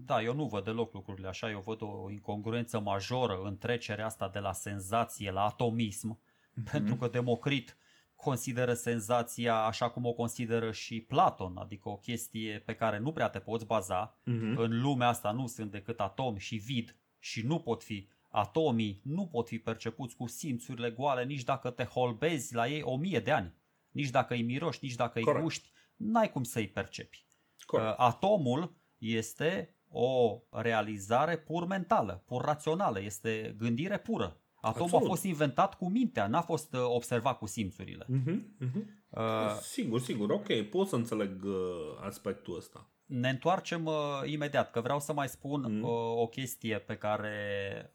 Da, 0.05 0.21
eu 0.21 0.33
nu 0.33 0.45
văd 0.45 0.63
deloc 0.63 0.93
lucrurile 0.93 1.27
așa, 1.27 1.49
eu 1.49 1.59
văd 1.65 1.81
o 1.81 2.11
incongruență 2.11 2.79
majoră 2.79 3.39
în 3.43 3.57
trecerea 3.57 4.05
asta 4.05 4.29
de 4.33 4.39
la 4.39 4.53
senzație 4.53 5.31
la 5.31 5.45
atomism, 5.45 6.19
mm-hmm. 6.19 6.71
pentru 6.71 6.95
că 6.95 7.07
Democrit 7.07 7.77
consideră 8.15 8.73
senzația 8.73 9.55
așa 9.55 9.89
cum 9.89 10.05
o 10.05 10.13
consideră 10.13 10.71
și 10.71 11.01
Platon, 11.01 11.57
adică 11.57 11.89
o 11.89 11.97
chestie 11.97 12.63
pe 12.65 12.73
care 12.75 12.99
nu 12.99 13.11
prea 13.11 13.29
te 13.29 13.39
poți 13.39 13.65
baza. 13.65 14.17
Uh-huh. 14.21 14.55
În 14.55 14.81
lumea 14.81 15.07
asta 15.07 15.31
nu 15.31 15.47
sunt 15.47 15.71
decât 15.71 15.99
atomi 15.99 16.39
și 16.39 16.55
vid 16.55 16.95
și 17.27 17.45
nu 17.45 17.59
pot 17.59 17.83
fi 17.83 18.07
atomii, 18.29 19.01
nu 19.03 19.27
pot 19.27 19.47
fi 19.47 19.59
percepuți 19.59 20.15
cu 20.15 20.27
simțurile 20.27 20.91
goale 20.91 21.23
nici 21.23 21.43
dacă 21.43 21.69
te 21.69 21.83
holbezi 21.83 22.53
la 22.53 22.67
ei 22.67 22.81
o 22.81 22.97
mie 22.97 23.19
de 23.19 23.31
ani. 23.31 23.53
Nici 23.91 24.09
dacă 24.09 24.33
îi 24.33 24.41
miroși, 24.41 24.79
nici 24.81 24.95
dacă 24.95 25.19
Corect. 25.19 25.35
îi 25.35 25.43
guști, 25.43 25.71
n-ai 25.95 26.31
cum 26.31 26.43
să-i 26.43 26.67
percepi. 26.67 27.25
Corect. 27.65 27.89
Uh, 27.89 27.95
atomul 27.97 28.75
este 28.97 29.75
o 29.89 30.39
realizare 30.49 31.37
pur 31.37 31.65
mentală, 31.65 32.23
pur 32.25 32.41
rațională, 32.41 33.01
este 33.01 33.55
gândire 33.57 33.97
pură. 33.97 34.41
Atomul 34.55 34.83
Absolut. 34.83 35.05
a 35.05 35.07
fost 35.07 35.23
inventat 35.23 35.77
cu 35.77 35.89
mintea, 35.89 36.27
n-a 36.27 36.41
fost 36.41 36.73
uh, 36.73 36.79
observat 36.83 37.37
cu 37.37 37.45
simțurile. 37.45 38.05
Uh-huh, 38.05 38.65
uh-huh. 38.65 38.83
Uh, 39.09 39.57
sigur, 39.61 39.99
sigur, 39.99 40.29
ok, 40.29 40.61
pot 40.61 40.87
să 40.87 40.95
înțeleg 40.95 41.43
uh, 41.43 41.53
aspectul 42.01 42.55
ăsta. 42.55 42.91
Ne 43.07 43.29
întoarcem 43.29 43.85
uh, 43.85 43.93
imediat, 44.25 44.71
că 44.71 44.81
vreau 44.81 44.99
să 44.99 45.13
mai 45.13 45.27
spun 45.27 45.81
uh, 45.81 45.89
o 46.15 46.27
chestie 46.27 46.79
pe 46.79 46.95
care 46.97 47.35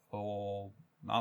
o, 0.09 0.17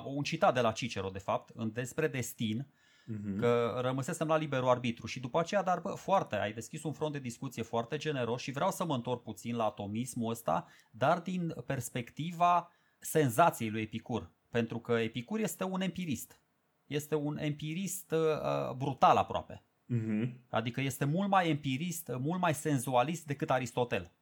un 0.04 0.22
citat 0.22 0.54
de 0.54 0.60
la 0.60 0.72
Cicero, 0.72 1.08
de 1.08 1.18
fapt, 1.18 1.50
în 1.54 1.72
despre 1.72 2.08
destin, 2.08 2.66
uh-huh. 2.66 3.38
că 3.38 3.78
rămăsesem 3.80 4.26
la 4.26 4.36
liberul 4.36 4.68
arbitru 4.68 5.06
și 5.06 5.20
după 5.20 5.38
aceea, 5.38 5.62
dar 5.62 5.80
bă, 5.80 5.90
foarte, 5.90 6.36
ai 6.36 6.52
deschis 6.52 6.82
un 6.82 6.92
front 6.92 7.12
de 7.12 7.18
discuție 7.18 7.62
foarte 7.62 7.96
generos 7.96 8.40
și 8.40 8.52
vreau 8.52 8.70
să 8.70 8.84
mă 8.84 8.94
întorc 8.94 9.22
puțin 9.22 9.56
la 9.56 9.64
atomismul 9.64 10.30
ăsta, 10.30 10.66
dar 10.90 11.20
din 11.20 11.54
perspectiva 11.66 12.70
senzației 12.98 13.70
lui 13.70 13.82
Epicur 13.82 14.30
pentru 14.52 14.78
că 14.78 14.92
Epicur 14.92 15.38
este 15.38 15.64
un 15.64 15.80
empirist. 15.80 16.40
Este 16.86 17.14
un 17.14 17.38
empirist 17.38 18.10
uh, 18.10 18.74
brutal 18.76 19.16
aproape. 19.16 19.64
Uh-huh. 19.94 20.32
Adică 20.48 20.80
este 20.80 21.04
mult 21.04 21.28
mai 21.28 21.48
empirist, 21.48 22.10
mult 22.18 22.40
mai 22.40 22.54
senzualist 22.54 23.26
decât 23.26 23.50
Aristotel. 23.50 24.12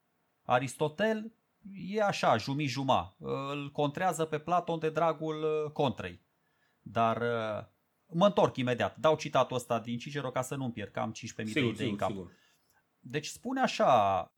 Aristotel 0.42 1.32
e 1.72 2.02
așa, 2.02 2.36
jumi-juma. 2.36 3.16
Îl 3.18 3.70
contrează 3.70 4.24
pe 4.24 4.38
Platon 4.38 4.78
de 4.78 4.90
dragul 4.90 5.42
uh, 5.42 5.70
contrei. 5.72 6.20
Dar 6.82 7.16
uh, 7.16 7.66
mă 8.06 8.26
întorc 8.26 8.56
imediat. 8.56 8.96
Dau 8.96 9.16
citatul 9.16 9.56
ăsta 9.56 9.78
din 9.78 9.98
Cicero 9.98 10.30
ca 10.30 10.42
să 10.42 10.54
nu-mi 10.54 10.72
pierd, 10.72 10.90
cam 10.90 11.14
15.000 11.44 11.52
de 11.52 11.60
idei 11.60 11.90
în 11.90 11.96
cap. 11.96 12.08
Sigur. 12.08 12.32
Deci 13.00 13.26
spune 13.26 13.60
așa, 13.60 14.32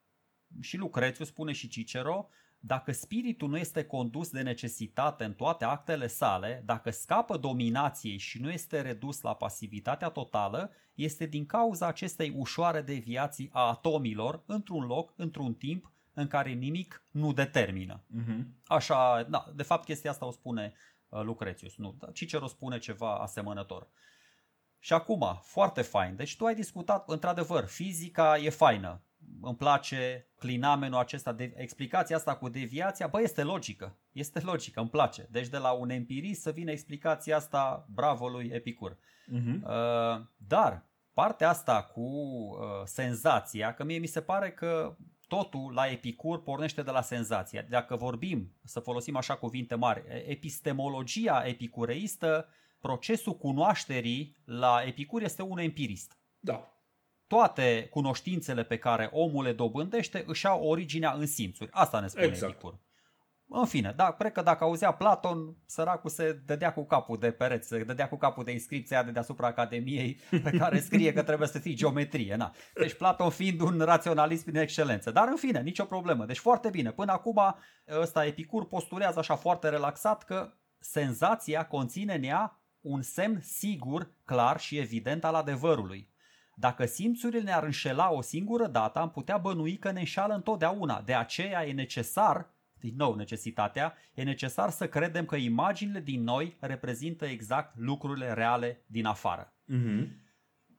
și 0.60 0.76
Lucrețiu 0.76 1.24
spune 1.24 1.52
și 1.52 1.68
Cicero, 1.68 2.28
dacă 2.64 2.92
spiritul 2.92 3.48
nu 3.48 3.56
este 3.56 3.84
condus 3.84 4.30
de 4.30 4.42
necesitate 4.42 5.24
în 5.24 5.34
toate 5.34 5.64
actele 5.64 6.06
sale, 6.06 6.62
dacă 6.64 6.90
scapă 6.90 7.36
dominației 7.36 8.16
și 8.16 8.40
nu 8.40 8.50
este 8.50 8.80
redus 8.80 9.20
la 9.20 9.34
pasivitatea 9.34 10.08
totală, 10.08 10.70
este 10.94 11.26
din 11.26 11.46
cauza 11.46 11.86
acestei 11.86 12.34
ușoare 12.36 12.80
deviații 12.80 13.50
a 13.52 13.68
atomilor 13.68 14.42
într-un 14.46 14.86
loc, 14.86 15.12
într-un 15.16 15.54
timp, 15.54 15.92
în 16.14 16.26
care 16.26 16.50
nimic 16.50 17.04
nu 17.10 17.32
determină. 17.32 18.02
Uh-huh. 18.02 18.44
Așa, 18.66 19.22
da, 19.22 19.52
de 19.54 19.62
fapt 19.62 19.84
chestia 19.84 20.10
asta 20.10 20.26
o 20.26 20.30
spune 20.30 20.72
uh, 21.08 21.22
Lucrețius, 21.22 21.76
nu, 21.76 21.98
Cicero 22.12 22.46
spune 22.46 22.78
ceva 22.78 23.14
asemănător. 23.14 23.88
Și 24.78 24.92
acum, 24.92 25.40
foarte 25.42 25.82
fain, 25.82 26.16
deci 26.16 26.36
tu 26.36 26.44
ai 26.44 26.54
discutat, 26.54 27.08
într-adevăr, 27.08 27.64
fizica 27.64 28.38
e 28.38 28.50
faină, 28.50 29.02
îmi 29.40 29.56
place 29.56 30.26
clinamenul 30.38 30.98
acesta, 30.98 31.32
de, 31.32 31.54
explicația 31.56 32.16
asta 32.16 32.36
cu 32.36 32.48
deviația, 32.48 33.06
bă, 33.06 33.20
este 33.20 33.42
logică, 33.42 33.98
este 34.12 34.40
logică, 34.40 34.80
îmi 34.80 34.90
place. 34.90 35.28
Deci 35.30 35.48
de 35.48 35.58
la 35.58 35.70
un 35.70 35.90
empirist 35.90 36.40
să 36.40 36.50
vină 36.50 36.70
explicația 36.70 37.36
asta, 37.36 37.86
bravo 37.88 38.28
lui 38.28 38.48
Epicur. 38.52 38.94
Uh-huh. 38.94 39.62
Uh, 39.62 40.26
dar 40.36 40.86
partea 41.12 41.48
asta 41.48 41.82
cu 41.82 42.00
uh, 42.00 42.58
senzația, 42.84 43.74
că 43.74 43.84
mie 43.84 43.98
mi 43.98 44.06
se 44.06 44.20
pare 44.20 44.52
că 44.52 44.96
totul 45.28 45.72
la 45.72 45.86
Epicur 45.86 46.42
pornește 46.42 46.82
de 46.82 46.90
la 46.90 47.00
senzația. 47.00 47.62
Dacă 47.62 47.96
vorbim, 47.96 48.56
să 48.64 48.80
folosim 48.80 49.16
așa 49.16 49.34
cuvinte 49.34 49.74
mari, 49.74 50.02
epistemologia 50.26 51.42
epicureistă, 51.46 52.48
procesul 52.80 53.36
cunoașterii 53.36 54.36
la 54.44 54.82
Epicur 54.86 55.22
este 55.22 55.42
un 55.42 55.58
empirist. 55.58 56.18
Da 56.38 56.72
toate 57.32 57.88
cunoștințele 57.90 58.62
pe 58.62 58.78
care 58.78 59.10
omul 59.12 59.44
le 59.44 59.52
dobândește 59.52 60.24
își 60.26 60.46
au 60.46 60.64
originea 60.64 61.12
în 61.12 61.26
simțuri. 61.26 61.70
Asta 61.72 62.00
ne 62.00 62.06
spune 62.06 62.26
exact. 62.26 62.52
Epicur. 62.52 62.78
În 63.48 63.64
fine, 63.64 63.92
da, 63.96 64.12
cred 64.12 64.32
că 64.32 64.42
dacă 64.42 64.64
auzea 64.64 64.92
Platon, 64.92 65.56
săracul 65.66 66.10
se 66.10 66.32
dădea 66.46 66.72
cu 66.72 66.84
capul 66.84 67.18
de 67.18 67.30
pereți, 67.30 67.68
se 67.68 67.84
dădea 67.84 68.08
cu 68.08 68.16
capul 68.16 68.44
de 68.44 68.52
inscripția 68.52 69.02
de 69.02 69.10
deasupra 69.10 69.46
Academiei 69.46 70.20
pe 70.30 70.50
care 70.58 70.80
scrie 70.88 71.12
că 71.12 71.22
trebuie 71.22 71.48
să 71.48 71.58
fie 71.58 71.74
geometrie. 71.74 72.36
Na. 72.36 72.54
Deci 72.74 72.94
Platon 72.94 73.30
fiind 73.30 73.60
un 73.60 73.78
raționalist 73.78 74.44
prin 74.44 74.56
excelență. 74.56 75.10
Dar 75.10 75.28
în 75.28 75.36
fine, 75.36 75.60
nicio 75.60 75.84
problemă. 75.84 76.24
Deci 76.24 76.38
foarte 76.38 76.68
bine. 76.68 76.90
Până 76.90 77.12
acum 77.12 77.56
ăsta 78.00 78.26
Epicur 78.26 78.66
postulează 78.66 79.18
așa 79.18 79.36
foarte 79.36 79.68
relaxat 79.68 80.24
că 80.24 80.52
senzația 80.78 81.66
conține 81.66 82.14
în 82.14 82.22
ea 82.22 82.60
un 82.80 83.02
semn 83.02 83.40
sigur, 83.40 84.10
clar 84.24 84.60
și 84.60 84.78
evident 84.78 85.24
al 85.24 85.34
adevărului. 85.34 86.11
Dacă 86.62 86.86
simțurile 86.86 87.42
ne-ar 87.42 87.62
înșela 87.62 88.12
o 88.12 88.20
singură 88.20 88.66
dată, 88.66 88.98
am 88.98 89.10
putea 89.10 89.36
bănui 89.38 89.76
că 89.76 89.90
ne 89.90 89.98
înșală 89.98 90.34
întotdeauna. 90.34 91.00
De 91.00 91.14
aceea 91.14 91.66
e 91.66 91.72
necesar, 91.72 92.50
din 92.78 92.94
nou 92.96 93.14
necesitatea, 93.14 93.94
e 94.14 94.22
necesar 94.22 94.70
să 94.70 94.88
credem 94.88 95.24
că 95.24 95.36
imaginile 95.36 96.00
din 96.00 96.22
noi 96.22 96.56
reprezintă 96.60 97.24
exact 97.26 97.78
lucrurile 97.78 98.32
reale 98.32 98.84
din 98.86 99.04
afară. 99.06 99.52
Mm-hmm. 99.72 100.08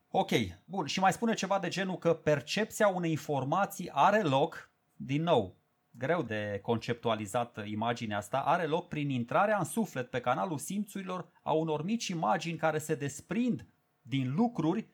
Ok, 0.07 0.29
bun. 0.65 0.86
Și 0.86 0.99
mai 0.99 1.13
spune 1.13 1.34
ceva 1.34 1.59
de 1.59 1.67
genul 1.67 1.97
că 1.97 2.13
percepția 2.13 2.88
unei 2.88 3.11
informații 3.11 3.89
are 3.93 4.21
loc, 4.21 4.71
din 4.95 5.23
nou, 5.23 5.57
greu 5.91 6.21
de 6.21 6.59
conceptualizat 6.61 7.67
imaginea 7.67 8.17
asta, 8.17 8.38
are 8.38 8.65
loc 8.65 8.88
prin 8.88 9.09
intrarea 9.09 9.57
în 9.57 9.65
suflet 9.65 10.09
pe 10.09 10.19
canalul 10.19 10.57
simțurilor 10.57 11.29
a 11.41 11.51
unor 11.51 11.84
mici 11.84 12.07
imagini 12.07 12.57
care 12.57 12.77
se 12.77 12.95
desprind 12.95 13.67
din 14.01 14.34
lucruri 14.34 14.88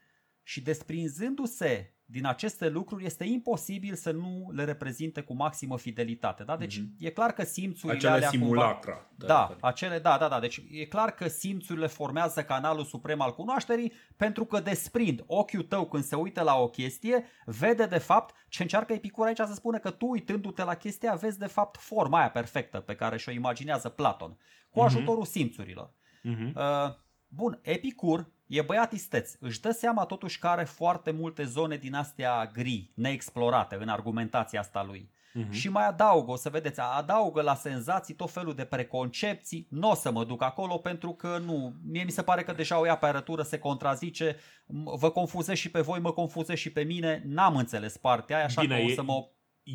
și 0.49 0.61
desprinzându-se 0.61 1.93
din 2.05 2.25
aceste 2.25 2.69
lucruri 2.69 3.05
este 3.05 3.23
imposibil 3.23 3.95
să 3.95 4.11
nu 4.11 4.51
le 4.51 4.63
reprezinte 4.63 5.21
cu 5.21 5.35
maximă 5.35 5.77
fidelitate. 5.77 6.43
Da? 6.43 6.57
Deci 6.57 6.79
mm-hmm. 6.79 6.95
e 6.99 7.09
clar 7.09 7.31
că 7.31 7.43
simțurile 7.43 7.97
acele 7.97 8.11
alea 8.11 8.29
simulacra. 8.29 8.93
Cumva, 8.93 9.33
da, 9.33 9.55
da 9.59 9.67
acele, 9.67 9.99
da, 9.99 10.17
da, 10.17 10.27
da. 10.27 10.39
Deci 10.39 10.61
e 10.71 10.85
clar 10.85 11.11
că 11.11 11.27
simțurile 11.27 11.87
formează 11.87 12.43
canalul 12.43 12.83
suprem 12.83 13.21
al 13.21 13.33
cunoașterii 13.33 13.93
pentru 14.17 14.45
că 14.45 14.59
desprind 14.59 15.23
ochiul 15.25 15.63
tău 15.63 15.85
când 15.87 16.03
se 16.03 16.15
uită 16.15 16.41
la 16.41 16.55
o 16.55 16.69
chestie, 16.69 17.23
vede 17.45 17.85
de 17.85 17.97
fapt 17.97 18.35
ce 18.47 18.61
încearcă 18.61 18.93
Epicur 18.93 19.25
aici 19.25 19.37
să 19.37 19.53
spună 19.53 19.77
că 19.77 19.91
tu 19.91 20.07
uitându-te 20.07 20.63
la 20.63 20.75
chestia 20.75 21.13
vezi 21.13 21.39
de 21.39 21.47
fapt 21.47 21.79
forma 21.79 22.19
aia 22.19 22.29
perfectă 22.29 22.79
pe 22.79 22.95
care 22.95 23.17
și-o 23.17 23.31
imaginează 23.31 23.89
Platon 23.89 24.37
cu 24.69 24.79
mhm. 24.79 24.87
ajutorul 24.87 25.25
mm-hmm. 25.25 25.31
simțurilor. 25.31 25.93
Mm-hmm. 26.23 26.53
Uh, 26.55 26.95
bun, 27.27 27.59
Epicur 27.61 28.37
E 28.49 28.61
băiat 28.61 28.93
isteț, 28.93 29.33
își 29.39 29.61
dă 29.61 29.71
seama 29.71 30.05
totuși 30.05 30.39
că 30.39 30.47
are 30.47 30.63
foarte 30.63 31.11
multe 31.11 31.43
zone 31.43 31.77
din 31.77 31.93
astea 31.93 32.51
gri, 32.53 32.91
neexplorate 32.95 33.77
în 33.81 33.87
argumentația 33.87 34.59
asta 34.59 34.83
lui. 34.83 35.09
Uh-huh. 35.09 35.51
Și 35.51 35.69
mai 35.69 35.87
adaugă, 35.87 36.31
o 36.31 36.35
să 36.35 36.49
vedeți, 36.49 36.79
adaugă 36.79 37.41
la 37.41 37.55
senzații 37.55 38.13
tot 38.13 38.31
felul 38.31 38.53
de 38.53 38.63
preconcepții. 38.63 39.67
Nu 39.69 39.89
o 39.89 39.95
să 39.95 40.11
mă 40.11 40.25
duc 40.25 40.43
acolo 40.43 40.77
pentru 40.77 41.11
că 41.11 41.41
nu, 41.45 41.73
mie 41.83 42.03
mi 42.03 42.11
se 42.11 42.21
pare 42.21 42.43
că 42.43 42.51
deja 42.51 42.79
o 42.79 42.85
ia 42.85 42.97
pe 42.97 43.05
arătură, 43.05 43.41
se 43.41 43.59
contrazice, 43.59 44.35
vă 44.83 45.09
confuzez 45.09 45.55
și 45.55 45.71
pe 45.71 45.81
voi, 45.81 45.99
mă 45.99 46.11
confuzez 46.11 46.57
și 46.57 46.71
pe 46.71 46.83
mine, 46.83 47.23
n-am 47.25 47.55
înțeles 47.55 47.97
partea 47.97 48.35
aia, 48.35 48.45
așa 48.45 48.61
Bine, 48.61 48.79
că 48.79 48.85
o 48.85 48.89
să 48.89 49.03
mă... 49.03 49.27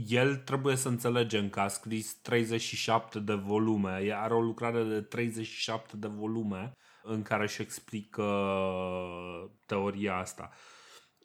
El 0.08 0.36
trebuie 0.36 0.76
să 0.76 0.88
înțelegem 0.88 1.48
că 1.48 1.60
a 1.60 1.68
scris 1.68 2.14
37 2.14 3.18
de 3.18 3.34
volume, 3.34 4.12
are 4.14 4.34
o 4.34 4.40
lucrare 4.40 4.82
de 4.82 5.00
37 5.00 5.96
de 5.96 6.08
volume 6.08 6.72
în 7.06 7.22
care 7.22 7.42
își 7.42 7.62
explică 7.62 8.24
teoria 9.66 10.16
asta. 10.16 10.50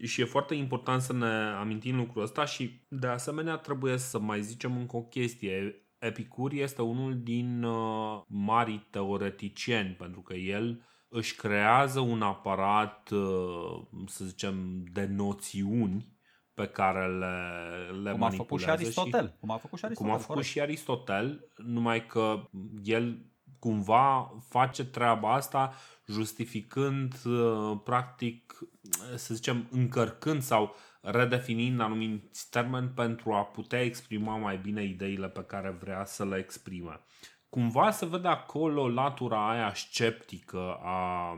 Și 0.03 0.21
e 0.21 0.25
foarte 0.25 0.55
important 0.55 1.01
să 1.01 1.13
ne 1.13 1.33
amintim 1.59 1.95
lucrul 1.95 2.21
ăsta 2.21 2.45
și 2.45 2.85
de 2.89 3.07
asemenea 3.07 3.55
trebuie 3.55 3.97
să 3.97 4.19
mai 4.19 4.41
zicem 4.41 4.77
încă 4.77 4.95
o 4.95 5.03
chestie. 5.03 5.83
Epicur 5.97 6.51
este 6.51 6.81
unul 6.81 7.23
din 7.23 7.63
uh, 7.63 8.21
mari 8.27 8.87
teoreticieni 8.91 9.93
pentru 9.93 10.21
că 10.21 10.33
el 10.33 10.83
își 11.09 11.35
creează 11.35 11.99
un 11.99 12.21
aparat, 12.21 13.09
uh, 13.09 13.81
să 14.05 14.25
zicem, 14.25 14.83
de 14.91 15.05
noțiuni 15.05 16.17
pe 16.53 16.67
care 16.67 17.17
le, 17.17 17.37
le 18.03 18.11
cum 18.11 18.23
a 18.23 18.29
făcut 18.29 18.59
și 18.59 18.69
Aristotel. 18.69 19.27
Și, 19.27 19.33
cum 19.39 19.51
a 19.51 19.57
făcut 19.57 19.77
și 19.77 19.85
Aristotel. 19.85 20.11
Cum 20.11 20.21
a 20.21 20.23
făcut 20.25 20.43
și 20.43 20.61
Aristotel, 20.61 21.51
numai 21.55 22.05
că 22.05 22.49
el 22.83 23.25
cumva 23.59 24.35
face 24.49 24.85
treaba 24.85 25.33
asta 25.33 25.73
justificând, 26.07 27.13
uh, 27.25 27.79
practic, 27.83 28.59
să 29.15 29.33
zicem, 29.33 29.67
încărcând 29.71 30.41
sau 30.41 30.75
redefinind 31.01 31.79
anumiți 31.79 32.49
termeni 32.49 32.87
pentru 32.87 33.33
a 33.33 33.43
putea 33.43 33.81
exprima 33.81 34.37
mai 34.37 34.57
bine 34.57 34.83
ideile 34.83 35.29
pe 35.29 35.43
care 35.43 35.77
vrea 35.79 36.05
să 36.05 36.25
le 36.25 36.37
exprime. 36.37 36.99
Cumva 37.49 37.91
se 37.91 38.05
vede 38.05 38.27
acolo 38.27 38.89
latura 38.89 39.49
aia 39.49 39.73
sceptică 39.73 40.79
a, 40.83 41.33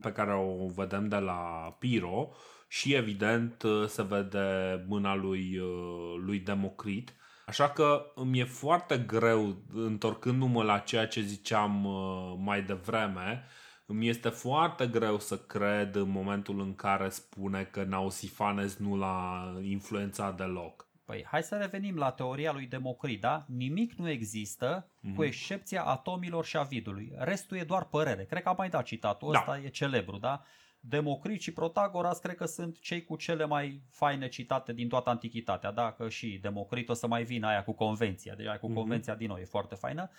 pe 0.00 0.12
care 0.12 0.34
o 0.34 0.68
vedem 0.68 1.08
de 1.08 1.16
la 1.16 1.76
Piro 1.78 2.30
și 2.68 2.94
evident 2.94 3.62
se 3.86 4.02
vede 4.02 4.84
mâna 4.88 5.14
lui, 5.14 5.58
uh, 5.58 6.14
lui 6.24 6.38
Democrit 6.38 7.14
Așa 7.46 7.70
că 7.70 8.12
îmi 8.14 8.38
e 8.38 8.44
foarte 8.44 8.98
greu, 8.98 9.56
întorcându-mă 9.72 10.62
la 10.62 10.78
ceea 10.78 11.06
ce 11.06 11.20
ziceam 11.20 11.84
uh, 11.84 12.34
mai 12.38 12.62
devreme, 12.62 13.44
îmi 13.86 14.08
este 14.08 14.28
foarte 14.28 14.86
greu 14.86 15.18
să 15.18 15.38
cred 15.38 15.94
în 15.94 16.10
momentul 16.10 16.60
în 16.60 16.74
care 16.74 17.08
spune 17.08 17.64
că 17.64 17.84
Nausifanes 17.84 18.76
nu 18.76 18.96
l-a 18.96 19.52
influențat 19.62 20.36
deloc. 20.36 20.86
Păi, 21.04 21.26
hai 21.30 21.42
să 21.42 21.56
revenim 21.56 21.96
la 21.96 22.10
teoria 22.10 22.52
lui 22.52 22.66
Democrit, 22.66 23.20
da? 23.20 23.44
Nimic 23.48 23.92
nu 23.92 24.08
există, 24.08 24.86
mm-hmm. 24.86 25.00
cu 25.00 25.08
mhm. 25.08 25.22
excepția 25.22 25.82
atomilor 25.82 26.44
și 26.44 26.56
a 26.56 26.62
vidului. 26.62 27.12
Restul 27.18 27.56
e 27.56 27.64
doar 27.64 27.84
părere. 27.84 28.24
Cred 28.24 28.42
că 28.42 28.48
am 28.48 28.54
mai 28.58 28.68
dat 28.68 28.84
citatul 28.84 29.32
da. 29.32 29.38
ăsta, 29.38 29.58
e 29.64 29.68
celebru, 29.68 30.16
da? 30.16 30.42
Democrit 30.88 31.40
și 31.40 31.52
Protagoras 31.52 32.18
cred 32.18 32.34
că 32.34 32.44
sunt 32.44 32.80
cei 32.80 33.04
cu 33.04 33.16
cele 33.16 33.44
mai 33.44 33.82
faine 33.90 34.28
citate 34.28 34.72
din 34.72 34.88
toată 34.88 35.10
antichitatea, 35.10 35.72
dacă 35.72 36.08
și 36.08 36.38
Democrit 36.42 36.88
o 36.88 36.92
să 36.92 37.06
mai 37.06 37.24
vină 37.24 37.46
aia 37.46 37.64
cu 37.64 37.72
convenția, 37.72 38.34
deci 38.34 38.46
aia 38.46 38.58
cu 38.58 38.70
mm-hmm. 38.70 38.74
convenția 38.74 39.14
din 39.14 39.28
nou 39.28 39.36
e 39.36 39.44
foarte 39.44 39.74
faină. 39.74 40.10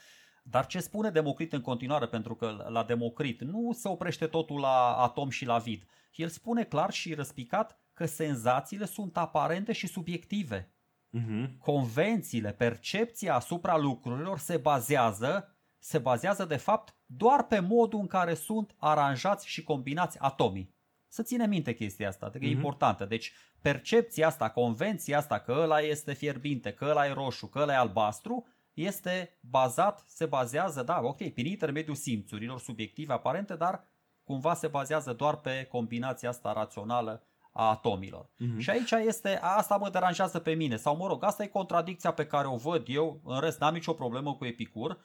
Dar 0.43 0.65
ce 0.65 0.79
spune 0.79 1.09
Democrit 1.09 1.53
în 1.53 1.61
continuare, 1.61 2.07
pentru 2.07 2.35
că 2.35 2.65
la 2.69 2.83
Democrit 2.83 3.41
nu 3.41 3.71
se 3.73 3.87
oprește 3.87 4.27
totul 4.27 4.59
la 4.59 4.95
atom 4.95 5.29
și 5.29 5.45
la 5.45 5.57
vid. 5.57 5.83
El 6.15 6.27
spune 6.27 6.63
clar 6.63 6.91
și 6.91 7.13
răspicat 7.13 7.79
că 7.93 8.05
senzațiile 8.05 8.85
sunt 8.85 9.17
aparente 9.17 9.71
și 9.71 9.87
subiective. 9.87 10.73
Mm-hmm. 11.17 11.57
Convențiile, 11.59 12.51
percepția 12.51 13.35
asupra 13.35 13.77
lucrurilor 13.77 14.37
se 14.37 14.57
bazează 14.57 15.54
se 15.85 15.97
bazează 15.97 16.45
de 16.45 16.55
fapt 16.55 16.95
doar 17.05 17.43
pe 17.43 17.59
modul 17.59 17.99
în 17.99 18.07
care 18.07 18.33
sunt 18.33 18.75
aranjați 18.77 19.47
și 19.47 19.63
combinați 19.63 20.19
atomii. 20.19 20.73
Să 21.07 21.23
ține 21.23 21.47
minte 21.47 21.73
chestia 21.73 22.07
asta, 22.07 22.29
că 22.29 22.37
mm-hmm. 22.37 22.41
e 22.41 22.45
mhm. 22.45 22.55
importantă. 22.55 23.05
Deci 23.05 23.33
percepția 23.61 24.27
asta, 24.27 24.49
convenția 24.49 25.17
asta 25.17 25.39
că 25.39 25.55
ăla 25.61 25.79
este 25.79 26.13
fierbinte, 26.13 26.73
că 26.73 26.85
ăla 26.89 27.07
e 27.07 27.13
roșu, 27.13 27.47
că 27.47 27.59
ăla 27.59 27.73
e 27.73 27.75
albastru, 27.75 28.47
este 28.73 29.37
bazat, 29.39 30.03
se 30.07 30.25
bazează, 30.25 30.83
da, 30.83 30.99
ok, 31.03 31.17
prin 31.17 31.45
intermediul 31.45 31.95
simțurilor 31.95 32.59
subiective 32.59 33.13
aparente, 33.13 33.55
dar 33.55 33.83
cumva 34.23 34.53
se 34.53 34.67
bazează 34.67 35.13
doar 35.13 35.35
pe 35.35 35.67
combinația 35.71 36.29
asta 36.29 36.53
rațională 36.53 37.23
a 37.51 37.69
atomilor. 37.69 38.25
Mm-hmm. 38.25 38.57
Și 38.57 38.69
aici 38.69 38.91
este, 38.91 39.39
asta 39.41 39.77
mă 39.77 39.89
deranjează 39.89 40.39
pe 40.39 40.53
mine, 40.53 40.75
sau 40.75 40.95
mă 40.95 41.07
rog, 41.07 41.23
asta 41.23 41.43
e 41.43 41.47
contradicția 41.47 42.11
pe 42.11 42.25
care 42.25 42.47
o 42.47 42.55
văd 42.55 42.83
eu, 42.87 43.21
în 43.23 43.39
rest 43.39 43.59
n-am 43.59 43.73
nicio 43.73 43.93
problemă 43.93 44.33
cu 44.33 44.45
Epicur, 44.45 44.89
uh, 44.91 44.97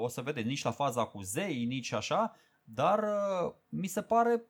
o 0.00 0.08
să 0.08 0.20
vedeți 0.20 0.46
nici 0.46 0.62
la 0.62 0.70
faza 0.70 1.04
cu 1.04 1.22
zei, 1.22 1.64
nici 1.64 1.92
așa, 1.92 2.36
dar 2.64 2.98
uh, 2.98 3.52
mi 3.68 3.86
se 3.86 4.02
pare 4.02 4.44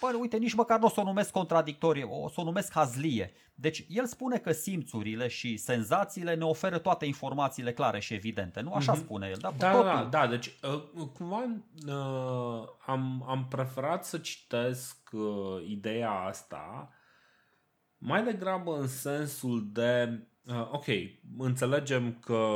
Păi, 0.00 0.20
uite, 0.20 0.36
nici 0.36 0.54
măcar 0.54 0.78
nu 0.78 0.86
o 0.86 0.88
să 0.88 1.00
o 1.00 1.04
numesc 1.04 1.30
contradictorie, 1.30 2.04
o 2.04 2.28
să 2.28 2.40
o 2.40 2.44
numesc 2.44 2.72
hazlie. 2.72 3.32
Deci 3.54 3.84
el 3.88 4.06
spune 4.06 4.38
că 4.38 4.52
simțurile 4.52 5.28
și 5.28 5.56
senzațiile 5.56 6.34
ne 6.34 6.44
oferă 6.44 6.78
toate 6.78 7.06
informațiile 7.06 7.72
clare 7.72 8.00
și 8.00 8.14
evidente, 8.14 8.60
nu? 8.60 8.72
Așa 8.72 8.94
mm-hmm. 8.94 8.98
spune 8.98 9.28
el. 9.28 9.38
Da, 9.40 9.52
da, 9.56 9.82
da, 9.82 10.08
da, 10.10 10.26
deci 10.26 10.46
uh, 10.46 11.06
cumva 11.12 11.44
uh, 11.86 12.68
am, 12.86 13.24
am 13.28 13.46
preferat 13.48 14.04
să 14.04 14.18
citesc 14.18 15.10
uh, 15.12 15.22
ideea 15.68 16.10
asta 16.10 16.92
mai 17.98 18.24
degrabă 18.24 18.78
în 18.78 18.88
sensul 18.88 19.68
de, 19.72 20.22
uh, 20.46 20.68
ok, 20.72 20.86
înțelegem 21.38 22.18
că 22.20 22.48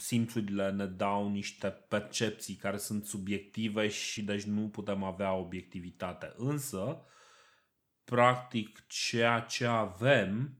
simțurile 0.00 0.70
ne 0.70 0.86
dau 0.86 1.30
niște 1.30 1.68
percepții 1.68 2.54
care 2.54 2.76
sunt 2.76 3.06
subiective 3.06 3.88
și 3.88 4.22
deci 4.22 4.42
nu 4.42 4.68
putem 4.68 5.02
avea 5.02 5.32
obiectivitate. 5.32 6.32
Însă, 6.36 7.04
practic, 8.04 8.84
ceea 8.86 9.40
ce 9.40 9.66
avem 9.66 10.54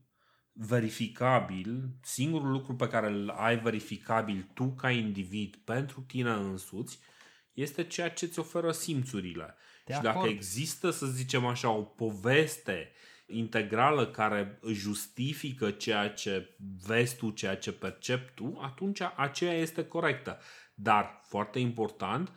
verificabil, 0.53 1.89
singurul 2.01 2.51
lucru 2.51 2.75
pe 2.75 2.87
care 2.87 3.07
îl 3.07 3.29
ai 3.29 3.59
verificabil 3.59 4.49
tu 4.53 4.73
ca 4.73 4.91
individ 4.91 5.55
pentru 5.55 6.01
tine 6.01 6.31
însuți, 6.31 6.99
este 7.53 7.83
ceea 7.83 8.09
ce 8.09 8.25
îți 8.25 8.39
oferă 8.39 8.71
simțurile. 8.71 9.55
De 9.85 9.93
și 9.93 9.99
acord. 9.99 10.15
dacă 10.15 10.27
există, 10.27 10.89
să 10.89 11.05
zicem 11.05 11.45
așa, 11.45 11.69
o 11.69 11.81
poveste 11.81 12.91
integrală 13.31 14.07
care 14.07 14.59
justifică 14.71 15.71
ceea 15.71 16.09
ce 16.09 16.57
vezi 16.87 17.17
tu, 17.17 17.29
ceea 17.29 17.57
ce 17.57 17.71
percepi 17.71 18.31
tu, 18.33 18.59
atunci 18.61 19.01
aceea 19.15 19.53
este 19.53 19.85
corectă. 19.85 20.39
Dar, 20.73 21.19
foarte 21.23 21.59
important, 21.59 22.31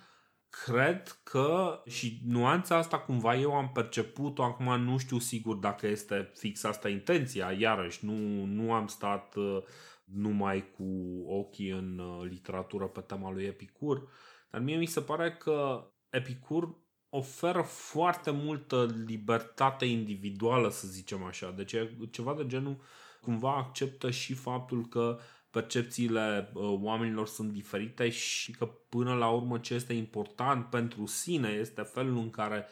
cred 0.64 1.20
că 1.22 1.82
și 1.86 2.20
nuanța 2.26 2.76
asta 2.76 2.99
cumva 2.99 3.36
eu 3.36 3.55
am 3.55 3.70
perceput-o, 3.72 4.42
acum 4.42 4.80
nu 4.80 4.99
știu 4.99 5.18
sigur 5.18 5.57
dacă 5.57 5.86
este 5.86 6.30
fix 6.34 6.64
asta 6.64 6.88
intenția, 6.88 7.53
iarăși 7.53 8.05
nu, 8.05 8.45
nu 8.45 8.72
am 8.72 8.86
stat 8.86 9.34
uh, 9.34 9.62
numai 10.05 10.70
cu 10.70 10.84
ochii 11.26 11.70
în 11.70 11.99
uh, 11.99 12.28
literatură 12.28 12.86
pe 12.86 13.01
tema 13.01 13.30
lui 13.30 13.45
Epicur, 13.45 14.09
dar 14.51 14.61
mie 14.61 14.76
mi 14.76 14.86
se 14.86 15.01
pare 15.01 15.32
că 15.32 15.88
Epicur 16.11 16.84
oferă 17.17 17.62
foarte 17.62 18.31
multă 18.31 18.95
libertate 19.07 19.85
individuală, 19.85 20.71
să 20.71 20.87
zicem 20.87 21.23
așa. 21.23 21.51
Deci 21.51 21.73
e 21.73 21.91
ceva 22.11 22.35
de 22.35 22.47
genul, 22.47 22.77
cumva 23.21 23.57
acceptă 23.57 24.11
și 24.11 24.35
faptul 24.35 24.87
că 24.87 25.19
percepțiile 25.51 26.51
uh, 26.55 26.62
oamenilor 26.81 27.27
sunt 27.27 27.53
diferite 27.53 28.09
și 28.09 28.53
că 28.53 28.67
până 28.89 29.15
la 29.15 29.29
urmă 29.29 29.59
ce 29.59 29.75
este 29.75 29.93
important 29.93 30.67
pentru 30.67 31.07
sine 31.07 31.49
este 31.49 31.83
felul 31.83 32.17
în 32.17 32.31
care 32.31 32.67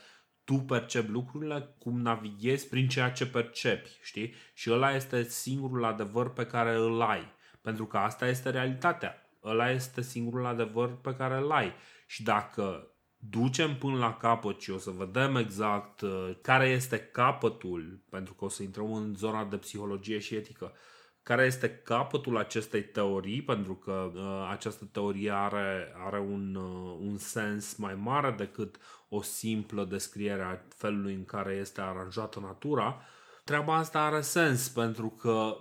tu 0.45 0.55
percepi 0.55 1.11
lucrurile, 1.11 1.75
cum 1.79 2.01
navighezi 2.01 2.69
prin 2.69 2.89
ceea 2.89 3.11
ce 3.11 3.27
percepi, 3.27 3.91
știi? 4.03 4.35
Și 4.55 4.71
ăla 4.71 4.95
este 4.95 5.23
singurul 5.23 5.85
adevăr 5.85 6.33
pe 6.33 6.47
care 6.47 6.75
îl 6.75 7.03
ai. 7.03 7.33
Pentru 7.61 7.87
că 7.87 7.97
asta 7.97 8.27
este 8.29 8.51
realitatea. 8.51 9.17
Ăla 9.45 9.71
este 9.71 10.01
singurul 10.01 10.47
adevăr 10.47 11.01
pe 11.01 11.15
care 11.15 11.37
îl 11.37 11.51
ai. 11.51 11.73
Și 12.07 12.23
dacă 12.23 12.92
ducem 13.31 13.77
până 13.77 13.97
la 13.97 14.17
capăt 14.17 14.61
și 14.61 14.71
o 14.71 14.79
să 14.79 14.91
vedem 14.91 15.37
exact 15.37 16.01
uh, 16.01 16.31
care 16.43 16.69
este 16.69 16.99
capătul, 16.99 18.01
pentru 18.11 18.35
că 18.35 18.45
o 18.45 18.49
să 18.49 18.63
intrăm 18.63 18.93
în 18.93 19.15
zona 19.15 19.45
de 19.45 19.57
psihologie 19.57 20.19
și 20.19 20.35
etică, 20.35 20.73
care 21.23 21.45
este 21.45 21.71
capătul 21.71 22.37
acestei 22.37 22.83
teorii, 22.83 23.43
pentru 23.43 23.75
că 23.75 24.13
uh, 24.15 24.49
această 24.51 24.89
teorie 24.93 25.31
are, 25.31 25.95
are 26.07 26.21
un, 26.21 26.55
uh, 26.55 26.99
un 27.01 27.17
sens 27.17 27.75
mai 27.75 27.95
mare 27.95 28.31
decât 28.31 28.77
o 29.09 29.23
simplă 29.23 29.85
descriere 29.85 30.43
a 30.43 30.75
felului 30.77 31.15
în 31.15 31.25
care 31.25 31.53
este 31.55 31.81
aranjată 31.81 32.41
natura, 32.41 33.03
treaba 33.45 33.77
asta 33.77 34.05
are 34.05 34.21
sens 34.21 34.69
pentru 34.69 35.09
că 35.09 35.57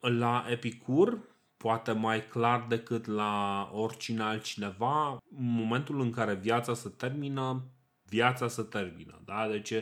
la 0.00 0.44
Epicur 0.48 1.18
poate 1.58 1.92
mai 1.92 2.26
clar 2.26 2.66
decât 2.66 3.06
la 3.06 3.70
oricine 3.72 4.22
altcineva, 4.22 5.10
în 5.10 5.52
momentul 5.52 6.00
în 6.00 6.10
care 6.10 6.34
viața 6.34 6.74
se 6.74 6.88
termină, 6.88 7.70
viața 8.02 8.48
se 8.48 8.62
termină. 8.62 9.22
Da? 9.24 9.48
Deci 9.48 9.72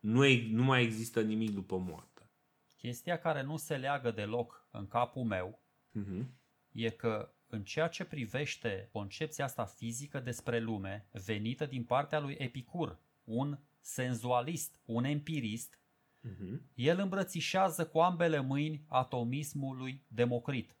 nu, 0.00 0.24
e, 0.24 0.48
nu 0.50 0.62
mai 0.62 0.82
există 0.82 1.22
nimic 1.22 1.50
după 1.50 1.78
moarte. 1.78 2.30
Chestia 2.76 3.18
care 3.18 3.42
nu 3.42 3.56
se 3.56 3.76
leagă 3.76 4.10
deloc 4.10 4.68
în 4.70 4.86
capul 4.86 5.24
meu 5.24 5.62
uh-huh. 5.98 6.26
e 6.72 6.90
că 6.90 7.34
în 7.46 7.64
ceea 7.64 7.88
ce 7.88 8.04
privește 8.04 8.88
concepția 8.92 9.44
asta 9.44 9.64
fizică 9.64 10.20
despre 10.20 10.58
lume, 10.58 11.08
venită 11.12 11.66
din 11.66 11.84
partea 11.84 12.20
lui 12.20 12.34
Epicur, 12.38 12.98
un 13.24 13.58
senzualist, 13.80 14.80
un 14.84 15.04
empirist, 15.04 15.80
uh-huh. 16.28 16.60
el 16.74 16.98
îmbrățișează 16.98 17.86
cu 17.86 17.98
ambele 17.98 18.40
mâini 18.40 18.84
atomismul 18.88 19.76
lui 19.76 20.04
Democrit. 20.08 20.76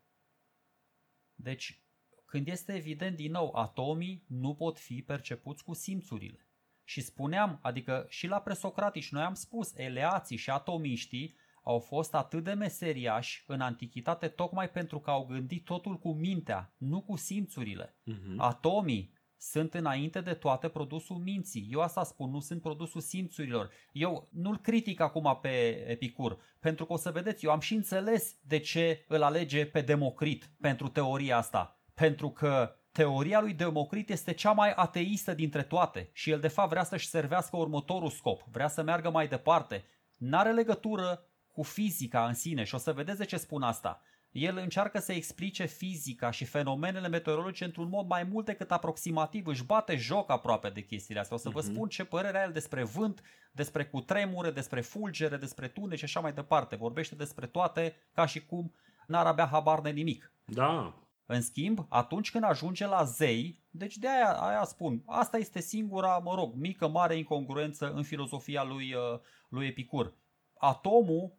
Deci, 1.36 1.82
când 2.24 2.48
este 2.48 2.72
evident 2.72 3.16
din 3.16 3.30
nou, 3.30 3.54
atomii 3.54 4.24
nu 4.28 4.54
pot 4.54 4.78
fi 4.78 5.02
percepuți 5.02 5.64
cu 5.64 5.74
simțurile. 5.74 6.48
Și 6.84 7.00
spuneam, 7.00 7.58
adică 7.62 8.06
și 8.08 8.26
la 8.26 8.40
presocratici, 8.40 9.10
noi 9.10 9.22
am 9.22 9.34
spus, 9.34 9.76
eleații 9.76 10.36
și 10.36 10.50
atomiștii 10.50 11.36
au 11.62 11.78
fost 11.78 12.14
atât 12.14 12.44
de 12.44 12.52
meseriași 12.52 13.44
în 13.46 13.60
antichitate 13.60 14.28
tocmai 14.28 14.70
pentru 14.70 15.00
că 15.00 15.10
au 15.10 15.26
gândit 15.26 15.64
totul 15.64 15.98
cu 15.98 16.12
mintea, 16.12 16.74
nu 16.76 17.02
cu 17.02 17.16
simțurile. 17.16 17.96
Uh-huh. 18.12 18.36
Atomii 18.36 19.12
sunt 19.38 19.74
înainte 19.74 20.20
de 20.20 20.34
toate 20.34 20.68
produsul 20.68 21.16
minții. 21.16 21.68
Eu 21.70 21.80
asta 21.80 22.04
spun, 22.04 22.30
nu 22.30 22.40
sunt 22.40 22.62
produsul 22.62 23.00
simțurilor. 23.00 23.70
Eu 23.92 24.28
nu-l 24.32 24.58
critic 24.58 25.00
acum 25.00 25.38
pe 25.42 25.84
Epicur, 25.88 26.38
pentru 26.60 26.84
că 26.84 26.92
o 26.92 26.96
să 26.96 27.10
vedeți, 27.10 27.44
eu 27.44 27.50
am 27.50 27.60
și 27.60 27.74
înțeles 27.74 28.36
de 28.42 28.58
ce 28.58 29.04
îl 29.08 29.22
alege 29.22 29.66
pe 29.66 29.80
Democrit 29.80 30.50
pentru 30.60 30.88
teoria 30.88 31.36
asta. 31.36 31.80
Pentru 31.94 32.30
că 32.30 32.76
teoria 32.92 33.40
lui 33.40 33.54
Democrit 33.54 34.10
este 34.10 34.32
cea 34.32 34.52
mai 34.52 34.72
ateistă 34.72 35.34
dintre 35.34 35.62
toate 35.62 36.10
și 36.12 36.30
el 36.30 36.40
de 36.40 36.48
fapt 36.48 36.70
vrea 36.70 36.84
să-și 36.84 37.08
servească 37.08 37.56
următorul 37.56 38.10
scop, 38.10 38.42
vrea 38.50 38.68
să 38.68 38.82
meargă 38.82 39.10
mai 39.10 39.28
departe. 39.28 39.84
N-are 40.16 40.52
legătură 40.52 41.26
cu 41.52 41.62
fizica 41.62 42.26
în 42.26 42.34
sine 42.34 42.64
și 42.64 42.74
o 42.74 42.78
să 42.78 42.92
vedeți 42.92 43.18
de 43.18 43.24
ce 43.24 43.36
spun 43.36 43.62
asta 43.62 44.02
el 44.36 44.56
încearcă 44.56 44.98
să 44.98 45.12
explice 45.12 45.64
fizica 45.64 46.30
și 46.30 46.44
fenomenele 46.44 47.08
meteorologice 47.08 47.64
într-un 47.64 47.88
mod 47.88 48.06
mai 48.06 48.22
mult 48.22 48.44
decât 48.44 48.70
aproximativ, 48.72 49.46
își 49.46 49.64
bate 49.64 49.96
joc 49.96 50.30
aproape 50.30 50.68
de 50.68 50.80
chestiile 50.80 51.20
astea. 51.20 51.36
O 51.36 51.38
să 51.38 51.48
vă 51.48 51.60
uh-huh. 51.60 51.72
spun 51.72 51.88
ce 51.88 52.04
părere 52.04 52.36
are 52.36 52.46
el 52.46 52.52
despre 52.52 52.82
vânt, 52.82 53.22
despre 53.52 53.84
cutremure, 53.84 54.50
despre 54.50 54.80
fulgere, 54.80 55.36
despre 55.36 55.68
tune 55.68 55.96
și 55.96 56.04
așa 56.04 56.20
mai 56.20 56.32
departe. 56.32 56.76
Vorbește 56.76 57.14
despre 57.14 57.46
toate 57.46 57.96
ca 58.12 58.26
și 58.26 58.46
cum 58.46 58.74
n-ar 59.06 59.26
avea 59.26 59.46
habar 59.46 59.80
de 59.80 59.90
nimic. 59.90 60.32
Da. 60.44 61.00
În 61.26 61.42
schimb, 61.42 61.86
atunci 61.88 62.30
când 62.30 62.44
ajunge 62.44 62.86
la 62.86 63.04
zei, 63.04 63.64
deci 63.70 63.96
de 63.96 64.08
aia, 64.08 64.32
aia 64.32 64.64
spun, 64.64 65.02
asta 65.06 65.36
este 65.36 65.60
singura, 65.60 66.18
mă 66.18 66.34
rog, 66.34 66.54
mică, 66.54 66.88
mare 66.88 67.16
incongruență 67.16 67.92
în 67.92 68.02
filozofia 68.02 68.64
lui, 68.64 68.94
uh, 68.94 69.20
lui 69.48 69.66
Epicur. 69.66 70.14
Atomul 70.58 71.32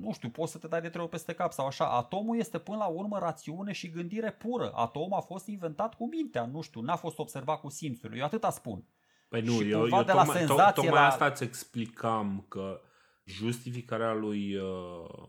nu 0.00 0.12
știu, 0.12 0.28
poți 0.28 0.52
să 0.52 0.58
te 0.58 0.66
dai 0.66 0.80
de 0.80 0.88
trei 0.88 1.02
ori 1.02 1.10
peste 1.10 1.32
cap 1.32 1.52
sau 1.52 1.66
așa. 1.66 1.96
Atomul 1.96 2.38
este 2.38 2.58
până 2.58 2.76
la 2.76 2.86
urmă 2.86 3.18
rațiune 3.18 3.72
și 3.72 3.90
gândire 3.90 4.32
pură. 4.32 4.72
Atomul 4.74 5.18
a 5.18 5.20
fost 5.20 5.46
inventat 5.46 5.94
cu 5.94 6.08
mintea, 6.08 6.46
nu 6.46 6.60
știu, 6.60 6.80
n-a 6.80 6.96
fost 6.96 7.18
observat 7.18 7.60
cu 7.60 7.68
simțul. 7.68 8.16
Eu 8.16 8.24
atâta 8.24 8.50
spun. 8.50 8.84
Păi 9.28 9.40
nu, 9.40 9.52
și 9.52 9.70
eu, 9.70 9.86
eu 9.86 10.02
de 10.02 10.12
la 10.12 10.24
tocmai, 10.24 10.36
senzație 10.36 10.82
tocmai 10.82 11.00
la... 11.00 11.06
asta 11.06 11.26
îți 11.26 11.42
explicam 11.42 12.44
că 12.48 12.80
justificarea 13.24 14.12
lui, 14.12 14.56
uh, 14.56 15.28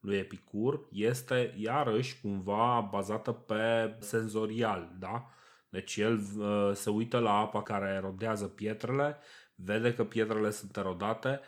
lui 0.00 0.16
Epicur 0.16 0.88
este 0.92 1.54
iarăși 1.56 2.20
cumva 2.20 2.88
bazată 2.90 3.32
pe 3.32 3.96
senzorial, 3.98 4.94
da? 4.98 5.28
Deci 5.68 5.96
el 5.96 6.20
uh, 6.38 6.70
se 6.74 6.90
uită 6.90 7.18
la 7.18 7.32
apa 7.32 7.62
care 7.62 7.92
erodează 7.96 8.46
pietrele, 8.46 9.18
vede 9.54 9.94
că 9.94 10.04
pietrele 10.04 10.50
sunt 10.50 10.76
erodate, 10.76 11.40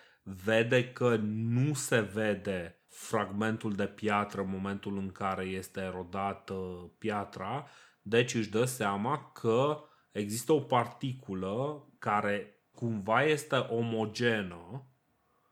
vede 0.44 0.92
că 0.92 1.16
nu 1.22 1.74
se 1.74 2.00
vede 2.00 2.84
fragmentul 2.88 3.74
de 3.74 3.86
piatră 3.86 4.40
în 4.40 4.50
momentul 4.50 4.96
în 4.96 5.12
care 5.12 5.44
este 5.44 5.80
erodată 5.80 6.54
piatra, 6.98 7.66
deci 8.02 8.34
își 8.34 8.50
dă 8.50 8.64
seama 8.64 9.30
că 9.32 9.80
există 10.12 10.52
o 10.52 10.60
particulă 10.60 11.84
care 11.98 12.54
cumva 12.74 13.22
este 13.22 13.56
omogenă, 13.56 14.86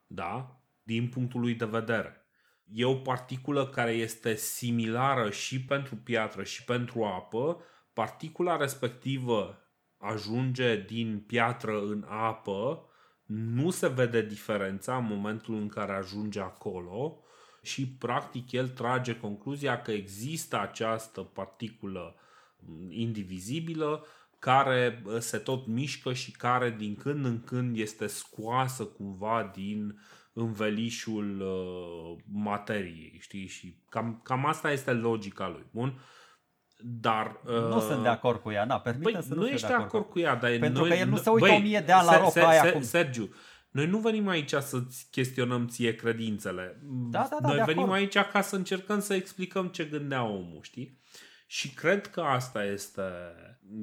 da, 0.07 0.59
din 0.83 1.09
punctul 1.09 1.39
lui 1.39 1.53
de 1.53 1.65
vedere. 1.65 2.19
E 2.71 2.85
o 2.85 2.95
particulă 2.95 3.67
care 3.67 3.91
este 3.91 4.35
similară 4.35 5.29
și 5.29 5.65
pentru 5.65 5.95
piatră 5.95 6.43
și 6.43 6.63
pentru 6.63 7.03
apă. 7.03 7.61
Particula 7.93 8.57
respectivă 8.57 9.63
ajunge 9.97 10.81
din 10.81 11.19
piatră 11.27 11.81
în 11.81 12.05
apă, 12.07 12.88
nu 13.29 13.69
se 13.69 13.87
vede 13.87 14.21
diferența 14.21 14.97
în 14.97 15.05
momentul 15.05 15.55
în 15.55 15.67
care 15.67 15.91
ajunge 15.91 16.39
acolo 16.39 17.23
și 17.61 17.87
practic 17.87 18.51
el 18.51 18.67
trage 18.67 19.19
concluzia 19.19 19.81
că 19.81 19.91
există 19.91 20.59
această 20.59 21.21
particulă 21.21 22.15
indivizibilă 22.89 24.05
care 24.39 25.03
se 25.19 25.37
tot 25.37 25.67
mișcă 25.67 26.13
și 26.13 26.31
care 26.31 26.75
din 26.77 26.95
când 26.95 27.25
în 27.25 27.43
când 27.43 27.77
este 27.77 28.07
scoasă 28.07 28.85
cumva 28.85 29.51
din 29.55 29.99
învelișul 30.33 31.41
uh, 31.41 32.23
materiei, 32.31 33.17
știi? 33.19 33.47
Și 33.47 33.75
cam, 33.89 34.21
cam 34.23 34.45
asta 34.45 34.71
este 34.71 34.91
logica 34.91 35.47
lui. 35.47 35.65
Bun? 35.71 35.99
Dar, 36.81 37.39
uh, 37.45 37.51
nu 37.51 37.79
sunt 37.79 38.01
de 38.01 38.07
acord 38.07 38.41
cu 38.41 38.51
ea, 38.51 38.65
na, 38.65 38.79
permite 38.79 39.11
păi, 39.11 39.23
să 39.23 39.33
nu, 39.33 39.41
nu 39.41 39.47
ești 39.47 39.67
de 39.67 39.73
acord, 39.73 39.87
acord 39.87 40.09
cu 40.09 40.19
ea, 40.19 40.35
dar 40.35 40.57
Pentru 40.59 40.81
noi, 40.81 40.89
că 40.89 40.95
el 40.95 41.07
nu 41.07 41.17
se 41.17 41.29
uită 41.29 41.47
băi, 41.47 41.55
o 41.55 41.59
mie 41.59 41.79
de 41.79 41.91
ani 41.91 42.05
la 42.05 42.17
roca 42.19 42.47
aia 42.47 42.61
se, 42.61 42.71
cum... 42.71 42.81
Sergiu, 42.81 43.33
noi 43.69 43.87
nu 43.87 43.97
venim 43.97 44.27
aici 44.27 44.53
să-ți 44.53 45.07
chestionăm 45.11 45.67
ție 45.67 45.95
credințele. 45.95 46.79
Da, 46.83 47.27
da, 47.29 47.37
da, 47.41 47.47
noi 47.47 47.63
venim 47.65 47.83
acord. 47.83 47.95
aici 47.95 48.17
ca 48.17 48.41
să 48.41 48.55
încercăm 48.55 48.99
să 48.99 49.13
explicăm 49.13 49.67
ce 49.67 49.83
gândea 49.83 50.23
omul, 50.23 50.59
știi? 50.61 50.99
Și 51.47 51.73
cred 51.73 52.07
că 52.07 52.21
asta 52.21 52.63
este, 52.63 53.03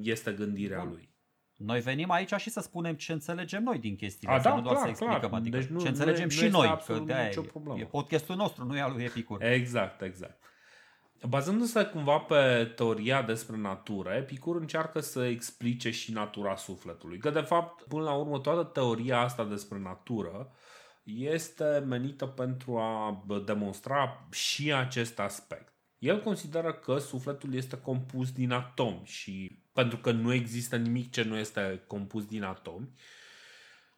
este 0.01 0.33
gândirea 0.33 0.79
Bun. 0.79 0.89
lui. 0.89 1.15
Noi 1.57 1.81
venim 1.81 2.11
aici 2.11 2.35
și 2.35 2.51
să 2.51 2.61
spunem 2.61 2.95
ce 2.95 3.13
înțelegem 3.13 3.63
noi 3.63 3.79
din 3.79 3.97
chestiile 3.97 4.35
astea, 4.35 4.51
da, 4.51 4.57
nu 4.57 4.63
doar 4.63 4.75
clar, 4.75 4.85
să 4.85 4.91
explicăm. 4.91 5.21
Clar. 5.21 5.41
Adică 5.41 5.57
deci 5.57 5.67
nu, 5.67 5.81
ce 5.81 5.89
înțelegem 5.89 6.25
nu, 6.25 6.31
și 6.31 6.45
nu 6.45 6.51
noi, 6.51 6.79
că 6.87 7.03
de 7.07 7.15
nicio 7.27 7.41
problemă. 7.41 7.79
e 7.79 7.85
podcastul 7.85 8.37
nostru, 8.37 8.65
nu 8.65 8.77
e 8.77 8.81
al 8.81 8.93
lui 8.93 9.05
Epicur. 9.05 9.43
Exact, 9.43 10.03
exact. 10.03 10.46
Bazându-se 11.29 11.85
cumva 11.85 12.19
pe 12.19 12.73
teoria 12.77 13.23
despre 13.23 13.57
natură, 13.57 14.11
Epicur 14.11 14.57
încearcă 14.57 15.01
să 15.01 15.25
explice 15.25 15.91
și 15.91 16.13
natura 16.13 16.57
sufletului. 16.57 17.19
Că 17.19 17.31
de 17.31 17.41
fapt, 17.41 17.83
până 17.83 18.03
la 18.03 18.13
urmă, 18.13 18.39
toată 18.39 18.63
teoria 18.63 19.21
asta 19.21 19.45
despre 19.45 19.79
natură 19.79 20.53
este 21.05 21.85
menită 21.87 22.27
pentru 22.27 22.79
a 22.79 23.25
demonstra 23.45 24.27
și 24.31 24.73
acest 24.73 25.19
aspect. 25.19 25.73
El 25.99 26.23
consideră 26.23 26.73
că 26.73 26.99
sufletul 26.99 27.55
este 27.55 27.79
compus 27.79 28.33
din 28.33 28.53
atomi 28.53 29.01
și 29.05 29.63
pentru 29.73 29.99
că 29.99 30.13
nu 30.13 30.33
există 30.33 30.77
nimic 30.77 31.11
ce 31.11 31.23
nu 31.23 31.37
este 31.37 31.85
compus 31.87 32.27
din 32.27 32.43
atomi, 32.43 32.89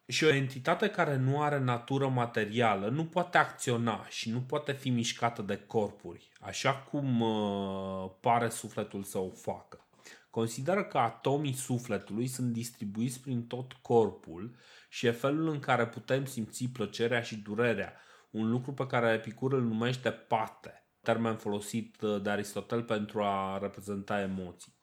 și 0.09 0.23
o 0.23 0.33
entitate 0.33 0.89
care 0.89 1.15
nu 1.15 1.41
are 1.41 1.59
natură 1.59 2.07
materială 2.07 2.89
nu 2.89 3.05
poate 3.05 3.37
acționa 3.37 4.05
și 4.07 4.29
nu 4.29 4.41
poate 4.41 4.71
fi 4.71 4.89
mișcată 4.89 5.41
de 5.41 5.57
corpuri, 5.57 6.31
așa 6.39 6.75
cum 6.75 7.21
uh, 7.21 8.11
pare 8.19 8.49
sufletul 8.49 9.03
să 9.03 9.17
o 9.17 9.29
facă. 9.29 9.87
Consideră 10.29 10.83
că 10.83 10.97
atomii 10.97 11.53
sufletului 11.53 12.27
sunt 12.27 12.51
distribuiți 12.51 13.21
prin 13.21 13.47
tot 13.47 13.73
corpul 13.73 14.55
și 14.89 15.05
e 15.05 15.11
felul 15.11 15.47
în 15.47 15.59
care 15.59 15.87
putem 15.87 16.25
simți 16.25 16.69
plăcerea 16.73 17.21
și 17.21 17.35
durerea, 17.35 17.93
un 18.29 18.49
lucru 18.49 18.73
pe 18.73 18.85
care 18.85 19.13
Epicur 19.13 19.53
îl 19.53 19.61
numește 19.61 20.11
pate, 20.11 20.85
termen 21.01 21.35
folosit 21.35 22.01
uh, 22.01 22.21
de 22.21 22.29
Aristotel 22.29 22.83
pentru 22.83 23.21
a 23.23 23.57
reprezenta 23.61 24.21
emoții. 24.21 24.78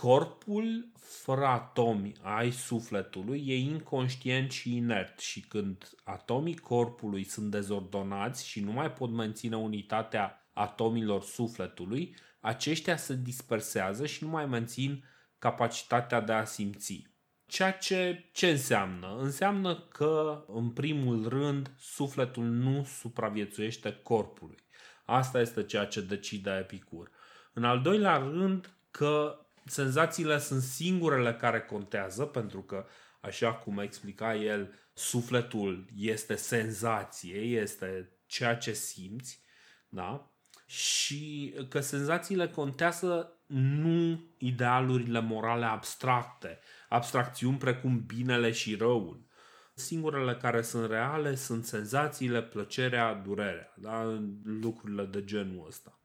Corpul 0.00 0.92
fără 0.98 1.44
atomi 1.44 2.12
ai 2.22 2.50
sufletului 2.50 3.44
e 3.46 3.56
inconștient 3.56 4.50
și 4.50 4.76
inert 4.76 5.18
și 5.18 5.40
când 5.40 5.90
atomii 6.04 6.56
corpului 6.56 7.24
sunt 7.24 7.50
dezordonați 7.50 8.46
și 8.46 8.60
nu 8.60 8.72
mai 8.72 8.92
pot 8.92 9.10
menține 9.10 9.56
unitatea 9.56 10.48
atomilor 10.52 11.22
sufletului, 11.22 12.16
aceștia 12.40 12.96
se 12.96 13.14
dispersează 13.14 14.06
și 14.06 14.24
nu 14.24 14.30
mai 14.30 14.46
mențin 14.46 15.04
capacitatea 15.38 16.20
de 16.20 16.32
a 16.32 16.44
simți. 16.44 17.06
Ceea 17.46 17.72
ce 17.72 18.30
ce 18.32 18.50
înseamnă? 18.50 19.16
Înseamnă 19.18 19.78
că, 19.78 20.44
în 20.46 20.70
primul 20.70 21.28
rând, 21.28 21.70
sufletul 21.78 22.44
nu 22.44 22.84
supraviețuiește 22.84 24.00
corpului. 24.02 24.58
Asta 25.04 25.40
este 25.40 25.64
ceea 25.64 25.84
ce 25.84 26.00
decide 26.00 26.50
Epicur. 26.50 27.10
În 27.52 27.64
al 27.64 27.80
doilea 27.82 28.16
rând, 28.16 28.74
că 28.90 29.34
senzațiile 29.70 30.38
sunt 30.38 30.62
singurele 30.62 31.34
care 31.34 31.60
contează, 31.60 32.24
pentru 32.24 32.62
că, 32.62 32.86
așa 33.20 33.54
cum 33.54 33.78
explica 33.78 34.34
el, 34.34 34.74
sufletul 34.94 35.86
este 35.96 36.34
senzație, 36.34 37.36
este 37.36 38.12
ceea 38.26 38.56
ce 38.56 38.72
simți, 38.72 39.42
da? 39.88 40.30
Și 40.66 41.54
că 41.68 41.80
senzațiile 41.80 42.48
contează 42.48 43.32
nu 43.46 44.24
idealurile 44.38 45.20
morale 45.20 45.64
abstracte, 45.64 46.58
abstracțiuni 46.88 47.58
precum 47.58 48.04
binele 48.06 48.50
și 48.50 48.74
răul. 48.74 49.28
Singurele 49.74 50.36
care 50.36 50.62
sunt 50.62 50.90
reale 50.90 51.34
sunt 51.34 51.64
senzațiile, 51.64 52.42
plăcerea, 52.42 53.14
durerea, 53.14 53.74
da? 53.76 54.20
lucrurile 54.44 55.04
de 55.04 55.24
genul 55.24 55.66
ăsta. 55.66 55.99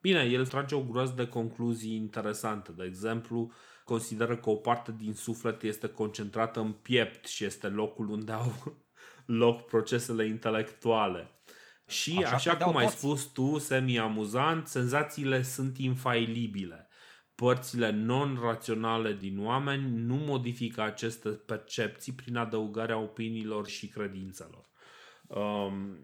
Bine, 0.00 0.22
el 0.22 0.46
trage 0.46 0.74
o 0.74 0.82
groază 0.82 1.12
de 1.16 1.26
concluzii 1.26 1.94
interesante. 1.94 2.72
De 2.72 2.84
exemplu, 2.84 3.52
consideră 3.84 4.36
că 4.36 4.50
o 4.50 4.54
parte 4.54 4.94
din 4.98 5.14
suflet 5.14 5.62
este 5.62 5.88
concentrată 5.88 6.60
în 6.60 6.72
piept 6.72 7.26
și 7.26 7.44
este 7.44 7.66
locul 7.68 8.08
unde 8.08 8.32
au 8.32 8.52
loc 9.42 9.64
procesele 9.64 10.26
intelectuale. 10.26 11.30
Și, 11.86 12.22
așa, 12.24 12.34
așa 12.34 12.56
cum 12.56 12.76
ai 12.76 12.84
toți. 12.84 12.96
spus 12.96 13.24
tu, 13.24 13.58
semi-amuzant, 13.58 14.66
senzațiile 14.66 15.42
sunt 15.42 15.78
infailibile. 15.78 16.88
Părțile 17.34 17.90
non-raționale 17.90 19.12
din 19.12 19.44
oameni 19.44 19.90
nu 19.96 20.14
modifică 20.14 20.82
aceste 20.82 21.28
percepții 21.28 22.12
prin 22.12 22.36
adăugarea 22.36 22.98
opiniilor 22.98 23.66
și 23.66 23.88
credințelor. 23.88 24.68
Um, 25.26 25.98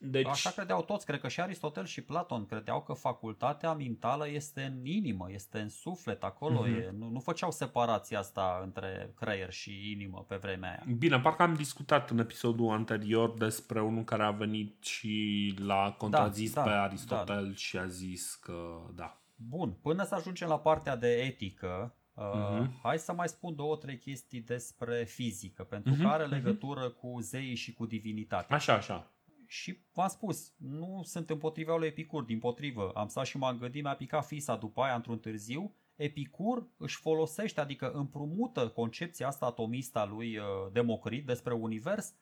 deci... 0.00 0.26
Așa 0.26 0.50
credeau 0.50 0.82
toți, 0.82 1.06
cred 1.06 1.20
că 1.20 1.28
și 1.28 1.40
Aristotel 1.40 1.84
și 1.84 2.00
Platon 2.00 2.46
credeau 2.46 2.82
că 2.82 2.92
facultatea 2.92 3.72
mentală 3.72 4.28
este 4.28 4.62
în 4.62 4.86
inimă, 4.86 5.26
este 5.30 5.58
în 5.58 5.68
suflet, 5.68 6.24
acolo 6.24 6.66
mm-hmm. 6.66 6.86
e. 6.86 6.94
Nu, 6.98 7.08
nu 7.08 7.20
făceau 7.20 7.50
separația 7.50 8.18
asta 8.18 8.60
între 8.62 9.12
creier 9.16 9.52
și 9.52 9.90
inimă 9.90 10.24
pe 10.28 10.36
vremea 10.36 10.70
aia. 10.70 10.96
Bine, 10.98 11.20
parcă 11.20 11.42
am 11.42 11.54
discutat 11.54 12.10
în 12.10 12.18
episodul 12.18 12.68
anterior 12.68 13.34
despre 13.34 13.80
unul 13.82 14.04
care 14.04 14.22
a 14.22 14.30
venit 14.30 14.84
și 14.84 15.54
l-a 15.58 15.94
contrazis 15.98 16.52
da, 16.52 16.62
pe 16.62 16.70
da, 16.70 16.82
Aristotel 16.82 17.46
da. 17.46 17.54
și 17.54 17.78
a 17.78 17.86
zis 17.86 18.34
că 18.34 18.80
da. 18.94 19.20
Bun, 19.36 19.76
până 19.82 20.04
să 20.04 20.14
ajungem 20.14 20.48
la 20.48 20.58
partea 20.58 20.96
de 20.96 21.08
etică, 21.08 21.92
Uh, 22.18 22.24
uh-huh. 22.24 22.80
Hai 22.82 22.98
să 22.98 23.12
mai 23.12 23.28
spun 23.28 23.54
două, 23.54 23.76
trei 23.76 23.98
chestii 23.98 24.40
despre 24.40 25.04
fizică, 25.04 25.62
pentru 25.62 25.94
uh-huh. 25.94 26.00
că 26.00 26.06
are 26.06 26.24
mhm. 26.24 26.32
legătură 26.32 26.90
uh-huh. 26.90 27.00
cu 27.00 27.18
zeii 27.20 27.54
și 27.54 27.72
cu 27.72 27.86
divinitatea. 27.86 28.56
Așa, 28.56 28.72
așa 28.72 29.10
și 29.50 29.78
v-am 29.92 30.08
spus, 30.08 30.52
nu 30.56 31.00
sunt 31.04 31.30
împotriva 31.30 31.76
lui 31.76 31.86
Epicur, 31.86 32.22
din 32.22 32.38
potrivă. 32.38 32.90
Am 32.94 33.08
stat 33.08 33.26
și 33.26 33.36
m-am 33.36 33.58
gândit, 33.58 33.82
mi-a 33.82 33.94
picat 33.94 34.26
fisa 34.26 34.56
după 34.56 34.82
aia 34.82 34.94
într-un 34.94 35.18
târziu. 35.18 35.74
Epicur 35.96 36.68
își 36.76 36.96
folosește, 36.96 37.60
adică 37.60 37.90
împrumută 37.90 38.68
concepția 38.68 39.26
asta 39.26 39.46
atomistă 39.46 39.98
a 39.98 40.04
lui 40.04 40.36
uh, 40.36 40.44
Democrit 40.72 41.26
despre 41.26 41.54
univers 41.54 42.14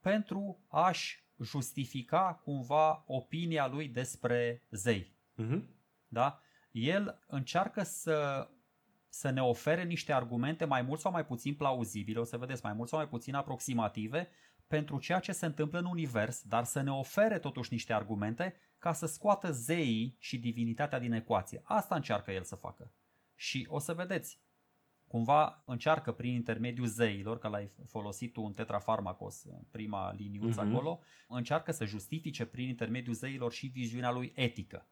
pentru 0.00 0.64
a-și 0.68 1.24
justifica 1.42 2.40
cumva 2.44 3.04
opinia 3.06 3.68
lui 3.68 3.88
despre 3.88 4.62
zei. 4.70 5.14
Uh-huh. 5.42 5.60
Da? 6.08 6.40
El 6.70 7.24
încearcă 7.26 7.82
să, 7.82 8.48
să 9.08 9.30
ne 9.30 9.42
ofere 9.42 9.84
niște 9.84 10.12
argumente 10.12 10.64
mai 10.64 10.82
mult 10.82 11.00
sau 11.00 11.12
mai 11.12 11.26
puțin 11.26 11.54
plauzibile, 11.54 12.18
o 12.18 12.24
să 12.24 12.36
vedeți, 12.36 12.64
mai 12.64 12.72
mult 12.72 12.88
sau 12.88 12.98
mai 12.98 13.08
puțin 13.08 13.34
aproximative, 13.34 14.28
pentru 14.66 14.98
ceea 14.98 15.18
ce 15.18 15.32
se 15.32 15.46
întâmplă 15.46 15.78
în 15.78 15.84
univers, 15.84 16.42
dar 16.42 16.64
să 16.64 16.80
ne 16.80 16.92
ofere 16.92 17.38
totuși 17.38 17.72
niște 17.72 17.92
argumente 17.92 18.54
ca 18.78 18.92
să 18.92 19.06
scoată 19.06 19.50
zeii 19.50 20.16
și 20.18 20.38
divinitatea 20.38 20.98
din 20.98 21.12
ecuație. 21.12 21.60
Asta 21.64 21.94
încearcă 21.94 22.30
el 22.30 22.42
să 22.42 22.54
facă. 22.54 22.92
Și 23.34 23.66
o 23.70 23.78
să 23.78 23.94
vedeți, 23.94 24.40
cumva 25.06 25.62
încearcă 25.66 26.12
prin 26.12 26.34
intermediul 26.34 26.86
zeilor, 26.86 27.38
că 27.38 27.48
l-ai 27.48 27.70
folosit 27.86 28.32
tu 28.32 28.42
în 28.42 28.52
tetrafarmacos, 28.52 29.44
în 29.44 29.64
prima 29.70 30.12
liniuță 30.12 30.62
uh-huh. 30.62 30.70
acolo, 30.70 31.00
încearcă 31.28 31.72
să 31.72 31.84
justifice 31.84 32.44
prin 32.44 32.68
intermediul 32.68 33.14
zeilor 33.14 33.52
și 33.52 33.66
viziunea 33.66 34.10
lui 34.10 34.32
etică. 34.34 34.88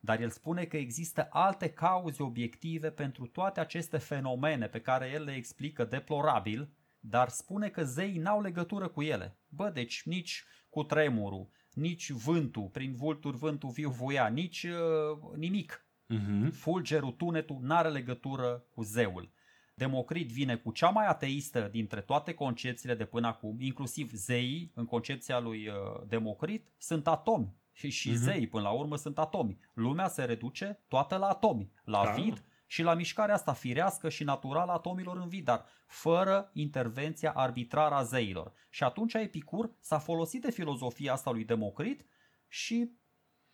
Dar 0.00 0.20
el 0.20 0.30
spune 0.30 0.64
că 0.64 0.76
există 0.76 1.26
alte 1.30 1.70
cauze 1.70 2.22
obiective 2.22 2.90
pentru 2.90 3.26
toate 3.26 3.60
aceste 3.60 3.98
fenomene 3.98 4.66
pe 4.66 4.80
care 4.80 5.10
el 5.10 5.24
le 5.24 5.32
explică 5.32 5.84
deplorabil, 5.84 6.70
dar 7.00 7.28
spune 7.28 7.68
că 7.68 7.84
zeii 7.84 8.18
n-au 8.18 8.40
legătură 8.40 8.88
cu 8.88 9.02
ele. 9.02 9.38
Bă, 9.48 9.70
deci 9.74 10.02
nici 10.04 10.44
cu 10.68 10.82
tremurul, 10.82 11.48
nici 11.72 12.10
vântul, 12.10 12.68
prin 12.72 12.94
vulturi 12.94 13.36
vântul 13.36 13.70
viu 13.70 13.90
voia, 13.90 14.28
nici 14.28 14.62
uh, 14.62 15.36
nimic. 15.36 15.84
Uh-huh. 16.14 16.50
Fulgerul, 16.52 17.12
tunetul 17.12 17.58
n-are 17.60 17.88
legătură 17.88 18.64
cu 18.74 18.82
zeul. 18.82 19.32
Democrit 19.74 20.28
vine 20.28 20.56
cu 20.56 20.72
cea 20.72 20.88
mai 20.88 21.06
ateistă 21.06 21.68
dintre 21.70 22.00
toate 22.00 22.34
concepțiile 22.34 22.94
de 22.94 23.04
până 23.04 23.26
acum, 23.26 23.60
inclusiv 23.60 24.12
zeii, 24.12 24.72
în 24.74 24.84
concepția 24.84 25.38
lui 25.38 25.68
uh, 25.68 25.74
Democrit, 26.08 26.68
sunt 26.78 27.06
atomi. 27.06 27.54
Și, 27.72 27.90
și 27.90 28.10
uh-huh. 28.10 28.14
zeii, 28.14 28.48
până 28.48 28.62
la 28.62 28.70
urmă, 28.70 28.96
sunt 28.96 29.18
atomi. 29.18 29.58
Lumea 29.74 30.08
se 30.08 30.24
reduce 30.24 30.80
toată 30.88 31.16
la 31.16 31.26
atomi, 31.26 31.70
la 31.84 32.04
da. 32.04 32.10
vid 32.10 32.44
și 32.70 32.82
la 32.82 32.94
mișcarea 32.94 33.34
asta 33.34 33.52
firească 33.52 34.08
și 34.08 34.24
naturală 34.24 34.70
a 34.70 34.74
atomilor 34.74 35.16
în 35.16 35.28
vid, 35.28 35.44
dar 35.44 35.64
fără 35.86 36.50
intervenția 36.52 37.32
arbitrară 37.32 37.94
a 37.94 38.02
zeilor. 38.02 38.52
Și 38.68 38.84
atunci 38.84 39.14
Epicur 39.14 39.70
s-a 39.80 39.98
folosit 39.98 40.42
de 40.42 40.50
filozofia 40.50 41.12
asta 41.12 41.30
lui 41.30 41.44
Democrit 41.44 42.06
și 42.48 42.98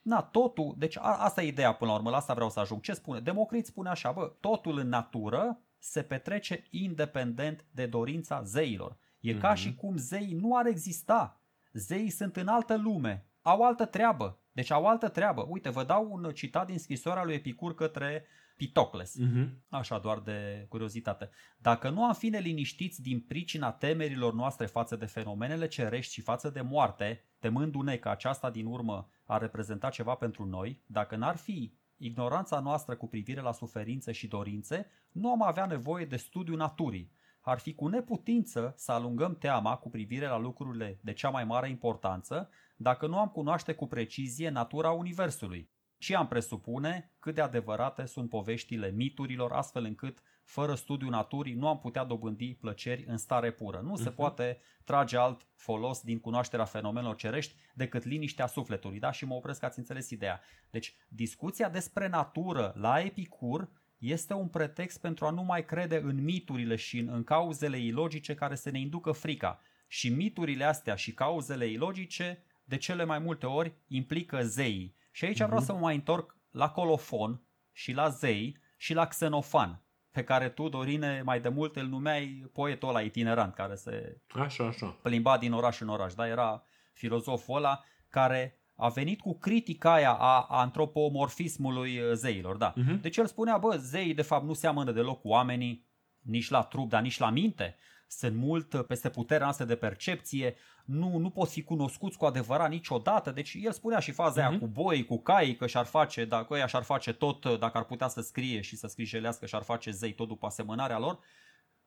Na, 0.02 0.22
totul, 0.22 0.74
deci 0.78 0.96
a, 0.98 1.00
asta 1.00 1.42
e 1.42 1.46
ideea 1.46 1.72
până 1.72 1.90
la 1.90 1.96
urmă, 1.96 2.10
la 2.10 2.16
asta 2.16 2.34
vreau 2.34 2.50
să 2.50 2.60
ajung. 2.60 2.80
Ce 2.80 2.92
spune? 2.92 3.20
Democrit 3.20 3.66
spune 3.66 3.88
așa, 3.88 4.12
bă, 4.12 4.32
totul 4.40 4.78
în 4.78 4.88
natură 4.88 5.60
se 5.78 6.02
petrece 6.02 6.64
independent 6.70 7.64
de 7.70 7.86
dorința 7.86 8.42
zeilor. 8.42 8.96
E 9.20 9.32
mm-hmm. 9.32 9.40
ca 9.40 9.48
mhm. 9.48 9.56
și 9.56 9.74
cum 9.74 9.96
zeii 9.96 10.32
nu 10.32 10.56
ar 10.56 10.66
exista. 10.66 11.40
Zeii 11.72 12.10
sunt 12.10 12.36
în 12.36 12.48
altă 12.48 12.76
lume, 12.76 13.26
au 13.42 13.62
altă 13.62 13.84
treabă. 13.84 14.40
Deci 14.52 14.70
au 14.70 14.86
altă 14.86 15.08
treabă. 15.08 15.46
Uite, 15.48 15.68
vă 15.68 15.84
dau 15.84 16.08
un 16.10 16.32
citat 16.34 16.66
din 16.66 16.78
scrisoarea 16.78 17.24
lui 17.24 17.34
Epicur 17.34 17.74
către 17.74 18.26
Pitocles. 18.56 19.16
Mm-hmm. 19.20 19.48
Așa, 19.68 19.98
doar 19.98 20.20
de 20.20 20.66
curiozitate. 20.68 21.30
Dacă 21.58 21.90
nu 21.90 22.04
am 22.04 22.14
fi 22.14 22.28
neliniștiți 22.28 23.02
din 23.02 23.20
pricina 23.20 23.72
temerilor 23.72 24.34
noastre 24.34 24.66
față 24.66 24.96
de 24.96 25.06
fenomenele 25.06 25.68
cerești 25.68 26.12
și 26.12 26.20
față 26.20 26.50
de 26.50 26.60
moarte, 26.60 27.24
temându-ne 27.38 27.96
că 27.96 28.08
aceasta 28.08 28.50
din 28.50 28.66
urmă 28.66 29.10
ar 29.24 29.40
reprezenta 29.40 29.88
ceva 29.88 30.14
pentru 30.14 30.44
noi, 30.44 30.82
dacă 30.86 31.16
n-ar 31.16 31.36
fi 31.36 31.74
ignoranța 31.96 32.60
noastră 32.60 32.96
cu 32.96 33.08
privire 33.08 33.40
la 33.40 33.52
suferințe 33.52 34.12
și 34.12 34.26
dorințe, 34.26 34.90
nu 35.12 35.30
am 35.30 35.42
avea 35.42 35.66
nevoie 35.66 36.04
de 36.04 36.16
studiu 36.16 36.56
naturii. 36.56 37.12
Ar 37.40 37.58
fi 37.58 37.74
cu 37.74 37.86
neputință 37.88 38.74
să 38.76 38.92
alungăm 38.92 39.36
teama 39.38 39.76
cu 39.76 39.90
privire 39.90 40.26
la 40.26 40.38
lucrurile 40.38 40.98
de 41.02 41.12
cea 41.12 41.30
mai 41.30 41.44
mare 41.44 41.68
importanță, 41.68 42.50
dacă 42.76 43.06
nu 43.06 43.18
am 43.18 43.28
cunoaște 43.28 43.74
cu 43.74 43.86
precizie 43.86 44.48
natura 44.48 44.90
Universului 44.90 45.70
ci 45.98 46.10
am 46.10 46.28
presupune 46.28 47.12
cât 47.18 47.34
de 47.34 47.40
adevărate 47.40 48.06
sunt 48.06 48.28
poveștile 48.28 48.90
miturilor, 48.90 49.52
astfel 49.52 49.84
încât, 49.84 50.22
fără 50.44 50.74
studiul 50.74 51.10
naturii, 51.10 51.54
nu 51.54 51.68
am 51.68 51.78
putea 51.78 52.04
dobândi 52.04 52.54
plăceri 52.54 53.04
în 53.06 53.16
stare 53.16 53.50
pură. 53.50 53.80
Nu 53.84 53.92
uh-huh. 53.92 54.02
se 54.02 54.08
mhm. 54.08 54.14
poate 54.14 54.58
trage 54.84 55.16
alt 55.16 55.46
folos 55.56 56.00
din 56.00 56.20
cunoașterea 56.20 56.64
fenomenelor 56.64 57.16
cerești 57.16 57.54
decât 57.74 58.04
liniștea 58.04 58.46
sufletului. 58.46 58.98
Da? 58.98 59.10
Și 59.10 59.24
mă 59.24 59.34
opresc 59.34 59.60
că 59.60 59.66
ați 59.66 59.78
înțeles 59.78 60.10
ideea. 60.10 60.40
Deci, 60.70 60.94
discuția 61.08 61.68
despre 61.68 62.08
natură 62.08 62.72
la 62.76 63.00
Epicur 63.00 63.68
este 63.98 64.34
un 64.34 64.48
pretext 64.48 65.00
pentru 65.00 65.26
a 65.26 65.30
nu 65.30 65.42
mai 65.42 65.64
crede 65.64 66.00
în 66.04 66.22
miturile 66.22 66.76
și 66.76 66.98
în, 66.98 67.08
în 67.08 67.24
cauzele 67.24 67.78
ilogice 67.78 68.34
care 68.34 68.54
să 68.54 68.70
ne 68.70 68.78
inducă 68.78 69.12
frica. 69.12 69.60
Și 69.88 70.08
miturile 70.08 70.64
astea 70.64 70.94
și 70.94 71.14
cauzele 71.14 71.66
ilogice, 71.66 72.42
de 72.64 72.76
cele 72.76 73.04
mai 73.04 73.18
multe 73.18 73.46
ori, 73.46 73.74
implică 73.88 74.42
zeii. 74.42 74.94
Și 75.16 75.24
aici 75.24 75.36
vreau 75.36 75.56
mhm. 75.56 75.64
să 75.64 75.72
mă 75.72 75.78
mai 75.78 75.94
întorc 75.94 76.36
la 76.50 76.70
colofon 76.70 77.42
și 77.72 77.92
la 77.92 78.08
zei 78.08 78.58
și 78.76 78.94
la 78.94 79.06
xenofan, 79.06 79.82
pe 80.10 80.24
care 80.24 80.48
tu, 80.48 80.68
Dorine, 80.68 81.22
mai 81.24 81.40
de 81.40 81.48
mult 81.48 81.76
îl 81.76 81.86
numeai 81.86 82.50
poetul 82.52 82.88
ăla 82.88 83.00
itinerant, 83.00 83.54
care 83.54 83.74
se 83.74 84.20
așa, 84.34 84.66
așa. 84.66 84.86
plimba 84.86 85.38
din 85.38 85.52
oraș 85.52 85.80
în 85.80 85.88
oraș. 85.88 86.14
Da? 86.14 86.26
Era 86.26 86.62
filozoful 86.92 87.56
ăla 87.56 87.84
care 88.08 88.58
a 88.74 88.88
venit 88.88 89.20
cu 89.20 89.38
critica 89.38 89.92
aia 89.92 90.12
a 90.12 90.46
antropomorfismului 90.48 91.98
uh, 91.98 92.12
zeilor. 92.12 92.56
Da. 92.56 92.72
Uh-huh. 92.72 93.00
Deci 93.00 93.16
el 93.16 93.26
spunea, 93.26 93.58
bă, 93.58 93.76
zeii 93.76 94.14
de 94.14 94.22
fapt 94.22 94.44
nu 94.44 94.52
seamănă 94.52 94.92
deloc 94.92 95.20
cu 95.20 95.28
oamenii, 95.28 95.86
nici 96.20 96.48
la 96.48 96.62
trup, 96.62 96.88
dar 96.88 97.02
nici 97.02 97.18
la 97.18 97.30
minte 97.30 97.76
sunt 98.06 98.36
mult 98.36 98.86
peste 98.86 99.10
puterea 99.10 99.44
noastră 99.44 99.64
de 99.64 99.76
percepție, 99.76 100.56
nu, 100.84 101.16
nu 101.18 101.30
pot 101.30 101.48
fi 101.48 101.62
cunoscuți 101.62 102.16
cu 102.16 102.24
adevărat 102.24 102.70
niciodată. 102.70 103.30
Deci 103.30 103.56
el 103.60 103.72
spunea 103.72 103.98
și 103.98 104.10
faza 104.10 104.40
uh-huh. 104.40 104.44
aia 104.44 104.50
mhm. 104.50 104.58
cu 104.58 104.66
boi, 104.66 105.04
cu 105.04 105.18
cai, 105.18 105.54
că 105.58 105.66
și-ar 105.66 105.84
face, 105.84 106.24
dacă 106.24 106.54
ăia 106.54 106.66
și-ar 106.66 106.82
face 106.82 107.12
tot, 107.12 107.58
dacă 107.58 107.78
ar 107.78 107.84
putea 107.84 108.08
să 108.08 108.20
scrie 108.20 108.60
și 108.60 108.76
să 108.76 108.86
scrijelească 108.86 109.46
și-ar 109.46 109.62
face 109.62 109.90
zei 109.90 110.12
tot 110.12 110.28
după 110.28 110.46
asemănarea 110.46 110.98
lor. 110.98 111.18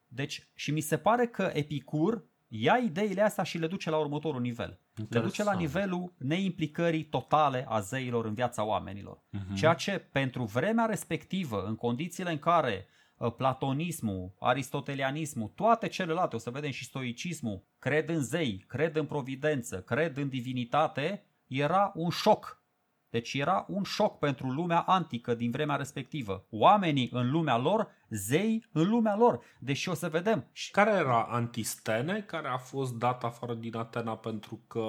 Deci, 0.07 0.47
și 0.53 0.71
mi 0.71 0.81
se 0.81 0.97
pare 0.97 1.27
că 1.27 1.49
Epicur 1.53 2.25
ia 2.47 2.77
ideile 2.77 3.21
astea 3.21 3.43
și 3.43 3.57
le 3.57 3.67
duce 3.67 3.89
la 3.89 3.97
următorul 3.97 4.41
nivel. 4.41 4.79
Interesant. 4.95 5.13
Le 5.13 5.19
duce 5.21 5.43
la 5.43 5.53
nivelul 5.53 6.13
neimplicării 6.17 7.03
totale 7.03 7.65
a 7.67 7.79
zeilor 7.79 8.25
în 8.25 8.33
viața 8.33 8.63
oamenilor. 8.63 9.17
Uh-huh. 9.17 9.55
Ceea 9.55 9.73
ce 9.73 10.07
pentru 10.11 10.43
vremea 10.43 10.85
respectivă, 10.85 11.63
în 11.67 11.75
condițiile 11.75 12.31
în 12.31 12.39
care 12.39 12.87
Ă, 12.87 12.98
platonismul, 13.37 14.35
aristotelianismul, 14.39 15.51
toate 15.55 15.87
celelalte, 15.87 16.35
o 16.35 16.39
să 16.39 16.49
vedem 16.49 16.71
și 16.71 16.83
stoicismul, 16.83 17.63
cred 17.79 18.09
în 18.09 18.23
zei, 18.23 18.65
cred 18.67 18.95
în 18.95 19.05
providență, 19.05 19.81
cred 19.81 20.17
în 20.17 20.29
divinitate, 20.29 21.23
era 21.47 21.91
un 21.95 22.09
șoc. 22.09 22.63
Deci 23.09 23.33
era 23.33 23.65
un 23.67 23.83
șoc 23.83 24.19
pentru 24.19 24.49
lumea 24.49 24.79
antică 24.79 25.33
din 25.33 25.51
vremea 25.51 25.75
respectivă. 25.75 26.45
Oamenii 26.49 27.09
în 27.11 27.31
lumea 27.31 27.57
lor, 27.57 27.87
zei 28.09 28.65
în 28.71 28.89
lumea 28.89 29.15
lor. 29.15 29.39
Deși 29.59 29.89
o 29.89 29.93
să 29.93 30.09
vedem. 30.09 30.45
Și 30.51 30.71
care 30.71 30.91
era 30.91 31.23
Antistene, 31.23 32.21
care 32.21 32.47
a 32.47 32.57
fost 32.57 32.93
dat 32.93 33.23
afară 33.23 33.53
din 33.53 33.75
Atena 33.75 34.17
pentru 34.17 34.61
că 34.67 34.85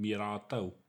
era 0.00 0.32
ateu? 0.32 0.85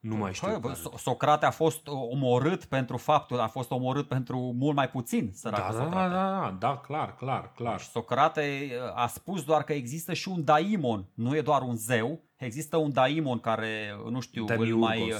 Nu 0.00 0.16
mai 0.16 0.32
știu. 0.32 0.58
Bă, 0.58 0.76
Socrate 0.96 1.46
a 1.46 1.50
fost 1.50 1.86
omorât 1.86 2.64
pentru 2.64 2.96
faptul, 2.96 3.40
a 3.40 3.46
fost 3.46 3.70
omorât 3.70 4.08
pentru 4.08 4.38
mult 4.58 4.76
mai 4.76 4.88
puțin, 4.88 5.30
săracul 5.34 5.78
da, 5.78 5.84
da, 5.84 5.90
da, 5.90 6.08
da, 6.08 6.56
da, 6.58 6.76
clar, 6.76 7.14
clar, 7.14 7.52
clar. 7.56 7.76
Deci 7.76 7.86
Socrate 7.86 8.70
uh, 8.70 9.02
a 9.02 9.06
spus 9.06 9.44
doar 9.44 9.62
că 9.62 9.72
există 9.72 10.12
și 10.12 10.28
un 10.28 10.44
daimon, 10.44 11.08
nu 11.14 11.36
e 11.36 11.40
doar 11.40 11.62
un 11.62 11.76
zeu, 11.76 12.20
există 12.36 12.76
un 12.76 12.92
daimon 12.92 13.38
care, 13.38 13.96
nu 14.10 14.20
știu, 14.20 14.44
Demiurgos. 14.44 14.72
îl 14.74 14.78
mai... 14.78 15.10
Uh, 15.10 15.18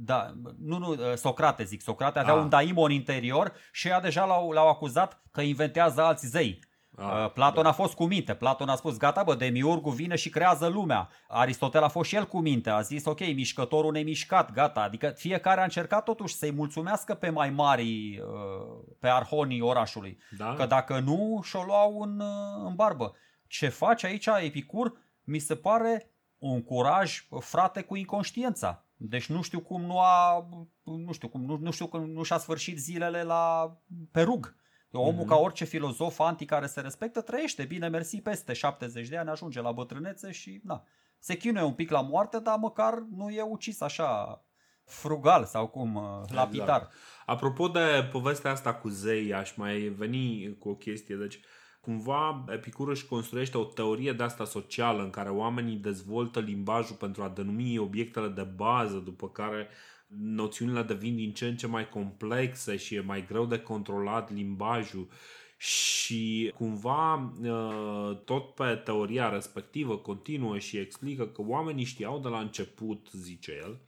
da, 0.00 0.34
nu, 0.58 0.78
nu, 0.78 0.90
uh, 0.90 1.14
Socrate 1.14 1.64
zic. 1.64 1.80
Socrate 1.80 2.18
avea 2.18 2.34
ah. 2.34 2.40
un 2.40 2.48
daimon 2.48 2.90
interior 2.90 3.52
și 3.72 3.88
ea 3.88 4.00
deja 4.00 4.24
l-au, 4.24 4.50
l-au 4.50 4.68
acuzat 4.68 5.22
că 5.30 5.40
inventează 5.40 6.02
alți 6.02 6.26
zei. 6.26 6.58
Ah, 6.98 7.24
uh, 7.24 7.32
Platon 7.32 7.62
da. 7.62 7.68
a 7.68 7.72
fost 7.72 7.94
cu 7.94 8.04
minte. 8.04 8.34
Platon 8.34 8.68
a 8.68 8.74
spus, 8.74 8.96
gata 8.96 9.22
bă, 9.22 9.34
demiurgul 9.34 9.92
vine 9.92 10.16
și 10.16 10.30
creează 10.30 10.66
lumea. 10.66 11.08
Aristotel 11.28 11.82
a 11.82 11.88
fost 11.88 12.08
și 12.08 12.16
el 12.16 12.26
cu 12.26 12.38
minte. 12.38 12.70
A 12.70 12.80
zis, 12.80 13.04
ok, 13.04 13.20
mișcătorul 13.20 13.92
nemișcat, 13.92 14.52
gata. 14.52 14.80
Adică 14.80 15.08
fiecare 15.16 15.60
a 15.60 15.64
încercat 15.64 16.04
totuși 16.04 16.34
să-i 16.34 16.52
mulțumească 16.52 17.14
pe 17.14 17.30
mai 17.30 17.50
mari, 17.50 18.18
uh, 18.18 18.94
pe 19.00 19.08
arhonii 19.08 19.60
orașului. 19.60 20.18
Da. 20.36 20.54
Că 20.54 20.66
dacă 20.66 20.98
nu, 20.98 21.40
și-o 21.42 21.62
luau 21.62 22.00
în, 22.00 22.20
uh, 22.20 22.66
în 22.66 22.74
barbă. 22.74 23.14
Ce 23.46 23.68
face 23.68 24.06
aici 24.06 24.26
Epicur, 24.26 24.92
mi 25.24 25.38
se 25.38 25.54
pare 25.54 26.10
un 26.38 26.62
curaj, 26.62 27.26
frate, 27.40 27.82
cu 27.82 27.96
inconștiența. 27.96 28.84
Deci 28.96 29.26
nu 29.26 29.42
știu 29.42 29.60
cum 29.60 29.82
nu 29.82 30.00
a, 30.00 30.48
nu 30.82 31.12
știu 31.12 31.28
cum, 31.28 31.44
nu, 31.44 31.58
nu 31.60 31.70
știu 31.70 31.86
cum 31.86 32.10
nu 32.10 32.22
și-a 32.22 32.38
sfârșit 32.38 32.78
zilele 32.78 33.22
la 33.22 33.76
perug. 34.10 34.56
Omul, 34.92 35.24
mm-hmm. 35.24 35.28
ca 35.28 35.36
orice 35.36 35.64
filozof 35.64 36.18
antic 36.18 36.48
care 36.48 36.66
se 36.66 36.80
respectă, 36.80 37.20
trăiește 37.20 37.64
bine, 37.64 37.88
mersi 37.88 38.20
peste 38.20 38.52
70 38.52 39.08
de 39.08 39.16
ani, 39.16 39.28
ajunge 39.28 39.60
la 39.60 39.72
bătrânețe 39.72 40.32
și 40.32 40.60
na, 40.64 40.84
se 41.18 41.36
chinuie 41.36 41.64
un 41.64 41.72
pic 41.72 41.90
la 41.90 42.00
moarte, 42.00 42.38
dar 42.38 42.56
măcar 42.58 43.04
nu 43.16 43.30
e 43.30 43.42
ucis 43.42 43.80
așa 43.80 44.42
frugal 44.84 45.44
sau 45.44 45.66
cum, 45.66 45.94
uh, 45.94 46.02
exact. 46.22 46.34
lapidar. 46.34 46.88
Apropo 47.26 47.68
de 47.68 48.08
povestea 48.12 48.50
asta 48.50 48.74
cu 48.74 48.88
zei, 48.88 49.34
aș 49.34 49.54
mai 49.54 49.78
veni 49.78 50.56
cu 50.58 50.68
o 50.68 50.74
chestie. 50.74 51.16
Deci, 51.16 51.40
cumva 51.80 52.44
Epicur 52.48 52.88
își 52.88 53.06
construiește 53.06 53.58
o 53.58 53.64
teorie 53.64 54.12
de 54.12 54.22
asta 54.22 54.44
socială 54.44 55.02
în 55.02 55.10
care 55.10 55.28
oamenii 55.28 55.76
dezvoltă 55.76 56.40
limbajul 56.40 56.96
pentru 56.96 57.22
a 57.22 57.28
denumi 57.28 57.78
obiectele 57.78 58.28
de 58.28 58.42
bază, 58.42 58.96
după 58.96 59.28
care 59.28 59.68
noțiunile 60.16 60.82
devin 60.82 61.16
din 61.16 61.32
ce 61.32 61.46
în 61.46 61.56
ce 61.56 61.66
mai 61.66 61.88
complexe 61.88 62.76
și 62.76 62.94
e 62.94 63.00
mai 63.00 63.26
greu 63.26 63.46
de 63.46 63.58
controlat 63.58 64.32
limbajul 64.32 65.08
și 65.56 66.52
cumva 66.56 67.32
uh, 67.42 68.18
tot 68.24 68.54
pe 68.54 68.74
teoria 68.84 69.28
respectivă 69.28 69.96
continuă 69.96 70.58
și 70.58 70.76
explică 70.76 71.26
că 71.26 71.42
oamenii 71.46 71.84
știau 71.84 72.18
de 72.18 72.28
la 72.28 72.38
început, 72.38 73.08
zice 73.12 73.60
el, 73.62 73.80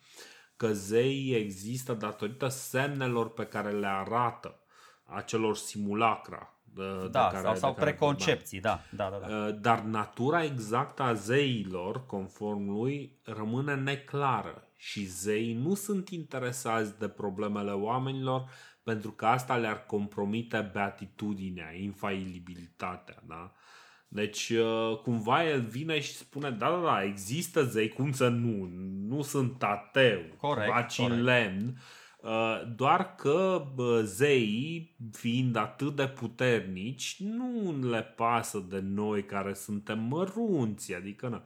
că 0.57 0.73
zeii 0.73 1.35
există 1.35 1.93
datorită 1.93 2.49
semnelor 2.49 3.33
pe 3.33 3.45
care 3.45 3.71
le 3.71 3.87
arată 3.87 4.61
acelor 5.05 5.57
simulacra 5.57 6.55
de, 6.75 7.09
da, 7.11 7.29
de 7.29 7.35
care, 7.35 7.47
sau, 7.47 7.55
sau 7.55 7.73
de 7.73 7.79
care 7.79 7.91
preconcepții, 7.91 8.61
da. 8.61 8.81
Da, 8.91 9.11
da, 9.11 9.27
da. 9.27 9.37
Uh, 9.37 9.57
dar 9.61 9.81
natura 9.81 10.45
exactă 10.45 11.03
a 11.03 11.13
zeilor, 11.13 12.07
conform 12.07 12.71
lui, 12.71 13.19
rămâne 13.25 13.75
neclară 13.75 14.70
și 14.83 15.05
zeii 15.05 15.55
nu 15.55 15.75
sunt 15.75 16.09
interesați 16.09 16.99
de 16.99 17.09
problemele 17.09 17.71
oamenilor 17.71 18.51
pentru 18.83 19.11
că 19.11 19.27
asta 19.27 19.57
le-ar 19.57 19.87
compromite 19.87 20.71
beatitudinea, 20.73 21.75
infailibilitatea, 21.75 23.23
da? 23.27 23.53
Deci, 24.09 24.49
uh, 24.49 24.99
cumva 25.03 25.45
el 25.49 25.61
vine 25.61 26.01
și 26.01 26.13
spune, 26.13 26.51
da, 26.51 26.71
da, 26.71 26.81
da, 26.85 27.03
există 27.03 27.65
zei, 27.65 27.89
cum 27.89 28.13
să 28.13 28.29
nu, 28.29 28.69
nu 29.09 29.23
sunt 29.23 29.63
ateu, 29.63 30.21
corect, 30.37 30.71
corect. 30.71 30.99
în 30.99 31.23
lemn, 31.23 31.77
Uh, 32.23 32.63
doar 32.77 33.15
că 33.15 33.67
zeii, 34.03 34.97
fiind 35.13 35.57
atât 35.57 35.97
de 35.97 36.09
puternici, 36.09 37.17
nu 37.21 37.79
le 37.89 38.03
pasă 38.03 38.67
de 38.69 38.81
noi 38.81 39.25
care 39.25 39.55
suntem 39.55 39.99
mărunți. 39.99 40.95
Adică, 40.95 41.29
na. 41.29 41.43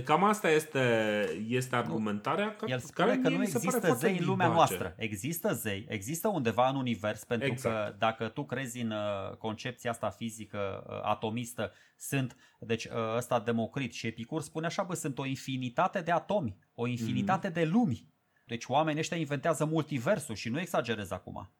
Cam 0.00 0.24
asta 0.24 0.50
este, 0.50 1.24
este 1.48 1.76
argumentarea 1.76 2.56
El 2.66 2.78
spune 2.78 3.08
care 3.08 3.20
că 3.20 3.28
nu 3.28 3.42
există 3.42 3.94
zei 3.94 4.18
în 4.18 4.24
lumea 4.24 4.48
noastră. 4.48 4.94
Există 4.96 5.52
zei, 5.52 5.86
există 5.88 6.28
undeva 6.28 6.68
în 6.68 6.76
univers, 6.76 7.24
pentru 7.24 7.48
exact. 7.48 7.74
că 7.74 7.94
dacă 7.98 8.28
tu 8.28 8.44
crezi 8.44 8.80
în 8.80 8.90
uh, 8.90 9.36
concepția 9.38 9.90
asta 9.90 10.10
fizică 10.10 10.84
uh, 10.88 11.00
atomistă, 11.02 11.72
sunt, 11.96 12.36
deci 12.58 12.88
ăsta 13.16 13.40
Democrit 13.40 13.92
și 13.92 14.06
Epicur 14.06 14.42
spune 14.42 14.66
așa, 14.66 14.82
bă, 14.82 14.94
sunt 14.94 15.18
o 15.18 15.26
infinitate 15.26 16.00
de 16.00 16.10
atomi, 16.10 16.56
o 16.74 16.86
infinitate 16.86 17.50
mm-hmm. 17.50 17.54
de 17.54 17.64
lumi. 17.64 18.08
Deci 18.46 18.64
oamenii 18.66 19.00
ăștia 19.00 19.16
inventează 19.16 19.64
multiversul 19.64 20.34
și 20.34 20.48
nu 20.48 20.60
exagerez 20.60 21.10
acum. 21.10 21.50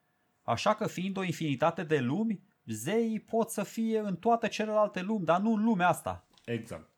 Așa 0.43 0.75
că 0.75 0.87
fiind 0.87 1.17
o 1.17 1.23
infinitate 1.23 1.83
de 1.83 1.99
lumi, 1.99 2.43
zeii 2.65 3.21
pot 3.21 3.51
să 3.51 3.63
fie 3.63 3.99
în 3.99 4.17
toate 4.17 4.49
celelalte 4.49 5.03
lumi, 5.03 5.25
dar 5.25 5.41
nu 5.41 5.53
în 5.53 5.63
lumea 5.63 5.89
asta. 5.89 6.27
Exact. 6.45 6.92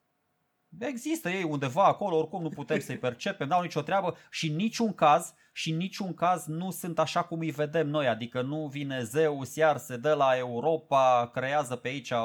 Există 0.79 1.29
ei 1.29 1.43
undeva 1.43 1.85
acolo, 1.85 2.16
oricum 2.16 2.43
nu 2.43 2.49
putem 2.49 2.81
să-i 2.81 2.99
percepem, 2.99 3.49
n-au 3.49 3.62
nicio 3.62 3.83
treabă 3.83 4.16
și 4.31 4.49
în 4.49 4.57
niciun 4.57 4.95
caz, 4.95 5.35
și 5.53 5.70
în 5.70 5.77
niciun 5.77 6.14
caz 6.14 6.47
nu 6.47 6.70
sunt 6.70 6.99
așa 6.99 7.22
cum 7.22 7.41
îi 7.41 7.51
vedem 7.51 7.89
noi, 7.89 8.09
adică 8.09 8.43
nu 8.43 8.66
vine 8.66 9.03
Zeus 9.03 9.55
iar 9.55 9.77
se 9.77 9.97
dă 9.97 10.14
la 10.14 10.37
Europa, 10.37 11.31
creează 11.33 11.77
pe 11.77 11.89
aici 11.89 12.11
o, 12.11 12.25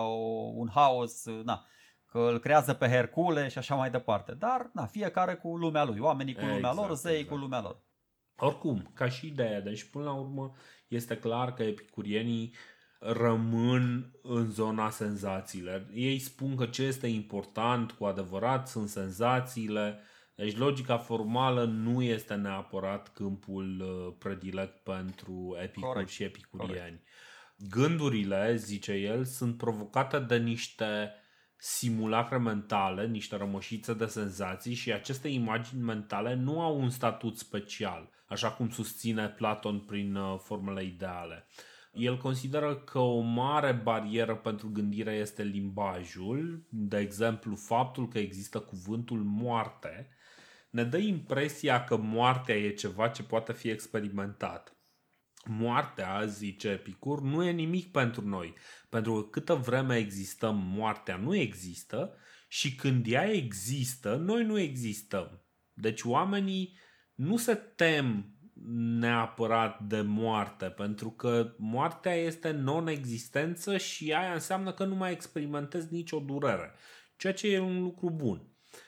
un 0.55 0.69
haos, 0.73 1.25
na, 1.43 1.65
că 2.05 2.19
îl 2.19 2.39
creează 2.39 2.73
pe 2.73 2.87
Hercule 2.87 3.47
și 3.47 3.57
așa 3.57 3.75
mai 3.75 3.89
departe. 3.89 4.33
Dar, 4.33 4.69
na, 4.73 4.85
fiecare 4.85 5.35
cu 5.35 5.57
lumea 5.57 5.83
lui, 5.83 5.99
oamenii 5.99 6.33
cu 6.33 6.39
lumea 6.39 6.55
exact, 6.55 6.75
lor, 6.75 6.95
zeii 6.95 7.15
exact. 7.15 7.33
cu 7.33 7.41
lumea 7.41 7.61
lor. 7.61 7.81
Oricum, 8.35 8.91
ca 8.93 9.09
și 9.09 9.27
ideea, 9.27 9.61
deci 9.61 9.89
până 9.89 10.03
la 10.03 10.13
urmă 10.13 10.55
este 10.87 11.17
clar 11.17 11.53
că 11.53 11.63
epicurienii 11.63 12.53
rămân 12.99 14.11
în 14.21 14.51
zona 14.51 14.89
senzațiilor. 14.89 15.87
Ei 15.93 16.19
spun 16.19 16.55
că 16.55 16.65
ce 16.65 16.83
este 16.83 17.07
important 17.07 17.91
cu 17.91 18.05
adevărat 18.05 18.67
sunt 18.67 18.89
senzațiile, 18.89 19.99
deci 20.35 20.57
logica 20.57 20.97
formală 20.97 21.65
nu 21.65 22.01
este 22.01 22.33
neapărat 22.33 23.13
câmpul 23.13 23.79
uh, 23.81 24.15
predilect 24.19 24.83
pentru 24.83 25.57
epicuri 25.61 25.91
Correct. 25.91 26.09
și 26.09 26.23
epicurieni. 26.23 26.77
Correct. 26.77 27.07
Gândurile, 27.69 28.55
zice 28.55 28.93
el, 28.93 29.23
sunt 29.23 29.57
provocate 29.57 30.19
de 30.19 30.37
niște 30.37 31.13
simulacre 31.55 32.37
mentale, 32.37 33.07
niște 33.07 33.35
rămășițe 33.35 33.93
de 33.93 34.05
senzații 34.05 34.73
și 34.73 34.93
aceste 34.93 35.27
imagini 35.27 35.81
mentale 35.81 36.33
nu 36.33 36.61
au 36.61 36.79
un 36.79 36.89
statut 36.89 37.37
special, 37.37 38.09
așa 38.27 38.51
cum 38.51 38.69
susține 38.69 39.27
Platon 39.27 39.79
prin 39.79 40.15
uh, 40.15 40.39
formele 40.43 40.83
ideale. 40.83 41.47
El 41.91 42.17
consideră 42.17 42.75
că 42.75 42.99
o 42.99 43.19
mare 43.19 43.71
barieră 43.71 44.35
pentru 44.35 44.69
gândire 44.69 45.11
este 45.11 45.43
limbajul, 45.43 46.67
de 46.69 46.97
exemplu 46.97 47.55
faptul 47.55 48.07
că 48.07 48.19
există 48.19 48.59
cuvântul 48.59 49.23
moarte, 49.23 50.09
ne 50.69 50.83
dă 50.83 50.97
impresia 50.97 51.83
că 51.83 51.97
moartea 51.97 52.55
e 52.55 52.69
ceva 52.69 53.07
ce 53.07 53.23
poate 53.23 53.53
fi 53.53 53.69
experimentat. 53.69 54.73
Moartea, 55.45 56.25
zice 56.25 56.69
Epicur, 56.69 57.21
nu 57.21 57.43
e 57.43 57.51
nimic 57.51 57.91
pentru 57.91 58.27
noi, 58.27 58.53
pentru 58.89 59.13
că 59.13 59.29
câtă 59.29 59.53
vreme 59.53 59.97
existăm, 59.97 60.57
moartea 60.57 61.15
nu 61.15 61.35
există 61.35 62.15
și 62.47 62.75
când 62.75 63.05
ea 63.07 63.31
există, 63.31 64.15
noi 64.15 64.43
nu 64.43 64.59
existăm. 64.59 65.41
Deci 65.73 66.03
oamenii 66.03 66.77
nu 67.15 67.37
se 67.37 67.53
tem 67.55 68.33
neapărat 68.99 69.79
de 69.79 70.01
moarte, 70.01 70.65
pentru 70.65 71.09
că 71.09 71.53
moartea 71.57 72.13
este 72.13 72.51
non-existență 72.51 73.77
și 73.77 74.13
aia 74.13 74.33
înseamnă 74.33 74.71
că 74.71 74.85
nu 74.85 74.95
mai 74.95 75.11
experimentezi 75.11 75.93
nicio 75.93 76.19
durere, 76.19 76.71
ceea 77.17 77.33
ce 77.33 77.53
e 77.53 77.59
un 77.59 77.81
lucru 77.81 78.09
bun. 78.09 78.41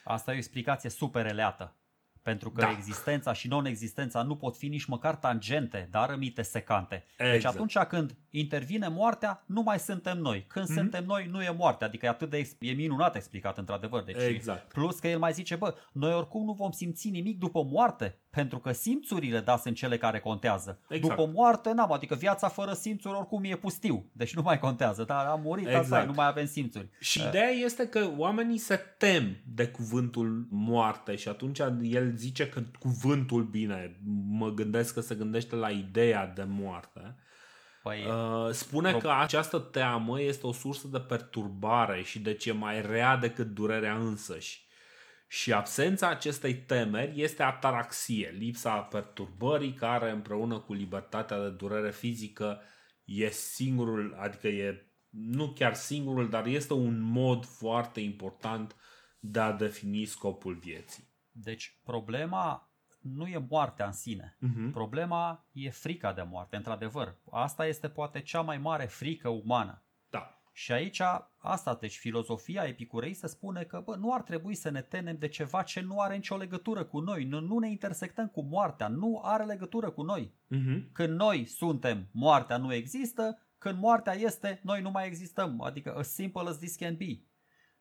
Asta 0.04 0.30
e 0.30 0.34
o 0.34 0.36
explicație 0.36 0.90
super 0.90 1.26
eleată. 1.26 1.76
Pentru 2.22 2.50
că 2.50 2.60
da. 2.60 2.70
existența 2.70 3.32
și 3.32 3.48
non-existența 3.48 4.22
nu 4.22 4.36
pot 4.36 4.56
fi 4.56 4.68
nici 4.68 4.84
măcar 4.84 5.16
tangente, 5.16 5.88
dar 5.90 6.08
rămite 6.08 6.42
secante. 6.42 7.04
Deci 7.16 7.26
exact. 7.26 7.32
Deci 7.32 7.44
atunci 7.44 7.88
când 7.88 8.16
intervine 8.30 8.88
moartea, 8.88 9.44
nu 9.46 9.62
mai 9.62 9.78
suntem 9.78 10.18
noi. 10.18 10.44
Când 10.46 10.64
mm-hmm. 10.64 10.74
suntem 10.74 11.04
noi, 11.04 11.26
nu 11.26 11.42
e 11.42 11.50
moarte. 11.50 11.84
Adică 11.84 12.06
e 12.06 12.08
atât 12.08 12.30
de 12.30 12.50
e 12.58 12.72
minunat 12.72 13.16
explicat 13.16 13.58
într-adevăr. 13.58 14.02
Deci, 14.02 14.22
exact. 14.22 14.72
Plus 14.72 14.98
că 14.98 15.08
el 15.08 15.18
mai 15.18 15.32
zice, 15.32 15.56
bă, 15.56 15.74
noi 15.92 16.12
oricum 16.12 16.44
nu 16.44 16.52
vom 16.52 16.70
simți 16.70 17.08
nimic 17.08 17.38
după 17.38 17.62
moarte, 17.62 18.21
pentru 18.34 18.58
că 18.58 18.72
simțurile, 18.72 19.40
da, 19.40 19.56
sunt 19.56 19.76
cele 19.76 19.98
care 19.98 20.20
contează. 20.20 20.78
Exact. 20.88 21.16
După 21.16 21.30
moarte, 21.34 21.72
n-am, 21.72 21.92
adică 21.92 22.14
viața 22.14 22.48
fără 22.48 22.72
simțuri 22.72 23.14
oricum 23.14 23.44
e 23.44 23.56
pustiu. 23.56 24.04
Deci 24.12 24.34
nu 24.34 24.42
mai 24.42 24.58
contează, 24.58 25.04
dar 25.04 25.26
am 25.26 25.40
murit, 25.40 25.66
exact. 25.66 25.82
asta 25.82 26.04
nu 26.04 26.12
mai 26.12 26.26
avem 26.26 26.46
simțuri. 26.46 26.88
Și 27.00 27.20
uh. 27.20 27.26
ideea 27.28 27.48
este 27.48 27.88
că 27.88 28.10
oamenii 28.16 28.58
se 28.58 28.76
tem 28.76 29.36
de 29.54 29.68
cuvântul 29.68 30.46
moarte 30.50 31.16
și 31.16 31.28
atunci 31.28 31.58
el 31.82 32.12
zice 32.16 32.48
că 32.48 32.62
cuvântul, 32.78 33.42
bine, 33.42 34.00
mă 34.28 34.50
gândesc 34.50 34.94
că 34.94 35.00
se 35.00 35.14
gândește 35.14 35.54
la 35.54 35.70
ideea 35.70 36.26
de 36.26 36.44
moarte. 36.48 37.16
Păi, 37.82 38.04
uh, 38.06 38.52
spune 38.52 38.90
pro... 38.90 38.98
că 38.98 39.10
această 39.20 39.58
teamă 39.58 40.20
este 40.20 40.46
o 40.46 40.52
sursă 40.52 40.88
de 40.88 40.98
perturbare 40.98 42.02
și 42.02 42.18
deci 42.18 42.46
e 42.46 42.52
mai 42.52 42.82
rea 42.82 43.16
decât 43.16 43.46
durerea 43.46 43.94
însăși. 43.94 44.70
Și 45.32 45.52
absența 45.52 46.08
acestei 46.08 46.54
temeri 46.54 47.22
este 47.22 47.42
ataraxie, 47.42 48.34
lipsa 48.38 48.80
perturbării 48.80 49.72
care 49.72 50.10
împreună 50.10 50.58
cu 50.58 50.72
libertatea 50.72 51.40
de 51.40 51.50
durere 51.50 51.90
fizică 51.90 52.60
e 53.04 53.28
singurul, 53.28 54.16
adică 54.18 54.48
e 54.48 54.92
nu 55.10 55.52
chiar 55.52 55.74
singurul, 55.74 56.28
dar 56.28 56.46
este 56.46 56.72
un 56.72 57.00
mod 57.00 57.44
foarte 57.44 58.00
important 58.00 58.76
de 59.18 59.40
a 59.40 59.52
defini 59.52 60.04
scopul 60.04 60.54
vieții. 60.54 61.08
Deci 61.30 61.80
problema 61.84 62.72
nu 63.00 63.26
e 63.26 63.46
moartea 63.48 63.86
în 63.86 63.92
sine. 63.92 64.36
Uh-huh. 64.36 64.72
Problema 64.72 65.48
e 65.52 65.70
frica 65.70 66.12
de 66.12 66.22
moarte, 66.22 66.56
într-adevăr. 66.56 67.16
Asta 67.30 67.66
este 67.66 67.88
poate 67.88 68.20
cea 68.20 68.40
mai 68.40 68.58
mare 68.58 68.84
frică 68.84 69.28
umană. 69.28 69.81
Da. 70.52 70.58
Și 70.58 70.72
aici, 70.72 71.00
asta, 71.38 71.76
deci 71.80 71.96
filozofia 71.96 72.64
epicurei 72.64 73.14
se 73.14 73.26
spune 73.26 73.64
că 73.64 73.82
bă, 73.84 73.96
nu 73.96 74.12
ar 74.12 74.22
trebui 74.22 74.54
să 74.54 74.70
ne 74.70 74.82
temem 74.82 75.16
de 75.18 75.28
ceva 75.28 75.62
ce 75.62 75.80
nu 75.80 75.98
are 75.98 76.14
nicio 76.14 76.36
legătură 76.36 76.84
cu 76.84 77.00
noi, 77.00 77.24
nu, 77.24 77.40
nu 77.40 77.58
ne 77.58 77.70
intersectăm 77.70 78.28
cu 78.28 78.42
moartea, 78.42 78.88
nu 78.88 79.20
are 79.24 79.44
legătură 79.44 79.90
cu 79.90 80.02
noi. 80.02 80.34
Uh-huh. 80.54 80.92
Când 80.92 81.18
noi 81.18 81.46
suntem, 81.46 82.08
moartea 82.12 82.56
nu 82.56 82.74
există, 82.74 83.46
când 83.58 83.78
moartea 83.78 84.14
este, 84.14 84.60
noi 84.62 84.80
nu 84.80 84.90
mai 84.90 85.06
existăm. 85.06 85.60
Adică 85.60 85.94
as 85.94 86.08
simple 86.08 86.48
as 86.48 86.58
this 86.58 86.76
can 86.76 86.96
be. 86.96 87.22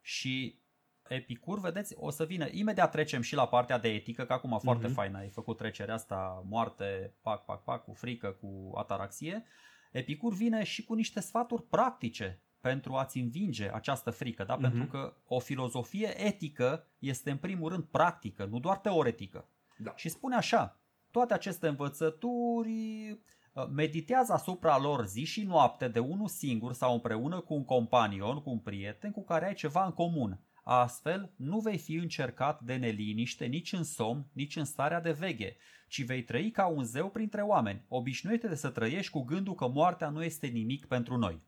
Și 0.01 0.59
Epicur, 1.07 1.59
vedeți, 1.59 1.93
o 1.97 2.09
să 2.09 2.25
vină, 2.25 2.47
imediat 2.51 2.91
trecem 2.91 3.21
și 3.21 3.35
la 3.35 3.47
partea 3.47 3.79
de 3.79 3.89
etică, 3.89 4.25
că 4.25 4.33
acum 4.33 4.59
foarte 4.59 4.87
uh-huh. 4.87 4.93
fain 4.93 5.15
ai 5.15 5.29
făcut 5.29 5.57
trecerea 5.57 5.93
asta, 5.93 6.43
moarte, 6.45 7.15
pac, 7.21 7.45
pac, 7.45 7.63
pac, 7.63 7.83
cu 7.83 7.93
frică, 7.93 8.27
cu 8.27 8.71
ataraxie. 8.75 9.43
Epicur 9.91 10.33
vine 10.33 10.63
și 10.63 10.83
cu 10.83 10.93
niște 10.93 11.19
sfaturi 11.19 11.63
practice 11.63 12.43
pentru 12.61 12.93
a-ți 12.93 13.17
învinge 13.17 13.69
această 13.73 14.09
frică, 14.09 14.43
da? 14.43 14.57
Uh-huh. 14.57 14.61
pentru 14.61 14.85
că 14.85 15.13
o 15.25 15.39
filozofie 15.39 16.25
etică 16.25 16.87
este 16.99 17.31
în 17.31 17.37
primul 17.37 17.69
rând 17.69 17.83
practică, 17.83 18.45
nu 18.45 18.59
doar 18.59 18.77
teoretică. 18.77 19.49
Da. 19.77 19.93
Și 19.95 20.09
spune 20.09 20.35
așa, 20.35 20.81
toate 21.11 21.33
aceste 21.33 21.67
învățături 21.67 23.09
uh, 23.53 23.67
meditează 23.75 24.33
asupra 24.33 24.77
lor 24.77 25.05
zi 25.05 25.23
și 25.23 25.43
noapte 25.43 25.87
de 25.87 25.99
unul 25.99 26.27
singur 26.27 26.73
sau 26.73 26.93
împreună 26.93 27.39
cu 27.39 27.53
un 27.53 27.65
companion, 27.65 28.41
cu 28.41 28.49
un 28.49 28.59
prieten 28.59 29.11
cu 29.11 29.23
care 29.23 29.45
ai 29.45 29.53
ceva 29.53 29.85
în 29.85 29.91
comun. 29.91 30.39
Astfel, 30.63 31.33
nu 31.35 31.59
vei 31.59 31.77
fi 31.77 31.93
încercat 31.93 32.61
de 32.61 32.75
neliniște 32.75 33.45
nici 33.45 33.73
în 33.73 33.83
somn, 33.83 34.25
nici 34.33 34.55
în 34.55 34.65
starea 34.65 35.01
de 35.01 35.11
veghe, 35.11 35.57
ci 35.87 36.05
vei 36.05 36.23
trăi 36.23 36.51
ca 36.51 36.65
un 36.65 36.83
zeu 36.83 37.09
printre 37.09 37.41
oameni, 37.41 37.85
obișnuite 37.87 38.47
de 38.47 38.55
să 38.55 38.69
trăiești 38.69 39.11
cu 39.11 39.21
gândul 39.21 39.55
că 39.55 39.67
moartea 39.67 40.09
nu 40.09 40.23
este 40.23 40.47
nimic 40.47 40.85
pentru 40.85 41.17
noi. 41.17 41.41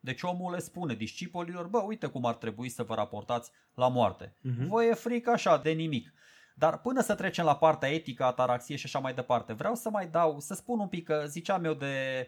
Deci 0.00 0.22
omul 0.22 0.52
le 0.52 0.58
spune 0.58 0.94
discipolilor, 0.94 1.66
bă, 1.66 1.78
uite 1.78 2.06
cum 2.06 2.24
ar 2.24 2.34
trebui 2.34 2.68
să 2.68 2.82
vă 2.82 2.94
raportați 2.94 3.50
la 3.74 3.88
moarte. 3.88 4.26
Uh-huh. 4.26 4.66
Vă 4.68 4.84
e 4.84 4.94
frică 4.94 5.30
așa 5.30 5.56
de 5.56 5.70
nimic. 5.70 6.12
Dar 6.54 6.78
până 6.78 7.00
să 7.00 7.14
trecem 7.14 7.44
la 7.44 7.56
partea 7.56 7.88
etică, 7.88 8.24
ataraxie 8.24 8.76
și 8.76 8.86
așa 8.86 8.98
mai 8.98 9.14
departe, 9.14 9.52
vreau 9.52 9.74
să 9.74 9.90
mai 9.90 10.08
dau, 10.08 10.40
să 10.40 10.54
spun 10.54 10.78
un 10.78 10.88
pic 10.88 11.04
că 11.04 11.24
ziceam 11.26 11.64
eu 11.64 11.74
de 11.74 12.26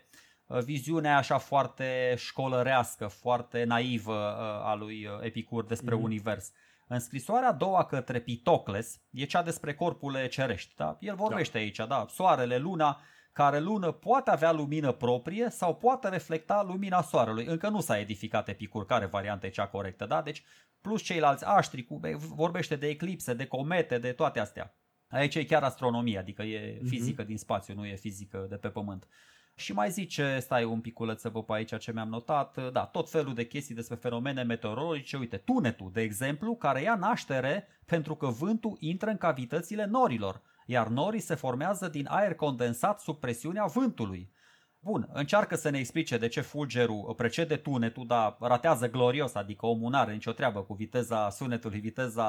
Uh, 0.52 0.58
viziunea 0.58 1.16
așa 1.16 1.38
foarte 1.38 2.14
școlărească, 2.16 3.06
foarte 3.06 3.64
naivă 3.64 4.12
uh, 4.12 4.66
a 4.66 4.74
lui 4.74 5.06
uh, 5.06 5.18
Epicur 5.20 5.64
despre 5.64 5.96
mm-hmm. 5.96 6.02
univers. 6.02 6.52
În 6.86 6.98
scrisoarea 6.98 7.48
a 7.48 7.52
doua 7.52 7.84
către 7.84 8.20
Pitocles 8.20 9.00
e 9.10 9.24
cea 9.24 9.42
despre 9.42 9.74
corpurile 9.74 10.28
cerești. 10.28 10.74
Da? 10.76 10.96
El 11.00 11.14
vorbește 11.14 11.58
da. 11.58 11.64
aici, 11.64 11.76
da, 11.76 12.06
soarele, 12.08 12.58
luna, 12.58 13.00
care 13.32 13.58
lună 13.58 13.92
poate 13.92 14.30
avea 14.30 14.52
lumină 14.52 14.92
proprie 14.92 15.50
sau 15.50 15.74
poate 15.74 16.08
reflecta 16.08 16.62
lumina 16.62 17.02
soarelui. 17.02 17.44
Încă 17.44 17.68
nu 17.68 17.80
s-a 17.80 17.98
edificat 17.98 18.48
Epicur, 18.48 18.86
care 18.86 19.06
variantă 19.06 19.46
e 19.46 19.50
cea 19.50 19.66
corectă, 19.66 20.06
da? 20.06 20.22
Deci 20.22 20.42
plus 20.80 21.02
ceilalți 21.02 21.44
aștri, 21.44 21.86
vorbește 22.16 22.76
de 22.76 22.86
eclipse, 22.86 23.34
de 23.34 23.46
comete, 23.46 23.98
de 23.98 24.12
toate 24.12 24.40
astea. 24.40 24.76
Aici 25.08 25.34
e 25.34 25.44
chiar 25.44 25.62
astronomie, 25.62 26.18
adică 26.18 26.42
e 26.42 26.76
mhm. 26.78 26.88
fizică 26.88 27.22
uh-huh. 27.22 27.26
din 27.26 27.38
spațiu, 27.38 27.74
nu 27.74 27.86
e 27.86 27.94
fizică 27.94 28.46
de 28.48 28.56
pe 28.56 28.68
pământ. 28.68 29.08
Și 29.54 29.72
mai 29.72 29.90
zice, 29.90 30.38
stai 30.40 30.64
un 30.64 30.80
piculeț 30.80 31.20
să 31.20 31.28
vă 31.28 31.42
pe 31.42 31.52
aici 31.52 31.78
ce 31.78 31.92
mi-am 31.92 32.08
notat, 32.08 32.72
da, 32.72 32.84
tot 32.84 33.10
felul 33.10 33.34
de 33.34 33.46
chestii 33.46 33.74
despre 33.74 33.96
fenomene 33.96 34.42
meteorologice, 34.42 35.16
uite, 35.16 35.36
tunetul, 35.36 35.90
de 35.92 36.00
exemplu, 36.00 36.56
care 36.56 36.82
ia 36.82 36.94
naștere 36.94 37.66
pentru 37.86 38.14
că 38.14 38.26
vântul 38.26 38.76
intră 38.80 39.10
în 39.10 39.16
cavitățile 39.16 39.84
norilor, 39.84 40.42
iar 40.66 40.88
norii 40.88 41.20
se 41.20 41.34
formează 41.34 41.88
din 41.88 42.06
aer 42.08 42.34
condensat 42.34 43.00
sub 43.00 43.18
presiunea 43.20 43.64
vântului. 43.64 44.32
Bun, 44.78 45.08
încearcă 45.12 45.56
să 45.56 45.70
ne 45.70 45.78
explice 45.78 46.18
de 46.18 46.28
ce 46.28 46.40
fulgerul 46.40 47.14
precede 47.16 47.56
tunetul, 47.56 48.06
dar 48.06 48.36
ratează 48.40 48.90
glorios, 48.90 49.34
adică 49.34 49.66
omul 49.66 49.90
nu 49.90 49.98
are 49.98 50.12
nicio 50.12 50.32
treabă 50.32 50.62
cu 50.62 50.74
viteza 50.74 51.30
sunetului, 51.30 51.80
viteza 51.80 52.26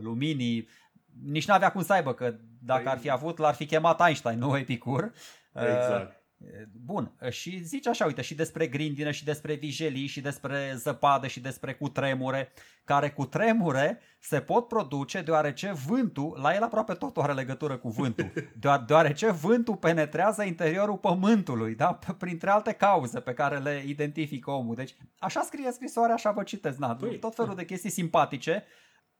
luminii, 0.00 0.68
nici 1.22 1.46
n-avea 1.46 1.72
cum 1.72 1.82
să 1.82 1.92
aibă, 1.92 2.14
că 2.14 2.34
dacă 2.60 2.82
păi... 2.82 2.92
ar 2.92 2.98
fi 2.98 3.10
avut, 3.10 3.38
l-ar 3.38 3.54
fi 3.54 3.66
chemat 3.66 4.00
Einstein, 4.06 4.38
nu 4.38 4.56
Epicur. 4.56 5.12
Exact. 5.52 6.23
Bun, 6.84 7.12
și 7.30 7.64
zice 7.64 7.88
așa, 7.88 8.04
uite, 8.04 8.22
și 8.22 8.34
despre 8.34 8.66
grindină, 8.66 9.10
și 9.10 9.24
despre 9.24 9.54
vijelii, 9.54 10.06
și 10.06 10.20
despre 10.20 10.74
zăpadă, 10.76 11.26
și 11.26 11.40
despre 11.40 11.74
cutremure, 11.74 12.52
care 12.84 13.10
cutremure 13.10 14.00
se 14.20 14.40
pot 14.40 14.68
produce 14.68 15.22
deoarece 15.22 15.72
vântul, 15.86 16.38
la 16.42 16.54
el 16.54 16.62
aproape 16.62 16.94
tot 16.94 17.16
are 17.16 17.32
legătură 17.32 17.76
cu 17.76 17.88
vântul, 17.88 18.32
deoarece 18.86 19.30
vântul 19.30 19.76
penetrează 19.76 20.42
interiorul 20.42 20.96
pământului, 20.96 21.74
da? 21.74 21.98
printre 22.18 22.50
alte 22.50 22.72
cauze 22.72 23.20
pe 23.20 23.34
care 23.34 23.58
le 23.58 23.82
identifică 23.86 24.50
omul. 24.50 24.74
Deci 24.74 24.94
așa 25.18 25.40
scrie 25.40 25.72
scrisoarea, 25.72 26.14
așa 26.14 26.30
vă 26.30 26.42
citesc, 26.42 26.78
na, 26.78 26.96
păi, 26.96 27.18
tot 27.18 27.34
felul 27.34 27.54
de 27.54 27.64
chestii 27.64 27.90
simpatice, 27.90 28.64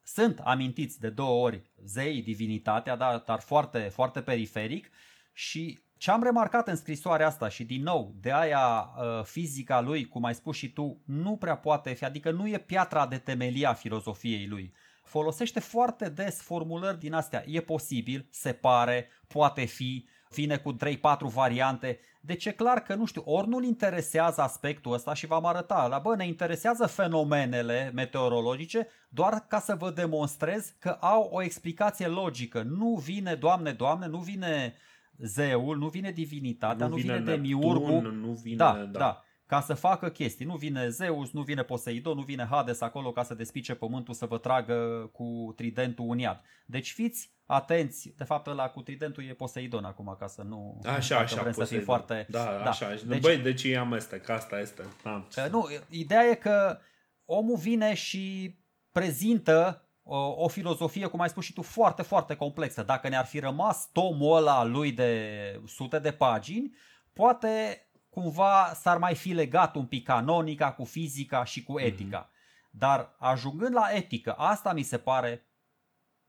sunt 0.02 0.38
amintiți 0.38 1.00
de 1.00 1.08
două 1.10 1.44
ori 1.44 1.62
zei, 1.84 2.22
divinitatea, 2.22 2.96
dar, 2.96 3.22
dar 3.26 3.40
foarte, 3.40 3.78
foarte 3.78 4.22
periferic 4.22 4.90
și 5.32 5.83
ce 6.04 6.10
am 6.10 6.22
remarcat 6.22 6.68
în 6.68 6.76
scrisoarea 6.76 7.26
asta 7.26 7.48
și 7.48 7.64
din 7.64 7.82
nou, 7.82 8.14
de 8.20 8.32
aia 8.32 8.90
uh, 8.96 9.24
fizica 9.24 9.80
lui, 9.80 10.08
cum 10.08 10.24
ai 10.24 10.34
spus 10.34 10.56
și 10.56 10.72
tu, 10.72 11.00
nu 11.04 11.36
prea 11.36 11.56
poate 11.56 11.92
fi, 11.92 12.04
adică 12.04 12.30
nu 12.30 12.48
e 12.48 12.58
piatra 12.58 13.06
de 13.06 13.18
temelia 13.18 13.72
filozofiei 13.72 14.46
lui. 14.46 14.74
Folosește 15.04 15.60
foarte 15.60 16.08
des 16.08 16.42
formulări 16.42 16.98
din 16.98 17.12
astea. 17.12 17.44
E 17.46 17.60
posibil, 17.60 18.26
se 18.30 18.52
pare, 18.52 19.08
poate 19.28 19.64
fi, 19.64 20.06
vine 20.30 20.56
cu 20.56 20.76
3-4 20.76 20.76
variante. 21.20 21.98
Deci 22.20 22.44
e 22.44 22.50
clar 22.50 22.80
că, 22.80 22.94
nu 22.94 23.04
știu, 23.04 23.22
ori 23.24 23.48
nu-l 23.48 23.64
interesează 23.64 24.40
aspectul 24.40 24.92
ăsta 24.92 25.14
și 25.14 25.26
v-am 25.26 25.46
arătat, 25.46 25.88
la 25.88 25.98
bă, 25.98 26.16
ne 26.16 26.26
interesează 26.26 26.86
fenomenele 26.86 27.90
meteorologice 27.94 28.88
doar 29.08 29.44
ca 29.48 29.60
să 29.60 29.74
vă 29.74 29.90
demonstrez 29.90 30.74
că 30.78 30.96
au 31.00 31.28
o 31.32 31.42
explicație 31.42 32.06
logică. 32.06 32.62
Nu 32.62 32.94
vine, 33.04 33.34
Doamne, 33.34 33.72
Doamne, 33.72 34.06
nu 34.06 34.18
vine 34.18 34.74
zeul, 35.18 35.78
nu 35.78 35.88
vine 35.88 36.10
divinitatea, 36.10 36.86
nu, 36.86 36.94
nu 36.94 37.00
vine, 37.00 37.18
vine 37.18 37.34
demiurgul. 37.34 38.12
Nu 38.12 38.32
vine, 38.32 38.56
da, 38.56 38.72
da, 38.72 38.98
da, 38.98 39.24
ca 39.46 39.60
să 39.60 39.74
facă 39.74 40.08
chestii. 40.08 40.46
Nu 40.46 40.56
vine 40.56 40.88
Zeus, 40.88 41.30
nu 41.30 41.42
vine 41.42 41.62
Poseidon, 41.62 42.16
nu 42.16 42.22
vine 42.22 42.46
Hades 42.50 42.80
acolo 42.80 43.12
ca 43.12 43.22
să 43.22 43.34
despice 43.34 43.74
pământul 43.74 44.14
să 44.14 44.26
vă 44.26 44.38
tragă 44.38 45.10
cu 45.12 45.52
tridentul 45.56 46.04
un 46.08 46.18
iad. 46.18 46.40
Deci 46.66 46.92
fiți 46.92 47.32
atenți, 47.46 48.14
de 48.16 48.24
fapt 48.24 48.46
ăla 48.46 48.68
cu 48.68 48.82
tridentul 48.82 49.24
e 49.24 49.32
Poseidon 49.32 49.84
acum 49.84 50.16
ca 50.18 50.26
să 50.26 50.42
nu 50.42 50.80
așa, 50.84 51.18
așa, 51.18 51.40
vrem 51.40 51.52
Poseidon. 51.52 51.66
să 51.66 51.74
fim 51.74 51.84
foarte... 51.84 52.26
Da, 52.30 52.44
da. 52.44 52.70
așa. 52.70 52.94
Deci, 53.06 53.20
Băi, 53.20 53.38
deci 53.38 53.64
e 53.64 53.78
amestec, 53.78 54.28
asta 54.28 54.60
este. 54.60 54.82
Da. 55.02 55.26
Nu, 55.50 55.68
ideea 55.88 56.24
e 56.24 56.34
că 56.34 56.78
omul 57.24 57.56
vine 57.56 57.94
și 57.94 58.56
prezintă 58.92 59.83
o, 60.04 60.16
o 60.16 60.48
filozofie, 60.48 61.06
cum 61.06 61.20
ai 61.20 61.28
spus 61.28 61.44
și 61.44 61.52
tu, 61.52 61.62
foarte, 61.62 62.02
foarte 62.02 62.34
complexă. 62.34 62.82
Dacă 62.82 63.08
ne-ar 63.08 63.24
fi 63.24 63.38
rămas 63.38 63.90
tomul 63.92 64.36
ăla 64.36 64.64
lui 64.64 64.92
de 64.92 65.62
sute 65.66 65.98
de 65.98 66.12
pagini, 66.12 66.74
poate 67.12 67.78
cumva 68.10 68.72
s-ar 68.74 68.98
mai 68.98 69.14
fi 69.14 69.32
legat 69.32 69.74
un 69.74 69.86
pic 69.86 70.04
canonica 70.04 70.72
cu 70.72 70.84
fizica 70.84 71.44
și 71.44 71.62
cu 71.62 71.78
etica. 71.78 72.26
Mm-hmm. 72.26 72.70
Dar 72.70 73.14
ajungând 73.18 73.74
la 73.74 73.88
etică, 73.92 74.32
asta 74.32 74.72
mi 74.72 74.82
se 74.82 74.98
pare 74.98 75.46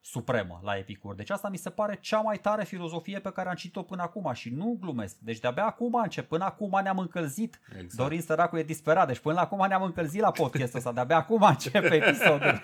supremă 0.06 0.60
la 0.64 0.77
Epicur. 0.77 1.15
Deci 1.15 1.30
asta 1.30 1.49
mi 1.49 1.57
se 1.57 1.69
pare 1.69 1.98
cea 2.02 2.19
mai 2.19 2.38
tare 2.38 2.64
filozofie 2.64 3.19
pe 3.19 3.32
care 3.32 3.49
am 3.49 3.56
citit-o 3.56 3.82
până 3.82 4.02
acum 4.02 4.32
și 4.34 4.49
nu 4.49 4.77
glumesc. 4.82 5.15
Deci 5.19 5.40
de-abia 5.40 5.65
acum 5.65 5.94
încep, 5.94 6.27
până 6.27 6.44
acum 6.44 6.80
ne-am 6.84 6.98
încălzit. 6.98 7.60
Exact. 7.69 7.94
Dorin 7.94 8.22
Săracu 8.22 8.57
e 8.57 8.64
disperat, 8.64 9.07
deci 9.07 9.19
până 9.19 9.40
acum 9.40 9.65
ne-am 9.68 9.84
încălzit 9.84 10.22
la 10.22 10.32
podcastul 10.32 10.77
ăsta, 10.77 10.91
de-abia 10.91 11.18
acum 11.18 11.41
începe 11.41 11.95
episodul. 12.06 12.61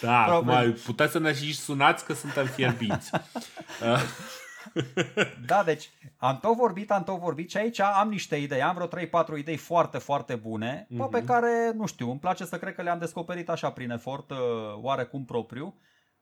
Da, 0.00 0.24
acum 0.24 0.72
puteți 0.84 1.12
să 1.12 1.18
ne 1.18 1.32
și 1.32 1.54
sunați 1.54 2.04
că 2.04 2.12
suntem 2.12 2.46
fierbinți. 2.46 3.10
da, 5.46 5.62
deci 5.64 5.90
am 6.16 6.38
tot 6.40 6.56
vorbit, 6.56 6.90
am 6.90 7.04
tot 7.04 7.18
vorbit 7.18 7.50
și 7.50 7.56
aici 7.56 7.80
am 7.80 8.08
niște 8.08 8.36
idei, 8.36 8.62
am 8.62 8.74
vreo 8.74 9.06
3-4 9.34 9.38
idei 9.38 9.56
foarte, 9.56 9.98
foarte 9.98 10.34
bune, 10.34 10.86
mm-hmm. 10.86 11.10
pe 11.10 11.22
care, 11.22 11.72
nu 11.74 11.86
știu, 11.86 12.10
îmi 12.10 12.20
place 12.20 12.44
să 12.44 12.58
cred 12.58 12.74
că 12.74 12.82
le-am 12.82 12.98
descoperit 12.98 13.48
așa 13.48 13.70
prin 13.70 13.90
efort 13.90 14.30
uh, 14.30 14.36
oarecum 14.74 15.24
propriu 15.24 15.74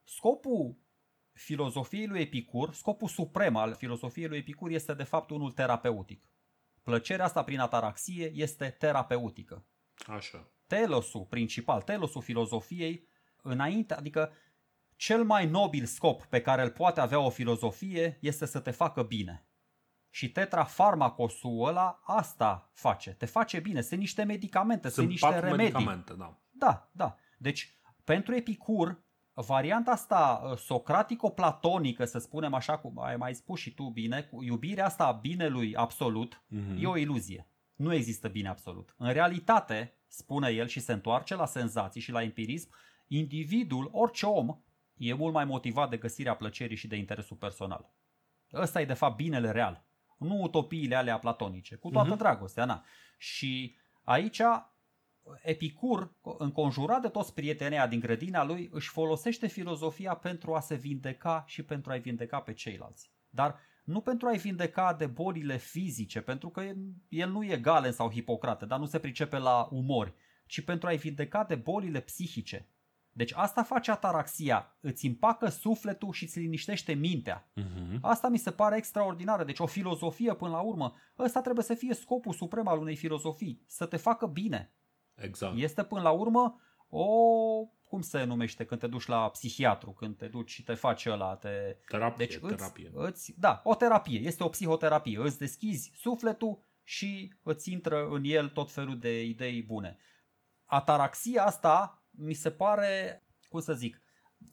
Scopul 0.09 0.77
filozofiei 1.33 2.07
lui 2.07 2.21
Epicur, 2.21 2.73
scopul 2.73 3.07
suprem 3.07 3.55
al 3.55 3.73
filozofiei 3.73 4.27
lui 4.27 4.37
Epicur 4.37 4.69
este 4.71 4.93
de 4.93 5.03
fapt 5.03 5.29
unul 5.29 5.51
terapeutic. 5.51 6.29
Plăcerea 6.83 7.25
asta 7.25 7.43
prin 7.43 7.59
ataraxie 7.59 8.31
este 8.35 8.69
terapeutică. 8.69 9.65
Așa. 10.05 10.51
Telosul 10.67 11.25
principal, 11.25 11.81
telosul 11.81 12.21
filozofiei, 12.21 13.07
înainte, 13.41 13.93
adică 13.93 14.31
cel 14.95 15.23
mai 15.23 15.45
nobil 15.45 15.85
scop 15.85 16.25
pe 16.25 16.41
care 16.41 16.61
îl 16.61 16.71
poate 16.71 16.99
avea 16.99 17.19
o 17.19 17.29
filozofie 17.29 18.17
este 18.21 18.45
să 18.45 18.59
te 18.59 18.71
facă 18.71 19.03
bine. 19.03 19.47
Și 20.09 20.31
tetrafarmacosul 20.31 21.67
ăla 21.67 21.99
asta 22.03 22.71
face. 22.73 23.13
Te 23.13 23.25
face 23.25 23.59
bine. 23.59 23.81
Sunt 23.81 23.99
niște 23.99 24.23
medicamente, 24.23 24.89
sunt, 24.89 24.93
sunt 24.93 25.09
niște 25.09 25.39
remedii. 25.39 25.57
medicamente, 25.57 26.13
da. 26.13 26.39
Da, 26.49 26.89
da. 26.91 27.17
Deci, 27.37 27.79
pentru 28.03 28.35
Epicur, 28.35 29.05
varianta 29.41 29.91
asta 29.91 30.41
uh, 30.43 30.57
socratico-platonică, 30.57 32.05
să 32.05 32.19
spunem 32.19 32.53
așa, 32.53 32.77
cum 32.77 32.99
ai 32.99 33.15
mai 33.15 33.35
spus 33.35 33.59
și 33.59 33.73
tu 33.73 33.83
bine, 33.83 34.21
cu 34.21 34.43
iubirea 34.43 34.85
asta 34.85 35.05
a 35.05 35.11
binelui 35.11 35.75
absolut, 35.75 36.43
mm-hmm. 36.51 36.81
e 36.81 36.87
o 36.87 36.97
iluzie. 36.97 37.47
Nu 37.75 37.93
există 37.93 38.27
bine 38.27 38.47
absolut. 38.47 38.95
În 38.97 39.11
realitate, 39.11 39.93
spune 40.07 40.49
el 40.49 40.67
și 40.67 40.79
se 40.79 40.93
întoarce 40.93 41.35
la 41.35 41.45
senzații 41.45 42.01
și 42.01 42.11
la 42.11 42.23
empirism, 42.23 42.69
individul, 43.07 43.89
orice 43.91 44.25
om, 44.25 44.61
e 44.97 45.13
mult 45.13 45.33
mai 45.33 45.45
motivat 45.45 45.89
de 45.89 45.97
găsirea 45.97 46.35
plăcerii 46.35 46.77
și 46.77 46.87
de 46.87 46.95
interesul 46.95 47.37
personal. 47.37 47.93
Ăsta 48.53 48.81
e 48.81 48.85
de 48.85 48.93
fapt 48.93 49.15
binele 49.15 49.51
real. 49.51 49.85
Nu 50.17 50.41
utopiile 50.41 50.95
alea 50.95 51.19
platonice, 51.19 51.75
cu 51.75 51.89
toată 51.89 52.13
mm-hmm. 52.13 52.17
dragostea, 52.17 52.65
na. 52.65 52.83
Și 53.17 53.75
aici 54.03 54.41
Epicur, 55.41 56.13
înconjurat 56.37 57.01
de 57.01 57.07
toți 57.07 57.33
prietenii 57.33 57.87
din 57.89 57.99
grădina 57.99 58.45
lui, 58.45 58.69
își 58.71 58.89
folosește 58.89 59.47
filozofia 59.47 60.13
pentru 60.13 60.53
a 60.53 60.59
se 60.59 60.75
vindeca 60.75 61.43
și 61.47 61.63
pentru 61.63 61.91
a-i 61.91 61.99
vindeca 61.99 62.39
pe 62.39 62.53
ceilalți. 62.53 63.11
Dar 63.29 63.59
nu 63.83 64.01
pentru 64.01 64.27
a-i 64.27 64.37
vindeca 64.37 64.93
de 64.93 65.05
bolile 65.05 65.57
fizice, 65.57 66.21
pentru 66.21 66.49
că 66.49 66.63
el 67.09 67.29
nu 67.29 67.43
e 67.43 67.57
Galen 67.57 67.91
sau 67.91 68.11
Hipocrate, 68.11 68.65
dar 68.65 68.79
nu 68.79 68.85
se 68.85 68.99
pricepe 68.99 69.37
la 69.37 69.67
umori, 69.71 70.13
ci 70.45 70.61
pentru 70.61 70.87
a-i 70.87 70.97
vindeca 70.97 71.43
de 71.43 71.55
bolile 71.55 71.99
psihice. 71.99 72.69
Deci 73.11 73.33
asta 73.35 73.63
face 73.63 73.91
ataraxia, 73.91 74.77
îți 74.79 75.05
împacă 75.05 75.49
sufletul 75.49 76.11
și 76.11 76.23
îți 76.23 76.39
liniștește 76.39 76.93
mintea. 76.93 77.51
Uh-huh. 77.61 77.99
Asta 78.01 78.29
mi 78.29 78.37
se 78.37 78.51
pare 78.51 78.77
extraordinară, 78.77 79.43
deci 79.43 79.59
o 79.59 79.65
filozofie 79.65 80.33
până 80.33 80.51
la 80.51 80.59
urmă, 80.59 80.93
ăsta 81.19 81.41
trebuie 81.41 81.63
să 81.63 81.73
fie 81.73 81.93
scopul 81.93 82.33
suprem 82.33 82.67
al 82.67 82.79
unei 82.79 82.95
filozofii, 82.95 83.63
să 83.67 83.85
te 83.85 83.97
facă 83.97 84.25
bine. 84.25 84.73
Exact. 85.17 85.57
Este 85.57 85.83
până 85.83 86.01
la 86.01 86.11
urmă 86.11 86.61
o 86.89 87.05
cum 87.87 88.01
se 88.01 88.23
numește 88.23 88.65
când 88.65 88.79
te 88.79 88.87
duci 88.87 89.05
la 89.05 89.29
psihiatru, 89.29 89.91
când 89.91 90.17
te 90.17 90.27
duci 90.27 90.49
și 90.49 90.63
te 90.63 90.73
faci 90.73 91.05
ăla, 91.05 91.35
te... 91.35 91.49
Terapie, 91.87 92.25
deci 92.25 92.39
îți, 92.41 92.55
terapie. 92.55 92.91
Îți, 92.93 93.33
da, 93.37 93.61
o 93.63 93.75
terapie, 93.75 94.19
este 94.19 94.43
o 94.43 94.49
psihoterapie. 94.49 95.19
Îți 95.19 95.37
deschizi 95.37 95.91
sufletul 95.95 96.59
și 96.83 97.33
îți 97.43 97.71
intră 97.71 98.07
în 98.09 98.21
el 98.23 98.49
tot 98.49 98.71
felul 98.71 98.99
de 98.99 99.23
idei 99.23 99.63
bune. 99.63 99.97
Ataraxia 100.65 101.45
asta 101.45 102.03
mi 102.11 102.33
se 102.33 102.51
pare, 102.51 103.23
cum 103.49 103.59
să 103.59 103.73
zic, 103.73 104.01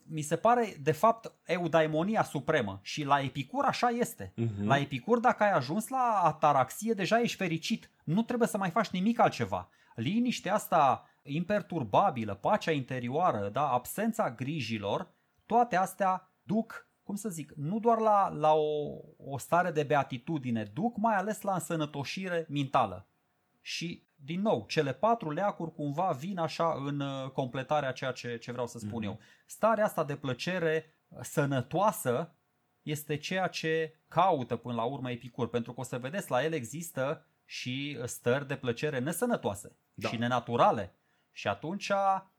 mi 0.07 0.21
se 0.21 0.35
pare 0.35 0.75
de 0.81 0.91
fapt 0.91 1.33
eudaimonia 1.43 2.23
supremă 2.23 2.79
și 2.83 3.03
la 3.03 3.19
Epicur 3.21 3.65
așa 3.65 3.89
este. 3.89 4.33
Uh-huh. 4.37 4.63
La 4.63 4.77
Epicur 4.77 5.19
dacă 5.19 5.43
ai 5.43 5.51
ajuns 5.51 5.87
la 5.87 6.21
ataraxie 6.23 6.93
deja 6.93 7.21
ești 7.21 7.37
fericit. 7.37 7.91
Nu 8.03 8.23
trebuie 8.23 8.47
să 8.47 8.57
mai 8.57 8.69
faci 8.69 8.89
nimic 8.89 9.19
altceva 9.19 9.69
liniștea 9.95 10.53
asta 10.53 11.09
imperturbabilă, 11.23 12.35
pacea 12.35 12.71
interioară, 12.71 13.49
da, 13.49 13.69
absența 13.69 14.31
grijilor, 14.31 15.13
toate 15.45 15.75
astea 15.75 16.31
duc, 16.41 16.89
cum 17.03 17.15
să 17.15 17.29
zic, 17.29 17.51
nu 17.55 17.79
doar 17.79 17.97
la, 17.97 18.29
la 18.29 18.53
o, 18.53 18.99
o 19.17 19.37
stare 19.37 19.71
de 19.71 19.83
beatitudine, 19.83 20.63
duc 20.63 20.97
mai 20.97 21.15
ales 21.15 21.41
la 21.41 21.53
însănătoșire 21.53 22.45
mentală. 22.49 23.09
Și, 23.61 24.07
din 24.15 24.41
nou, 24.41 24.65
cele 24.67 24.93
patru 24.93 25.31
leacuri 25.31 25.73
cumva 25.73 26.11
vin 26.11 26.37
așa 26.37 26.73
în 26.85 26.99
uh, 26.99 27.29
completarea 27.29 27.91
ceea 27.91 28.11
ce, 28.11 28.37
ce 28.37 28.51
vreau 28.51 28.67
să 28.67 28.79
spun 28.79 29.01
mm-hmm. 29.01 29.05
eu. 29.05 29.19
Starea 29.45 29.83
asta 29.85 30.03
de 30.03 30.15
plăcere 30.15 30.85
uh, 31.07 31.19
sănătoasă 31.21 32.35
este 32.81 33.17
ceea 33.17 33.47
ce 33.47 33.99
caută 34.07 34.55
până 34.55 34.75
la 34.75 34.83
urmă 34.83 35.11
Epicur, 35.11 35.49
pentru 35.49 35.73
că 35.73 35.79
o 35.79 35.83
să 35.83 35.97
vedeți, 35.97 36.31
la 36.31 36.43
el 36.43 36.53
există 36.53 37.25
și 37.45 37.99
stări 38.05 38.47
de 38.47 38.55
plăcere 38.55 38.99
nesănătoase 38.99 39.77
da. 39.93 40.09
și 40.09 40.15
nenaturale. 40.15 40.95
Și 41.31 41.47
atunci, 41.47 41.91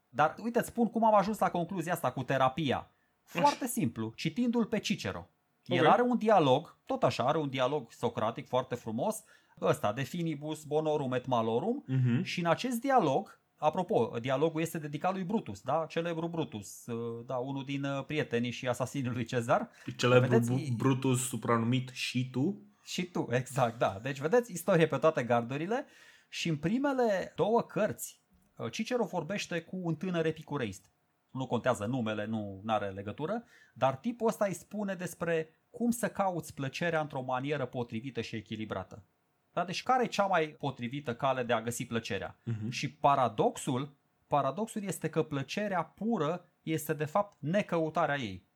dar 0.09 0.35
uite, 0.43 0.59
îți 0.59 0.69
spun 0.69 0.87
cum 0.87 1.05
am 1.05 1.15
ajuns 1.15 1.39
la 1.39 1.51
concluzia 1.51 1.93
asta 1.93 2.13
cu 2.13 2.23
terapia. 2.23 2.91
Foarte 3.23 3.67
simplu, 3.67 4.13
citindu-l 4.17 4.65
pe 4.65 4.79
Cicero. 4.79 5.31
Okay. 5.69 5.85
El 5.85 5.91
are 5.91 6.03
un 6.03 6.19
dialog, 6.19 6.79
tot 6.87 7.03
așa, 7.03 7.25
are 7.25 7.39
un 7.39 7.49
dialog 7.49 7.93
socratic 7.93 8.47
foarte 8.49 8.75
frumos, 8.75 9.25
ăsta, 9.61 9.93
de 9.93 10.03
finibus 10.03 10.65
bonorum 10.65 11.13
et 11.13 11.27
malorum, 11.27 11.85
uh-huh. 11.89 12.23
și 12.23 12.41
în 12.41 12.47
acest 12.47 12.81
dialog, 12.81 13.41
apropo, 13.57 14.17
dialogul 14.21 14.61
este 14.61 14.79
dedicat 14.79 15.13
lui 15.13 15.25
Brutus, 15.25 15.61
da? 15.61 15.87
Celebru 15.89 16.29
Brutus, 16.29 16.85
da, 17.27 17.37
unul 17.37 17.65
din 17.65 17.85
uh, 17.85 18.05
prietenii 18.05 18.51
și 18.51 18.69
asasinul 18.69 19.13
lui 19.13 19.25
Cezar. 19.25 19.69
Celebru 19.97 20.29
Vedeți? 20.29 20.73
Brutus, 20.77 21.29
supranumit 21.29 21.91
și 21.93 22.31
tu. 22.31 22.61
Și 22.87 23.11
tu, 23.11 23.29
exact, 23.41 23.79
da. 23.79 23.99
Deci 24.03 24.19
vedeți 24.19 24.53
istorie 24.53 24.87
pe 24.87 24.99
toate 24.99 25.25
gardurile 25.25 25.87
și 26.29 26.49
în 26.49 26.57
primele 26.57 27.33
două 27.37 27.63
cărți 27.63 28.23
uh, 28.57 28.71
Cicero 28.71 29.05
vorbește 29.05 29.61
cu 29.61 29.77
un 29.83 29.97
tânăr 29.97 30.27
epicureist. 30.27 30.91
Nu 31.31 31.47
contează 31.47 31.87
numele, 31.87 32.25
nu 32.25 32.63
are 32.67 32.91
legătură, 32.91 33.45
dar 33.75 33.97
tipul 33.97 34.29
ăsta 34.29 34.45
îi 34.45 34.55
spune 34.55 34.95
despre 34.95 35.51
cum 35.71 35.91
să 35.91 36.09
cauți 36.09 36.55
plăcerea 36.55 37.01
într-o 37.01 37.23
manieră 37.23 37.67
potrivită 37.67 38.21
și 38.21 38.37
echilibrată. 38.37 39.05
Da? 39.53 39.65
Deci 39.65 39.83
care 39.83 40.05
e 40.05 40.09
cea 40.09 40.27
mai 40.27 40.49
potrivită 40.49 41.17
cale 41.17 41.43
de 41.43 41.53
a 41.53 41.63
găsi 41.63 41.87
plăcerea? 41.87 42.39
Uh-huh. 42.39 42.69
Și 42.71 42.93
paradoxul, 42.93 43.97
paradoxul 44.27 44.83
este 44.83 45.09
că 45.11 45.23
plăcerea 45.23 45.85
pură 45.85 46.49
este 46.63 46.95
de 46.95 47.05
fapt 47.05 47.37
necăutarea 47.41 48.17
ei. 48.17 48.49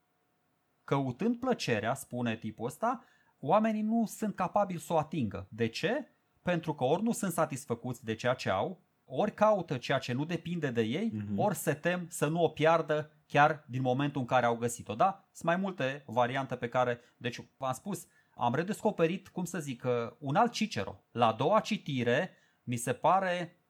Căutând 0.85 1.39
plăcerea, 1.39 1.95
spune 1.95 2.37
tipul 2.37 2.67
ăsta, 2.67 3.05
oamenii 3.41 3.83
nu 3.83 4.05
sunt 4.07 4.35
capabili 4.35 4.81
să 4.81 4.93
o 4.93 4.99
atingă. 4.99 5.47
De 5.51 5.67
ce? 5.67 6.09
Pentru 6.43 6.75
că 6.75 6.85
ori 6.85 7.03
nu 7.03 7.13
sunt 7.13 7.33
satisfăcuți 7.33 8.05
de 8.05 8.15
ceea 8.15 8.35
ce 8.35 8.51
au, 8.51 8.81
ori 9.05 9.35
caută 9.35 9.77
ceea 9.77 9.99
ce 9.99 10.13
nu 10.13 10.25
depinde 10.25 10.71
de 10.71 10.83
ei, 10.83 11.13
uh-huh. 11.15 11.37
ori 11.37 11.55
se 11.55 11.75
tem 11.75 12.07
să 12.09 12.27
nu 12.27 12.43
o 12.43 12.49
piardă 12.49 13.13
chiar 13.27 13.65
din 13.69 13.83
momentul 13.83 14.21
în 14.21 14.27
care 14.27 14.47
au 14.47 14.57
găsit-o. 14.57 14.95
Da? 14.95 15.29
Sunt 15.33 15.47
mai 15.47 15.57
multe 15.57 16.03
variante 16.07 16.57
pe 16.57 16.69
care, 16.69 17.01
deci 17.17 17.41
v-am 17.57 17.73
spus, 17.73 18.07
am 18.35 18.55
redescoperit, 18.55 19.29
cum 19.29 19.45
să 19.45 19.59
zic, 19.59 19.85
un 20.19 20.35
alt 20.35 20.53
Cicero. 20.53 21.05
La 21.11 21.27
a 21.27 21.33
doua 21.33 21.61
citire 21.61 22.31
mi 22.63 22.77
se 22.77 22.93
pare 22.93 23.61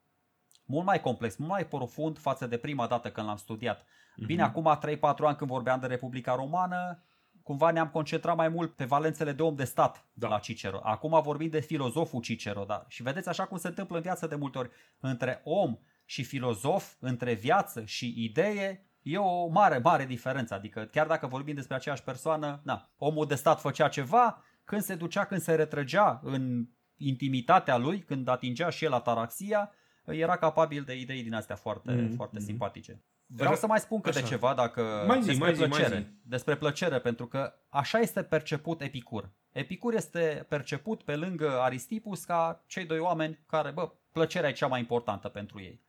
mult 0.64 0.84
mai 0.84 1.00
complex, 1.00 1.36
mult 1.36 1.50
mai 1.50 1.66
profund 1.66 2.18
față 2.18 2.46
de 2.46 2.56
prima 2.56 2.86
dată 2.86 3.10
când 3.10 3.26
l-am 3.26 3.36
studiat. 3.36 3.82
Uh-huh. 3.82 4.26
Bine, 4.26 4.42
acum 4.42 4.78
3-4 4.86 5.00
ani 5.00 5.36
când 5.36 5.50
vorbeam 5.50 5.80
de 5.80 5.86
Republica 5.86 6.34
Romană, 6.34 7.02
cumva 7.50 7.70
ne-am 7.70 7.88
concentrat 7.88 8.36
mai 8.36 8.48
mult 8.48 8.74
pe 8.74 8.84
valențele 8.84 9.32
de 9.32 9.42
om 9.42 9.54
de 9.54 9.64
stat 9.64 10.06
da. 10.12 10.28
la 10.28 10.38
Cicero. 10.38 10.80
Acum 10.82 11.20
vorbim 11.22 11.48
de 11.48 11.60
filozoful 11.60 12.20
Cicero, 12.20 12.64
da. 12.64 12.84
Și 12.88 13.02
vedeți 13.02 13.28
așa 13.28 13.46
cum 13.46 13.58
se 13.58 13.68
întâmplă 13.68 13.96
în 13.96 14.02
viață 14.02 14.26
de 14.26 14.34
multe 14.34 14.58
ori. 14.58 14.70
Între 15.00 15.40
om 15.44 15.78
și 16.04 16.24
filozof, 16.24 16.94
între 16.98 17.34
viață 17.34 17.84
și 17.84 18.14
idee, 18.16 18.86
e 19.02 19.16
o 19.16 19.46
mare, 19.46 19.78
mare 19.78 20.04
diferență. 20.04 20.54
Adică 20.54 20.88
chiar 20.92 21.06
dacă 21.06 21.26
vorbim 21.26 21.54
despre 21.54 21.74
aceeași 21.74 22.02
persoană, 22.02 22.60
na, 22.64 22.90
omul 22.96 23.26
de 23.26 23.34
stat 23.34 23.60
făcea 23.60 23.88
ceva, 23.88 24.44
când 24.64 24.82
se 24.82 24.94
ducea, 24.94 25.24
când 25.24 25.40
se 25.40 25.54
retrăgea 25.54 26.20
în 26.22 26.68
intimitatea 26.96 27.76
lui, 27.76 28.00
când 28.00 28.28
atingea 28.28 28.68
și 28.68 28.84
el 28.84 28.92
ataraxia, 28.92 29.72
era 30.04 30.36
capabil 30.36 30.82
de 30.82 30.94
idei 30.94 31.22
din 31.22 31.34
astea 31.34 31.56
foarte, 31.56 31.92
mm-hmm. 31.92 32.14
foarte 32.14 32.38
mm-hmm. 32.38 32.44
simpatice. 32.44 33.02
Vreau 33.32 33.54
să 33.54 33.66
mai 33.66 33.78
spun 33.80 34.00
câte 34.00 34.22
ceva 34.22 34.54
dacă 34.54 35.04
mai 35.06 35.22
zi, 35.22 35.26
despre 35.26 35.44
mai 35.46 35.54
zi, 35.54 35.62
plăcere. 35.62 35.94
Mai 35.94 36.02
zi. 36.02 36.28
Despre 36.28 36.56
plăcere, 36.56 36.98
pentru 36.98 37.26
că 37.26 37.54
așa 37.68 37.98
este 37.98 38.22
perceput 38.22 38.80
Epicur. 38.80 39.30
Epicur 39.52 39.94
este 39.94 40.46
perceput 40.48 41.02
pe 41.02 41.16
lângă 41.16 41.60
Aristipus 41.60 42.24
ca 42.24 42.64
cei 42.66 42.84
doi 42.84 42.98
oameni 42.98 43.38
care, 43.46 43.70
bă, 43.70 43.92
plăcerea 44.12 44.48
e 44.48 44.52
cea 44.52 44.66
mai 44.66 44.80
importantă 44.80 45.28
pentru 45.28 45.60
ei. 45.60 45.82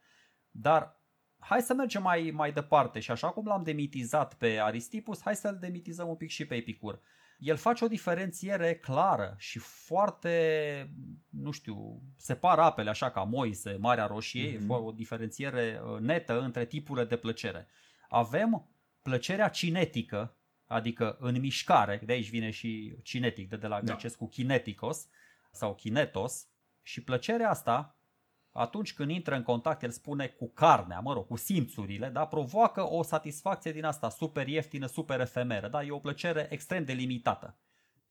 Dar 0.52 1.00
hai 1.40 1.62
să 1.62 1.74
mergem 1.74 2.02
mai, 2.02 2.32
mai 2.34 2.52
departe 2.52 3.00
și 3.00 3.12
așa 3.12 3.30
cum 3.30 3.46
l-am 3.46 3.64
demitizat 3.64 4.34
pe 4.34 4.60
Aristipus, 4.62 5.22
hai 5.22 5.36
să-l 5.36 5.58
demitizăm 5.60 6.08
un 6.08 6.16
pic 6.16 6.30
și 6.30 6.46
pe 6.46 6.56
Epicur 6.56 7.02
el 7.42 7.56
face 7.56 7.84
o 7.86 7.88
diferențiere 7.88 8.76
clară 8.76 9.36
și 9.38 9.60
foarte, 9.60 10.94
nu 11.30 11.52
știu, 11.52 12.02
separă 12.18 12.62
apele 12.62 12.90
așa 12.90 13.12
ca 13.12 13.24
Moise, 13.24 13.78
Marea 13.80 14.06
Roșie, 14.06 14.58
mm-hmm. 14.58 14.68
o 14.68 14.92
diferențiere 14.92 15.82
uh, 15.84 16.00
netă 16.00 16.42
între 16.42 16.66
tipurile 16.66 17.06
de 17.06 17.18
plăcere. 17.18 17.68
Avem 18.10 18.70
plăcerea 19.02 19.50
cinetică, 19.50 20.38
adică 20.66 21.18
în 21.20 21.40
mișcare, 21.40 22.02
de 22.06 22.12
aici 22.12 22.30
vine 22.30 22.50
și 22.50 22.98
cinetic, 23.04 23.50
de, 23.50 23.56
de 23.56 23.68
la 23.68 23.82
da. 23.82 23.82
grecesc 23.82 24.18
cu 24.18 24.28
kineticos 24.28 25.08
sau 25.52 25.76
kinetos, 25.76 26.48
și 26.82 27.04
plăcerea 27.04 27.50
asta 27.50 28.01
atunci 28.52 28.94
când 28.94 29.10
intră 29.10 29.36
în 29.36 29.44
contact, 29.44 29.84
el 29.84 29.90
spune 29.90 30.28
cu 30.28 30.52
carnea, 30.54 31.00
mă 31.00 31.14
rog, 31.14 31.28
cu 31.28 31.36
simțurile, 31.36 32.10
da, 32.10 32.26
provoacă 32.26 32.90
o 32.90 33.04
satisfacție 33.04 33.72
din 33.72 33.86
asta 33.86 34.10
super 34.10 34.48
ieftină, 34.48 34.86
super 34.86 35.20
efemeră, 35.20 35.68
da, 35.68 35.84
e 35.84 35.92
o 35.92 36.00
plăcere 36.00 36.48
extrem 36.50 36.84
de 36.84 36.94
limitată. 36.94 37.58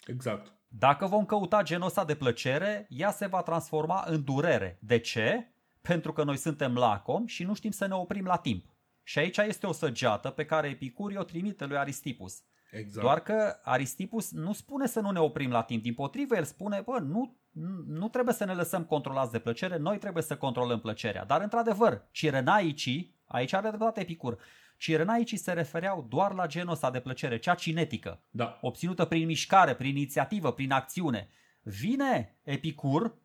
Exact. 0.06 0.52
Dacă 0.68 1.06
vom 1.06 1.24
căuta 1.24 1.62
genul 1.62 1.86
ăsta 1.86 2.04
de 2.04 2.14
plăcere, 2.14 2.86
ea 2.88 3.10
se 3.10 3.26
va 3.26 3.42
transforma 3.42 4.04
în 4.06 4.24
durere. 4.24 4.78
De 4.80 4.98
ce? 4.98 5.54
Pentru 5.80 6.12
că 6.12 6.24
noi 6.24 6.36
suntem 6.36 6.74
lacom 6.74 7.26
și 7.26 7.44
nu 7.44 7.54
știm 7.54 7.70
să 7.70 7.86
ne 7.86 7.94
oprim 7.94 8.24
la 8.24 8.36
timp. 8.36 8.64
Și 9.02 9.18
aici 9.18 9.36
este 9.36 9.66
o 9.66 9.72
săgeată 9.72 10.30
pe 10.30 10.44
care 10.44 10.68
Epicuri 10.68 11.16
o 11.16 11.22
trimite 11.22 11.66
lui 11.66 11.76
Aristipus. 11.76 12.42
Exact. 12.70 13.04
Doar 13.04 13.20
că 13.20 13.58
Aristipus 13.62 14.32
nu 14.32 14.52
spune 14.52 14.86
să 14.86 15.00
nu 15.00 15.10
ne 15.10 15.18
oprim 15.18 15.50
la 15.50 15.62
timp. 15.62 15.82
Din 15.82 15.94
potrivă, 15.94 16.36
el 16.36 16.44
spune, 16.44 16.80
bă, 16.80 16.98
nu 16.98 17.39
nu 17.86 18.08
trebuie 18.08 18.34
să 18.34 18.44
ne 18.44 18.54
lăsăm 18.54 18.84
controlați 18.84 19.32
de 19.32 19.38
plăcere, 19.38 19.76
noi 19.76 19.98
trebuie 19.98 20.22
să 20.22 20.36
controlăm 20.36 20.80
plăcerea. 20.80 21.24
Dar, 21.24 21.40
într-adevăr, 21.40 22.08
cirenaicii, 22.10 23.20
aici 23.24 23.52
are 23.52 23.68
dreptate 23.68 24.00
Epicur, 24.00 24.38
cirenaicii 24.76 25.36
se 25.36 25.52
refereau 25.52 26.06
doar 26.08 26.32
la 26.32 26.46
genul 26.46 26.72
ăsta 26.72 26.90
de 26.90 27.00
plăcere, 27.00 27.38
cea 27.38 27.54
cinetică, 27.54 28.22
da. 28.30 28.58
obținută 28.60 29.04
prin 29.04 29.26
mișcare, 29.26 29.74
prin 29.74 29.96
inițiativă, 29.96 30.52
prin 30.52 30.72
acțiune. 30.72 31.28
Vine 31.62 32.38
Epicur 32.42 33.18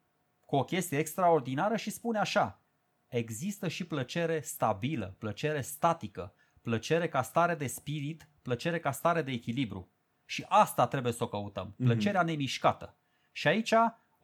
cu 0.45 0.55
o 0.55 0.63
chestie 0.63 0.97
extraordinară 0.97 1.75
și 1.75 1.89
spune 1.89 2.19
așa, 2.19 2.63
există 3.07 3.67
și 3.67 3.87
plăcere 3.87 4.39
stabilă, 4.39 5.15
plăcere 5.19 5.61
statică, 5.61 6.33
plăcere 6.61 7.07
ca 7.07 7.21
stare 7.21 7.55
de 7.55 7.67
spirit, 7.67 8.29
plăcere 8.41 8.79
ca 8.79 8.91
stare 8.91 9.21
de 9.21 9.31
echilibru. 9.31 9.91
Și 10.25 10.45
asta 10.47 10.87
trebuie 10.87 11.13
să 11.13 11.23
o 11.23 11.27
căutăm, 11.27 11.73
mhm. 11.77 11.85
plăcerea 11.85 12.23
mm-hmm. 12.23 12.25
nemișcată. 12.25 12.97
Și 13.31 13.47
aici 13.47 13.73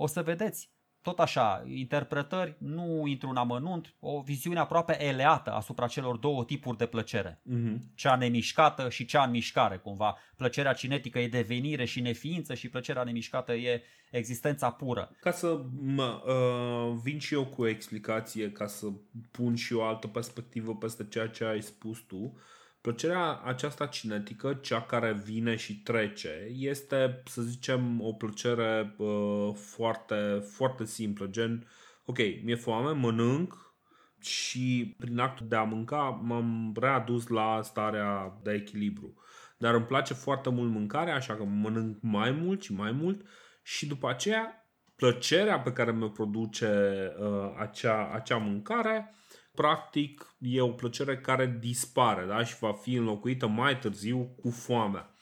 o 0.02 0.08
să 0.08 0.22
vedeți 0.22 0.70
tot 1.02 1.20
așa, 1.20 1.64
interpretări, 1.68 2.56
nu 2.60 3.04
intru 3.08 3.30
în 3.30 3.36
amănunt, 3.36 3.96
o 4.00 4.22
viziune 4.22 4.60
aproape 4.60 5.04
eleată 5.04 5.52
asupra 5.52 5.88
celor 5.88 6.18
două 6.18 6.46
tipuri 6.46 6.78
de 6.78 6.86
plăcere. 6.86 7.42
Mm-hmm. 7.42 7.78
Cea 7.96 8.16
nemișcată 8.16 8.90
și 8.90 9.06
cea 9.06 9.24
în 9.24 9.32
mișcare, 9.32 9.78
cumva. 9.78 10.18
Plăcerea 10.36 10.74
cinetică 10.74 11.20
e 11.20 11.28
devenire 11.28 11.86
și 11.86 12.02
neființă 12.02 12.54
și 12.54 12.70
plăcerea 12.70 13.04
nemișcată 13.04 13.54
e 13.54 13.84
existența 14.12 14.72
pură. 14.72 15.16
Ca 15.20 15.32
să 15.32 15.62
mă, 15.80 16.22
uh, 16.26 17.00
vin 17.04 17.20
și 17.20 17.34
eu 17.34 17.46
cu 17.46 17.62
o 17.62 17.68
explicație, 17.68 18.52
ca 18.52 18.68
să 18.68 18.88
pun 19.32 19.56
și 19.56 19.74
o 19.74 19.84
altă 19.84 20.08
perspectivă 20.08 20.76
peste 20.76 21.08
ceea 21.08 21.28
ce 21.28 21.44
ai 21.44 21.62
spus 21.62 22.00
tu, 22.00 22.16
uh, 22.16 22.32
Plăcerea 22.82 23.42
aceasta 23.44 23.86
cinetică, 23.86 24.54
cea 24.54 24.82
care 24.82 25.14
vine 25.14 25.56
și 25.56 25.82
trece, 25.82 26.48
este, 26.56 27.22
să 27.26 27.42
zicem, 27.42 28.02
o 28.02 28.14
plăcere 28.14 28.96
uh, 28.98 29.54
foarte, 29.54 30.44
foarte 30.52 30.86
simplă, 30.86 31.26
gen, 31.26 31.68
ok, 32.06 32.18
mi-e 32.18 32.56
foame, 32.56 32.92
mănânc 32.92 33.76
și 34.20 34.96
prin 34.98 35.20
actul 35.20 35.48
de 35.48 35.56
a 35.56 35.64
mânca 35.64 36.20
m-am 36.24 36.74
readus 36.80 37.28
la 37.28 37.62
starea 37.64 38.40
de 38.44 38.52
echilibru. 38.52 39.14
Dar 39.58 39.74
îmi 39.74 39.86
place 39.86 40.14
foarte 40.14 40.50
mult 40.50 40.72
mâncarea, 40.72 41.16
așa 41.16 41.36
că 41.36 41.44
mănânc 41.44 41.98
mai 42.02 42.32
mult 42.32 42.62
și 42.62 42.74
mai 42.74 42.92
mult 42.92 43.26
și 43.64 43.88
după 43.88 44.10
aceea 44.10 44.66
plăcerea 44.96 45.60
pe 45.60 45.72
care 45.74 45.92
mi-o 45.92 46.10
produce 46.10 46.68
uh, 47.20 47.54
acea, 47.60 48.12
acea 48.14 48.38
mâncare 48.38 49.16
practic 49.52 50.36
e 50.38 50.62
o 50.62 50.68
plăcere 50.68 51.18
care 51.18 51.58
dispare 51.60 52.26
da? 52.26 52.44
și 52.44 52.58
va 52.60 52.74
fi 52.74 52.94
înlocuită 52.94 53.48
mai 53.48 53.80
târziu 53.80 54.36
cu 54.42 54.50
foamea. 54.50 55.16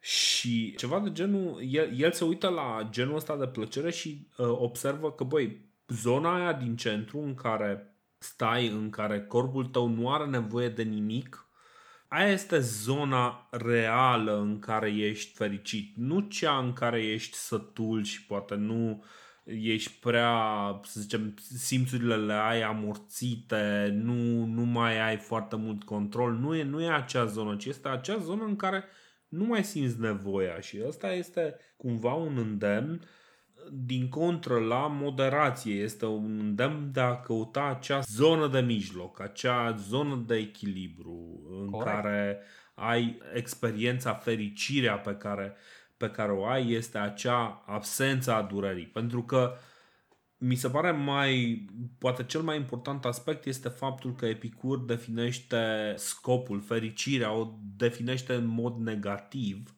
Și 0.00 0.74
ceva 0.76 1.00
de 1.00 1.12
genul, 1.12 1.60
el, 1.62 1.98
el 1.98 2.12
se 2.12 2.24
uită 2.24 2.48
la 2.48 2.88
genul 2.90 3.16
ăsta 3.16 3.36
de 3.36 3.46
plăcere 3.46 3.90
și 3.90 4.28
uh, 4.36 4.46
observă 4.48 5.12
că, 5.12 5.24
băi, 5.24 5.70
zona 5.88 6.34
aia 6.34 6.52
din 6.52 6.76
centru 6.76 7.18
în 7.18 7.34
care 7.34 7.96
stai, 8.18 8.66
în 8.66 8.90
care 8.90 9.24
corpul 9.24 9.66
tău 9.66 9.88
nu 9.88 10.12
are 10.12 10.26
nevoie 10.26 10.68
de 10.68 10.82
nimic, 10.82 11.48
aia 12.08 12.30
este 12.30 12.58
zona 12.58 13.48
reală 13.50 14.38
în 14.40 14.58
care 14.58 14.90
ești 14.90 15.34
fericit, 15.34 15.96
nu 15.96 16.20
cea 16.20 16.58
în 16.58 16.72
care 16.72 17.02
ești 17.02 17.36
sătul 17.36 18.04
și 18.04 18.26
poate 18.26 18.54
nu 18.54 18.90
uh, 18.90 19.04
ești 19.46 19.92
prea, 20.00 20.30
să 20.84 21.00
zicem, 21.00 21.34
simțurile 21.56 22.16
le 22.16 22.32
ai 22.32 22.62
amorțite, 22.62 23.90
nu, 24.02 24.44
nu 24.44 24.62
mai 24.62 25.08
ai 25.08 25.16
foarte 25.16 25.56
mult 25.56 25.84
control. 25.84 26.32
Nu 26.32 26.54
e, 26.54 26.62
nu 26.62 26.82
e 26.82 26.90
acea 26.90 27.24
zonă, 27.24 27.56
ci 27.56 27.64
este 27.64 27.88
acea 27.88 28.16
zonă 28.16 28.44
în 28.44 28.56
care 28.56 28.84
nu 29.28 29.44
mai 29.44 29.64
simți 29.64 30.00
nevoia 30.00 30.60
și 30.60 30.78
ăsta 30.86 31.12
este 31.12 31.56
cumva 31.76 32.14
un 32.14 32.36
îndemn 32.36 33.00
din 33.72 34.08
contră 34.08 34.58
la 34.58 34.86
moderație. 34.86 35.74
Este 35.74 36.06
un 36.06 36.38
îndemn 36.38 36.90
de 36.92 37.00
a 37.00 37.20
căuta 37.20 37.64
acea 37.64 38.00
zonă 38.00 38.48
de 38.48 38.60
mijloc, 38.60 39.20
acea 39.20 39.74
zonă 39.78 40.24
de 40.26 40.36
echilibru 40.36 41.40
în 41.60 41.70
Corect. 41.70 41.94
care 41.94 42.40
ai 42.74 43.18
experiența, 43.34 44.12
fericirea 44.12 44.98
pe 44.98 45.14
care, 45.16 45.54
pe 45.96 46.10
care 46.10 46.32
o 46.32 46.46
ai 46.46 46.70
este 46.70 46.98
acea 46.98 47.64
absență 47.66 48.32
a 48.32 48.42
durerii. 48.42 48.86
Pentru 48.86 49.22
că 49.22 49.56
mi 50.38 50.54
se 50.54 50.70
pare 50.70 50.90
mai, 50.90 51.64
poate 51.98 52.24
cel 52.24 52.40
mai 52.40 52.56
important 52.56 53.04
aspect 53.04 53.46
este 53.46 53.68
faptul 53.68 54.14
că 54.14 54.26
Epicur 54.26 54.84
definește 54.84 55.94
scopul, 55.96 56.60
fericirea, 56.60 57.32
o 57.32 57.58
definește 57.76 58.34
în 58.34 58.46
mod 58.46 58.76
negativ 58.76 59.76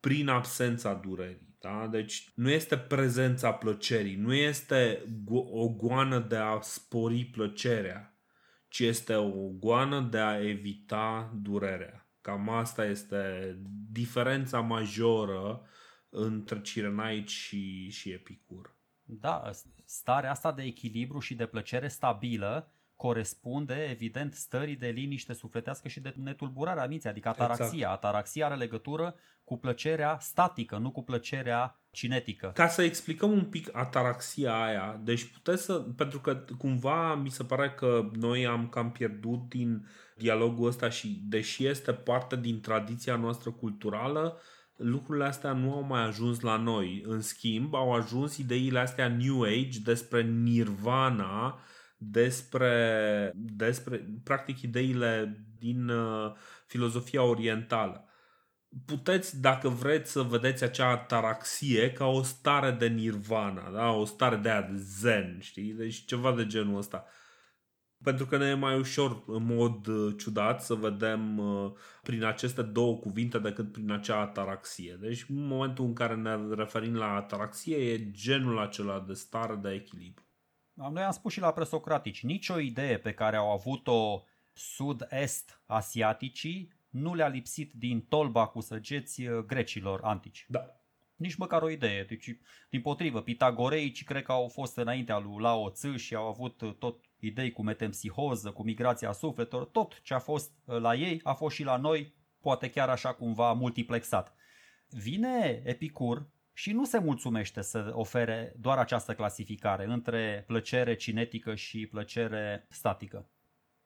prin 0.00 0.28
absența 0.28 0.94
durerii. 0.94 1.56
Da? 1.60 1.88
Deci 1.90 2.32
nu 2.34 2.50
este 2.50 2.78
prezența 2.78 3.52
plăcerii, 3.52 4.16
nu 4.16 4.34
este 4.34 5.04
o 5.50 5.68
goană 5.68 6.18
de 6.18 6.36
a 6.36 6.60
spori 6.60 7.24
plăcerea, 7.24 8.18
ci 8.68 8.80
este 8.80 9.14
o 9.14 9.48
goană 9.48 10.00
de 10.00 10.18
a 10.18 10.48
evita 10.48 11.32
durerea. 11.42 12.03
Cam 12.24 12.48
asta 12.48 12.84
este 12.84 13.56
diferența 13.92 14.60
majoră 14.60 15.62
între 16.08 16.60
Cirenaici 16.60 17.30
și, 17.30 17.90
și 17.90 18.10
Epicur. 18.10 18.74
Da, 19.02 19.50
starea 19.84 20.30
asta 20.30 20.52
de 20.52 20.62
echilibru 20.62 21.18
și 21.18 21.34
de 21.34 21.46
plăcere 21.46 21.88
stabilă 21.88 22.72
corespunde, 22.96 23.88
evident, 23.90 24.34
stării 24.34 24.76
de 24.76 24.86
liniște 24.86 25.32
sufletească 25.32 25.88
și 25.88 26.00
de 26.00 26.14
netulburare 26.16 26.80
a 26.80 26.86
minții, 26.86 27.08
adică 27.08 27.28
ataraxia. 27.28 27.66
Exact. 27.66 27.92
Ataraxia 27.92 28.46
are 28.46 28.54
legătură 28.54 29.14
cu 29.44 29.58
plăcerea 29.58 30.18
statică, 30.20 30.76
nu 30.76 30.90
cu 30.90 31.02
plăcerea 31.02 31.80
cinetică. 31.90 32.50
Ca 32.54 32.68
să 32.68 32.82
explicăm 32.82 33.32
un 33.32 33.44
pic 33.44 33.76
ataraxia 33.76 34.64
aia, 34.64 35.00
deci 35.02 35.24
puteți 35.24 35.62
să, 35.62 35.74
pentru 35.74 36.20
că 36.20 36.44
cumva 36.58 37.14
mi 37.14 37.30
se 37.30 37.44
pare 37.44 37.70
că 37.70 38.10
noi 38.12 38.46
am 38.46 38.68
cam 38.68 38.92
pierdut 38.92 39.48
din 39.48 39.86
dialogul 40.14 40.66
ăsta 40.66 40.88
și 40.88 41.22
deși 41.24 41.66
este 41.66 41.92
parte 41.92 42.36
din 42.36 42.60
tradiția 42.60 43.16
noastră 43.16 43.50
culturală, 43.50 44.40
lucrurile 44.76 45.24
astea 45.24 45.52
nu 45.52 45.72
au 45.72 45.82
mai 45.82 46.02
ajuns 46.06 46.40
la 46.40 46.56
noi. 46.56 47.02
În 47.06 47.20
schimb, 47.20 47.74
au 47.74 47.92
ajuns 47.92 48.36
ideile 48.36 48.78
astea 48.78 49.08
New 49.08 49.42
Age 49.42 49.78
despre 49.84 50.22
nirvana, 50.22 51.58
despre, 51.96 53.32
despre 53.34 54.08
practic 54.24 54.60
ideile 54.60 55.44
din 55.58 55.88
uh, 55.88 56.32
filozofia 56.66 57.22
orientală. 57.22 58.08
Puteți, 58.86 59.40
dacă 59.40 59.68
vreți, 59.68 60.10
să 60.10 60.22
vedeți 60.22 60.64
acea 60.64 60.96
taraxie 60.96 61.92
ca 61.92 62.06
o 62.06 62.22
stare 62.22 62.70
de 62.70 62.86
nirvana, 62.86 63.70
da? 63.70 63.90
o 63.90 64.04
stare 64.04 64.36
de, 64.36 64.66
de 64.70 64.76
zen, 64.76 65.38
știi? 65.40 65.72
Deci 65.72 66.04
ceva 66.04 66.32
de 66.32 66.46
genul 66.46 66.78
ăsta. 66.78 67.04
Pentru 68.04 68.26
că 68.26 68.36
ne 68.36 68.46
e 68.46 68.54
mai 68.54 68.78
ușor, 68.78 69.22
în 69.26 69.44
mod 69.44 69.86
uh, 69.86 70.14
ciudat, 70.18 70.62
să 70.62 70.74
vedem 70.74 71.38
uh, 71.38 71.72
prin 72.02 72.24
aceste 72.24 72.62
două 72.62 72.96
cuvinte 72.96 73.38
decât 73.38 73.72
prin 73.72 73.90
acea 73.90 74.20
ataraxie. 74.20 74.96
Deci, 75.00 75.24
în 75.28 75.46
momentul 75.46 75.84
în 75.84 75.92
care 75.92 76.14
ne 76.14 76.54
referim 76.54 76.94
la 76.94 77.14
ataraxie, 77.14 77.76
e 77.76 78.10
genul 78.10 78.58
acela 78.58 79.00
de 79.00 79.12
stare 79.12 79.54
de 79.54 79.70
echilibru. 79.70 80.24
Noi 80.74 81.02
am 81.02 81.12
spus 81.12 81.32
și 81.32 81.40
la 81.40 81.52
presocratici, 81.52 82.22
nicio 82.22 82.58
idee 82.58 82.98
pe 82.98 83.12
care 83.12 83.36
au 83.36 83.52
avut-o 83.52 84.22
sud-est 84.52 85.62
asiaticii 85.66 86.72
nu 86.94 87.14
le-a 87.14 87.28
lipsit 87.28 87.72
din 87.72 88.00
tolba 88.00 88.46
cu 88.46 88.60
săgeți 88.60 89.26
uh, 89.26 89.38
grecilor 89.38 90.00
antici. 90.02 90.44
Da. 90.48 90.66
Nici 91.16 91.34
măcar 91.34 91.62
o 91.62 91.70
idee. 91.70 92.04
Deci, 92.04 92.36
din 92.70 92.80
potrivă, 92.80 93.22
pitagoreici 93.22 94.04
cred 94.04 94.22
că 94.22 94.32
au 94.32 94.48
fost 94.48 94.76
înaintea 94.76 95.18
lui 95.18 95.40
Lao 95.40 95.70
Tzu 95.70 95.96
și 95.96 96.14
au 96.14 96.28
avut 96.28 96.60
uh, 96.60 96.74
tot 96.78 97.04
idei 97.26 97.52
cu 97.52 97.62
metempsihoză, 97.62 98.50
cu 98.50 98.62
migrația 98.62 99.12
sufletelor, 99.12 99.64
tot 99.64 100.00
ce 100.02 100.14
a 100.14 100.18
fost 100.18 100.52
uh, 100.64 100.78
la 100.78 100.94
ei 100.94 101.20
a 101.22 101.32
fost 101.32 101.54
și 101.54 101.64
la 101.64 101.76
noi, 101.76 102.14
poate 102.40 102.70
chiar 102.70 102.88
așa 102.88 103.14
cumva 103.14 103.52
multiplexat. 103.52 104.34
Vine 104.88 105.62
Epicur 105.64 106.28
și 106.52 106.72
nu 106.72 106.84
se 106.84 106.98
mulțumește 106.98 107.62
să 107.62 107.92
ofere 107.94 108.54
doar 108.56 108.78
această 108.78 109.14
clasificare 109.14 109.84
între 109.84 110.44
plăcere 110.46 110.94
cinetică 110.94 111.54
și 111.54 111.86
plăcere 111.86 112.66
statică. 112.70 113.28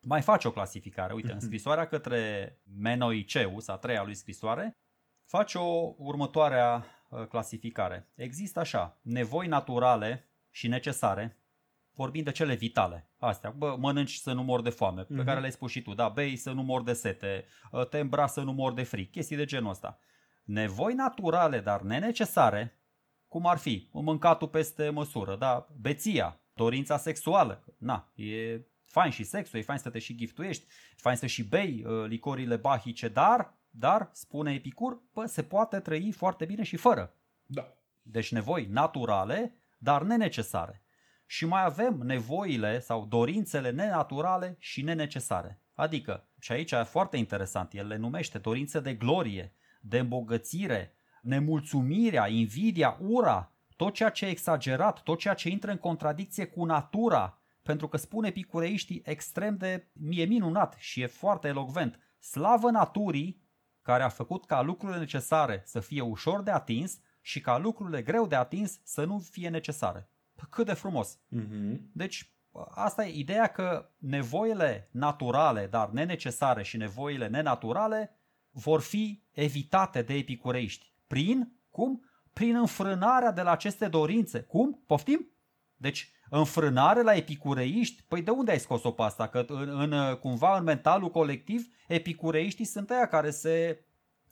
Mai 0.00 0.20
face 0.20 0.48
o 0.48 0.50
clasificare. 0.50 1.12
Uite, 1.12 1.30
în 1.30 1.36
mhm. 1.36 1.44
scrisoarea 1.44 1.86
către 1.86 2.52
Menoiceus, 2.78 3.68
a 3.68 3.76
treia 3.76 4.02
lui 4.02 4.14
scrisoare, 4.14 4.76
face 5.24 5.58
o 5.58 5.94
următoarea 5.96 6.84
uh, 7.08 7.26
clasificare. 7.26 8.08
Există 8.14 8.60
așa, 8.60 8.98
nevoi 9.02 9.46
naturale 9.46 10.28
și 10.50 10.68
necesare, 10.68 11.36
vorbind 11.98 12.24
de 12.24 12.30
cele 12.30 12.54
vitale. 12.54 13.10
Astea, 13.18 13.50
bă, 13.50 13.76
mănânci 13.78 14.14
să 14.14 14.32
nu 14.32 14.42
mor 14.42 14.62
de 14.62 14.70
foame, 14.70 15.02
pe 15.02 15.14
uh-huh. 15.14 15.24
care 15.24 15.38
le-ai 15.38 15.52
spus 15.52 15.70
și 15.70 15.82
tu, 15.82 15.94
da, 15.94 16.08
bei 16.08 16.36
să 16.36 16.52
nu 16.52 16.62
mor 16.62 16.82
de 16.82 16.92
sete, 16.92 17.44
uh, 17.70 17.88
te 17.88 17.98
îmbra 17.98 18.26
să 18.26 18.40
nu 18.40 18.52
mor 18.52 18.72
de 18.72 18.82
fric, 18.82 19.10
chestii 19.10 19.36
de 19.36 19.44
genul 19.44 19.70
ăsta 19.70 19.98
nevoi 20.48 20.94
naturale, 20.94 21.60
dar 21.60 21.80
nenecesare, 21.80 22.80
cum 23.28 23.46
ar 23.46 23.58
fi 23.58 23.88
mâncatul 23.92 24.48
peste 24.48 24.90
măsură, 24.90 25.36
da? 25.36 25.68
beția, 25.80 26.40
dorința 26.54 26.96
sexuală, 26.96 27.64
na, 27.78 28.12
e 28.14 28.60
fain 28.84 29.10
și 29.10 29.24
sexul, 29.24 29.58
e 29.58 29.62
fain 29.62 29.78
să 29.78 29.90
te 29.90 29.98
și 29.98 30.14
giftuiești, 30.14 30.64
e 30.92 30.96
fain 30.96 31.16
să 31.16 31.26
și 31.26 31.44
bei 31.44 31.84
uh, 31.86 32.06
licorile 32.06 32.56
bahice, 32.56 33.08
dar, 33.08 33.54
dar, 33.70 34.10
spune 34.12 34.54
Epicur, 34.54 35.02
bă, 35.12 35.26
se 35.26 35.42
poate 35.42 35.80
trăi 35.80 36.12
foarte 36.12 36.44
bine 36.44 36.62
și 36.62 36.76
fără. 36.76 37.14
Da. 37.46 37.74
Deci 38.02 38.32
nevoi 38.32 38.66
naturale, 38.66 39.54
dar 39.78 40.02
nenecesare. 40.02 40.82
Și 41.30 41.46
mai 41.46 41.64
avem 41.64 42.00
nevoile 42.04 42.80
sau 42.80 43.06
dorințele 43.06 43.70
nenaturale 43.70 44.56
și 44.58 44.82
nenecesare. 44.82 45.62
Adică, 45.74 46.28
și 46.38 46.52
aici 46.52 46.70
e 46.70 46.82
foarte 46.82 47.16
interesant, 47.16 47.74
el 47.74 47.86
le 47.86 47.96
numește 47.96 48.38
dorințe 48.38 48.80
de 48.80 48.94
glorie, 48.94 49.54
de 49.80 49.98
îmbogățire, 49.98 50.94
nemulțumirea, 51.22 52.28
invidia, 52.28 52.96
ura, 53.00 53.52
tot 53.76 53.94
ceea 53.94 54.10
ce 54.10 54.26
e 54.26 54.30
exagerat, 54.30 55.02
tot 55.02 55.18
ceea 55.18 55.34
ce 55.34 55.48
intră 55.48 55.70
în 55.70 55.76
contradicție 55.76 56.46
cu 56.46 56.64
natura, 56.64 57.42
pentru 57.62 57.88
că 57.88 57.96
spune 57.96 58.30
picureiștii 58.30 59.02
extrem 59.04 59.56
de 59.56 59.88
mie 59.92 60.24
minunat 60.24 60.74
și 60.78 61.00
e 61.00 61.06
foarte 61.06 61.48
elocvent. 61.48 61.98
Slavă 62.18 62.70
naturii 62.70 63.42
care 63.82 64.02
a 64.02 64.08
făcut 64.08 64.46
ca 64.46 64.62
lucrurile 64.62 64.98
necesare 64.98 65.62
să 65.64 65.80
fie 65.80 66.00
ușor 66.00 66.42
de 66.42 66.50
atins 66.50 66.98
și 67.20 67.40
ca 67.40 67.58
lucrurile 67.58 68.02
greu 68.02 68.26
de 68.26 68.34
atins 68.34 68.80
să 68.84 69.04
nu 69.04 69.18
fie 69.18 69.48
necesare. 69.48 70.10
Cât 70.50 70.66
de 70.66 70.72
frumos! 70.72 71.18
Mm-hmm. 71.18 71.78
Deci 71.92 72.32
asta 72.70 73.06
e 73.06 73.18
ideea 73.18 73.46
că 73.46 73.90
nevoile 73.98 74.88
naturale, 74.92 75.66
dar 75.66 75.88
nenecesare 75.90 76.62
și 76.62 76.76
nevoile 76.76 77.28
nenaturale 77.28 78.16
vor 78.50 78.80
fi 78.80 79.22
evitate 79.30 80.02
de 80.02 80.14
epicureiști. 80.14 80.92
Prin, 81.06 81.52
cum? 81.70 82.04
Prin 82.32 82.56
înfrânarea 82.56 83.32
de 83.32 83.42
la 83.42 83.50
aceste 83.50 83.88
dorințe. 83.88 84.40
Cum? 84.40 84.82
Poftim? 84.86 85.30
Deci, 85.76 86.12
înfrânare 86.30 87.02
la 87.02 87.14
epicureiști? 87.14 88.02
Păi 88.08 88.22
de 88.22 88.30
unde 88.30 88.50
ai 88.50 88.58
scos-o 88.58 88.90
pe 88.90 89.02
asta? 89.02 89.28
Că 89.28 89.44
în, 89.48 89.92
în, 89.92 90.14
cumva 90.14 90.58
în 90.58 90.64
mentalul 90.64 91.10
colectiv, 91.10 91.66
epicureiștii 91.88 92.64
sunt 92.64 92.90
aia 92.90 93.06
care 93.06 93.30
se 93.30 93.82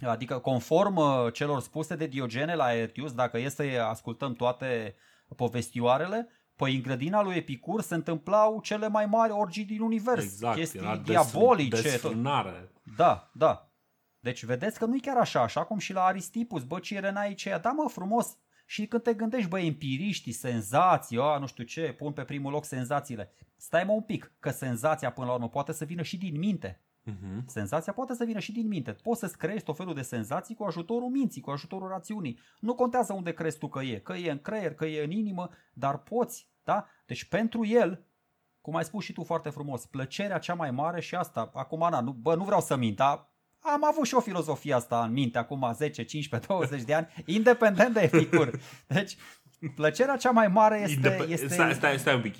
Adică 0.05 0.39
conform 0.39 0.97
uh, 0.97 1.33
celor 1.33 1.61
spuse 1.61 1.97
de 1.97 2.07
Diogene 2.07 2.55
la 2.55 2.65
Aetius, 2.65 3.13
dacă 3.13 3.39
este 3.39 3.73
să 3.75 3.81
ascultăm 3.81 4.35
toate 4.35 4.95
povestioarele, 5.35 6.29
Păi 6.57 6.75
în 6.75 6.83
grădina 6.83 7.23
lui 7.23 7.37
Epicur 7.37 7.83
se 7.83 7.95
întâmplau 7.95 8.61
cele 8.61 8.89
mai 8.89 9.07
mari 9.07 9.33
orgii 9.33 9.65
din 9.65 9.81
univers. 9.81 10.23
Exact, 10.23 10.57
chestii 10.57 11.01
diabolice. 11.05 11.83
Desfrânare. 11.83 12.73
Da, 12.97 13.31
da. 13.35 13.71
Deci 14.21 14.45
vedeți 14.45 14.79
că 14.79 14.85
nu 14.85 14.95
e 14.95 14.99
chiar 14.99 15.17
așa, 15.17 15.41
așa 15.41 15.65
cum 15.65 15.79
și 15.79 15.93
la 15.93 16.05
Aristipus, 16.05 16.65
bă, 16.65 16.79
ce 16.79 17.01
da 17.63 17.71
mă, 17.71 17.89
frumos, 17.89 18.37
și 18.67 18.87
când 18.87 19.03
te 19.03 19.15
gândești, 19.15 19.49
bă, 19.49 19.59
empiriștii, 19.59 20.33
senzații, 20.33 21.19
a, 21.21 21.39
nu 21.39 21.47
știu 21.47 21.65
ce, 21.65 21.95
pun 21.99 22.13
pe 22.13 22.23
primul 22.23 22.53
loc 22.53 22.65
senzațiile. 22.65 23.33
Stai 23.57 23.85
mă 23.85 23.93
un 23.93 24.03
pic, 24.03 24.33
că 24.41 24.51
senzația 24.51 25.13
până 25.13 25.27
la 25.27 25.33
urmă 25.33 25.49
poate 25.49 25.73
să 25.73 25.85
vină 25.85 26.03
și 26.03 26.17
din 26.17 26.39
minte. 26.39 26.81
Uh-huh. 27.11 27.45
Senzația 27.47 27.93
poate 27.93 28.15
să 28.15 28.25
vină 28.25 28.39
și 28.39 28.53
din 28.53 28.67
minte. 28.67 28.93
Poți 28.93 29.21
să-ți 29.21 29.39
creezi 29.39 29.65
tot 29.65 29.77
felul 29.77 29.95
de 29.95 30.03
senzații 30.03 30.55
cu 30.55 30.65
ajutorul 30.65 31.09
minții, 31.09 31.41
cu 31.41 31.51
ajutorul 31.51 31.89
rațiunii. 31.89 32.39
Nu 32.61 32.75
contează 32.75 33.13
unde 33.13 33.33
crezi 33.33 33.59
tu 33.59 33.69
că 33.69 33.83
e, 33.83 33.99
că 33.99 34.13
e 34.13 34.31
în 34.31 34.39
creier, 34.39 34.75
că 34.75 34.87
e 34.87 35.05
în 35.05 35.11
inimă, 35.11 35.51
dar 35.73 35.99
poți, 35.99 36.51
da? 36.65 36.87
Deci 37.07 37.25
pentru 37.25 37.67
el, 37.67 38.07
cum 38.61 38.77
ai 38.77 38.85
spus 38.85 39.05
și 39.05 39.13
tu 39.13 39.25
foarte 39.25 39.49
frumos, 39.49 39.87
plăcerea 39.87 40.39
cea 40.39 40.55
mai 40.55 40.71
mare 40.71 41.01
și 41.01 41.15
asta, 41.15 41.51
acum, 41.55 41.87
na, 41.91 42.01
nu, 42.01 42.13
bă, 42.13 42.35
nu 42.35 42.45
vreau 42.45 42.61
să 42.61 42.77
mint, 42.77 42.97
dar 42.97 43.35
am 43.61 43.85
avut 43.85 44.07
și 44.07 44.15
o 44.15 44.21
filozofie 44.21 44.75
asta 44.75 45.05
în 45.05 45.13
minte 45.13 45.39
acum 45.39 45.73
10, 45.75 46.05
15, 46.05 46.49
20 46.49 46.83
de 46.83 46.95
ani, 46.95 47.09
independent 47.25 47.95
de 47.95 48.01
Epicur. 48.01 48.51
Deci, 48.87 49.17
plăcerea 49.75 50.17
cea 50.17 50.31
mai 50.31 50.49
mare 50.49 50.81
este... 50.81 50.95
Indep- 50.95 51.29
este... 51.29 51.49
Stai, 51.49 51.75
stai, 51.75 51.99
stai 51.99 52.15
un 52.15 52.21
pic. 52.21 52.39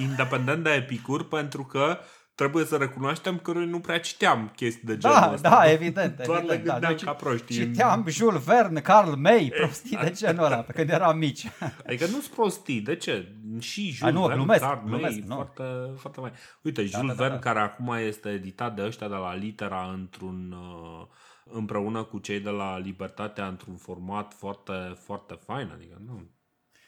Independent 0.00 0.64
de 0.64 0.70
Epicur, 0.70 1.28
pentru 1.28 1.64
că 1.64 1.98
trebuie 2.38 2.64
să 2.64 2.76
recunoaștem 2.76 3.38
că 3.38 3.52
noi 3.52 3.66
nu 3.66 3.80
prea 3.80 4.00
citeam 4.00 4.52
chestii 4.56 4.86
de 4.86 4.94
da, 4.94 5.10
genul 5.10 5.34
ăsta. 5.34 5.48
Da, 5.48 5.70
evident. 5.70 6.22
Doar 6.24 6.38
evident, 6.38 6.64
le 6.64 6.70
gândeam 6.70 6.96
da. 6.96 7.04
ca 7.04 7.12
proști. 7.12 7.52
Citeam 7.52 8.04
Jules 8.08 8.44
Verne, 8.44 8.80
Carl 8.80 9.10
May, 9.10 9.52
prostii 9.56 9.96
de 9.96 10.10
genul 10.10 10.44
ăla, 10.44 10.56
pe 10.56 10.72
când 10.72 10.90
eram 10.90 11.18
mici. 11.18 11.46
Adică 11.86 12.04
nu 12.04 12.10
sunt 12.10 12.24
prostii, 12.34 12.80
de 12.80 12.96
ce? 12.96 13.32
Și 13.58 13.90
Jules 13.90 14.14
A, 14.14 14.18
nu, 14.18 14.20
Verne, 14.20 14.36
glumesc, 14.36 14.60
Carl 14.60 14.86
glumesc, 14.86 15.18
May, 15.18 15.24
nu. 15.26 15.34
foarte, 15.34 15.62
foarte 15.96 16.20
mai... 16.20 16.32
Uite, 16.62 16.82
Da, 16.82 16.98
Jules 16.98 17.16
da, 17.16 17.22
da, 17.22 17.22
Verne, 17.22 17.38
da. 17.42 17.50
care 17.52 17.58
acum 17.58 17.94
este 18.06 18.28
editat 18.28 18.74
de 18.74 18.82
ăștia 18.82 19.08
de 19.08 19.14
la 19.14 19.34
Litera 19.34 19.90
într-un... 19.92 20.52
uh, 20.52 21.06
împreună 21.52 22.02
cu 22.02 22.18
cei 22.18 22.40
de 22.40 22.50
la 22.50 22.78
Libertatea 22.78 23.46
într-un 23.46 23.76
format 23.76 24.34
foarte, 24.34 24.72
foarte 25.04 25.38
fain, 25.46 25.70
adică 25.74 26.00
nu... 26.06 26.30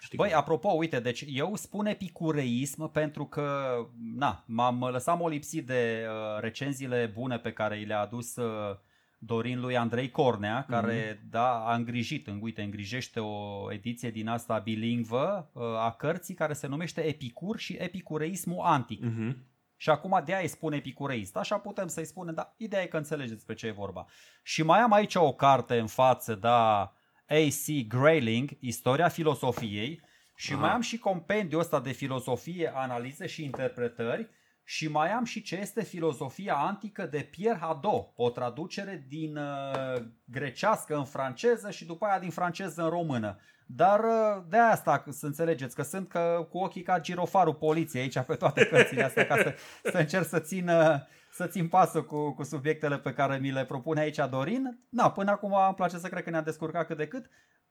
Știi 0.00 0.18
Băi, 0.18 0.28
cum- 0.28 0.38
apropo, 0.38 0.68
uite, 0.68 1.00
deci 1.00 1.24
eu 1.26 1.56
spun 1.56 1.86
epicureism 1.86 2.90
pentru 2.92 3.26
că, 3.26 3.76
na, 4.14 4.44
m-am 4.46 4.88
lăsat 4.92 5.18
molipsit 5.18 5.66
de 5.66 6.06
uh, 6.08 6.40
recenziile 6.40 7.10
bune 7.14 7.38
pe 7.38 7.52
care 7.52 7.80
i 7.80 7.84
le-a 7.84 8.00
adus 8.00 8.36
uh, 8.36 8.76
Dorin 9.18 9.60
lui 9.60 9.76
Andrei 9.76 10.10
Cornea, 10.10 10.66
care, 10.68 11.26
da, 11.30 11.64
a 11.64 11.74
îngrijit, 11.74 12.26
în, 12.26 12.38
uite, 12.42 12.62
îngrijește 12.62 13.20
o 13.20 13.72
ediție 13.72 14.10
din 14.10 14.28
asta 14.28 14.58
bilingvă 14.58 15.50
uh, 15.52 15.62
a 15.62 15.94
cărții 15.98 16.34
care 16.34 16.52
se 16.52 16.66
numește 16.66 17.00
Epicur 17.00 17.58
și 17.58 17.76
Epicureismul 17.78 18.64
Antic. 18.64 19.04
Mhm. 19.04 19.36
Și 19.76 19.90
acum 19.90 20.22
de 20.24 20.32
aia 20.32 20.42
îi 20.42 20.48
spune 20.48 20.76
epicureist. 20.76 21.36
Așa 21.36 21.58
putem 21.58 21.86
să-i 21.86 22.04
spunem, 22.04 22.34
dar 22.34 22.54
ideea 22.56 22.82
e 22.82 22.86
că 22.86 22.96
înțelegeți 22.96 23.34
despre 23.34 23.54
ce 23.54 23.66
e 23.66 23.70
vorba. 23.70 24.06
Și 24.42 24.62
mai 24.62 24.80
am 24.80 24.92
aici 24.92 25.14
o 25.14 25.32
carte 25.32 25.78
în 25.78 25.86
față, 25.86 26.34
da, 26.34 26.92
A.C. 27.30 27.86
Grayling, 27.88 28.50
Istoria 28.60 29.08
filosofiei, 29.08 30.00
și 30.34 30.52
Aha. 30.52 30.60
mai 30.60 30.70
am 30.70 30.80
și 30.80 30.98
compendiul 30.98 31.60
ăsta 31.60 31.80
de 31.80 31.92
filosofie, 31.92 32.72
analize 32.74 33.26
și 33.26 33.44
interpretări, 33.44 34.28
și 34.70 34.88
mai 34.88 35.10
am 35.10 35.24
și 35.24 35.42
ce 35.42 35.56
este 35.56 35.82
filosofia 35.82 36.54
antică 36.54 37.06
de 37.06 37.28
Pierre 37.30 37.58
Hadot, 37.60 38.12
o 38.14 38.30
traducere 38.30 39.04
din 39.08 39.36
uh, 39.36 40.02
grecească 40.24 40.96
în 40.96 41.04
franceză 41.04 41.70
și 41.70 41.84
după 41.84 42.04
aia 42.04 42.18
din 42.18 42.30
franceză 42.30 42.82
în 42.82 42.88
română. 42.88 43.38
Dar 43.66 44.00
uh, 44.00 44.42
de 44.48 44.56
asta 44.56 45.04
să 45.08 45.26
înțelegeți 45.26 45.74
că 45.74 45.82
sunt 45.82 46.08
că, 46.08 46.46
cu 46.50 46.58
ochii 46.58 46.82
ca 46.82 47.00
girofarul 47.00 47.54
poliției 47.54 48.02
aici 48.02 48.18
pe 48.18 48.34
toate 48.34 48.66
cărțile 48.66 49.04
astea 49.04 49.26
ca 49.26 49.36
să, 49.36 49.54
să 49.90 49.98
încerc 49.98 50.26
să 50.26 50.40
țin, 50.40 50.68
uh, 50.68 50.96
să 51.32 51.46
țin 51.46 51.68
pasul 51.68 52.04
cu, 52.04 52.34
cu 52.34 52.42
subiectele 52.42 52.98
pe 52.98 53.12
care 53.12 53.38
mi 53.38 53.52
le 53.52 53.64
propune 53.64 54.00
aici 54.00 54.20
Dorin. 54.30 54.80
Na, 54.88 55.10
până 55.10 55.30
acum 55.30 55.54
îmi 55.66 55.74
place 55.74 55.98
să 55.98 56.08
cred 56.08 56.22
că 56.22 56.30
ne-a 56.30 56.42
descurcat 56.42 56.86
cât 56.86 56.96
de 56.96 57.06
cât. 57.06 57.30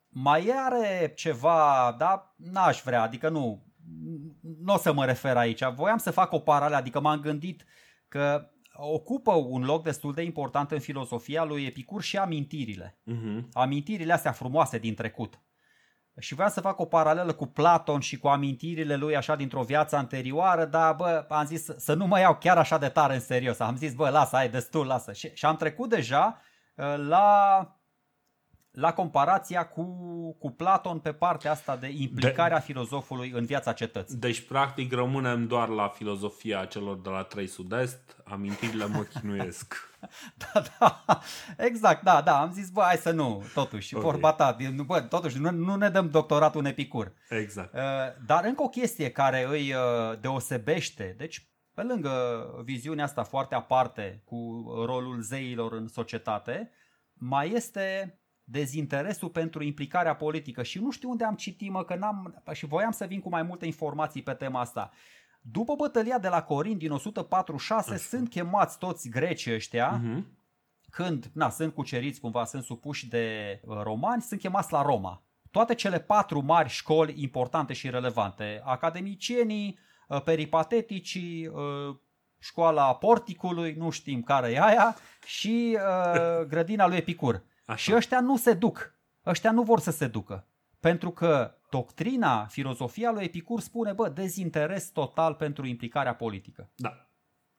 Mai 0.10 0.54
are 0.56 1.12
ceva, 1.16 1.96
dar 1.98 2.34
n-aș 2.36 2.82
vrea, 2.82 3.02
adică 3.02 3.30
nu, 3.30 3.69
nu 4.64 4.74
o 4.74 4.78
să 4.78 4.94
mă 4.94 5.06
refer 5.06 5.38
aici. 5.38 5.64
Voiam 5.76 5.98
să 5.98 6.12
fac 6.12 6.32
o 6.32 6.40
paralelă, 6.40 6.76
adică 6.76 7.00
m-am 7.00 7.20
gândit 7.20 7.66
că 8.08 8.50
ocupă 8.74 9.34
un 9.34 9.64
loc 9.64 9.84
destul 9.84 10.14
de 10.14 10.22
important 10.22 10.72
în 10.72 10.80
filosofia 10.80 11.44
lui 11.44 11.66
Epicur 11.66 12.02
și 12.02 12.18
amintirile. 12.18 13.00
Mhm. 13.04 13.50
Amintirile 13.54 14.14
astea 14.14 14.32
frumoase 14.32 14.78
din 14.78 14.96
trecut. 14.96 15.42
Și 16.20 16.34
voiam 16.34 16.52
să 16.52 16.62
fac 16.62 16.80
o 16.80 16.86
paralelă 16.86 17.34
cu 17.34 17.46
Platon 17.46 18.00
și 18.00 18.18
cu 18.18 18.28
amintirile 18.28 18.96
lui 18.96 19.16
așa 19.16 19.36
dintr-o 19.36 19.62
viață 19.64 19.96
anterioară, 19.96 20.66
dar 20.66 20.94
bă, 20.96 21.26
am 21.30 21.46
zis 21.46 21.64
să- 21.64 21.76
să 21.78 21.94
nu 21.94 22.06
mă 22.08 22.20
iau 22.20 22.36
chiar 22.38 22.58
așa 22.58 22.78
de 22.78 22.90
tare 22.90 23.14
în 23.14 23.20
serios. 23.20 23.60
Am 23.60 23.76
zis, 23.76 23.94
bă, 23.94 24.10
lasă, 24.10 24.36
ai 24.36 24.50
destul, 24.50 24.86
lasă. 24.86 25.14
Și, 25.14 25.32
și 25.34 25.46
am 25.46 25.56
trecut 25.56 25.90
deja 25.90 26.42
uh, 26.76 26.96
la, 26.98 27.62
la 28.72 28.94
comparația 28.94 29.68
cu, 29.68 29.84
cu 30.40 30.52
Platon 30.52 31.00
pe 31.00 31.12
partea 31.14 31.52
asta 31.52 31.76
de 31.76 31.88
implicarea 31.98 32.60
filozofului 32.60 33.30
în 33.32 33.46
viața 33.46 33.74
cetății. 33.74 34.18
Deci, 34.18 34.48
practic, 34.48 34.94
rămânem 34.94 35.48
doar 35.48 35.68
la 35.68 35.88
filozofia 35.88 36.66
celor 36.66 37.00
de 37.02 37.10
la 37.10 37.24
3 37.24 37.48
Sud-Est, 37.48 38.16
amintirile 38.26 38.86
mă 38.86 39.02
chinuiesc. 39.02 39.74
Da, 40.54 40.62
da, 40.80 41.20
exact, 41.58 42.04
da, 42.04 42.22
da, 42.22 42.42
am 42.42 42.52
zis, 42.52 42.70
bă, 42.70 42.82
hai 42.82 42.96
să 42.96 43.12
nu, 43.12 43.44
totuși, 43.54 43.96
Ok. 43.96 44.02
vorba 44.02 44.34
ta, 44.34 44.54
din- 44.54 44.84
bă, 44.86 45.02
totuși, 45.02 45.38
nu, 45.40 45.52
nu 45.52 45.76
ne 45.76 45.90
dăm 45.90 46.10
doctoratul 46.10 46.60
în 46.60 46.66
epicur. 46.66 47.14
Exact. 47.30 47.74
Uh, 47.74 47.80
Dar 48.26 48.44
încă 48.46 48.64
o 48.64 48.70
chestie 48.70 49.12
care 49.12 49.46
îi 49.50 49.74
uh, 49.74 50.20
deosebește, 50.20 51.16
deci 51.18 51.50
pe 51.74 51.82
lângă 51.82 52.46
viziunea 52.64 53.04
asta 53.04 53.24
foarte 53.24 53.56
aparte 53.56 54.22
cu 54.26 54.64
rolul 54.86 55.22
zeilor 55.22 55.74
în 55.74 55.88
societate, 55.88 56.72
mai 57.14 57.52
este 57.54 58.19
dezinteresul 58.52 59.30
pentru 59.30 59.64
implicarea 59.64 60.16
politică 60.16 60.64
și 60.64 60.80
nu 60.80 60.92
știu 60.92 61.10
unde 61.10 61.24
am 61.24 61.36
citit, 61.36 61.72
mă, 61.72 61.84
că 61.84 61.96
n-am, 61.96 62.44
și 62.52 62.66
voiam 62.66 62.92
să 62.92 63.06
vin 63.06 63.20
cu 63.20 63.30
mai 63.30 63.44
multe 63.44 63.66
informații 63.66 64.22
pe 64.24 64.34
tema 64.34 64.60
asta. 64.60 64.92
După 65.42 65.76
bătălia 65.76 66.18
de 66.20 66.28
la 66.28 66.44
Corin 66.44 66.78
din 66.78 66.92
146 66.92 67.90
Așa. 67.94 67.98
sunt 68.04 68.30
chemați 68.30 68.78
toți 68.78 69.10
grecii 69.10 69.54
ăștia, 69.54 69.90
Mhm. 70.04 70.26
când 70.90 71.30
na, 71.34 71.50
sunt 71.50 71.74
cuceriți 71.74 72.20
cumva, 72.20 72.46
sunt 72.46 72.64
supuși 72.64 73.08
de 73.08 73.60
uh, 73.66 73.80
romani, 73.84 74.22
sunt 74.22 74.40
chemați 74.40 74.72
la 74.72 74.82
Roma. 74.82 75.24
Toate 75.52 75.76
cele 75.76 76.00
patru 76.00 76.40
mari 76.42 76.70
școli 76.70 77.22
importante 77.22 77.74
și 77.74 77.90
relevante, 77.90 78.62
academicienii, 78.66 79.80
uh, 80.08 80.22
peripateticii, 80.22 81.48
uh, 81.48 81.96
școala 82.40 82.96
porticului, 82.96 83.74
nu 83.74 83.90
știm 83.90 84.22
care 84.24 84.52
e 84.52 84.62
aia, 84.62 84.96
și 85.26 85.78
uh, 85.78 86.46
grădina 86.52 86.88
lui 86.88 86.98
Epicur. 86.98 87.44
Așa. 87.70 87.76
Și 87.76 87.96
ăștia 87.96 88.20
nu 88.20 88.38
se 88.38 88.54
duc. 88.54 88.96
Ăștia 89.26 89.52
nu 89.52 89.64
vor 89.64 89.80
să 89.80 89.92
se 89.92 90.08
ducă. 90.08 90.48
Pentru 90.80 91.12
că 91.12 91.56
doctrina, 91.70 92.46
filozofia 92.46 93.12
lui 93.12 93.24
Epicur 93.24 93.60
spune, 93.60 93.94
bă, 93.94 94.10
dezinteres 94.10 94.90
total 94.90 95.34
pentru 95.34 95.66
implicarea 95.66 96.16
politică. 96.16 96.72
Da. 96.76 97.10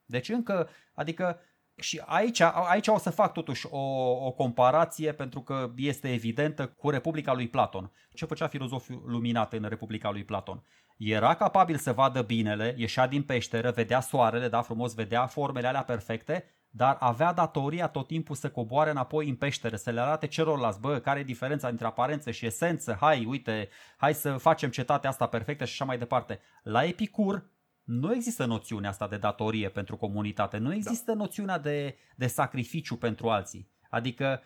Deci 0.05 0.29
încă, 0.29 0.69
adică 0.95 1.41
și 1.75 2.03
aici, 2.07 2.41
aici 2.41 2.89
o 2.89 2.99
să 2.99 3.11
fac 3.11 3.33
totuși 3.33 3.67
o, 3.71 3.79
o 4.27 4.31
comparație 4.31 5.13
pentru 5.13 5.41
că 5.41 5.71
este 5.77 6.13
evidentă 6.13 6.67
cu 6.67 6.91
Republica 6.91 7.33
lui 7.33 7.49
Platon. 7.49 7.93
Ce 8.15 8.25
făcea 8.25 8.47
filozoful 8.47 9.03
luminat 9.07 9.53
în 9.53 9.65
Republica 9.69 10.11
lui 10.11 10.25
Platon? 10.25 10.63
Era 10.97 11.35
capabil 11.35 11.77
să 11.77 11.93
vadă 11.93 12.23
binele, 12.23 12.75
ieșea 12.77 13.07
din 13.07 13.23
peșteră, 13.23 13.71
vedea 13.71 14.01
soarele, 14.01 14.49
da, 14.49 14.63
frumos, 14.63 14.95
vedea 14.95 15.27
formele 15.27 15.67
alea 15.67 15.83
perfecte, 15.85 16.45
dar 16.71 16.97
avea 17.01 17.33
datoria 17.33 17.89
tot 17.89 18.07
timpul 18.07 18.37
să 18.37 18.51
coboare 18.51 18.91
înapoi 18.91 19.29
în 19.29 19.35
peșteră, 19.35 19.77
să 19.77 19.91
le 19.91 20.01
arate 20.01 20.27
celorlalți, 20.27 20.81
bă, 20.81 20.99
care 20.99 21.21
e 21.21 21.25
diferența 21.25 21.69
între 21.69 21.87
aparență 21.87 22.31
și 22.31 22.47
esență, 22.47 22.97
hai, 23.01 23.25
uite, 23.25 23.69
hai 23.97 24.15
să 24.15 24.33
facem 24.33 24.71
cetatea 24.71 25.11
asta 25.11 25.27
perfectă 25.27 25.65
și 25.65 25.73
așa 25.73 25.85
mai 25.85 25.99
departe. 25.99 26.41
La 26.63 26.85
Epicur, 26.85 27.51
nu 27.85 28.15
există 28.15 28.45
noțiunea 28.45 28.91
asta 28.91 29.09
de 29.09 29.17
datorie 29.17 29.69
pentru 29.69 29.97
comunitate, 29.97 30.59
nu 30.59 30.75
există 30.75 31.13
da. 31.13 31.17
noțiunea 31.17 31.59
de, 31.59 31.97
de 32.17 32.27
sacrificiu 32.27 32.97
pentru 32.97 33.29
alții. 33.29 33.71
Adică 33.91 34.41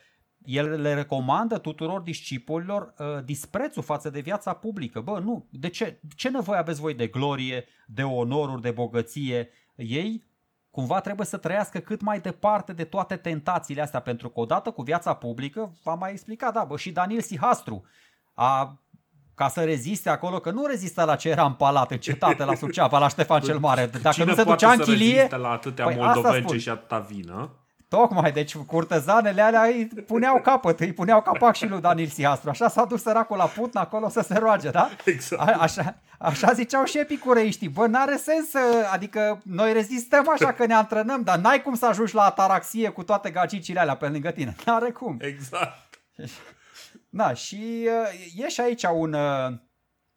el 0.45 0.81
le 0.81 0.95
recomandă 0.95 1.59
tuturor 1.59 2.01
discipolilor 2.01 2.95
uh, 2.99 3.25
disprețul 3.25 3.83
față 3.83 4.11
de 4.11 4.21
viața 4.21 4.53
publică. 4.53 5.01
Bă, 5.01 5.19
nu, 5.19 5.49
de 5.51 5.69
ce, 5.69 6.01
ce 6.17 6.29
nevoie 6.29 6.59
aveți 6.59 6.81
voi 6.81 6.95
de 6.95 7.07
glorie, 7.07 7.65
de 7.87 8.03
onoruri, 8.03 8.63
de 8.63 8.71
bogăție? 8.71 9.49
Ei 9.77 10.25
cumva 10.75 11.01
trebuie 11.01 11.27
să 11.27 11.37
trăiască 11.37 11.79
cât 11.79 12.01
mai 12.01 12.21
departe 12.21 12.73
de 12.73 12.85
toate 12.85 13.17
tentațiile 13.17 13.83
astea, 13.83 14.01
pentru 14.01 14.29
că 14.29 14.41
odată 14.41 14.71
cu 14.71 14.83
viața 14.83 15.15
publică, 15.15 15.73
v-am 15.83 15.99
mai 15.99 16.11
explicat, 16.11 16.53
da, 16.53 16.65
bă, 16.65 16.77
și 16.77 16.91
Daniel 16.93 17.21
Sihastru 17.21 17.85
a 18.35 18.79
ca 19.35 19.49
să 19.49 19.65
reziste 19.65 20.09
acolo, 20.09 20.39
că 20.39 20.51
nu 20.51 20.67
rezistă 20.67 21.05
la 21.05 21.17
ce 21.17 21.29
era 21.29 21.45
în 21.45 21.53
palat, 21.53 21.91
în 21.91 21.99
cetate, 21.99 22.45
la 22.45 22.55
Suceava, 22.55 22.99
la 22.99 23.09
Ștefan 23.09 23.41
cel 23.51 23.59
Mare. 23.59 23.87
Dacă 23.87 24.15
Cine 24.15 24.25
nu 24.25 24.35
se 24.35 24.43
poate 24.43 24.65
ducea 24.65 24.73
în 24.73 24.79
să 24.79 24.85
chilie, 24.85 25.15
reziste 25.15 25.37
la 25.37 25.51
atâtea 25.51 25.85
Păi, 25.85 25.95
asta 25.95 26.13
moldovence 26.13 26.47
spun. 26.47 26.59
și 26.59 26.69
atâta 26.69 26.99
vină? 26.99 27.51
Tocmai, 27.95 28.33
deci 28.33 28.57
curtezanele 28.57 29.41
alea 29.43 29.63
îi 29.63 29.89
puneau 30.07 30.41
capăt, 30.41 30.81
îi 30.81 30.93
puneau 30.93 31.23
capac 31.23 31.55
și 31.55 31.67
lui 31.67 31.81
Danil 31.81 32.07
Sihastru. 32.07 32.51
Așa 32.51 32.69
s-a 32.69 32.85
dus 32.85 33.03
săracul 33.03 33.37
la 33.37 33.45
putna 33.45 33.81
acolo 33.81 34.09
să 34.09 34.21
se 34.21 34.39
roage, 34.39 34.71
da? 34.71 34.91
Exact. 35.05 35.43
A, 35.49 35.57
așa, 35.61 35.97
așa 36.19 36.53
ziceau 36.53 36.85
și 36.85 36.99
epicureiștii. 36.99 37.69
Bă, 37.69 37.87
n-are 37.87 38.17
sens 38.17 38.51
să, 38.51 38.59
adică 38.93 39.41
noi 39.45 39.73
rezistăm 39.73 40.29
așa 40.29 40.53
că 40.53 40.67
ne 40.67 40.75
antrenăm, 40.75 41.23
dar 41.23 41.39
n-ai 41.39 41.63
cum 41.63 41.75
să 41.75 41.87
ajungi 41.87 42.15
la 42.15 42.23
ataraxie 42.23 42.89
cu 42.89 43.03
toate 43.03 43.31
gagicile 43.31 43.81
alea 43.81 43.97
pe 43.97 44.09
lângă 44.09 44.31
tine. 44.31 44.57
N-are 44.67 44.91
cum. 44.91 45.17
Exact. 45.21 46.01
Da, 47.09 47.35
și 47.35 47.89
uh, 48.37 48.45
e 48.45 48.49
și 48.49 48.61
aici 48.61 48.83
un, 48.83 49.13
uh, 49.13 49.53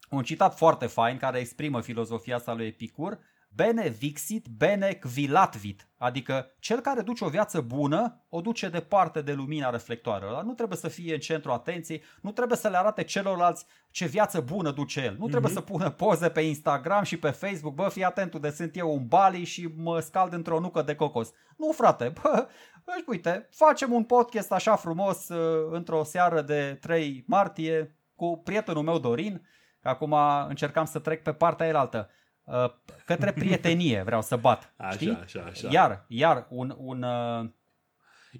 un 0.10 0.24
citat 0.24 0.58
foarte 0.58 0.86
fain 0.86 1.18
care 1.18 1.40
exprimă 1.40 1.82
filozofia 1.82 2.36
asta 2.36 2.54
lui 2.54 2.68
Epicur. 2.68 3.20
Bene 3.58 3.88
vixit, 3.90 4.48
bene 4.48 4.94
quilatvit. 4.94 5.88
Adică 5.98 6.52
cel 6.60 6.80
care 6.80 7.02
duce 7.02 7.26
o 7.26 7.30
viață 7.30 7.62
bună, 7.62 8.26
o 8.30 8.42
duce 8.42 8.70
departe 8.70 9.22
de 9.22 9.34
lumina 9.34 9.70
reflectoarelor. 9.70 10.34
Dar 10.34 10.44
nu 10.44 10.54
trebuie 10.54 10.78
să 10.78 10.88
fie 10.88 11.14
în 11.14 11.20
centru 11.20 11.52
atenției, 11.52 12.04
nu 12.22 12.32
trebuie 12.32 12.58
să 12.58 12.68
le 12.68 12.78
arate 12.78 13.04
celorlalți 13.04 13.66
ce 13.92 14.06
viață 14.06 14.40
bună 14.40 14.72
duce 14.72 15.02
el. 15.02 15.16
Nu 15.20 15.28
trebuie 15.28 15.52
să 15.52 15.62
pună 15.62 15.90
poze 15.90 16.30
pe 16.30 16.42
Instagram 16.42 17.04
și 17.04 17.18
pe 17.18 17.30
Facebook. 17.30 17.74
Bă, 17.74 17.90
fii 17.90 18.04
atent 18.04 18.34
unde 18.34 18.52
sunt 18.52 18.78
eu 18.78 18.94
un 18.94 19.08
Bali 19.08 19.44
și 19.44 19.74
mă 19.76 20.00
scald 20.00 20.34
într-o 20.34 20.60
nucă 20.60 20.82
de 20.82 20.96
cocos. 20.96 21.32
Nu, 21.58 21.72
frate, 21.72 22.14
bă, 22.22 22.48
Deci, 22.86 23.06
uite, 23.06 23.48
facem 23.52 23.92
un 23.92 24.04
podcast 24.04 24.52
așa 24.52 24.76
frumos 24.76 25.28
uh, 25.30 25.68
într-o 25.72 26.04
seară 26.04 26.42
de 26.42 26.78
3 26.82 27.24
martie 27.28 27.96
cu 28.16 28.42
prietenul 28.44 28.84
meu 28.84 29.00
Dorin, 29.00 29.48
că 29.82 29.90
acum 29.90 30.16
încercam 30.48 30.86
să 30.86 31.00
trec 31.00 31.24
pe 31.24 31.34
partea 31.34 31.68
elaltă. 31.68 32.10
Uh, 32.48 32.70
către 33.06 33.32
prietenie 33.32 34.02
vreau 34.04 34.22
să 34.22 34.36
bat. 34.36 34.74
Așa, 34.78 34.92
știi? 34.92 35.20
așa, 35.24 35.46
așa. 35.50 35.68
Iar, 35.72 36.06
iar 36.08 36.46
un, 36.50 36.76
un, 36.78 37.04
uh, 37.04 37.50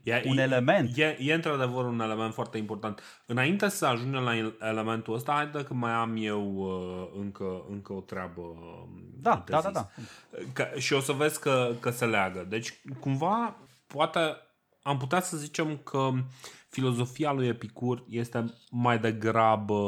E, 0.04 0.22
un 0.26 0.38
e, 0.38 0.42
element. 0.42 0.98
E, 0.98 1.18
e 1.20 1.34
într-adevăr 1.34 1.86
un 1.86 2.00
element 2.00 2.34
foarte 2.34 2.58
important. 2.58 3.02
Înainte 3.26 3.68
să 3.70 3.86
ajungem 3.86 4.22
la 4.22 4.36
el- 4.38 4.58
elementul 4.62 5.14
ăsta, 5.14 5.32
haide 5.32 5.64
că 5.64 5.74
mai 5.74 5.92
am 5.92 6.16
eu 6.18 6.56
uh, 6.56 7.20
încă, 7.22 7.66
încă 7.70 7.94
o 7.94 8.00
treabă 8.00 8.42
uh, 8.42 8.84
Da, 9.22 9.44
de 9.46 9.52
da, 9.52 9.62
da, 9.62 9.70
zis. 9.70 9.72
da. 9.72 9.90
Că, 10.54 10.80
și 10.80 10.94
o 10.94 11.00
să 11.00 11.12
vezi 11.12 11.40
că, 11.40 11.72
că 11.80 11.90
se 11.90 12.06
leagă. 12.06 12.46
Deci, 12.50 12.74
cumva, 13.00 13.56
poate 13.88 14.20
am 14.82 14.98
putea 14.98 15.22
să 15.22 15.38
zicem 15.38 15.78
că 15.78 16.10
filozofia 16.70 17.32
lui 17.32 17.48
Epicur 17.48 18.04
este 18.10 18.54
mai 18.72 19.00
degrabă 19.00 19.82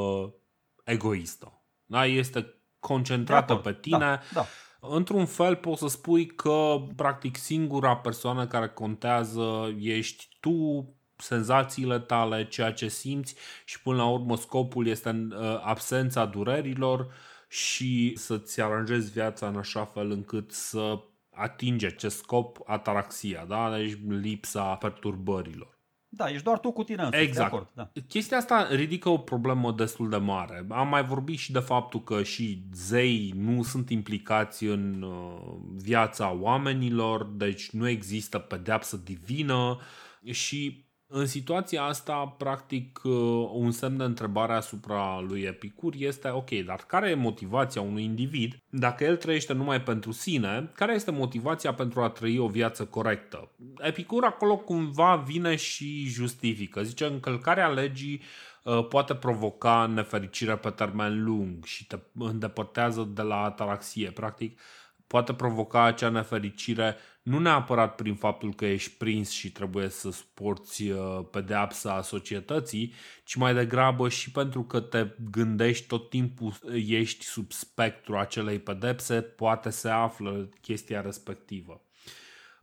egoistă. 0.84 1.62
Da? 1.86 2.06
Este 2.06 2.54
concentrată 2.80 3.54
De 3.54 3.60
pe 3.60 3.70
acord, 3.70 3.82
tine. 3.82 3.98
Da, 3.98 4.20
da. 4.34 4.46
Într-un 4.82 5.26
fel 5.26 5.56
poți 5.56 5.80
să 5.80 5.88
spui 5.88 6.26
că 6.26 6.76
practic 6.96 7.38
singura 7.38 7.96
persoană 7.96 8.48
care 8.48 8.68
contează 8.68 9.76
ești 9.80 10.28
tu, 10.40 10.90
senzațiile 11.16 12.00
tale, 12.00 12.48
ceea 12.48 12.74
ce 12.74 12.88
simți 12.88 13.36
și 13.66 13.82
până 13.82 13.98
la 13.98 14.10
urmă 14.10 14.38
scopul 14.38 14.88
este 14.88 15.10
în 15.10 15.32
uh, 15.32 15.62
absența 15.64 16.26
durerilor 16.26 17.14
și 17.48 18.14
să-ți 18.16 18.62
aranjezi 18.62 19.12
viața 19.12 19.48
în 19.48 19.58
așa 19.58 19.86
fel 19.86 20.12
încât 20.12 20.52
să 20.52 21.00
atinge 21.30 21.86
acest 21.86 22.18
scop 22.18 22.58
ataraxia, 22.66 23.46
da? 23.46 23.78
deci 23.78 23.98
lipsa 24.08 24.76
perturbărilor. 24.76 25.79
Da, 26.12 26.30
ești 26.30 26.44
doar 26.44 26.60
tu 26.60 26.72
cu 26.72 26.84
tine 26.84 27.04
însuți, 27.04 27.24
Exact. 27.24 27.50
de 27.50 27.56
acord. 27.56 27.70
Da. 27.74 28.02
Chestia 28.08 28.38
asta 28.38 28.68
ridică 28.72 29.10
o 29.10 29.18
problemă 29.18 29.72
destul 29.72 30.10
de 30.10 30.18
mare. 30.18 30.66
Am 30.70 30.88
mai 30.88 31.06
vorbit 31.06 31.38
și 31.38 31.52
de 31.52 31.60
faptul 31.60 32.04
că 32.04 32.24
și 32.24 32.64
zei 32.74 33.34
nu 33.36 33.64
sunt 33.64 33.90
implicați 33.90 34.64
în 34.64 35.02
uh, 35.02 35.54
viața 35.76 36.38
oamenilor, 36.40 37.24
deci 37.26 37.70
nu 37.70 37.88
există 37.88 38.40
pedeapsă 38.40 38.98
divină 38.98 39.80
și 40.24 40.89
în 41.12 41.26
situația 41.26 41.84
asta, 41.84 42.26
practic, 42.38 43.02
uh, 43.04 43.14
un 43.54 43.72
semn 43.72 43.98
de 43.98 44.04
întrebare 44.04 44.54
asupra 44.54 45.20
lui 45.20 45.42
Epicur 45.42 45.94
este, 45.98 46.30
ok, 46.30 46.50
dar 46.50 46.84
care 46.88 47.10
e 47.10 47.16
motivația 47.16 47.82
unui 47.82 48.04
individ 48.04 48.58
dacă 48.70 49.04
el 49.04 49.18
trăiește 49.18 49.54
numai 49.54 49.82
pentru 49.82 50.12
sine? 50.12 50.72
Care 50.76 50.94
este 50.94 51.12
motivația 51.12 51.74
pentru 51.74 52.02
a 52.02 52.10
trăi 52.10 52.38
o 52.38 52.48
viață 52.48 52.86
corectă? 52.86 53.52
Epicur 53.78 54.24
acolo 54.24 54.58
cumva 54.58 55.16
vine 55.16 55.56
și 55.56 56.06
justifică. 56.06 56.84
Zice, 56.84 57.06
încălcarea 57.06 57.68
legii 57.68 58.22
uh, 58.64 58.88
poate 58.88 59.16
provoca 59.16 59.86
nefericire 59.86 60.56
pe 60.56 60.70
termen 60.70 61.24
lung 61.24 61.66
și 61.66 61.88
te 61.88 62.00
îndepărtează 62.18 63.10
de 63.14 63.22
la 63.22 63.44
ataraxie. 63.44 64.12
Practic, 64.12 64.60
poate 65.08 65.34
provoca 65.34 65.84
acea 65.84 66.10
nefericire 66.10 66.96
nu 67.24 67.40
neapărat 67.40 67.96
prin 67.96 68.16
faptul 68.16 68.54
că 68.54 68.66
ești 68.66 68.98
prins 68.98 69.30
și 69.30 69.52
trebuie 69.52 69.90
să 69.90 70.12
suporți 70.12 70.90
uh, 70.90 71.20
pedeapsa 71.32 72.02
societății, 72.02 72.94
ci 73.24 73.36
mai 73.36 73.54
degrabă 73.54 74.10
și 74.10 74.32
pentru 74.32 74.64
că 74.64 74.80
te 74.80 75.08
gândești 75.32 75.88
tot 75.88 76.10
timpul 76.10 76.54
ești 76.74 77.26
sub 77.26 77.52
spectru 77.52 78.18
acelei 78.18 78.60
pedepse, 78.60 79.22
poate 79.22 79.70
se 79.70 79.90
află 79.90 80.50
chestia 80.62 81.02
respectivă. 81.02 81.82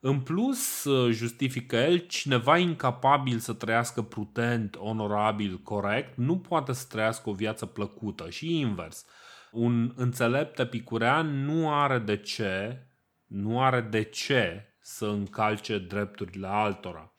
În 0.00 0.20
plus, 0.20 0.84
uh, 0.84 1.12
justifică 1.12 1.76
el, 1.76 1.98
cineva 1.98 2.58
incapabil 2.58 3.38
să 3.38 3.52
trăiască 3.52 4.02
prudent, 4.02 4.76
onorabil, 4.78 5.60
corect, 5.62 6.16
nu 6.16 6.38
poate 6.38 6.72
să 6.72 6.86
trăiască 6.88 7.28
o 7.28 7.32
viață 7.32 7.66
plăcută 7.66 8.30
și 8.30 8.58
invers. 8.58 9.04
Un 9.52 9.92
înțelept 9.96 10.58
epicurean 10.58 11.44
nu 11.44 11.74
are 11.74 11.98
de 11.98 12.16
ce, 12.16 12.85
nu 13.26 13.62
are 13.62 13.80
de 13.80 14.02
ce 14.02 14.74
să 14.80 15.06
încalce 15.06 15.78
drepturile 15.78 16.46
altora. 16.46 17.12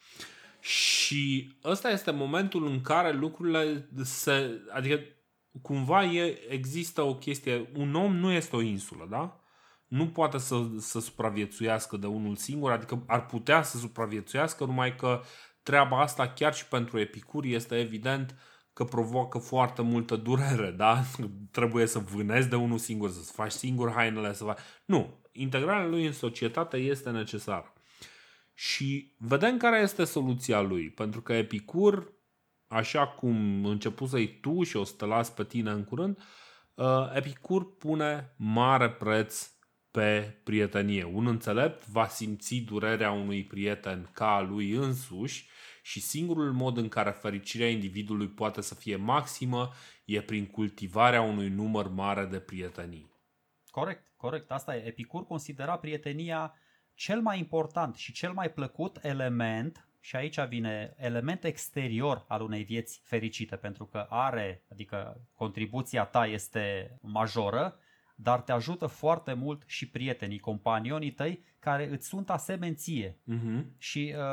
Și 0.60 1.58
ăsta 1.64 1.90
este 1.90 2.12
momentul 2.12 2.68
în 2.68 2.82
care 2.82 3.14
lucrurile 3.14 3.90
se. 4.04 4.62
Adică, 4.74 5.00
cumva 5.62 6.04
e, 6.04 6.40
există 6.50 7.02
o 7.02 7.16
chestie. 7.16 7.70
Un 7.76 7.96
om 7.96 8.16
nu 8.16 8.32
este 8.32 8.56
o 8.56 8.62
insulă, 8.62 9.08
da? 9.10 9.42
Nu 9.88 10.08
poate 10.08 10.38
să, 10.38 10.66
să 10.78 11.00
supraviețuiască 11.00 11.98
de 11.98 12.08
unul 12.08 12.36
singur, 12.36 12.72
adică 12.72 13.04
ar 13.08 13.26
putea 13.26 13.62
să 13.62 13.78
supraviețuiască, 13.78 14.66
numai 14.66 14.96
că 14.96 15.22
treaba 15.64 16.02
asta, 16.02 16.28
chiar 16.28 16.54
și 16.54 16.68
pentru 16.68 17.00
Epicur, 17.00 17.46
este 17.46 17.80
evident 17.80 18.36
că 18.74 18.84
provoacă 18.84 19.38
foarte 19.38 19.82
multă 19.82 20.16
durere, 20.16 20.72
da? 20.72 21.04
Trebuie 21.52 21.86
să 21.86 22.00
vânezi 22.00 22.50
de 22.50 22.56
unul 22.56 22.78
singur, 22.78 23.10
să-ți 23.10 23.32
faci 23.32 23.52
singur 23.52 23.92
hainele, 23.92 24.34
să 24.34 24.44
faci... 24.44 24.60
Nu, 24.86 25.24
integrarea 25.38 25.88
lui 25.88 26.06
în 26.06 26.14
societate 26.14 26.78
este 26.78 27.10
necesară. 27.10 27.74
Și 28.54 29.14
vedem 29.18 29.58
care 29.58 29.80
este 29.80 30.04
soluția 30.04 30.62
lui, 30.62 30.90
pentru 30.90 31.22
că 31.22 31.34
Epicur, 31.34 32.14
așa 32.68 33.08
cum 33.08 33.66
începusei 33.66 34.40
tu 34.40 34.64
și 34.64 34.78
o 34.78 34.84
să 34.84 34.94
te 34.98 35.06
las 35.06 35.30
pe 35.30 35.44
tine 35.44 35.72
în 35.72 35.84
curând, 35.84 36.18
uh, 36.74 36.86
Epicur 37.14 37.78
pune 37.78 38.34
mare 38.36 38.90
preț 38.90 39.52
pe 39.92 40.40
prietenie. 40.44 41.04
Un 41.04 41.28
înțelept 41.28 41.88
va 41.88 42.08
simți 42.08 42.56
durerea 42.56 43.12
unui 43.12 43.44
prieten 43.44 44.10
ca 44.14 44.36
a 44.36 44.42
lui 44.42 44.72
însuși 44.72 45.48
și 45.82 46.02
singurul 46.02 46.54
mod 46.54 46.78
în 46.78 46.88
care 46.88 47.10
fericirea 47.10 47.70
individului 47.70 48.28
poate 48.28 48.62
să 48.62 48.76
fie 48.76 48.96
maximă 48.96 49.72
e 50.06 50.22
prin 50.22 50.46
cultivarea 50.46 51.22
unui 51.22 51.50
număr 51.50 51.88
mare 51.88 52.26
de 52.26 52.40
prietenii. 52.40 53.12
Corect, 53.70 54.07
corect. 54.18 54.52
Asta 54.52 54.76
e. 54.76 54.86
Epicur 54.86 55.26
considera 55.26 55.78
prietenia 55.78 56.54
cel 56.94 57.22
mai 57.22 57.38
important 57.38 57.96
și 57.96 58.12
cel 58.12 58.32
mai 58.32 58.52
plăcut 58.52 59.00
element 59.02 59.88
și 60.00 60.16
aici 60.16 60.40
vine 60.40 60.94
element 60.98 61.44
exterior 61.44 62.26
al 62.28 62.42
unei 62.42 62.64
vieți 62.64 63.02
fericite, 63.04 63.56
pentru 63.56 63.86
că 63.86 64.06
are, 64.10 64.64
adică 64.72 65.22
contribuția 65.34 66.04
ta 66.04 66.26
este 66.26 66.98
majoră, 67.02 67.80
dar 68.16 68.42
te 68.42 68.52
ajută 68.52 68.86
foarte 68.86 69.34
mult 69.34 69.64
și 69.66 69.90
prietenii, 69.90 70.40
companionii 70.40 71.12
tăi 71.12 71.44
care 71.60 71.90
îți 71.90 72.08
sunt 72.08 72.30
asemenție. 72.30 73.12
Uh-huh. 73.12 73.64
Și 73.78 74.14
uh, 74.16 74.24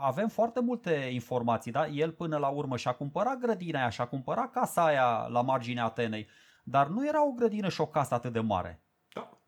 avem 0.00 0.28
foarte 0.28 0.60
multe 0.60 1.08
informații, 1.12 1.72
da? 1.72 1.86
El 1.86 2.12
până 2.12 2.36
la 2.36 2.48
urmă 2.48 2.76
și-a 2.76 2.92
cumpărat 2.92 3.38
grădina 3.38 3.78
aia, 3.78 3.88
și-a 3.88 4.06
cumpărat 4.06 4.50
casa 4.50 4.84
aia 4.84 5.26
la 5.26 5.42
marginea 5.42 5.84
Atenei, 5.84 6.28
dar 6.64 6.86
nu 6.86 7.06
era 7.06 7.26
o 7.26 7.32
grădină 7.32 7.68
și 7.68 7.80
o 7.80 7.86
casă 7.86 8.14
atât 8.14 8.32
de 8.32 8.40
mare. 8.40 8.82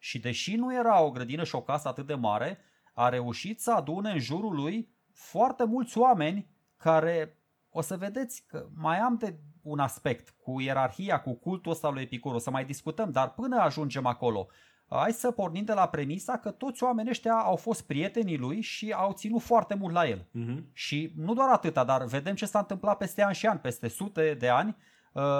Da. 0.02 0.08
Și 0.08 0.18
deși 0.18 0.56
nu 0.56 0.74
era 0.74 1.00
o 1.00 1.10
grădină 1.10 1.44
și 1.44 1.54
o 1.54 1.62
casă 1.62 1.88
atât 1.88 2.06
de 2.06 2.14
mare, 2.14 2.58
a 2.94 3.08
reușit 3.08 3.60
să 3.60 3.72
adune 3.72 4.10
în 4.10 4.18
jurul 4.18 4.54
lui 4.54 4.88
foarte 5.12 5.64
mulți 5.64 5.98
oameni 5.98 6.50
care, 6.76 7.38
o 7.70 7.80
să 7.80 7.96
vedeți 7.96 8.44
că 8.46 8.66
mai 8.74 8.98
am 8.98 9.16
de 9.16 9.38
un 9.62 9.78
aspect 9.78 10.34
cu 10.42 10.60
ierarhia, 10.60 11.20
cu 11.20 11.34
cultul 11.34 11.72
ăsta 11.72 11.90
lui 11.90 12.02
Epicur, 12.02 12.34
o 12.34 12.38
să 12.38 12.50
mai 12.50 12.64
discutăm, 12.64 13.10
dar 13.10 13.30
până 13.34 13.56
ajungem 13.56 14.06
acolo, 14.06 14.48
hai 14.88 15.12
să 15.12 15.30
pornim 15.30 15.64
de 15.64 15.72
la 15.72 15.88
premisa 15.88 16.38
că 16.38 16.50
toți 16.50 16.82
oamenii 16.82 17.10
ăștia 17.10 17.34
au 17.34 17.56
fost 17.56 17.86
prietenii 17.86 18.36
lui 18.36 18.60
și 18.60 18.92
au 18.92 19.12
ținut 19.12 19.42
foarte 19.42 19.74
mult 19.74 19.94
la 19.94 20.08
el. 20.08 20.18
Uh-huh. 20.18 20.72
Și 20.72 21.12
nu 21.16 21.34
doar 21.34 21.48
atâta, 21.48 21.84
dar 21.84 22.04
vedem 22.04 22.34
ce 22.34 22.46
s-a 22.46 22.58
întâmplat 22.58 22.96
peste 22.96 23.22
ani 23.22 23.34
și 23.34 23.46
ani, 23.46 23.58
peste 23.58 23.88
sute 23.88 24.34
de 24.34 24.48
ani, 24.48 24.68
uh, 24.68 24.91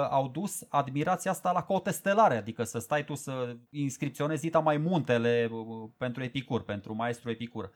au 0.09 0.27
dus 0.27 0.65
admirația 0.69 1.31
asta 1.31 1.51
la 1.51 1.63
cote 1.63 1.91
stelare, 1.91 2.37
adică 2.37 2.63
să 2.63 2.79
stai 2.79 3.05
tu 3.05 3.15
să 3.15 3.57
inscripționezi 3.69 4.41
dita 4.41 4.59
mai 4.59 4.77
muntele 4.77 5.49
uh, 5.51 5.89
pentru 5.97 6.23
Epicur, 6.23 6.63
pentru 6.63 6.93
maestru 6.93 7.29
Epicur. 7.29 7.71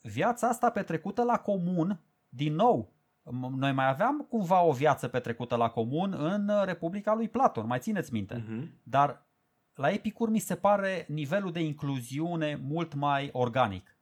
Viața 0.00 0.48
asta 0.48 0.70
petrecută 0.70 1.22
la 1.22 1.36
comun, 1.36 2.00
din 2.28 2.54
nou, 2.54 2.92
m- 3.22 3.56
noi 3.56 3.72
mai 3.72 3.88
aveam 3.88 4.26
cumva 4.28 4.62
o 4.62 4.72
viață 4.72 5.08
petrecută 5.08 5.56
la 5.56 5.68
comun 5.68 6.14
în 6.18 6.48
uh, 6.48 6.62
Republica 6.64 7.14
lui 7.14 7.28
Platon, 7.28 7.66
mai 7.66 7.78
țineți 7.78 8.12
minte. 8.12 8.44
Uh-huh. 8.44 8.68
Dar 8.82 9.26
la 9.74 9.90
Epicur 9.90 10.30
mi 10.30 10.38
se 10.38 10.54
pare 10.54 11.04
nivelul 11.08 11.52
de 11.52 11.60
incluziune 11.60 12.60
mult 12.62 12.94
mai 12.94 13.28
organic. 13.32 13.93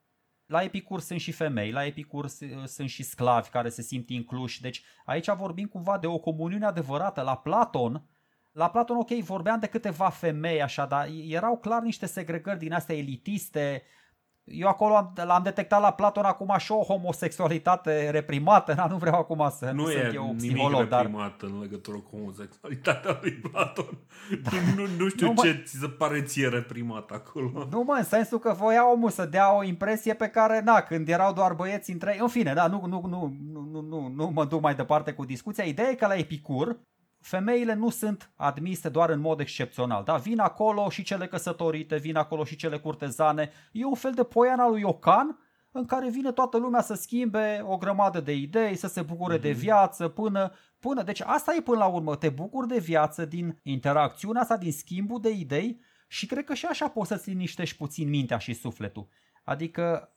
La 0.53 0.63
Epicur 0.63 1.01
sunt 1.01 1.21
și 1.21 1.33
femei, 1.33 1.71
la 1.71 1.85
Epicur 1.85 2.27
s- 2.27 2.39
sunt 2.65 2.89
și 2.89 3.03
sclavi 3.03 3.49
care 3.49 3.69
se 3.69 3.83
simt 3.83 4.09
incluși. 4.09 4.61
Deci 4.61 4.83
aici 5.05 5.31
vorbim 5.31 5.67
cumva 5.67 5.99
de 5.99 6.07
o 6.07 6.19
comuniune 6.19 6.67
adevărată. 6.67 7.21
La 7.21 7.37
Platon, 7.37 8.09
la 8.53 8.71
Platon, 8.71 8.97
ok, 8.97 9.09
vorbeam 9.11 9.59
de 9.59 9.67
câteva 9.67 10.09
femei 10.09 10.63
așa, 10.63 10.87
dar 10.87 11.09
erau 11.29 11.59
clar 11.59 11.83
niște 11.83 12.07
segregări 12.07 12.59
din 12.59 12.73
astea 12.73 12.97
elitiste. 12.97 13.83
Eu 14.45 14.69
acolo 14.69 14.97
am, 14.97 15.13
l-am 15.15 15.43
detectat 15.43 15.81
la 15.81 15.93
Platon 15.93 16.25
acum 16.25 16.55
și 16.59 16.73
o 16.73 16.83
homosexualitate 16.83 18.11
reprimată, 18.11 18.75
na, 18.77 18.87
nu 18.87 18.97
vreau 18.97 19.19
acum 19.19 19.51
să 19.59 19.71
Nu 19.71 19.87
sunt 19.87 19.95
e 20.03 20.11
eu 20.15 20.25
nimic 20.25 20.37
psiholog, 20.37 20.89
dar 20.89 21.01
reprimat 21.01 21.43
în 21.43 21.61
legătură 21.61 21.97
cu 21.97 22.17
homosexualitatea 22.17 23.19
lui 23.21 23.33
Platon. 23.33 23.99
Nu, 24.77 24.87
nu 24.99 25.09
știu 25.09 25.27
Nu, 25.27 25.33
mă- 25.33 25.43
ce 25.43 25.63
ți 25.65 25.79
se 25.79 25.89
pare 25.89 26.23
ție 26.23 26.49
reprimat 26.49 27.11
acolo. 27.11 27.67
Nu 27.71 27.83
mă, 27.83 27.95
în 27.99 28.05
sensul 28.05 28.39
că 28.39 28.53
voia 28.53 28.93
omul 28.93 29.11
să 29.11 29.27
dea 29.27 29.57
o 29.57 29.63
impresie 29.63 30.15
pe 30.15 30.29
care, 30.29 30.61
na, 30.65 30.81
când 30.81 31.09
erau 31.09 31.33
doar 31.33 31.53
băieți 31.53 31.91
între 31.91 32.13
ei, 32.13 32.19
în 32.21 32.29
fine, 32.29 32.55
da, 32.55 32.67
nu, 32.67 32.85
nu, 32.87 33.07
nu, 33.09 33.37
nu, 33.53 33.69
nu, 33.73 33.81
nu, 33.81 34.09
nu 34.09 34.31
mă 34.35 34.45
duc 34.45 34.61
mai 34.61 34.75
departe 34.75 35.13
cu 35.13 35.25
discuția. 35.25 35.65
Ideea 35.65 35.89
e 35.89 35.95
că 35.95 36.07
la 36.07 36.15
Epicur, 36.15 36.81
femeile 37.23 37.75
nu 37.75 37.91
sunt 37.91 38.31
admise 38.37 38.89
doar 38.89 39.11
în 39.11 39.21
mod 39.21 39.41
excepțional. 39.41 40.05
Da? 40.05 40.17
Vin 40.17 40.39
acolo 40.39 40.89
și 40.89 41.03
cele 41.03 41.27
căsătorite, 41.27 41.97
vin 41.97 42.17
acolo 42.17 42.45
și 42.45 42.57
cele 42.57 42.79
curtezane. 42.79 43.51
E 43.73 43.85
un 43.85 43.95
fel 43.95 44.13
de 44.13 44.23
poiana 44.23 44.69
lui 44.69 44.81
Iocan 44.81 45.39
în 45.71 45.85
care 45.85 46.11
vine 46.11 46.33
toată 46.33 46.59
lumea 46.59 46.81
să 46.81 46.95
schimbe 46.95 47.65
o 47.67 47.77
grămadă 47.77 48.21
de 48.21 48.35
idei, 48.35 48.77
să 48.77 48.87
se 48.87 49.03
bucure 49.03 49.39
mm-hmm. 49.39 49.43
de 49.43 49.51
mhm. 49.51 49.59
viață 49.59 50.09
până, 50.09 50.53
până... 50.79 51.03
Deci 51.03 51.21
asta 51.21 51.55
e 51.59 51.61
până 51.61 51.79
la 51.79 51.87
urmă, 51.87 52.17
te 52.17 52.29
bucuri 52.29 52.69
de 52.69 52.79
viață 52.79 53.25
din 53.25 53.59
interacțiunea 53.63 54.41
asta, 54.41 54.57
din 54.57 54.73
schimbul 54.73 55.21
de 55.21 55.31
idei 55.31 55.81
și 56.09 56.27
cred 56.27 56.45
că 56.45 56.55
și 56.55 56.67
așa 56.67 56.89
poți 56.89 57.09
să-ți 57.09 57.29
liniștești 57.29 57.77
puțin 57.77 58.09
mintea 58.09 58.39
și 58.39 58.53
sufletul. 58.53 59.09
Adică 59.45 60.13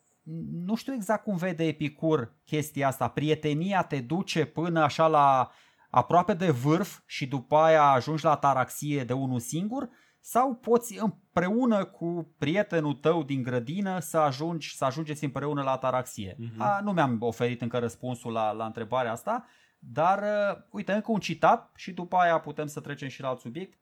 nu 0.52 0.76
știu 0.76 0.94
exact 0.94 1.24
cum 1.24 1.36
vede 1.36 1.64
Epicur 1.64 2.36
chestia 2.46 2.88
asta. 2.88 3.08
Prietenia 3.08 3.84
te 3.84 4.00
duce 4.00 4.46
până 4.46 4.84
așa 4.84 5.08
la 5.08 5.52
aproape 5.96 6.34
de 6.34 6.50
vârf 6.50 7.00
și 7.06 7.28
după 7.28 7.56
aia 7.56 7.84
ajungi 7.84 8.24
la 8.24 8.36
taraxie 8.36 9.04
de 9.04 9.14
unul 9.14 9.40
singur 9.40 9.90
sau 10.20 10.56
poți 10.56 11.00
împreună 11.00 11.86
cu 11.86 12.36
prietenul 12.38 12.94
tău 12.94 13.24
din 13.24 13.44
grădină 13.44 14.00
să 14.00 14.18
ajungi 14.18 14.76
să 14.76 14.86
ajungeți 14.86 15.24
împreună 15.24 15.64
la 15.64 15.78
taraxie. 15.78 16.36
Uh-huh. 16.36 16.58
A, 16.58 16.80
nu 16.84 16.92
mi-am 16.92 17.18
oferit 17.20 17.62
încă 17.62 17.78
răspunsul 17.78 18.32
la, 18.32 18.52
la 18.52 18.66
întrebarea 18.66 19.12
asta, 19.12 19.46
dar 19.80 20.22
uh, 20.22 20.64
uite, 20.70 20.94
încă 20.94 21.12
un 21.12 21.20
citat 21.20 21.72
și 21.76 21.92
după 21.92 22.16
aia 22.16 22.40
putem 22.40 22.68
să 22.68 22.80
trecem 22.80 23.08
și 23.08 23.22
la 23.22 23.28
alt 23.28 23.40
subiect. 23.40 23.80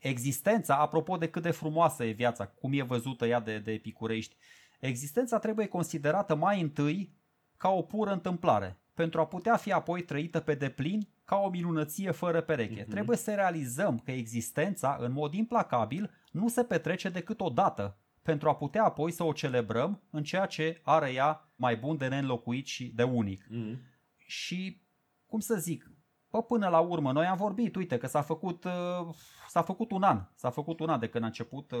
Existența, 0.00 0.76
apropo 0.76 1.16
de 1.16 1.28
cât 1.28 1.42
de 1.42 1.50
frumoasă 1.50 2.04
e 2.04 2.10
viața, 2.10 2.46
cum 2.46 2.72
e 2.72 2.82
văzută 2.82 3.26
ea 3.26 3.40
de, 3.40 3.58
de 3.58 3.72
epicureiști, 3.72 4.36
existența 4.80 5.38
trebuie 5.38 5.66
considerată 5.66 6.34
mai 6.34 6.60
întâi 6.60 7.16
ca 7.56 7.68
o 7.68 7.82
pură 7.82 8.12
întâmplare, 8.12 8.81
pentru 8.94 9.20
a 9.20 9.26
putea 9.26 9.56
fi 9.56 9.72
apoi 9.72 10.02
trăită 10.02 10.40
pe 10.40 10.54
deplin 10.54 11.08
ca 11.24 11.36
o 11.36 11.48
minunăție 11.48 12.10
fără 12.10 12.40
pereche. 12.40 12.84
Uh-huh. 12.84 12.88
Trebuie 12.88 13.16
să 13.16 13.34
realizăm 13.34 13.98
că 13.98 14.10
existența, 14.10 14.96
în 15.00 15.12
mod 15.12 15.34
implacabil, 15.34 16.10
nu 16.32 16.48
se 16.48 16.64
petrece 16.64 17.08
decât 17.08 17.40
o 17.40 17.48
dată, 17.48 17.96
pentru 18.22 18.48
a 18.48 18.54
putea 18.54 18.84
apoi 18.84 19.10
să 19.10 19.24
o 19.24 19.32
celebrăm 19.32 20.02
în 20.10 20.22
ceea 20.22 20.46
ce 20.46 20.80
are 20.82 21.12
ea 21.12 21.48
mai 21.56 21.76
bun 21.76 21.96
de 21.96 22.08
neînlocuit 22.08 22.66
și 22.66 22.92
de 22.94 23.02
unic. 23.02 23.44
Uh-huh. 23.44 23.76
Și, 24.16 24.82
cum 25.26 25.40
să 25.40 25.54
zic, 25.54 25.92
Pă, 26.32 26.42
până 26.42 26.68
la 26.68 26.78
urmă, 26.80 27.12
noi 27.12 27.26
am 27.26 27.36
vorbit, 27.36 27.76
uite, 27.76 27.98
că 27.98 28.06
s-a 28.06 28.22
făcut, 28.22 28.64
uh, 28.64 29.14
s-a 29.48 29.62
făcut 29.62 29.90
un 29.90 30.02
an, 30.02 30.28
s-a 30.34 30.50
făcut 30.50 30.80
un 30.80 30.88
an 30.88 30.98
de 30.98 31.08
când 31.08 31.24
a 31.24 31.26
început 31.26 31.70
uh, 31.70 31.78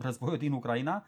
războiul 0.00 0.36
din 0.36 0.52
Ucraina, 0.52 1.04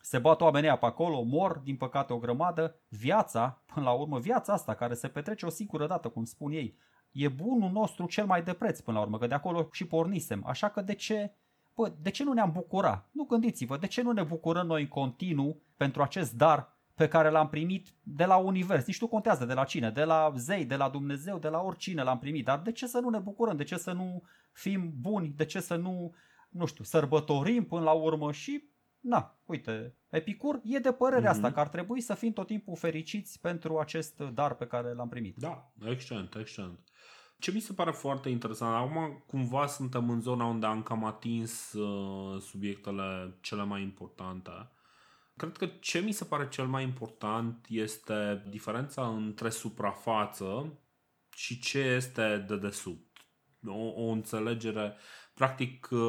se 0.00 0.18
bat 0.18 0.40
oamenii 0.40 0.78
pe 0.78 0.86
acolo, 0.86 1.22
mor, 1.22 1.58
din 1.58 1.76
păcate, 1.76 2.12
o 2.12 2.18
grămadă, 2.18 2.80
viața, 2.88 3.62
până 3.74 3.86
la 3.86 3.92
urmă, 3.92 4.18
viața 4.18 4.52
asta 4.52 4.74
care 4.74 4.94
se 4.94 5.08
petrece 5.08 5.46
o 5.46 5.50
singură 5.50 5.86
dată, 5.86 6.08
cum 6.08 6.24
spun 6.24 6.52
ei, 6.52 6.76
e 7.12 7.28
bunul 7.28 7.70
nostru 7.70 8.06
cel 8.06 8.26
mai 8.26 8.42
de 8.42 8.52
preț 8.52 8.80
până 8.80 8.96
la 8.98 9.02
urmă, 9.02 9.18
că 9.18 9.26
de 9.26 9.34
acolo 9.34 9.68
și 9.72 9.86
pornisem. 9.86 10.44
Așa 10.46 10.68
că 10.68 10.80
de 10.80 10.94
ce, 10.94 11.34
bă, 11.74 11.92
de 12.00 12.10
ce 12.10 12.24
nu 12.24 12.32
ne-am 12.32 12.52
bucura? 12.52 13.08
Nu 13.12 13.24
gândiți-vă, 13.24 13.76
de 13.76 13.86
ce 13.86 14.02
nu 14.02 14.12
ne 14.12 14.22
bucurăm 14.22 14.66
noi 14.66 14.82
în 14.82 14.88
continuu 14.88 15.62
pentru 15.76 16.02
acest 16.02 16.32
dar 16.34 16.76
pe 16.94 17.08
care 17.08 17.30
l-am 17.30 17.48
primit 17.48 17.94
de 18.02 18.24
la 18.24 18.36
univers. 18.36 18.86
Nici 18.86 19.00
nu 19.00 19.06
contează 19.06 19.44
de 19.44 19.52
la 19.52 19.64
cine, 19.64 19.90
de 19.90 20.04
la 20.04 20.32
zei, 20.36 20.64
de 20.64 20.76
la 20.76 20.88
Dumnezeu, 20.88 21.38
de 21.38 21.48
la 21.48 21.60
oricine 21.60 22.02
l-am 22.02 22.18
primit. 22.18 22.44
Dar 22.44 22.58
de 22.58 22.72
ce 22.72 22.86
să 22.86 22.98
nu 22.98 23.08
ne 23.08 23.18
bucurăm? 23.18 23.56
De 23.56 23.64
ce 23.64 23.76
să 23.76 23.92
nu 23.92 24.22
fim 24.52 24.92
buni? 25.00 25.28
De 25.28 25.44
ce 25.44 25.60
să 25.60 25.76
nu, 25.76 26.14
nu 26.48 26.66
știu, 26.66 26.84
sărbătorim 26.84 27.64
până 27.64 27.82
la 27.82 27.92
urmă 27.92 28.32
și 28.32 28.68
na, 29.08 29.38
uite, 29.44 29.96
Epicur 30.08 30.60
e 30.64 30.78
de 30.78 30.92
părerea 30.92 31.30
mm-hmm. 31.30 31.34
asta 31.34 31.52
că 31.52 31.60
ar 31.60 31.68
trebui 31.68 32.00
să 32.00 32.14
fim 32.14 32.32
tot 32.32 32.46
timpul 32.46 32.76
fericiți 32.76 33.40
pentru 33.40 33.78
acest 33.78 34.18
dar 34.18 34.54
pe 34.54 34.66
care 34.66 34.92
l-am 34.92 35.08
primit. 35.08 35.36
Da, 35.36 35.72
excelent, 35.84 36.34
excelent. 36.34 36.78
Ce 37.38 37.50
mi 37.50 37.60
se 37.60 37.72
pare 37.72 37.90
foarte 37.90 38.28
interesant, 38.28 38.74
acum 38.74 39.24
cumva 39.26 39.66
suntem 39.66 40.10
în 40.10 40.20
zona 40.20 40.44
unde 40.44 40.66
am 40.66 40.82
cam 40.82 41.04
atins 41.04 41.72
uh, 41.72 42.40
subiectele 42.40 43.38
cele 43.40 43.64
mai 43.64 43.82
importante. 43.82 44.50
Cred 45.36 45.56
că 45.56 45.66
ce 45.66 45.98
mi 45.98 46.12
se 46.12 46.24
pare 46.24 46.48
cel 46.48 46.66
mai 46.66 46.82
important 46.82 47.66
este 47.68 48.44
diferența 48.48 49.06
între 49.06 49.48
suprafață 49.48 50.78
și 51.36 51.58
ce 51.58 51.78
este 51.78 52.44
de 52.48 52.56
desubt. 52.56 53.06
O, 53.66 54.04
o 54.04 54.08
înțelegere, 54.10 54.96
practic, 55.38 55.88
uh, 55.90 56.00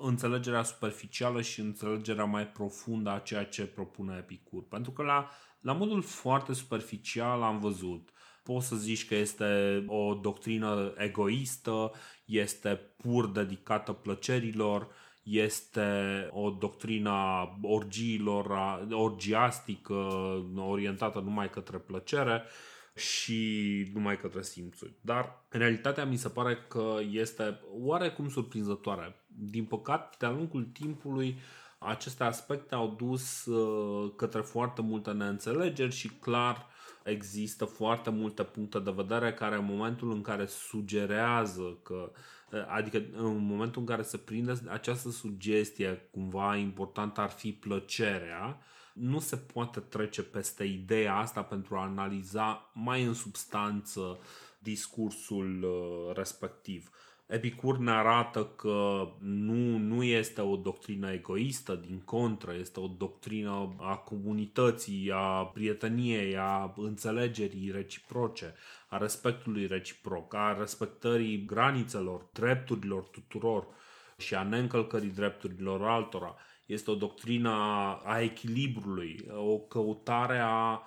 înțelegerea 0.00 0.62
superficială 0.62 1.40
și 1.40 1.60
înțelegerea 1.60 2.24
mai 2.24 2.46
profundă 2.46 3.10
a 3.10 3.18
ceea 3.18 3.44
ce 3.44 3.66
propune 3.66 4.16
Epicur. 4.18 4.64
Pentru 4.68 4.90
că 4.90 5.02
la, 5.02 5.30
la 5.60 5.72
modul 5.72 6.02
foarte 6.02 6.52
superficial 6.52 7.42
am 7.42 7.60
văzut 7.60 8.10
poți 8.42 8.66
să 8.66 8.76
zici 8.76 9.06
că 9.06 9.14
este 9.14 9.84
o 9.86 10.14
doctrină 10.14 10.92
egoistă, 10.96 11.92
este 12.24 12.80
pur 12.96 13.26
dedicată 13.30 13.92
plăcerilor, 13.92 14.88
este 15.22 16.28
o 16.32 16.50
doctrină 16.50 17.10
a 17.10 17.58
orgiilor, 17.62 18.46
orgiastică, 18.90 19.94
orientată 20.56 21.18
numai 21.18 21.50
către 21.50 21.78
plăcere 21.78 22.42
și 23.00 23.90
numai 23.94 24.18
către 24.18 24.42
simțuri. 24.42 24.92
Dar 25.00 25.44
realitatea 25.48 26.04
mi 26.04 26.16
se 26.16 26.28
pare 26.28 26.58
că 26.68 26.96
este 27.10 27.60
oarecum 27.80 28.28
surprinzătoare. 28.28 29.16
Din 29.26 29.64
păcate, 29.64 30.16
de-a 30.18 30.30
lungul 30.30 30.64
timpului, 30.72 31.38
aceste 31.78 32.24
aspecte 32.24 32.74
au 32.74 32.94
dus 32.98 33.44
uh, 33.44 34.12
către 34.16 34.40
foarte 34.40 34.82
multe 34.82 35.10
neînțelegeri 35.10 35.92
și 35.92 36.08
clar 36.08 36.66
există 37.04 37.64
foarte 37.64 38.10
multe 38.10 38.42
puncte 38.42 38.78
de 38.78 38.92
vedere 38.94 39.32
care 39.32 39.56
în 39.56 39.64
momentul 39.64 40.12
în 40.12 40.22
care 40.22 40.46
sugerează 40.46 41.78
că 41.82 42.12
adică 42.68 43.02
în 43.16 43.46
momentul 43.46 43.80
în 43.80 43.86
care 43.86 44.02
se 44.02 44.16
prinde 44.16 44.52
această 44.68 45.10
sugestie 45.10 46.08
cumva 46.10 46.56
importantă 46.56 47.20
ar 47.20 47.30
fi 47.30 47.52
plăcerea, 47.52 48.58
nu 48.92 49.18
se 49.18 49.36
poate 49.36 49.80
trece 49.80 50.22
peste 50.22 50.64
ideea 50.64 51.16
asta 51.16 51.42
pentru 51.42 51.76
a 51.76 51.82
analiza 51.82 52.70
mai 52.74 53.04
în 53.04 53.14
substanță 53.14 54.18
discursul 54.58 55.62
uh, 55.62 56.16
respectiv. 56.16 56.90
Epicur 57.30 57.78
ne 57.78 57.90
arată 57.90 58.44
că 58.44 59.08
nu, 59.18 59.76
nu 59.76 60.02
este 60.02 60.40
o 60.40 60.56
doctrină 60.56 61.12
egoistă, 61.12 61.74
din 61.74 62.00
contră, 62.00 62.54
este 62.54 62.80
o 62.80 62.86
doctrină 62.86 63.74
a 63.78 63.96
comunității, 63.96 65.10
a 65.14 65.44
prieteniei, 65.44 66.36
a 66.36 66.74
înțelegerii 66.76 67.70
reciproce, 67.70 68.54
a 68.88 68.96
respectului 68.96 69.66
reciproc, 69.66 70.34
a 70.34 70.56
respectării 70.58 71.44
granițelor, 71.44 72.26
drepturilor 72.32 73.02
tuturor 73.02 73.66
și 74.16 74.34
a 74.34 74.42
neîncălcării 74.42 75.10
drepturilor 75.10 75.88
altora. 75.88 76.36
Este 76.70 76.90
o 76.90 76.94
doctrină 76.94 77.50
a 78.04 78.20
echilibrului, 78.20 79.26
o 79.36 79.58
căutare 79.58 80.38
a 80.38 80.82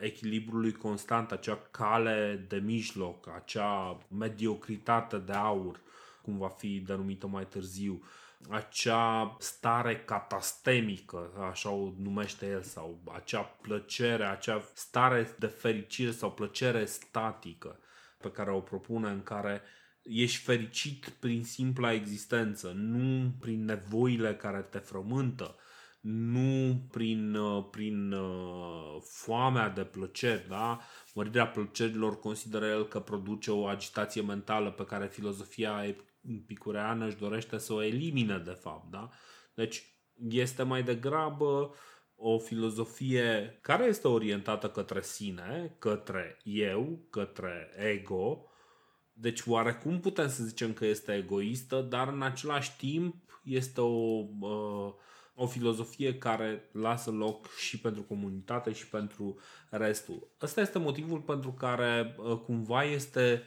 echilibrului 0.00 0.72
constant, 0.72 1.32
acea 1.32 1.58
cale 1.70 2.44
de 2.48 2.56
mijloc, 2.56 3.28
acea 3.34 3.98
mediocritate 4.18 5.18
de 5.18 5.32
aur, 5.32 5.80
cum 6.22 6.38
va 6.38 6.48
fi 6.48 6.78
denumită 6.78 7.26
mai 7.26 7.46
târziu, 7.46 8.02
acea 8.50 9.36
stare 9.38 9.96
catastemică, 9.96 11.30
așa 11.50 11.70
o 11.70 11.92
numește 12.02 12.46
el, 12.46 12.62
sau 12.62 12.98
acea 13.14 13.40
plăcere, 13.40 14.24
acea 14.24 14.62
stare 14.74 15.34
de 15.38 15.46
fericire 15.46 16.10
sau 16.10 16.32
plăcere 16.32 16.84
statică 16.84 17.78
pe 18.18 18.30
care 18.30 18.50
o 18.50 18.60
propune, 18.60 19.08
în 19.08 19.22
care 19.22 19.62
ești 20.08 20.42
fericit 20.42 21.08
prin 21.08 21.44
simpla 21.44 21.92
existență, 21.92 22.72
nu 22.76 23.34
prin 23.40 23.64
nevoile 23.64 24.34
care 24.34 24.60
te 24.60 24.78
frământă, 24.78 25.56
nu 26.00 26.80
prin, 26.90 27.34
uh, 27.34 27.64
prin 27.70 28.12
uh, 28.12 28.96
foamea 29.00 29.68
de 29.68 29.84
plăceri, 29.84 30.48
da? 30.48 30.80
Mărirea 31.14 31.46
plăcerilor 31.46 32.18
consideră 32.18 32.66
el 32.66 32.86
că 32.86 33.00
produce 33.00 33.50
o 33.50 33.66
agitație 33.66 34.22
mentală 34.22 34.70
pe 34.70 34.84
care 34.84 35.06
filozofia 35.06 35.96
epicureană 36.42 37.06
își 37.06 37.16
dorește 37.16 37.58
să 37.58 37.72
o 37.72 37.82
elimine 37.82 38.38
de 38.38 38.58
fapt, 38.60 38.90
da? 38.90 39.10
Deci 39.54 39.82
este 40.28 40.62
mai 40.62 40.82
degrabă 40.82 41.74
o 42.16 42.38
filozofie 42.38 43.58
care 43.62 43.84
este 43.84 44.08
orientată 44.08 44.68
către 44.70 45.02
sine, 45.02 45.76
către 45.78 46.38
eu, 46.42 47.06
către 47.10 47.72
ego. 47.76 48.47
Deci 49.20 49.42
oarecum 49.46 50.00
putem 50.00 50.28
să 50.28 50.44
zicem 50.44 50.72
că 50.72 50.86
este 50.86 51.14
egoistă, 51.14 51.86
dar 51.88 52.08
în 52.08 52.22
același 52.22 52.76
timp 52.76 53.40
este 53.44 53.80
o 53.80 54.24
uh, 54.40 54.94
o 55.40 55.46
filozofie 55.46 56.14
care 56.14 56.68
lasă 56.72 57.10
loc 57.10 57.54
și 57.56 57.80
pentru 57.80 58.02
comunitate 58.02 58.72
și 58.72 58.88
pentru 58.88 59.38
restul. 59.70 60.28
Ăsta 60.42 60.60
este 60.60 60.78
motivul 60.78 61.20
pentru 61.20 61.52
care 61.52 62.14
uh, 62.18 62.36
cumva 62.36 62.84
este 62.84 63.42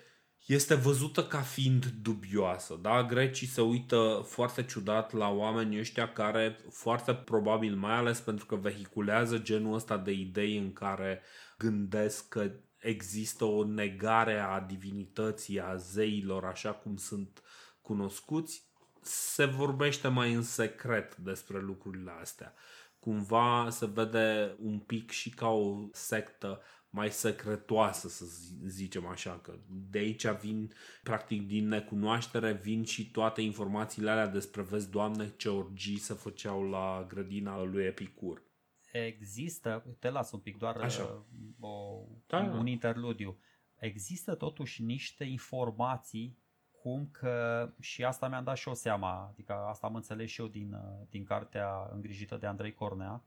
este 0.45 0.75
văzută 0.75 1.23
ca 1.23 1.41
fiind 1.41 1.85
dubioasă. 1.85 2.79
Da? 2.81 3.03
Grecii 3.03 3.47
se 3.47 3.61
uită 3.61 4.25
foarte 4.27 4.63
ciudat 4.63 5.13
la 5.13 5.29
oamenii 5.29 5.79
ăștia 5.79 6.13
care, 6.13 6.59
foarte 6.69 7.13
probabil, 7.13 7.75
mai 7.75 7.93
ales 7.93 8.19
pentru 8.19 8.45
că 8.45 8.55
vehiculează 8.55 9.37
genul 9.37 9.73
ăsta 9.73 9.97
de 9.97 10.11
idei 10.11 10.57
în 10.57 10.73
care 10.73 11.21
gândesc 11.57 12.27
că 12.27 12.51
există 12.81 13.45
o 13.45 13.63
negare 13.65 14.39
a 14.39 14.59
divinității, 14.59 15.61
a 15.61 15.75
zeilor, 15.75 16.45
așa 16.45 16.73
cum 16.73 16.97
sunt 16.97 17.41
cunoscuți, 17.81 18.69
se 19.01 19.45
vorbește 19.45 20.07
mai 20.07 20.33
în 20.33 20.43
secret 20.43 21.15
despre 21.15 21.59
lucrurile 21.59 22.11
astea. 22.21 22.53
Cumva 22.99 23.67
se 23.69 23.85
vede 23.85 24.55
un 24.59 24.79
pic 24.79 25.11
și 25.11 25.29
ca 25.29 25.47
o 25.47 25.87
sectă 25.91 26.61
mai 26.89 27.11
secretoasă, 27.11 28.09
să 28.09 28.25
zicem 28.67 29.05
așa, 29.05 29.39
că 29.43 29.59
de 29.67 29.97
aici 29.97 30.27
vin, 30.27 30.73
practic 31.03 31.47
din 31.47 31.67
necunoaștere, 31.67 32.53
vin 32.53 32.83
și 32.83 33.11
toate 33.11 33.41
informațiile 33.41 34.09
alea 34.09 34.27
despre, 34.27 34.61
vezi, 34.61 34.89
Doamne, 34.89 35.33
ce 35.37 35.49
orgii 35.49 35.97
se 35.97 36.13
făceau 36.13 36.69
la 36.69 37.05
grădina 37.09 37.63
lui 37.63 37.83
Epicur. 37.83 38.43
Există, 38.91 39.95
te 39.99 40.09
las 40.09 40.31
un 40.31 40.39
pic, 40.39 40.57
doar 40.57 40.75
așa. 40.77 41.03
Uh, 41.03 41.69
o, 41.69 42.03
da, 42.27 42.39
un 42.39 42.67
interludiu. 42.67 43.37
Există 43.79 44.35
totuși 44.35 44.83
niște 44.83 45.23
informații 45.23 46.39
cum 46.81 47.09
că, 47.11 47.69
și 47.79 48.03
asta 48.03 48.27
mi-am 48.27 48.43
dat 48.43 48.57
și 48.57 48.67
eu 48.67 48.73
seama, 48.73 49.27
adică 49.31 49.53
asta 49.53 49.87
am 49.87 49.95
înțeles 49.95 50.29
și 50.29 50.41
eu 50.41 50.47
din, 50.47 50.73
uh, 50.73 51.07
din 51.09 51.23
cartea 51.23 51.89
îngrijită 51.93 52.37
de 52.37 52.45
Andrei 52.47 52.73
Cornea, 52.73 53.23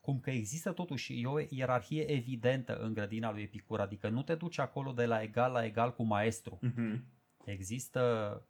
cum 0.00 0.20
că 0.20 0.30
există 0.30 0.72
totuși 0.72 1.24
o 1.24 1.38
ierarhie 1.48 2.10
evidentă 2.10 2.76
în 2.76 2.92
grădina 2.92 3.32
lui 3.32 3.42
Epicur, 3.42 3.80
adică 3.80 4.08
nu 4.08 4.22
te 4.22 4.34
duci 4.34 4.58
acolo 4.58 4.92
de 4.92 5.06
la 5.06 5.22
egal 5.22 5.52
la 5.52 5.64
egal 5.64 5.94
cu 5.94 6.02
maestru. 6.02 6.58
Uh-huh. 6.62 7.00
Există 7.44 8.42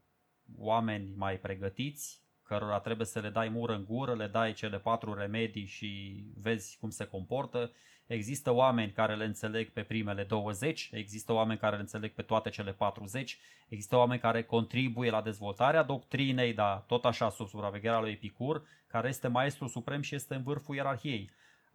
oameni 0.56 1.14
mai 1.16 1.38
pregătiți, 1.38 2.22
cărora 2.48 2.78
trebuie 2.80 3.06
să 3.06 3.20
le 3.20 3.28
dai 3.28 3.48
mură 3.48 3.74
în 3.74 3.84
gură, 3.84 4.14
le 4.14 4.26
dai 4.26 4.52
cele 4.52 4.78
patru 4.78 5.14
remedii 5.14 5.66
și 5.66 6.22
vezi 6.40 6.76
cum 6.80 6.90
se 6.90 7.04
comportă. 7.04 7.72
Există 8.06 8.50
oameni 8.50 8.92
care 8.92 9.16
le 9.16 9.24
înțeleg 9.24 9.68
pe 9.70 9.82
primele 9.82 10.24
20, 10.24 10.90
există 10.92 11.32
oameni 11.32 11.58
care 11.58 11.74
le 11.74 11.80
înțeleg 11.80 12.12
pe 12.12 12.22
toate 12.22 12.50
cele 12.50 12.72
40, 12.72 13.38
există 13.68 13.96
oameni 13.96 14.20
care 14.20 14.42
contribuie 14.42 15.10
la 15.10 15.22
dezvoltarea 15.22 15.82
doctrinei, 15.82 16.54
dar 16.54 16.78
tot 16.78 17.04
așa 17.04 17.30
sub 17.30 17.48
supravegherea 17.48 18.00
lui 18.00 18.10
Epicur, 18.10 18.66
care 18.86 19.08
este 19.08 19.28
maestru 19.28 19.66
suprem 19.66 20.00
și 20.00 20.14
este 20.14 20.34
în 20.34 20.42
vârful 20.42 20.74
ierarhiei. 20.74 21.30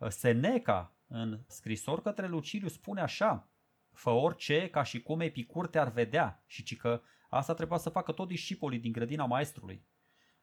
Seneca, 0.07 0.95
în 1.07 1.39
scrisor 1.47 2.01
către 2.01 2.27
Luciliu, 2.27 2.67
spune 2.67 3.01
așa, 3.01 3.47
fă 3.91 4.09
orice 4.09 4.69
ca 4.69 4.83
și 4.83 5.01
cum 5.01 5.19
Epicur 5.19 5.67
te-ar 5.67 5.91
vedea 5.91 6.43
și 6.47 6.63
ci 6.63 6.77
că 6.77 7.01
asta 7.29 7.53
trebuia 7.53 7.77
să 7.77 7.89
facă 7.89 8.11
tot 8.11 8.27
discipolii 8.27 8.79
din 8.79 8.91
grădina 8.91 9.25
maestrului. 9.25 9.83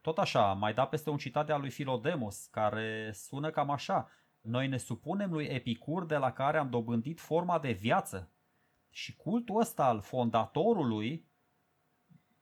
Tot 0.01 0.19
așa, 0.19 0.53
mai 0.53 0.75
da 0.75 0.87
peste 0.87 1.11
un 1.11 1.17
citat 1.17 1.47
de 1.47 1.53
al 1.53 1.61
lui 1.61 1.71
Filodemos, 1.71 2.47
care 2.47 3.11
sună 3.15 3.51
cam 3.51 3.71
așa. 3.71 4.09
Noi 4.41 4.69
ne 4.69 4.77
supunem 4.77 5.33
lui 5.33 5.45
Epicur 5.45 6.05
de 6.07 6.17
la 6.17 6.33
care 6.33 6.59
am 6.59 6.71
dobândit 6.71 7.21
forma 7.21 7.59
de 7.59 7.73
viață. 7.73 8.33
Și 8.91 9.17
cultul 9.17 9.61
ăsta 9.61 9.85
al 9.85 10.01
fondatorului 10.01 11.29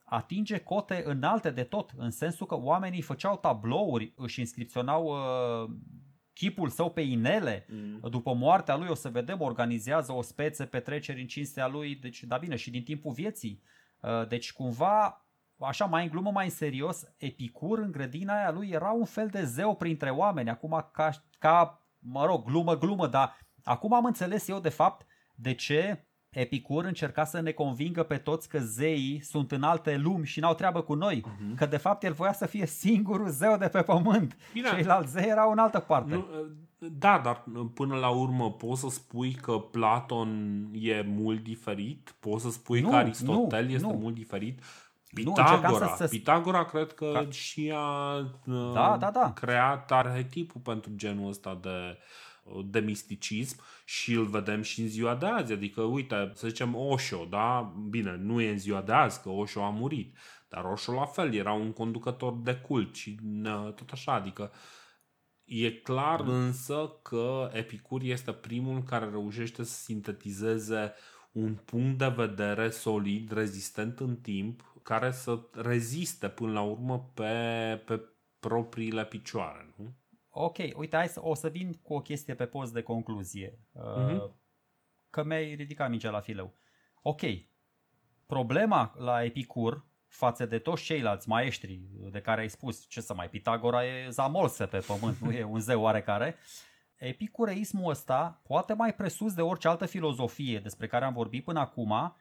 atinge 0.05 0.59
cote 0.59 1.03
înalte 1.05 1.51
de 1.51 1.65
tot, 1.65 1.93
în 1.97 2.11
sensul 2.11 2.47
că 2.47 2.57
oamenii 2.59 3.01
făceau 3.01 3.37
tablouri, 3.37 4.13
își 4.17 4.41
inscripționau 4.41 5.05
uh, 5.05 5.71
chipul 6.33 6.69
său 6.69 6.91
pe 6.91 7.01
inele. 7.01 7.67
Mm. 7.69 8.09
După 8.11 8.35
moartea 8.35 8.77
lui, 8.77 8.89
o 8.89 8.95
să 8.95 9.09
vedem, 9.09 9.41
organizează 9.41 10.13
o 10.13 10.23
spețe, 10.23 10.65
petreceri 10.65 11.21
în 11.21 11.27
cinstea 11.27 11.67
lui, 11.67 11.95
deci, 11.95 12.23
da 12.23 12.37
bine, 12.37 12.57
și 12.57 12.71
din 12.71 12.83
timpul 12.83 13.13
vieții. 13.13 13.63
Uh, 14.01 14.29
deci, 14.29 14.53
cumva, 14.53 15.28
așa 15.61 15.85
mai 15.85 16.05
în 16.05 16.11
glumă, 16.11 16.31
mai 16.31 16.45
în 16.45 16.51
serios, 16.51 17.05
Epicur 17.17 17.79
în 17.79 17.91
grădina 17.91 18.39
aia 18.39 18.51
lui 18.51 18.69
era 18.69 18.91
un 18.91 19.05
fel 19.05 19.29
de 19.29 19.45
zeu 19.45 19.75
printre 19.77 20.11
oameni, 20.11 20.51
acum 20.51 20.89
ca, 20.93 21.11
ca 21.39 21.83
mă 21.99 22.25
rog, 22.25 22.45
glumă, 22.45 22.79
glumă, 22.79 23.07
dar 23.07 23.39
acum 23.65 23.93
am 23.93 24.05
înțeles 24.05 24.49
eu 24.49 24.61
de 24.61 24.69
fapt 24.69 25.07
de 25.35 25.55
ce 25.55 26.03
Epicur 26.31 26.85
încerca 26.85 27.25
să 27.25 27.41
ne 27.41 27.51
convingă 27.51 28.03
pe 28.03 28.17
toți 28.17 28.49
că 28.49 28.59
zeii 28.59 29.21
sunt 29.21 29.53
în 29.53 29.63
alte 29.63 29.97
lumi 29.97 30.27
și 30.27 30.41
n-au 30.41 30.55
treabă 30.55 30.81
cu 30.81 30.95
noi. 30.95 31.25
Uh-huh. 31.25 31.57
Că 31.57 31.67
de 31.67 31.77
fapt 31.77 32.05
el 32.05 32.13
voia 32.13 32.33
să 32.33 32.47
fie 32.47 32.67
singurul 32.67 33.29
zeu 33.29 33.57
de 33.57 33.69
pe 33.69 33.83
pământ. 33.83 34.37
Bine. 34.53 34.69
Ceilalți 34.69 35.13
zei 35.13 35.29
erau 35.29 35.51
în 35.51 35.59
altă 35.59 35.79
parte. 35.79 36.15
Nu, 36.15 36.27
da, 36.79 37.21
dar 37.25 37.45
până 37.75 37.97
la 37.97 38.09
urmă 38.09 38.53
poți 38.53 38.81
să 38.81 38.89
spui 38.89 39.33
că 39.33 39.53
Platon 39.53 40.69
e 40.73 41.03
mult 41.07 41.43
diferit? 41.43 42.15
Poți 42.21 42.43
să 42.43 42.51
spui 42.51 42.81
nu, 42.81 42.89
că 42.89 42.95
Aristotel 42.95 43.65
nu, 43.65 43.71
este 43.71 43.87
nu. 43.87 43.99
mult 43.99 44.15
diferit? 44.15 44.63
Pitagora. 45.15 45.87
Nu, 45.87 45.97
să... 45.97 46.07
Pitagora 46.09 46.65
cred 46.65 46.93
că 46.93 47.11
Ca... 47.13 47.31
și 47.31 47.73
a 47.75 48.21
da, 48.45 48.97
da, 49.01 49.11
da. 49.11 49.33
creat 49.33 49.93
arhetipul 49.93 50.61
pentru 50.61 50.91
genul 50.95 51.29
ăsta 51.29 51.59
de, 51.63 51.99
de 52.65 52.81
misticism 52.81 53.61
și 53.85 54.13
îl 54.13 54.27
vedem 54.27 54.63
și 54.63 54.81
în 54.81 54.89
ziua 54.89 55.15
de 55.15 55.27
azi. 55.27 55.53
Adică, 55.53 55.83
uite, 55.83 56.33
să 56.35 56.49
zicem 56.49 56.75
Osho, 56.75 57.27
da? 57.31 57.75
Bine, 57.91 58.17
nu 58.17 58.41
e 58.41 58.51
în 58.51 58.59
ziua 58.59 58.81
de 58.81 58.93
azi, 58.93 59.23
că 59.23 59.29
Osho 59.29 59.63
a 59.63 59.71
murit. 59.71 60.17
Dar 60.49 60.65
Osho 60.65 60.93
la 60.93 61.05
fel, 61.05 61.35
era 61.35 61.53
un 61.53 61.73
conducător 61.73 62.37
de 62.43 62.55
cult 62.55 62.95
și 62.95 63.19
tot 63.75 63.91
așa, 63.93 64.13
adică 64.13 64.53
E 65.49 65.71
clar 65.71 66.21
însă 66.21 66.99
că 67.03 67.51
Epicur 67.53 68.03
este 68.03 68.33
primul 68.33 68.83
care 68.83 69.09
reușește 69.11 69.65
să 69.65 69.75
sintetizeze 69.75 70.93
un 71.33 71.55
punct 71.55 71.99
de 71.99 72.13
vedere 72.17 72.71
solid, 72.71 73.33
rezistent 73.33 74.01
în 74.01 74.17
timp, 74.17 74.68
care 74.89 75.11
să 75.11 75.41
reziste 75.53 76.29
până 76.29 76.53
la 76.53 76.63
urmă 76.63 77.11
pe, 77.15 77.83
pe 77.87 78.01
propriile 78.39 79.05
picioare. 79.05 79.75
Nu? 79.77 79.95
Ok, 80.29 80.57
uite, 80.77 80.97
hai 80.97 81.09
să, 81.09 81.21
o 81.23 81.35
să 81.35 81.49
vin 81.49 81.73
cu 81.83 81.95
o 81.95 82.01
chestie 82.01 82.35
pe 82.35 82.47
post 82.47 82.73
de 82.73 82.83
concluzie. 82.83 83.59
Uh-huh. 83.59 84.33
Că 85.11 85.25
mi-ai 85.25 85.55
ridicat 85.55 85.91
mingea 85.91 86.11
la 86.11 86.21
fileu. 86.21 86.55
Ok, 87.03 87.21
problema 88.27 88.95
la 88.99 89.25
Epicur 89.25 89.87
față 90.07 90.47
de 90.47 90.59
toți 90.59 90.83
ceilalți 90.85 91.29
maestri 91.29 91.81
de 92.11 92.21
care 92.21 92.41
ai 92.41 92.49
spus, 92.49 92.87
ce 92.89 93.01
să 93.01 93.15
mai, 93.15 93.31
Pitagora 93.31 93.87
e 93.87 94.09
zamolse 94.11 94.67
pe 94.67 94.79
pământ, 94.79 95.19
nu 95.19 95.31
e 95.31 95.45
un 95.45 95.61
zeu 95.61 95.81
oarecare, 95.81 96.37
epicureismul 96.97 97.91
ăsta, 97.91 98.41
poate 98.47 98.73
mai 98.73 98.95
presus 98.95 99.35
de 99.35 99.43
orice 99.43 99.69
altă 99.69 99.87
filozofie 99.87 100.59
despre 100.59 100.87
care 100.87 101.05
am 101.05 101.13
vorbit 101.13 101.45
până 101.45 101.61
acum, 101.61 102.17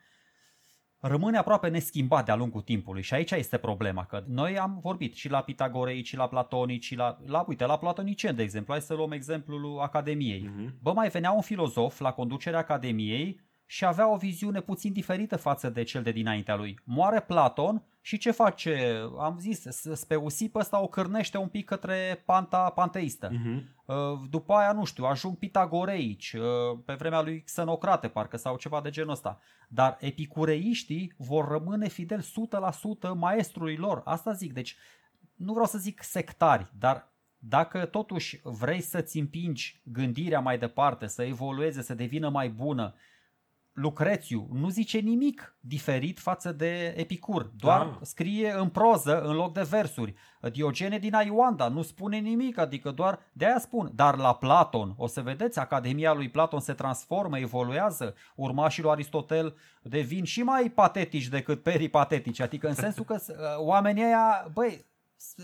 rămâne 0.99 1.37
aproape 1.37 1.67
neschimbat 1.69 2.25
de-a 2.25 2.35
lungul 2.35 2.61
timpului 2.61 3.01
și 3.01 3.13
aici 3.13 3.31
este 3.31 3.57
problema, 3.57 4.05
că 4.05 4.23
noi 4.27 4.57
am 4.59 4.79
vorbit 4.81 5.15
și 5.15 5.29
la 5.29 5.41
pitagorei, 5.41 6.03
și 6.03 6.15
la 6.15 6.27
platonici, 6.27 6.85
și 6.85 6.95
la, 6.95 7.17
la 7.25 7.45
uite, 7.47 7.65
la 7.65 7.77
platonicen, 7.77 8.35
de 8.35 8.43
exemplu, 8.43 8.73
hai 8.73 8.81
să 8.81 8.93
luăm 8.93 9.11
exemplul 9.11 9.79
Academiei. 9.79 10.49
Uh-huh. 10.49 10.73
Bă, 10.81 10.93
mai 10.93 11.09
venea 11.09 11.31
un 11.31 11.41
filozof 11.41 11.99
la 11.99 12.11
conducerea 12.11 12.59
Academiei 12.59 13.39
și 13.65 13.85
avea 13.85 14.11
o 14.11 14.17
viziune 14.17 14.61
puțin 14.61 14.93
diferită 14.93 15.35
față 15.35 15.69
de 15.69 15.83
cel 15.83 16.03
de 16.03 16.11
dinaintea 16.11 16.55
lui. 16.55 16.79
Moare 16.83 17.19
Platon 17.19 17.83
și 18.07 18.17
ce 18.17 18.31
face? 18.31 19.03
Am 19.19 19.37
zis, 19.39 19.63
Speusip 19.93 20.55
ăsta 20.55 20.81
o 20.81 20.87
cârnește 20.87 21.37
un 21.37 21.47
pic 21.47 21.65
către 21.65 22.23
panta 22.25 22.69
panteistă. 22.69 23.29
Uh-huh. 23.31 23.63
După 24.29 24.53
aia, 24.53 24.71
nu 24.71 24.83
știu, 24.83 25.05
ajung 25.05 25.37
pitagoreici, 25.37 26.33
uh, 26.33 26.79
pe 26.85 26.93
vremea 26.93 27.21
lui 27.21 27.41
Xenocrate, 27.41 28.07
parcă, 28.07 28.37
sau 28.37 28.57
ceva 28.57 28.81
de 28.81 28.89
genul 28.89 29.11
ăsta. 29.11 29.39
Dar 29.69 29.97
epicureiștii 29.99 31.13
vor 31.17 31.47
rămâne 31.47 31.87
fideli 31.87 32.25
100% 33.09 33.13
maestrului 33.15 33.75
lor. 33.75 34.01
Asta 34.05 34.33
zic, 34.33 34.53
deci 34.53 34.75
nu 35.35 35.51
vreau 35.51 35.67
să 35.67 35.77
zic 35.77 36.03
sectari, 36.03 36.71
dar 36.79 37.11
dacă 37.37 37.85
totuși 37.85 38.39
vrei 38.43 38.81
să-ți 38.81 39.19
împingi 39.19 39.81
gândirea 39.83 40.39
mai 40.39 40.57
departe, 40.57 41.07
să 41.07 41.23
evolueze, 41.23 41.81
să 41.81 41.93
devină 41.93 42.29
mai 42.29 42.49
bună, 42.49 42.95
Lucrețiu 43.79 44.47
nu 44.51 44.69
zice 44.69 44.97
nimic 44.97 45.57
diferit 45.59 46.19
față 46.19 46.51
de 46.51 46.93
Epicur, 46.97 47.51
doar 47.55 47.85
da. 47.85 47.99
scrie 48.01 48.51
în 48.51 48.69
proză 48.69 49.21
în 49.21 49.35
loc 49.35 49.53
de 49.53 49.67
versuri. 49.69 50.13
Diogene 50.51 50.97
din 50.97 51.13
Aioanda 51.13 51.67
nu 51.67 51.81
spune 51.81 52.17
nimic, 52.17 52.57
adică 52.57 52.91
doar 52.91 53.19
de 53.33 53.45
aia 53.45 53.59
spun. 53.59 53.91
Dar 53.95 54.17
la 54.17 54.35
Platon, 54.35 54.93
o 54.97 55.07
să 55.07 55.21
vedeți, 55.21 55.59
Academia 55.59 56.13
lui 56.13 56.29
Platon 56.29 56.59
se 56.59 56.73
transformă, 56.73 57.39
evoluează, 57.39 58.15
urmașii 58.35 58.83
lui 58.83 58.91
Aristotel 58.91 59.55
devin 59.81 60.23
și 60.23 60.43
mai 60.43 60.69
patetici 60.69 61.27
decât 61.27 61.63
peripatetici, 61.63 62.39
adică 62.39 62.67
în 62.67 62.75
sensul 62.75 63.03
că 63.03 63.17
oamenii 63.57 64.03
ăia, 64.03 64.49
băi, 64.53 64.85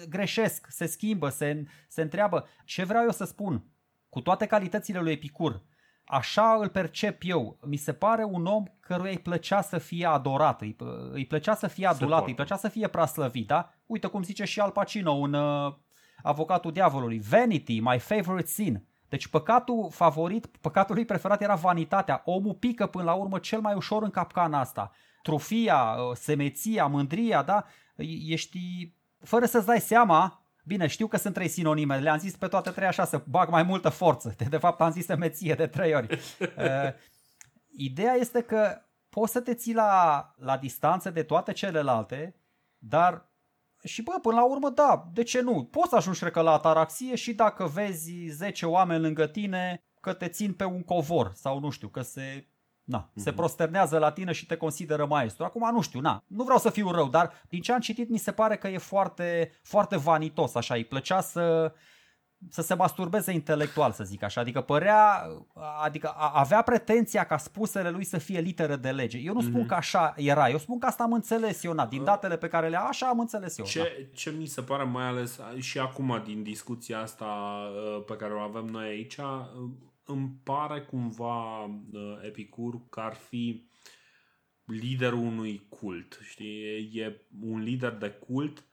greșesc, 0.10 0.68
se 0.70 0.86
schimbă, 0.86 1.30
se, 1.30 1.66
se 1.88 2.02
întreabă 2.02 2.48
ce 2.66 2.84
vreau 2.84 3.04
eu 3.04 3.12
să 3.12 3.26
spun. 3.26 3.64
Cu 4.10 4.22
toate 4.22 4.46
calitățile 4.46 5.00
lui 5.00 5.12
Epicur, 5.12 5.62
Așa 6.14 6.58
îl 6.60 6.70
percep 6.70 7.22
eu. 7.26 7.58
Mi 7.66 7.76
se 7.76 7.94
pare 7.94 8.24
un 8.24 8.46
om 8.46 8.64
căruia 8.80 9.12
îi 9.12 9.18
plăcea 9.18 9.62
să 9.62 9.78
fie 9.78 10.06
adorat, 10.06 10.62
îi, 10.62 10.76
îi 11.12 11.26
plăcea 11.26 11.56
să 11.56 11.68
fie 11.68 11.88
adulat, 11.88 12.28
îi 12.28 12.34
plăcea 12.34 12.56
să 12.56 12.68
fie 12.68 12.88
praslăvit, 12.88 13.48
da? 13.48 13.74
Uite 13.86 14.08
cum 14.08 14.24
zice 14.24 14.44
și 14.44 14.60
Al 14.60 14.72
Pacino, 14.72 15.12
un 15.12 15.34
uh, 15.34 15.74
avocatul 16.24 16.72
diavolului. 16.72 17.20
Vanity, 17.20 17.80
my 17.80 18.00
favorite 18.00 18.48
sin. 18.48 18.86
Deci 19.10 19.28
păcatul 19.28 19.90
favorit, 19.92 20.46
păcatul 20.62 20.96
lui 20.96 21.06
preferat 21.06 21.42
era 21.42 21.56
vanitatea. 21.56 22.22
Omul 22.26 22.54
pică 22.54 22.88
până 22.88 23.04
la 23.04 23.14
urmă 23.14 23.40
cel 23.40 23.60
mai 23.60 23.74
ușor 23.74 24.04
în 24.04 24.10
capcana 24.10 24.60
asta. 24.60 24.92
Trufia, 25.22 25.82
uh, 25.82 26.16
semeția, 26.16 26.86
mândria, 26.86 27.44
da? 27.44 27.66
Ești, 28.28 28.60
fără 29.20 29.46
să-ți 29.46 29.66
dai 29.66 29.80
seama, 29.80 30.43
Bine, 30.64 30.88
știu 30.88 31.08
că 31.08 31.18
sunt 31.18 31.34
trei 31.34 31.48
sinonime, 31.48 31.98
le-am 31.98 32.18
zis 32.18 32.36
pe 32.36 32.48
toate 32.48 32.70
trei 32.70 32.88
așa 32.88 33.06
să 33.06 33.24
bag 33.30 33.50
mai 33.50 33.64
multă 33.64 33.90
forță. 33.90 34.34
De, 34.38 34.46
de 34.50 34.58
fapt 34.58 34.82
am 34.82 34.92
zis 34.92 35.06
semeție 35.06 35.54
de 35.54 35.68
trei 35.68 35.94
ori. 35.94 36.08
Uh, 36.58 36.94
ideea 37.78 38.14
este 38.14 38.42
că 38.42 38.82
poți 39.10 39.32
să 39.32 39.42
te 39.42 39.54
ții 39.54 39.74
la, 39.74 40.34
la 40.38 40.58
distanță 40.58 41.10
de 41.10 41.24
toate 41.24 41.52
celelalte, 41.52 42.36
dar 42.78 43.32
și 43.84 44.02
bă, 44.02 44.20
până 44.22 44.36
la 44.36 44.46
urmă, 44.46 44.70
da, 44.70 45.10
de 45.14 45.24
ce 45.24 45.42
nu? 45.42 45.64
Poți 45.64 45.90
să 45.90 45.96
ajungi, 45.96 46.20
cred 46.20 46.32
că, 46.32 46.42
la 46.42 46.52
ataraxie 46.52 47.16
și 47.16 47.34
dacă 47.34 47.66
vezi 47.66 48.28
10 48.28 48.66
oameni 48.66 49.02
lângă 49.02 49.28
tine 49.28 49.84
că 50.00 50.14
te 50.14 50.28
țin 50.28 50.54
pe 50.54 50.64
un 50.64 50.84
covor 50.84 51.32
sau 51.36 51.60
nu 51.60 51.70
știu, 51.70 51.88
că 51.88 52.02
se 52.02 52.48
Na, 52.84 53.10
mm-hmm. 53.10 53.22
se 53.22 53.30
mhm. 53.30 53.38
prosternează 53.38 53.98
la 53.98 54.12
tine 54.12 54.32
și 54.32 54.46
te 54.46 54.56
consideră 54.56 55.06
maestru. 55.06 55.44
Acum 55.44 55.70
nu 55.72 55.82
știu, 55.82 56.00
na, 56.00 56.24
nu 56.28 56.44
vreau 56.44 56.60
să 56.60 56.70
fiu 56.70 56.92
rău, 56.92 57.10
dar 57.10 57.32
din 57.50 57.62
ce 57.62 57.72
am 57.72 57.80
citit 57.80 58.10
mi 58.10 58.18
se 58.18 58.32
pare 58.32 58.58
că 58.58 58.68
e 58.68 58.78
foarte, 58.78 59.52
foarte 59.62 59.98
vanitos, 59.98 60.56
așa, 60.56 60.74
îi 60.74 60.86
plăcea 60.86 61.22
să, 61.22 61.74
să 62.50 62.62
se 62.62 62.74
masturbeze 62.74 63.32
intelectual, 63.32 63.92
să 63.92 64.04
zic 64.04 64.24
așa. 64.24 64.42
Adică 64.42 64.62
părea, 64.62 65.28
adică 65.84 66.14
avea 66.18 66.62
pretenția 66.62 67.24
ca 67.24 67.38
spusele 67.38 67.90
lui 67.90 68.04
să 68.04 68.18
fie 68.18 68.40
litere 68.40 68.76
de 68.76 68.92
lege. 68.92 69.18
Eu 69.18 69.34
nu 69.34 69.42
mm-hmm. 69.42 69.50
spun 69.50 69.66
că 69.66 69.74
așa 69.74 70.14
era, 70.18 70.50
eu 70.50 70.58
spun 70.58 70.80
că 70.80 70.86
asta 70.86 71.04
am 71.04 71.14
înțeles 71.14 71.64
eu, 71.64 71.74
na, 71.74 71.86
din 71.86 72.04
datele 72.04 72.38
pe 72.38 72.48
care 72.48 72.70
le 72.70 72.78
am, 72.78 72.88
așa 72.88 73.08
am 73.08 73.20
înțeles 73.20 73.58
eu. 73.58 73.66
Ce, 73.66 73.80
na. 73.80 74.08
ce 74.14 74.30
mi 74.32 74.46
se 74.46 74.62
pare 74.62 74.84
mai 74.84 75.06
ales 75.06 75.40
și 75.58 75.80
acum 75.80 76.22
din 76.26 76.44
discuția 76.44 77.00
asta 77.00 77.26
uh, 77.26 78.04
pe 78.06 78.16
care 78.16 78.34
o 78.34 78.40
avem 78.40 78.66
noi 78.66 78.86
aici, 78.86 79.18
uh, 79.18 79.26
îmi 80.06 80.40
pare 80.44 80.82
cumva 80.82 81.64
uh, 81.64 82.20
Epicur 82.22 82.90
că 82.90 83.00
ar 83.00 83.14
fi 83.14 83.68
liderul 84.66 85.20
unui 85.20 85.68
cult. 85.70 86.20
Știi? 86.22 86.90
E 86.94 87.26
un 87.42 87.60
lider 87.60 87.92
de 87.92 88.10
cult 88.10 88.66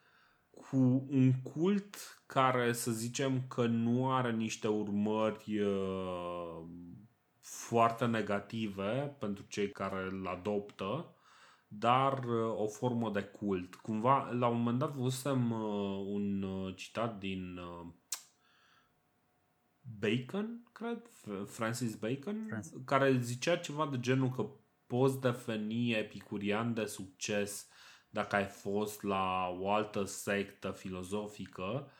cu 0.51 1.07
un 1.11 1.33
cult 1.43 1.97
care 2.27 2.73
să 2.73 2.91
zicem 2.91 3.47
că 3.49 3.67
nu 3.67 4.13
are 4.13 4.33
niște 4.33 4.69
urmări 4.69 5.61
uh, 5.61 6.65
foarte 7.41 8.07
negative 8.07 9.17
pentru 9.19 9.45
cei 9.49 9.71
care 9.71 10.09
îl 10.11 10.27
adoptă, 10.27 11.15
dar 11.69 12.25
uh, 12.25 12.59
o 12.59 12.67
formă 12.67 13.11
de 13.11 13.23
cult. 13.23 13.75
Cumva, 13.75 14.31
la 14.31 14.47
un 14.47 14.57
moment 14.57 14.79
dat 14.79 14.95
văzusem 14.95 15.51
un 16.07 16.45
citat 16.77 17.19
din 17.19 17.61
Bacon, 19.99 20.70
cred, 20.81 20.99
Francis 21.49 21.95
Bacon, 21.95 22.45
Francis. 22.49 22.73
care 22.85 23.19
zicea 23.19 23.57
ceva 23.57 23.87
de 23.87 24.01
genul 24.01 24.31
că 24.31 24.47
poți 24.87 25.21
defini 25.21 25.93
epicurian 25.93 26.75
de 26.75 26.85
succes 26.85 27.69
dacă 28.09 28.37
ai 28.37 28.45
fost 28.45 29.03
la 29.03 29.57
o 29.59 29.71
altă 29.71 30.05
sectă 30.05 30.71
filozofică, 30.71 31.91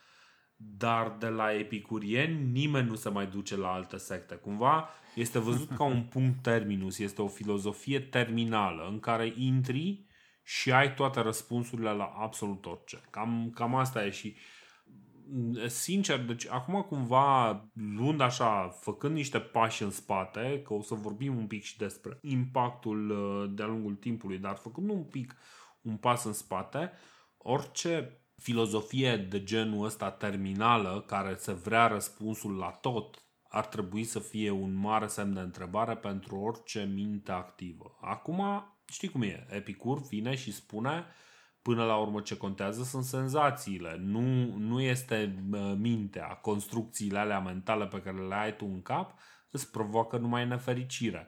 dar 0.55 1.15
de 1.19 1.27
la 1.27 1.53
epicurieni 1.53 2.51
nimeni 2.51 2.87
nu 2.87 2.95
se 2.95 3.09
mai 3.09 3.27
duce 3.27 3.55
la 3.55 3.71
altă 3.71 3.97
sectă. 3.97 4.35
Cumva 4.35 4.89
este 5.15 5.39
văzut 5.39 5.69
ca 5.69 5.83
un 5.83 6.03
punct 6.03 6.41
terminus, 6.41 6.99
este 6.99 7.21
o 7.21 7.27
filozofie 7.27 7.99
terminală 7.99 8.87
în 8.87 8.99
care 8.99 9.33
intri 9.35 10.05
și 10.43 10.71
ai 10.71 10.93
toate 10.93 11.21
răspunsurile 11.21 11.91
la 11.91 12.05
absolut 12.05 12.65
orice. 12.65 13.01
Cam, 13.09 13.51
cam 13.55 13.75
asta 13.75 14.05
e 14.05 14.09
și 14.09 14.35
uh, 14.35 14.60
sincer, 15.67 16.25
deci 16.25 16.47
acum 16.47 16.81
cumva 16.81 17.49
luând 17.73 18.21
așa, 18.21 18.67
făcând 18.67 19.15
niște 19.15 19.39
pași 19.39 19.83
în 19.83 19.91
spate, 19.91 20.61
că 20.65 20.73
o 20.73 20.81
să 20.81 20.93
vorbim 20.93 21.37
un 21.37 21.47
pic 21.47 21.63
și 21.63 21.77
despre 21.77 22.17
impactul 22.21 23.09
uh, 23.09 23.51
de-a 23.55 23.65
lungul 23.65 23.95
timpului, 23.95 24.37
dar 24.37 24.55
făcând 24.55 24.89
un 24.89 25.03
pic 25.03 25.35
un 25.81 25.97
pas 25.97 26.23
în 26.23 26.33
spate, 26.33 26.91
orice 27.37 28.21
filozofie 28.37 29.17
de 29.17 29.43
genul 29.43 29.85
ăsta 29.85 30.11
terminală, 30.11 31.03
care 31.07 31.35
se 31.37 31.53
vrea 31.53 31.87
răspunsul 31.87 32.57
la 32.57 32.69
tot, 32.69 33.25
ar 33.49 33.65
trebui 33.65 34.03
să 34.03 34.19
fie 34.19 34.49
un 34.49 34.73
mare 34.73 35.07
semn 35.07 35.33
de 35.33 35.39
întrebare 35.39 35.95
pentru 35.95 36.35
orice 36.35 36.89
minte 36.93 37.31
activă. 37.31 37.97
Acum, 38.01 38.43
știi 38.87 39.09
cum 39.09 39.21
e, 39.21 39.47
Epicur 39.49 40.01
vine 40.07 40.35
și 40.35 40.53
spune 40.53 41.05
până 41.61 41.83
la 41.83 41.97
urmă 41.97 42.21
ce 42.21 42.37
contează 42.37 42.83
sunt 42.83 43.03
senzațiile, 43.03 43.97
nu, 43.99 44.55
nu 44.57 44.81
este 44.81 45.43
mintea, 45.77 46.27
construcțiile 46.27 47.19
alea 47.19 47.39
mentale 47.39 47.87
pe 47.87 48.01
care 48.01 48.17
le 48.17 48.35
ai 48.35 48.55
tu 48.55 48.65
în 48.65 48.81
cap 48.81 49.19
îți 49.51 49.71
provoacă 49.71 50.17
numai 50.17 50.47
nefericire. 50.47 51.27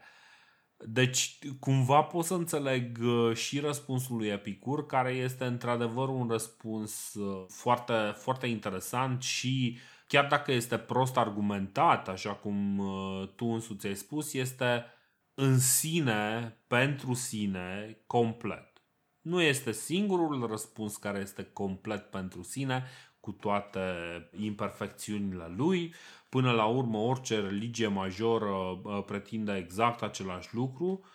Deci, 0.77 1.39
cumva 1.59 2.01
pot 2.01 2.25
să 2.25 2.33
înțeleg 2.33 2.97
uh, 3.03 3.35
și 3.35 3.59
răspunsul 3.59 4.17
lui 4.17 4.27
Epicur, 4.27 4.85
care 4.85 5.11
este 5.11 5.45
într-adevăr 5.45 6.09
un 6.09 6.27
răspuns 6.27 7.13
uh, 7.13 7.45
foarte, 7.47 7.93
foarte 8.15 8.47
interesant 8.47 9.21
și 9.21 9.77
chiar 10.07 10.27
dacă 10.27 10.51
este 10.51 10.77
prost 10.77 11.17
argumentat, 11.17 12.07
așa 12.07 12.33
cum 12.33 12.77
uh, 12.77 13.27
tu 13.35 13.45
însuți 13.45 13.87
ai 13.87 13.95
spus, 13.95 14.33
este 14.33 14.85
în 15.33 15.59
sine, 15.59 16.57
pentru 16.67 17.13
sine, 17.13 17.97
complet. 18.07 18.72
Nu 19.23 19.41
este 19.41 19.71
singurul 19.71 20.47
răspuns 20.47 20.97
care 20.97 21.19
este 21.19 21.43
complet 21.43 22.09
pentru 22.09 22.41
sine, 22.41 22.83
cu 23.19 23.31
toate 23.31 23.79
imperfecțiunile 24.39 25.53
lui. 25.55 25.93
Până 26.29 26.51
la 26.51 26.65
urmă, 26.65 26.97
orice 26.97 27.39
religie 27.39 27.87
majoră 27.87 28.47
uh, 28.47 29.03
pretinde 29.05 29.55
exact 29.55 30.01
același 30.01 30.55
lucru. 30.55 31.05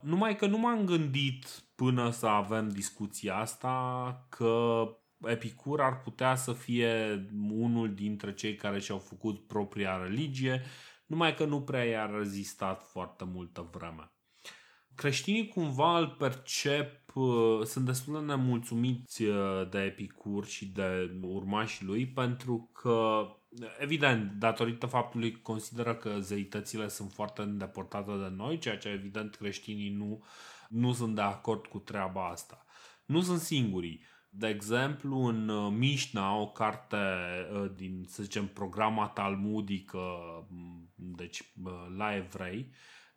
Numai 0.00 0.36
că 0.36 0.46
nu 0.46 0.58
m-am 0.58 0.84
gândit 0.84 1.46
până 1.74 2.10
să 2.10 2.26
avem 2.26 2.68
discuția 2.68 3.36
asta 3.36 4.26
că 4.28 4.84
Epicur 5.24 5.80
ar 5.80 6.00
putea 6.00 6.34
să 6.34 6.52
fie 6.52 7.26
unul 7.50 7.94
dintre 7.94 8.34
cei 8.34 8.54
care 8.54 8.78
și-au 8.78 8.98
făcut 8.98 9.46
propria 9.46 10.02
religie, 10.02 10.62
numai 11.06 11.34
că 11.34 11.44
nu 11.44 11.62
prea 11.62 11.84
i-a 11.84 12.06
rezistat 12.06 12.82
foarte 12.90 13.24
multă 13.24 13.68
vreme. 13.72 14.10
Creștinii 14.94 15.48
cumva 15.48 15.98
îl 15.98 16.08
percep 16.08 17.05
Uh, 17.05 17.05
sunt 17.64 17.84
destul 17.84 18.12
de 18.12 18.24
nemulțumiți 18.24 19.22
uh, 19.22 19.68
de 19.70 19.78
Epicur 19.78 20.46
și 20.46 20.66
de 20.66 21.18
urmașii 21.20 21.86
lui 21.86 22.06
pentru 22.06 22.70
că, 22.72 23.26
evident, 23.78 24.32
datorită 24.32 24.86
faptului 24.86 25.32
că 25.32 25.38
consideră 25.42 25.94
că 25.94 26.18
zeitățile 26.20 26.88
sunt 26.88 27.12
foarte 27.12 27.42
îndepărtate 27.42 28.10
de 28.10 28.32
noi, 28.36 28.58
ceea 28.58 28.78
ce 28.78 28.88
evident 28.88 29.34
creștinii 29.34 29.90
nu, 29.90 30.24
nu 30.68 30.92
sunt 30.92 31.14
de 31.14 31.20
acord 31.20 31.66
cu 31.66 31.78
treaba 31.78 32.28
asta. 32.28 32.64
Nu 33.04 33.20
sunt 33.20 33.40
singurii. 33.40 34.04
De 34.28 34.48
exemplu, 34.48 35.18
în 35.18 35.48
uh, 35.48 35.72
Mișna, 35.76 36.36
o 36.36 36.46
carte 36.46 36.96
din, 37.76 38.04
să 38.08 38.22
zicem, 38.22 38.46
programa 38.46 39.08
talmudică, 39.08 40.00
deci 40.94 41.52
la 41.96 42.16
evrei, 42.16 42.72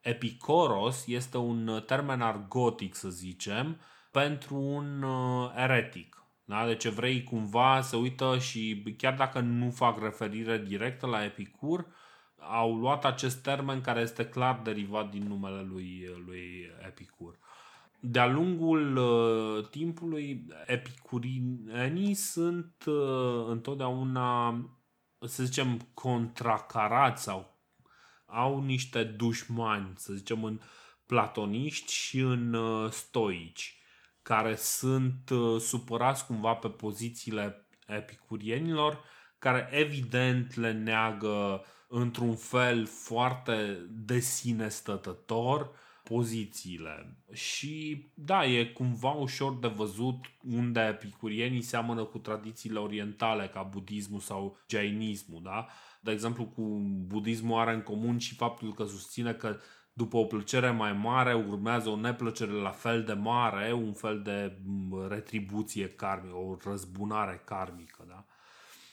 Epicoros 0.10 1.08
este 1.08 1.38
un 1.38 1.84
termen 1.86 2.22
argotic, 2.22 2.96
să 2.96 3.10
zicem, 3.10 3.80
pentru 4.12 4.56
un 4.56 5.02
uh, 5.02 5.52
eretic. 5.56 6.24
Da? 6.46 6.66
Deci 6.66 6.84
evrei 6.84 7.24
cumva 7.24 7.82
se 7.82 7.96
uită 7.96 8.38
și 8.38 8.94
chiar 8.98 9.16
dacă 9.16 9.40
nu 9.40 9.70
fac 9.70 10.02
referire 10.02 10.64
directă 10.68 11.08
la 11.08 11.24
Epicur, 11.24 11.88
au 12.36 12.76
luat 12.76 13.06
acest 13.06 13.44
termen 13.44 13.82
care 13.82 14.00
este 14.00 14.26
clar 14.26 14.60
derivat 14.64 15.10
din 15.10 15.28
numele 15.28 15.62
lui, 15.62 16.10
lui 16.26 16.72
Epicur. 16.86 17.38
De-a 18.00 18.28
lungul 18.28 18.96
uh, 18.96 19.68
timpului, 19.70 20.46
epicurienii 20.66 22.14
sunt 22.14 22.84
uh, 22.86 23.46
întotdeauna, 23.48 24.50
să 25.20 25.44
zicem, 25.44 25.80
contracarați 25.94 27.24
sau 27.24 27.59
au 28.32 28.64
niște 28.64 29.04
dușmani, 29.04 29.94
să 29.96 30.14
zicem, 30.14 30.44
în 30.44 30.60
platoniști 31.06 31.94
și 31.94 32.20
în 32.20 32.54
uh, 32.54 32.92
stoici, 32.92 33.78
care 34.22 34.56
sunt 34.56 35.30
uh, 35.30 35.62
supărați 35.62 36.26
cumva 36.26 36.54
pe 36.54 36.68
pozițiile 36.68 37.68
epicurienilor, 37.88 39.04
care 39.40 39.70
evident 39.72 40.56
le 40.56 40.72
neagă 40.72 41.64
într-un 41.88 42.36
fel 42.36 42.86
foarte 42.86 43.86
de 43.90 44.20
sine 44.20 44.70
stătător 44.70 45.72
pozițiile. 46.04 47.18
Și 47.34 48.06
da, 48.14 48.46
e 48.46 48.66
cumva 48.66 49.12
ușor 49.12 49.60
de 49.60 49.68
văzut 49.68 50.26
unde 50.44 50.80
epicurienii 50.80 51.62
seamănă 51.62 52.04
cu 52.04 52.18
tradițiile 52.18 52.80
orientale 52.80 53.48
ca 53.48 53.62
budismul 53.62 54.20
sau 54.20 54.58
jainismul, 54.68 55.42
da? 55.44 55.68
De 56.00 56.12
exemplu, 56.12 56.46
cu 56.46 56.62
budismul 57.08 57.60
are 57.60 57.74
în 57.74 57.82
comun 57.82 58.18
și 58.18 58.36
faptul 58.36 58.74
că 58.74 58.84
susține 58.84 59.34
că 59.34 59.58
după 59.94 60.18
o 60.18 60.26
plăcere 60.26 60.70
mai 60.70 60.94
mare 60.94 61.34
urmează 61.34 61.90
o 61.90 62.00
neplăcere 62.00 62.52
la 62.52 62.70
fel 62.70 63.04
de 63.04 63.14
mare, 63.14 63.74
un 63.74 63.94
fel 63.94 64.22
de 64.22 64.58
retribuție 65.08 65.88
karmică, 65.88 66.36
o 66.36 66.58
răzbunare 66.64 67.42
karmică. 67.46 68.06
Da? 68.08 68.26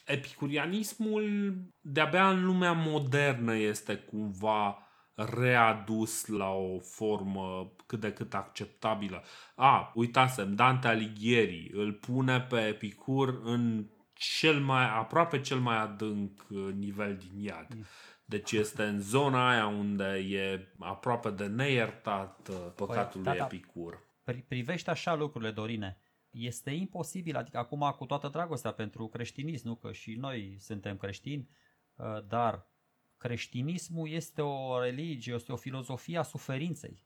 Epicurianismul 0.06 1.54
de-abia 1.80 2.30
în 2.30 2.44
lumea 2.44 2.72
modernă 2.72 3.56
este 3.56 3.94
cumva 3.96 4.78
readus 5.14 6.26
la 6.26 6.50
o 6.50 6.78
formă 6.78 7.72
cât 7.86 8.00
de 8.00 8.12
cât 8.12 8.34
acceptabilă. 8.34 9.22
A, 9.54 9.92
uitasem, 9.94 10.54
Dante 10.54 10.88
Alighieri 10.88 11.70
îl 11.72 11.92
pune 11.92 12.40
pe 12.40 12.66
Epicur 12.66 13.40
în 13.44 13.86
cel 14.16 14.60
mai 14.60 14.84
aproape 14.84 15.40
cel 15.40 15.58
mai 15.58 15.76
adânc 15.76 16.46
uh, 16.50 16.72
nivel 16.74 17.16
din 17.16 17.40
iad. 17.40 17.74
Mm. 17.74 17.84
Deci 18.24 18.52
este 18.52 18.82
în 18.82 19.00
zona 19.00 19.50
aia 19.50 19.66
unde 19.66 20.04
e 20.14 20.68
aproape 20.78 21.30
de 21.30 21.46
neiertat 21.46 22.48
uh, 22.48 22.72
păcatul 22.74 23.22
păi, 23.22 23.32
lui 23.32 23.38
da, 23.38 23.46
da. 23.48 23.54
Epicur. 23.54 24.04
Privește 24.48 24.90
așa 24.90 25.14
lucrurile, 25.14 25.50
Dorine. 25.50 26.00
Este 26.30 26.70
imposibil, 26.70 27.36
adică 27.36 27.58
acum 27.58 27.94
cu 27.96 28.06
toată 28.06 28.28
dragostea 28.28 28.72
pentru 28.72 29.08
creștinism, 29.08 29.68
nu 29.68 29.74
că 29.74 29.92
și 29.92 30.14
noi 30.14 30.56
suntem 30.58 30.96
creștini, 30.96 31.48
uh, 31.94 32.26
dar 32.28 32.66
creștinismul 33.16 34.08
este 34.08 34.42
o 34.42 34.80
religie, 34.80 35.34
este 35.34 35.52
o 35.52 35.56
filozofie 35.56 36.18
a 36.18 36.22
suferinței. 36.22 37.04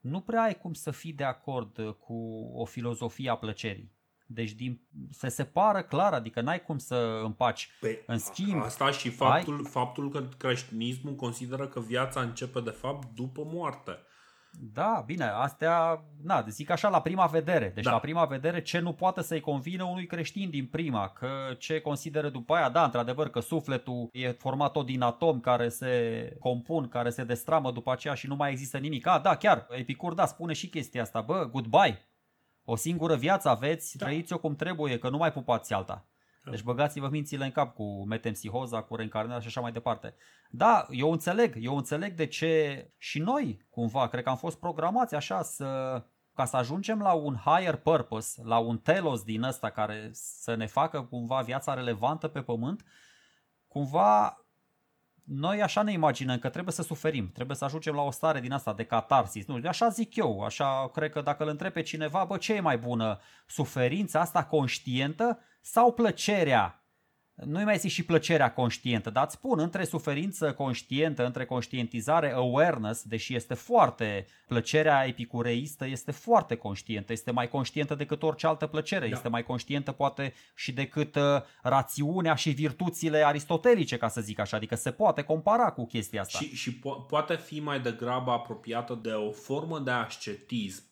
Nu 0.00 0.20
prea 0.20 0.42
ai 0.42 0.58
cum 0.58 0.72
să 0.72 0.90
fii 0.90 1.12
de 1.12 1.24
acord 1.24 1.78
uh, 1.78 1.94
cu 1.94 2.14
o 2.54 2.64
filozofie 2.64 3.30
a 3.30 3.36
plăcerii. 3.36 3.98
Deci 4.32 4.50
din, 4.50 4.80
se 5.10 5.28
separă 5.28 5.82
clar, 5.82 6.12
adică 6.12 6.40
n-ai 6.40 6.62
cum 6.62 6.78
să 6.78 7.20
împaci. 7.24 7.70
Păi, 7.80 8.02
în 8.06 8.18
schimb, 8.18 8.62
asta 8.62 8.90
și 8.90 9.10
faptul, 9.10 9.56
ai... 9.56 9.70
faptul 9.70 10.10
că 10.10 10.24
creștinismul 10.38 11.14
consideră 11.14 11.66
că 11.66 11.80
viața 11.80 12.20
începe 12.20 12.60
de 12.60 12.70
fapt 12.70 13.08
după 13.14 13.42
moarte. 13.44 13.98
Da, 14.52 15.02
bine, 15.06 15.24
astea, 15.24 16.04
na, 16.22 16.44
zic 16.48 16.70
așa 16.70 16.88
la 16.88 17.00
prima 17.00 17.26
vedere. 17.26 17.72
Deci 17.74 17.84
da. 17.84 17.90
la 17.90 17.98
prima 17.98 18.24
vedere 18.24 18.62
ce 18.62 18.78
nu 18.78 18.92
poate 18.92 19.22
să-i 19.22 19.40
convină 19.40 19.84
unui 19.84 20.06
creștin 20.06 20.50
din 20.50 20.66
prima, 20.66 21.08
că 21.08 21.28
ce 21.58 21.80
consideră 21.80 22.28
după 22.28 22.54
aia, 22.54 22.68
da, 22.68 22.84
într-adevăr 22.84 23.28
că 23.30 23.40
sufletul 23.40 24.08
e 24.12 24.30
format 24.30 24.72
tot 24.72 24.86
din 24.86 25.00
atomi 25.00 25.40
care 25.40 25.68
se 25.68 26.36
compun, 26.38 26.88
care 26.88 27.10
se 27.10 27.24
destramă 27.24 27.72
după 27.72 27.92
aceea 27.92 28.14
și 28.14 28.26
nu 28.26 28.36
mai 28.36 28.50
există 28.50 28.78
nimic. 28.78 29.06
A, 29.06 29.18
da, 29.18 29.36
chiar, 29.36 29.66
Epicur, 29.70 30.14
da, 30.14 30.26
spune 30.26 30.52
și 30.52 30.68
chestia 30.68 31.02
asta, 31.02 31.20
bă, 31.20 31.48
goodbye, 31.52 32.09
o 32.70 32.76
singură 32.76 33.16
viață 33.16 33.48
aveți, 33.48 33.96
da. 33.96 34.04
trăiți-o 34.04 34.38
cum 34.38 34.56
trebuie, 34.56 34.98
că 34.98 35.08
nu 35.08 35.16
mai 35.16 35.32
pupați 35.32 35.72
alta. 35.72 36.06
Da. 36.44 36.50
Deci 36.50 36.62
băgați-vă 36.62 37.08
mințile 37.08 37.44
în 37.44 37.50
cap 37.50 37.74
cu 37.74 38.04
metempsihoza, 38.06 38.82
cu 38.82 38.96
reîncarnarea 38.96 39.40
și 39.40 39.46
așa 39.46 39.60
mai 39.60 39.72
departe. 39.72 40.14
Da, 40.50 40.86
eu 40.90 41.12
înțeleg, 41.12 41.56
eu 41.60 41.76
înțeleg 41.76 42.14
de 42.14 42.26
ce 42.26 42.86
și 42.98 43.18
noi, 43.18 43.66
cumva, 43.70 44.08
cred 44.08 44.22
că 44.22 44.28
am 44.30 44.36
fost 44.36 44.58
programați 44.58 45.14
așa 45.14 45.42
să 45.42 46.02
ca 46.34 46.44
să 46.44 46.56
ajungem 46.56 47.00
la 47.00 47.12
un 47.12 47.36
higher 47.36 47.76
purpose, 47.76 48.42
la 48.44 48.58
un 48.58 48.78
telos 48.78 49.22
din 49.22 49.42
ăsta 49.42 49.70
care 49.70 50.10
să 50.12 50.54
ne 50.54 50.66
facă 50.66 51.02
cumva 51.02 51.40
viața 51.40 51.74
relevantă 51.74 52.28
pe 52.28 52.42
pământ, 52.42 52.84
cumva 53.68 54.39
noi 55.24 55.62
așa 55.62 55.82
ne 55.82 55.92
imaginăm 55.92 56.38
că 56.38 56.48
trebuie 56.48 56.74
să 56.74 56.82
suferim, 56.82 57.30
trebuie 57.32 57.56
să 57.56 57.64
ajungem 57.64 57.94
la 57.94 58.02
o 58.02 58.10
stare 58.10 58.40
din 58.40 58.52
asta 58.52 58.72
de 58.72 58.84
catarsis. 58.84 59.46
Nu, 59.46 59.60
așa 59.68 59.88
zic 59.88 60.16
eu, 60.16 60.40
așa 60.44 60.90
cred 60.92 61.10
că 61.10 61.20
dacă 61.20 61.42
îl 61.42 61.48
întreb 61.48 61.72
pe 61.72 61.82
cineva, 61.82 62.24
bă, 62.24 62.36
ce 62.36 62.54
e 62.54 62.60
mai 62.60 62.78
bună, 62.78 63.20
suferința 63.46 64.20
asta 64.20 64.44
conștientă 64.44 65.38
sau 65.60 65.92
plăcerea 65.92 66.79
nu-i 67.44 67.64
mai 67.64 67.78
zic 67.78 67.90
și 67.90 68.04
plăcerea 68.04 68.52
conștientă, 68.52 69.10
dar 69.10 69.24
îți 69.24 69.34
spun, 69.34 69.58
între 69.58 69.84
suferință 69.84 70.52
conștientă, 70.52 71.26
între 71.26 71.44
conștientizare, 71.44 72.32
awareness, 72.32 73.02
deși 73.02 73.34
este 73.34 73.54
foarte, 73.54 74.26
plăcerea 74.46 75.06
epicureistă 75.06 75.86
este 75.86 76.10
foarte 76.10 76.54
conștientă, 76.54 77.12
este 77.12 77.30
mai 77.30 77.48
conștientă 77.48 77.94
decât 77.94 78.22
orice 78.22 78.46
altă 78.46 78.66
plăcere, 78.66 79.08
da. 79.08 79.16
este 79.16 79.28
mai 79.28 79.42
conștientă 79.42 79.92
poate 79.92 80.32
și 80.54 80.72
decât 80.72 81.14
uh, 81.14 81.22
rațiunea 81.62 82.34
și 82.34 82.50
virtuțile 82.50 83.26
aristotelice, 83.26 83.96
ca 83.96 84.08
să 84.08 84.20
zic 84.20 84.38
așa, 84.38 84.56
adică 84.56 84.74
se 84.74 84.90
poate 84.90 85.22
compara 85.22 85.70
cu 85.70 85.86
chestia 85.86 86.20
asta. 86.20 86.38
Și, 86.38 86.54
și 86.54 86.78
po- 86.78 87.06
poate 87.08 87.36
fi 87.36 87.60
mai 87.60 87.80
degrabă 87.80 88.30
apropiată 88.30 88.98
de 89.02 89.10
o 89.10 89.30
formă 89.30 89.78
de 89.78 89.90
ascetism 89.90 90.89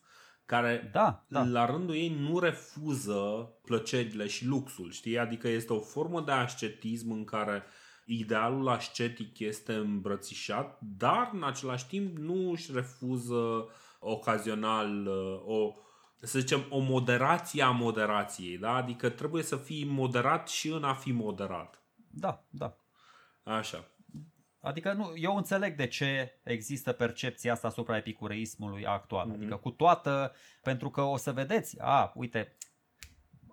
care 0.49 0.89
da, 0.91 1.23
da. 1.27 1.43
la 1.43 1.65
rândul 1.65 1.95
ei 1.95 2.17
nu 2.19 2.39
refuză 2.39 3.49
plăcerile 3.65 4.27
și 4.27 4.45
luxul, 4.45 4.91
știi? 4.91 5.19
Adică 5.19 5.47
este 5.47 5.73
o 5.73 5.79
formă 5.79 6.21
de 6.21 6.31
ascetism 6.31 7.11
în 7.11 7.23
care 7.23 7.63
idealul 8.05 8.67
ascetic 8.67 9.39
este 9.39 9.73
îmbrățișat, 9.73 10.79
dar 10.97 11.29
în 11.33 11.43
același 11.43 11.87
timp 11.87 12.17
nu 12.17 12.51
își 12.51 12.71
refuză 12.73 13.67
ocazional 13.99 15.07
o 15.45 15.73
să 16.21 16.39
zicem, 16.39 16.65
o 16.69 16.79
moderație 16.79 17.63
a 17.63 17.69
moderației, 17.69 18.57
da? 18.57 18.75
Adică 18.75 19.09
trebuie 19.09 19.43
să 19.43 19.55
fii 19.55 19.85
moderat 19.85 20.47
și 20.47 20.69
în 20.69 20.83
a 20.83 20.93
fi 20.93 21.11
moderat. 21.11 21.83
Da, 22.11 22.43
da. 22.49 22.75
Așa. 23.43 23.87
Adică 24.61 24.93
nu, 24.93 25.13
eu 25.15 25.35
înțeleg 25.35 25.75
de 25.75 25.87
ce 25.87 26.39
există 26.43 26.91
percepția 26.91 27.51
asta 27.51 27.67
asupra 27.67 27.97
epicureismului 27.97 28.85
actual. 28.85 29.29
Mm-hmm. 29.29 29.35
Adică 29.35 29.55
cu 29.55 29.69
toată, 29.69 30.33
pentru 30.63 30.89
că 30.89 31.01
o 31.01 31.17
să 31.17 31.31
vedeți, 31.31 31.79
a, 31.79 32.11
uite, 32.15 32.55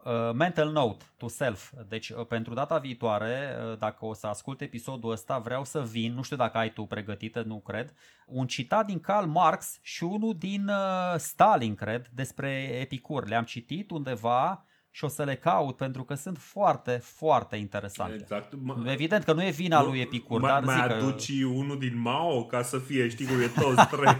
uh, 0.04 0.32
mental 0.34 0.70
note 0.70 1.04
to 1.16 1.28
self. 1.28 1.72
Deci 1.88 2.08
uh, 2.08 2.26
pentru 2.26 2.54
data 2.54 2.78
viitoare, 2.78 3.56
uh, 3.70 3.78
dacă 3.78 4.04
o 4.04 4.14
să 4.14 4.26
ascult 4.26 4.60
episodul 4.60 5.10
ăsta, 5.10 5.38
vreau 5.38 5.64
să 5.64 5.82
vin, 5.82 6.14
nu 6.14 6.22
știu 6.22 6.36
dacă 6.36 6.58
ai 6.58 6.72
tu 6.72 6.84
pregătită, 6.84 7.42
nu 7.42 7.60
cred, 7.60 7.94
un 8.26 8.46
citat 8.46 8.86
din 8.86 9.00
Karl 9.00 9.26
Marx 9.26 9.78
și 9.82 10.04
unul 10.04 10.36
din 10.38 10.68
uh, 10.68 11.14
Stalin, 11.16 11.74
cred, 11.74 12.08
despre 12.14 12.50
Epicur. 12.62 13.28
Le-am 13.28 13.44
citit 13.44 13.90
undeva 13.90 14.64
și 14.97 15.05
o 15.05 15.09
să 15.09 15.24
le 15.24 15.35
caut 15.35 15.77
pentru 15.77 16.05
că 16.05 16.14
sunt 16.14 16.39
foarte, 16.39 17.01
foarte 17.05 17.56
interesante. 17.56 18.14
Exact. 18.20 18.52
M- 18.55 18.90
Evident 18.90 19.24
că 19.24 19.32
nu 19.32 19.44
e 19.44 19.51
vina 19.51 19.82
lui 19.82 20.01
Epicur, 20.01 20.40
m- 20.40 20.44
dar 20.47 20.62
mai 20.62 20.74
zic 20.74 20.85
aduci 20.85 21.40
că... 21.40 21.47
unul 21.47 21.78
din 21.78 22.01
Mao 22.01 22.44
ca 22.44 22.62
să 22.62 22.78
fie, 22.78 23.09
știi 23.09 23.27
cum 23.27 23.40
e 23.40 23.47
toți 23.60 23.86
trei. 23.97 24.16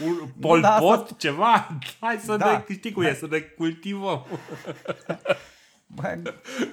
Un 0.00 0.28
Pol 0.40 0.60
da, 0.60 0.68
Pot, 0.78 1.00
asta... 1.00 1.14
ceva? 1.18 1.68
Hai 2.00 2.16
să 2.16 2.36
da. 2.36 2.64
ne, 2.68 2.74
știi 2.74 2.92
cum 2.92 3.02
e, 3.02 3.14
să 3.14 3.26
ne 3.30 3.38
cultivăm. 3.38 4.26
Bă, 5.86 6.18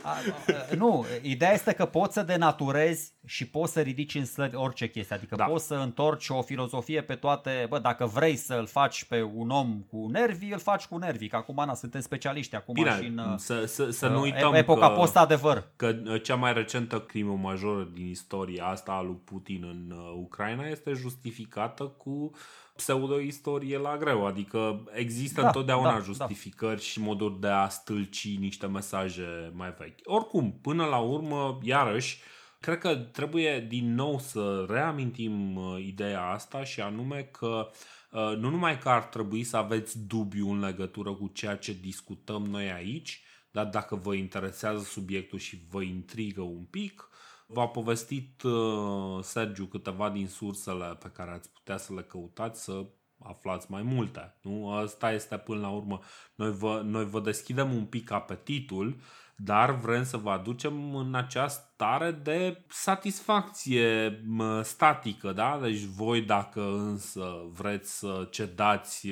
a, 0.02 0.10
a, 0.10 0.76
nu, 0.76 1.06
ideea 1.22 1.53
este 1.53 1.73
că 1.73 1.85
poți 1.85 2.14
să 2.14 2.23
denaturezi 2.23 3.14
și 3.26 3.48
poți 3.48 3.73
să 3.73 3.81
ridici 3.81 4.15
în 4.15 4.26
slări 4.26 4.56
orice 4.56 4.90
chestie. 4.90 5.15
Adică 5.15 5.35
da. 5.35 5.45
poți 5.45 5.65
să 5.65 5.76
întorci 5.76 6.30
o 6.30 6.41
filozofie 6.41 7.02
pe 7.02 7.15
toate. 7.15 7.65
Bă, 7.69 7.80
dacă 7.80 8.06
vrei 8.06 8.35
să-l 8.35 8.65
faci 8.65 9.03
pe 9.03 9.22
un 9.22 9.49
om 9.49 9.81
cu 9.90 10.07
nervi, 10.11 10.52
îl 10.52 10.60
faci 10.60 10.85
cu 10.85 10.98
nervi. 10.98 11.27
Că 11.27 11.35
acum 11.35 11.64
na, 11.65 11.73
suntem 11.73 12.02
specialiști 12.02 12.56
acum 12.56 12.73
Bine, 12.73 12.98
și 13.02 13.06
în 13.06 13.38
să, 13.38 13.65
să, 13.65 13.90
să 13.90 14.07
nu 14.07 14.22
uităm 14.22 14.53
epoca 14.53 14.88
că, 14.88 14.94
post-adevăr. 14.94 15.68
Că 15.76 15.95
cea 16.23 16.35
mai 16.35 16.53
recentă 16.53 16.99
crimă 16.99 17.34
majoră 17.41 17.90
din 17.94 18.07
istoria 18.07 18.65
asta 18.65 18.91
a 18.91 19.02
lui 19.02 19.19
Putin 19.23 19.64
în 19.64 19.98
uh, 19.98 20.14
Ucraina 20.22 20.68
este 20.68 20.94
justificată 20.94 21.84
cu 21.84 22.31
pseudo-istorie 22.76 23.78
la 23.78 23.98
greu, 23.98 24.26
adică 24.26 24.84
există 24.94 25.41
da, 25.41 25.48
întotdeauna 25.48 25.91
da, 25.91 25.98
da. 25.98 26.04
justificări 26.04 26.76
da. 26.76 26.82
și 26.82 27.00
moduri 27.00 27.40
de 27.40 27.48
a 27.48 27.68
stâlci 27.68 28.38
niște 28.38 28.68
mesaje 28.68 29.52
mai 29.54 29.74
vechi. 29.78 30.00
Oricum, 30.04 30.60
până 30.62 30.86
la 30.86 30.98
urmă, 30.98 31.60
iarăși, 31.62 32.22
cred 32.60 32.78
că 32.78 32.95
trebuie 32.95 33.66
din 33.70 33.94
nou 33.94 34.20
să 34.20 34.66
reamintim 34.70 35.56
uh, 35.56 35.86
ideea 35.86 36.22
asta 36.22 36.64
și 36.64 36.82
anume 36.82 37.30
că 37.32 37.70
uh, 38.12 38.38
nu 38.38 38.50
numai 38.50 38.78
că 38.78 38.90
ar 38.90 39.04
trebui 39.04 39.44
să 39.44 39.58
aveți 39.58 40.08
dubiu 40.08 40.50
în 40.50 40.60
legătură 40.60 41.14
cu 41.14 41.32
ceea 41.34 41.56
ce 41.56 41.78
discutăm 41.82 42.45
noi 42.45 42.72
aici, 42.72 43.22
dar 43.52 43.66
dacă 43.66 43.95
vă 43.95 44.14
interesează 44.14 44.84
subiectul 44.84 45.40
și 45.40 45.62
vă 45.70 45.82
intrigă 45.82 46.41
un 46.41 46.64
pic, 46.64 47.10
V-a 47.54 47.68
povestit 47.68 48.42
uh, 48.42 49.24
Sergiu 49.24 49.66
câteva 49.66 50.10
din 50.10 50.28
sursele 50.28 50.96
pe 51.00 51.10
care 51.14 51.32
ați 51.32 51.50
putea 51.50 51.78
să 51.78 51.94
le 51.94 52.02
căutați 52.02 52.64
să 52.64 52.86
aflați 53.20 53.72
mai 53.72 53.82
multe. 53.82 54.38
Nu? 54.42 54.70
Asta 54.70 55.12
este 55.12 55.38
până 55.38 55.60
la 55.60 55.70
urmă. 55.70 56.00
Noi 56.36 56.52
vă, 56.52 56.82
noi 56.86 57.06
vă 57.06 57.20
deschidem 57.20 57.74
un 57.74 57.86
pic 57.86 58.12
apetitul 58.12 59.00
dar 59.44 59.72
vrem 59.72 60.03
să 60.03 60.18
vă 60.18 60.30
aducem 60.30 60.95
în 60.95 61.15
această 61.15 61.74
stare 61.74 62.11
de 62.11 62.64
satisfacție 62.68 64.22
statică, 64.61 65.32
da? 65.32 65.60
Deci 65.61 65.84
voi 65.84 66.22
dacă 66.22 66.61
însă 66.61 67.26
vreți 67.52 67.98
să 67.98 68.28
cedați 68.32 69.07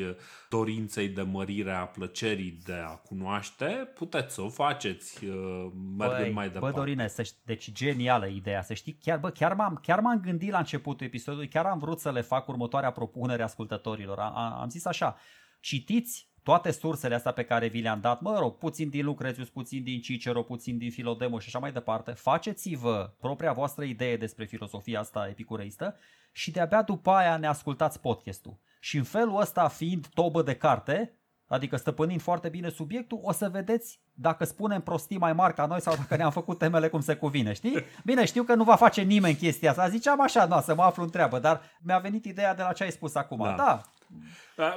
dorinței 0.50 1.08
de 1.08 1.22
mărire 1.22 1.72
a 1.72 1.86
plăcerii 1.86 2.60
de 2.66 2.74
a 2.74 2.96
cunoaște, 2.96 3.92
puteți 3.96 4.34
să 4.34 4.42
o 4.42 4.50
faceți 4.50 5.26
uh, 5.26 5.72
mergând 5.98 6.22
băi, 6.22 6.32
mai 6.32 6.50
departe. 6.50 6.76
Bă, 6.76 6.80
Dorine, 6.80 7.08
să 7.08 7.24
știi, 7.24 7.42
deci 7.46 7.72
genială 7.72 8.28
ideea, 8.28 8.62
să 8.62 8.74
știi, 8.74 8.98
chiar, 9.02 9.18
bă, 9.18 9.30
chiar, 9.30 9.54
m-am, 9.54 9.80
chiar 9.82 10.00
m-am 10.00 10.20
gândit 10.20 10.52
la 10.52 10.58
începutul 10.58 11.06
episodului, 11.06 11.48
chiar 11.48 11.66
am 11.66 11.80
vrut 11.80 12.00
să 12.00 12.12
le 12.12 12.22
fac 12.22 12.48
următoarea 12.48 12.92
propunere 12.92 13.44
ascultătorilor. 13.44 14.20
Am, 14.20 14.36
am 14.36 14.70
zis 14.70 14.86
așa, 14.86 15.16
citiți 15.60 16.31
toate 16.44 16.72
sursele 16.72 17.16
astea 17.16 17.32
pe 17.32 17.44
care 17.44 17.68
vi 17.68 17.82
le-am 17.82 18.00
dat, 18.00 18.22
mă 18.22 18.40
rog, 18.40 18.58
puțin 18.58 18.90
din 18.90 19.06
Lucrețius, 19.06 19.50
puțin 19.50 19.84
din 19.84 20.02
Cicero, 20.02 20.44
puțin 20.44 20.78
din 20.78 20.92
Filodemo 20.92 21.40
și 21.40 21.48
așa 21.48 21.60
mai 21.60 21.72
departe, 21.72 22.12
faceți-vă 22.12 23.14
propria 23.20 23.54
voastră 23.54 23.84
idee 23.84 24.18
despre 24.18 24.46
filosofia 24.46 25.00
asta 25.00 25.28
epicureistă 25.30 25.96
și 26.32 26.52
de-abia 26.52 26.82
după 26.82 27.12
aia 27.12 27.38
ne 27.38 27.48
ascultați 27.48 28.00
podcastul. 28.00 28.60
Și 28.80 28.98
în 28.98 29.04
felul 29.04 29.40
ăsta, 29.40 29.68
fiind 29.68 30.08
tobă 30.08 30.42
de 30.42 30.56
carte, 30.56 31.16
adică 31.48 31.76
stăpânind 31.76 32.22
foarte 32.22 32.50
bine 32.50 32.70
subiectul, 32.70 33.20
o 33.22 33.32
să 33.32 33.50
vedeți 33.50 34.00
dacă 34.14 34.46
spunem 34.46 34.82
prostii 34.82 35.18
mai 35.18 35.34
mari 35.34 35.54
ca 35.54 35.66
noi 35.66 35.82
sau 35.82 35.96
dacă 35.96 36.16
ne-am 36.16 36.32
făcut 36.32 36.58
temele 36.58 36.88
cum 36.88 37.02
se 37.02 37.16
cuvine, 37.16 37.54
știi? 37.54 37.86
Bine, 38.06 38.26
știu 38.26 38.44
că 38.44 38.56
nu 38.56 38.64
va 38.64 38.76
face 38.76 39.02
nimeni 39.02 39.36
chestia 39.36 39.70
asta, 39.70 39.90
ziceam 39.90 40.22
așa, 40.22 40.46
nu, 40.46 40.62
să 40.62 40.76
mă 40.76 40.84
aflu 40.84 41.04
în 41.04 41.10
treabă, 41.10 41.40
dar 41.40 41.62
mi-a 41.82 42.00
venit 42.00 42.26
ideea 42.26 42.56
de 42.56 42.62
la 42.62 42.74
ce 42.74 42.84
ai 42.84 42.92
spus 42.92 43.16
acum. 43.16 43.44
Da, 43.44 43.54
da 43.58 43.82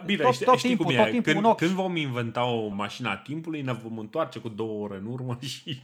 Bine, 0.05 0.23
tot, 0.23 0.35
știi, 0.35 0.45
tot 0.45 0.59
știi 0.59 0.69
timpul, 0.69 0.87
cum 0.87 0.95
e. 0.95 0.99
Tot 0.99 1.11
timpul 1.11 1.33
când, 1.33 1.57
când 1.57 1.71
vom 1.71 1.97
inventa 1.97 2.45
o 2.45 2.69
mașină 2.69 3.09
a 3.09 3.17
timpului, 3.17 3.63
ne 3.63 3.73
vom 3.73 3.99
întoarce 3.99 4.39
cu 4.39 4.49
două 4.49 4.83
ore 4.83 4.97
în 4.97 5.07
urmă 5.07 5.39
și 5.53 5.81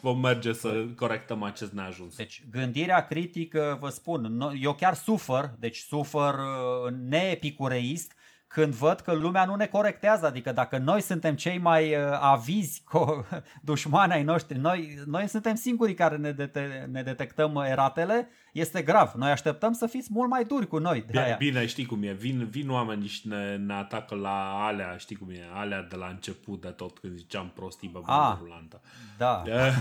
vom 0.00 0.20
merge 0.20 0.52
să 0.52 0.86
corectăm 0.96 1.42
acest 1.42 1.72
neajuns. 1.72 2.16
Deci, 2.16 2.42
gândirea 2.50 3.06
critică, 3.06 3.78
vă 3.80 3.88
spun, 3.88 4.52
eu 4.60 4.74
chiar 4.74 4.94
sufăr, 4.94 5.50
deci 5.58 5.76
sufăr 5.76 6.34
uh, 6.34 6.92
neepicureist, 7.08 8.14
când 8.52 8.74
văd 8.74 9.00
că 9.00 9.12
lumea 9.12 9.44
nu 9.44 9.54
ne 9.54 9.66
corectează, 9.66 10.26
adică 10.26 10.52
dacă 10.52 10.78
noi 10.78 11.00
suntem 11.00 11.34
cei 11.34 11.58
mai 11.58 11.94
uh, 11.94 12.02
avizi 12.20 12.82
cu 12.90 13.26
dușmani 13.62 14.12
ai 14.12 14.22
noștri, 14.22 14.58
noi, 14.58 14.98
noi 15.06 15.28
suntem 15.28 15.54
singurii 15.54 15.94
care 15.94 16.16
ne, 16.16 16.32
dete- 16.32 16.88
ne 16.90 17.02
detectăm 17.02 17.56
eratele, 17.56 18.28
este 18.52 18.82
grav. 18.82 19.12
Noi 19.16 19.30
așteptăm 19.30 19.72
să 19.72 19.86
fiți 19.86 20.08
mult 20.12 20.30
mai 20.30 20.44
duri 20.44 20.66
cu 20.66 20.78
noi. 20.78 21.00
De 21.00 21.06
bine, 21.10 21.36
bine, 21.38 21.66
știi 21.66 21.86
cum 21.86 22.02
e, 22.02 22.12
vin, 22.12 22.46
vin 22.46 22.70
oameni 22.70 23.06
și 23.06 23.28
ne, 23.28 23.56
ne 23.56 23.74
atacă 23.74 24.14
la 24.14 24.64
alea, 24.64 24.96
știi 24.96 25.16
cum 25.16 25.30
e, 25.30 25.40
alea 25.54 25.82
de 25.82 25.96
la 25.96 26.06
început 26.06 26.60
de 26.60 26.68
tot 26.68 26.98
când 26.98 27.16
ziceam 27.16 27.50
prostii 27.54 27.88
pe 27.88 27.98
ah, 28.04 28.36
rulantă. 28.38 28.80
Da. 29.18 29.42
De- 29.44 29.72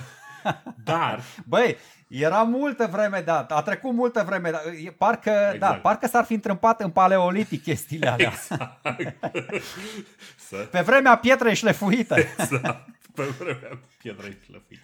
Dar... 0.84 1.20
Băi, 1.46 1.78
era 2.10 2.44
multă 2.44 2.88
vreme, 2.92 3.22
da, 3.26 3.46
a 3.50 3.62
trecut 3.62 3.94
multă 3.94 4.24
vreme, 4.24 4.52
da, 4.52 4.60
parcă, 4.98 5.30
da, 5.30 5.54
exact. 5.54 5.60
da, 5.60 5.74
parcă 5.74 6.08
s-ar 6.08 6.26
fi 6.26 6.34
întrâmpat 6.34 6.82
în 6.82 6.90
paleolitic 6.90 7.64
chestiile 7.64 8.08
alea. 8.08 8.28
Exact. 8.28 8.82
Pe 10.72 10.82
vremea 10.82 11.18
pietrei 11.18 11.56
șlefuite. 11.56 12.36
Exact, 12.38 12.90
pe 13.16 13.24
vremea 13.24 13.80
pietrei 14.02 14.38
șlefuite. 14.46 14.84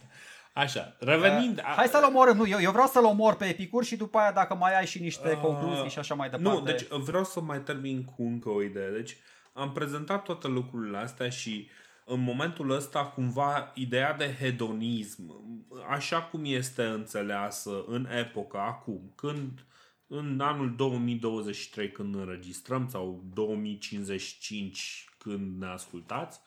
Așa, 0.54 0.96
revenind... 1.00 1.58
Uh, 1.58 1.64
hai 1.64 1.88
să-l 1.88 2.04
omorâm, 2.04 2.38
nu, 2.38 2.48
eu, 2.48 2.60
eu 2.62 2.72
vreau 2.72 2.88
să-l 2.88 3.04
omor 3.04 3.36
pe 3.36 3.46
Epicur 3.46 3.84
și 3.84 3.96
după 3.96 4.18
aia 4.18 4.32
dacă 4.32 4.56
mai 4.56 4.78
ai 4.78 4.86
și 4.86 5.02
niște 5.02 5.32
uh, 5.32 5.38
concluzii 5.38 5.90
și 5.90 6.00
așa 6.00 6.16
mai 6.16 6.30
departe. 6.30 6.60
Nu, 6.60 6.66
deci 6.66 6.88
vreau 6.88 7.24
să 7.24 7.42
mai 7.42 7.60
termin 7.60 8.04
cu 8.04 8.24
încă 8.24 8.50
o 8.50 8.62
idee. 8.62 8.90
Deci 8.90 9.18
am 9.54 9.72
prezentat 9.72 10.24
toate 10.24 10.48
lucrurile 10.48 10.98
astea 10.98 11.30
și 11.30 11.70
în 12.08 12.20
momentul 12.20 12.70
ăsta 12.70 13.06
cumva 13.06 13.72
ideea 13.76 14.14
de 14.14 14.36
hedonism, 14.40 15.46
așa 15.90 16.22
cum 16.22 16.42
este 16.46 16.84
înțeleasă 16.84 17.84
în 17.88 18.08
epoca 18.12 18.66
acum, 18.66 19.12
când 19.16 19.66
în 20.08 20.40
anul 20.40 20.76
2023 20.76 21.92
când 21.92 22.16
înregistrăm 22.16 22.90
sau 22.90 23.24
2055 23.34 25.10
când 25.18 25.60
ne 25.60 25.68
ascultați, 25.68 26.40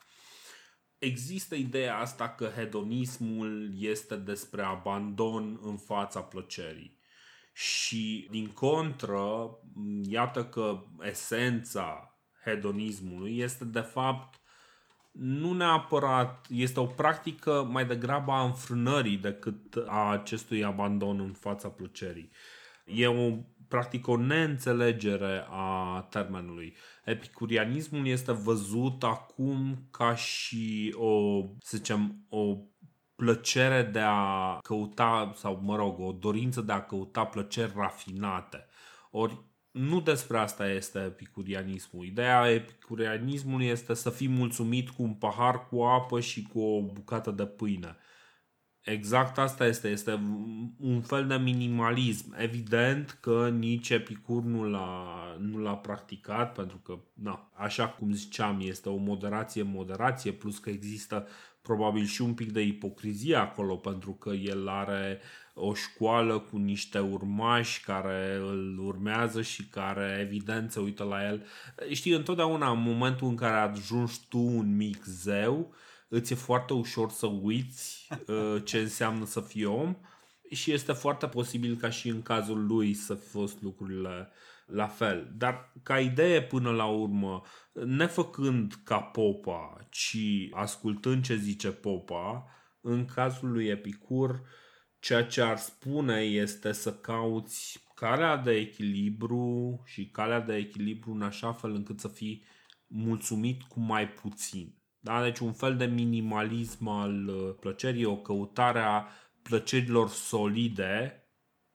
există 0.99 1.55
ideea 1.55 1.99
asta 1.99 2.29
că 2.29 2.51
hedonismul 2.57 3.71
este 3.79 4.17
despre 4.17 4.63
abandon 4.63 5.59
în 5.63 5.77
fața 5.77 6.21
plăcerii. 6.21 6.99
Și 7.53 8.29
din 8.31 8.47
contră, 8.47 9.59
iată 10.03 10.45
că 10.45 10.85
esența 11.03 12.19
hedonismului 12.45 13.39
este 13.39 13.65
de 13.65 13.81
fapt 13.81 14.38
nu 15.13 15.53
neapărat, 15.53 16.47
este 16.49 16.81
o 16.81 16.87
practică 16.87 17.69
mai 17.71 17.87
degrabă 17.87 18.33
a 18.33 18.45
înfrânării 18.45 19.17
decât 19.17 19.85
a 19.87 20.11
acestui 20.11 20.65
abandon 20.65 21.21
în 21.21 21.33
fața 21.33 21.69
plăcerii. 21.69 22.31
E 22.85 23.07
o 23.07 23.37
practic 23.69 24.07
o 24.07 24.17
neînțelegere 24.17 25.47
a 25.51 26.01
termenului. 26.11 26.77
Epicurianismul 27.05 28.07
este 28.07 28.33
văzut 28.33 29.03
acum 29.03 29.89
ca 29.91 30.15
și 30.15 30.95
o, 30.99 31.43
să 31.61 31.77
zicem, 31.77 32.27
o 32.29 32.57
plăcere 33.17 33.83
de 33.83 34.01
a 34.05 34.59
căuta, 34.63 35.33
sau 35.35 35.61
mă 35.63 35.77
rog, 35.77 35.99
o 36.01 36.13
dorință 36.13 36.61
de 36.61 36.73
a 36.73 36.83
căuta 36.83 37.25
plăceri 37.25 37.73
rafinate. 37.77 38.67
Ori 39.11 39.41
nu 39.79 40.01
despre 40.01 40.39
asta 40.39 40.69
este 40.69 40.99
epicurianismul. 40.99 42.05
Ideea 42.05 42.51
epicurianismului 42.51 43.67
este 43.67 43.95
să 43.95 44.11
fii 44.11 44.29
mulțumit 44.29 44.89
cu 44.89 45.03
un 45.03 45.15
pahar 45.15 45.67
cu 45.69 45.83
apă 45.83 46.21
și 46.21 46.43
cu 46.43 46.61
o 46.61 46.83
bucată 46.83 47.31
de 47.31 47.47
pâine. 47.47 47.97
Exact 48.81 49.39
asta 49.39 49.67
este, 49.67 49.89
este 49.89 50.21
un 50.79 51.01
fel 51.01 51.27
de 51.27 51.37
minimalism. 51.37 52.35
Evident 52.39 53.19
că 53.21 53.49
nici 53.49 53.91
Epicur 53.91 54.43
nu 54.43 54.65
l-a, 54.71 55.37
nu 55.41 55.59
l-a 55.59 55.77
practicat, 55.77 56.53
pentru 56.53 56.77
că, 56.77 56.99
na, 57.13 57.51
așa 57.55 57.89
cum 57.89 58.13
ziceam, 58.13 58.61
este 58.61 58.89
o 58.89 58.97
moderație, 58.97 59.63
moderație, 59.63 60.33
plus 60.33 60.59
că 60.59 60.71
există 60.71 61.27
probabil 61.63 62.05
și 62.05 62.23
un 62.23 62.35
pic 62.35 62.53
de 62.53 62.61
ipocrizie 62.61 63.37
acolo, 63.37 63.77
pentru 63.77 64.13
că 64.13 64.31
el 64.31 64.69
are 64.69 65.21
o 65.59 65.75
școală 65.75 66.39
cu 66.39 66.57
niște 66.57 66.99
urmași 66.99 67.81
care 67.81 68.37
îl 68.37 68.79
urmează 68.79 69.43
și 69.43 69.65
care 69.65 70.19
evident 70.21 70.71
se 70.71 70.81
uită 70.81 71.05
la 71.05 71.27
el. 71.27 71.47
Știi, 71.91 72.13
întotdeauna 72.13 72.71
în 72.71 72.83
momentul 72.83 73.29
în 73.29 73.37
care 73.37 73.57
ajungi 73.57 74.21
tu 74.29 74.39
un 74.39 74.77
mic 74.77 75.05
zeu, 75.05 75.75
îți 76.09 76.33
e 76.33 76.37
foarte 76.37 76.73
ușor 76.73 77.11
să 77.11 77.27
uiți 77.27 78.09
uh, 78.27 78.63
ce 78.65 78.79
înseamnă 78.79 79.25
să 79.25 79.41
fii 79.41 79.65
om 79.65 79.97
și 80.51 80.73
este 80.73 80.93
foarte 80.93 81.27
posibil 81.27 81.77
ca 81.77 81.91
și 81.91 82.09
în 82.09 82.23
cazul 82.23 82.67
lui 82.67 82.95
să 82.95 83.15
fi 83.15 83.29
fost 83.29 83.63
lucrurile 83.63 84.29
la 84.67 84.87
fel. 84.87 85.33
Dar 85.37 85.73
ca 85.83 86.01
idee 86.01 86.43
până 86.43 86.71
la 86.71 86.85
urmă, 86.85 87.43
nefăcând 87.73 88.75
ca 88.85 89.01
popa, 89.01 89.87
ci 89.91 90.19
ascultând 90.51 91.25
ce 91.25 91.37
zice 91.37 91.69
popa, 91.71 92.47
în 92.81 93.05
cazul 93.05 93.51
lui 93.51 93.67
Epicur, 93.67 94.43
ceea 95.01 95.25
ce 95.25 95.41
ar 95.41 95.57
spune 95.57 96.21
este 96.21 96.73
să 96.73 96.95
cauți 96.95 97.87
calea 97.95 98.37
de 98.37 98.53
echilibru 98.53 99.81
și 99.85 100.11
calea 100.11 100.41
de 100.41 100.57
echilibru 100.57 101.13
în 101.13 101.23
așa 101.23 101.53
fel 101.53 101.75
încât 101.75 102.01
să 102.01 102.09
fii 102.09 102.45
mulțumit 102.87 103.63
cu 103.63 103.81
mai 103.81 104.09
puțin. 104.09 104.75
Da? 104.99 105.23
Deci 105.23 105.39
un 105.39 105.53
fel 105.53 105.77
de 105.77 105.85
minimalism 105.85 106.87
al 106.87 107.29
uh, 107.29 107.55
plăcerii, 107.61 108.05
o 108.05 108.17
căutare 108.17 108.81
a 108.81 109.07
plăcerilor 109.43 110.09
solide, 110.09 111.23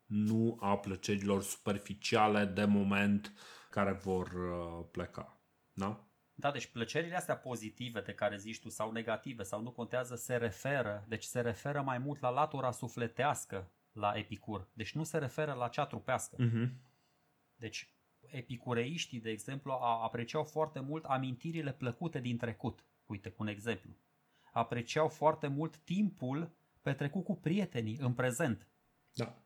nu 0.05 0.57
a 0.59 0.77
plăcerilor 0.77 1.43
superficiale 1.43 2.45
de 2.45 2.65
moment 2.65 3.33
care 3.69 3.91
vor 3.91 4.27
uh, 4.27 4.87
pleca. 4.91 5.41
Da? 5.73 6.12
Da, 6.43 6.51
deci 6.51 6.65
plăcerile 6.65 7.15
astea 7.15 7.37
pozitive 7.37 8.01
de 8.01 8.13
care 8.13 8.37
zici 8.37 8.59
tu 8.59 8.69
sau 8.69 8.91
negative 8.91 9.43
sau 9.43 9.61
nu 9.61 9.71
contează 9.71 10.15
se 10.15 10.35
referă, 10.35 11.05
deci 11.07 11.23
se 11.23 11.41
referă 11.41 11.81
mai 11.81 11.97
mult 11.97 12.19
la 12.19 12.29
latura 12.29 12.71
sufletească 12.71 13.71
la 13.91 14.13
epicur. 14.15 14.69
Deci 14.73 14.95
nu 14.95 15.03
se 15.03 15.17
referă 15.17 15.53
la 15.53 15.67
cea 15.67 15.85
trupească. 15.85 16.35
Uh-huh. 16.35 16.69
Deci 17.55 17.93
epicureiștii, 18.21 19.19
de 19.19 19.29
exemplu, 19.29 19.71
apreciau 20.03 20.43
foarte 20.43 20.79
mult 20.79 21.05
amintirile 21.05 21.73
plăcute 21.73 22.19
din 22.19 22.37
trecut. 22.37 22.85
Uite, 23.05 23.29
cu 23.29 23.43
un 23.43 23.47
exemplu. 23.47 23.95
Apreciau 24.51 25.07
foarte 25.07 25.47
mult 25.47 25.77
timpul 25.77 26.51
petrecut 26.81 27.23
cu 27.23 27.35
prietenii 27.35 27.97
în 27.97 28.13
prezent. 28.13 28.67
Da. 29.13 29.42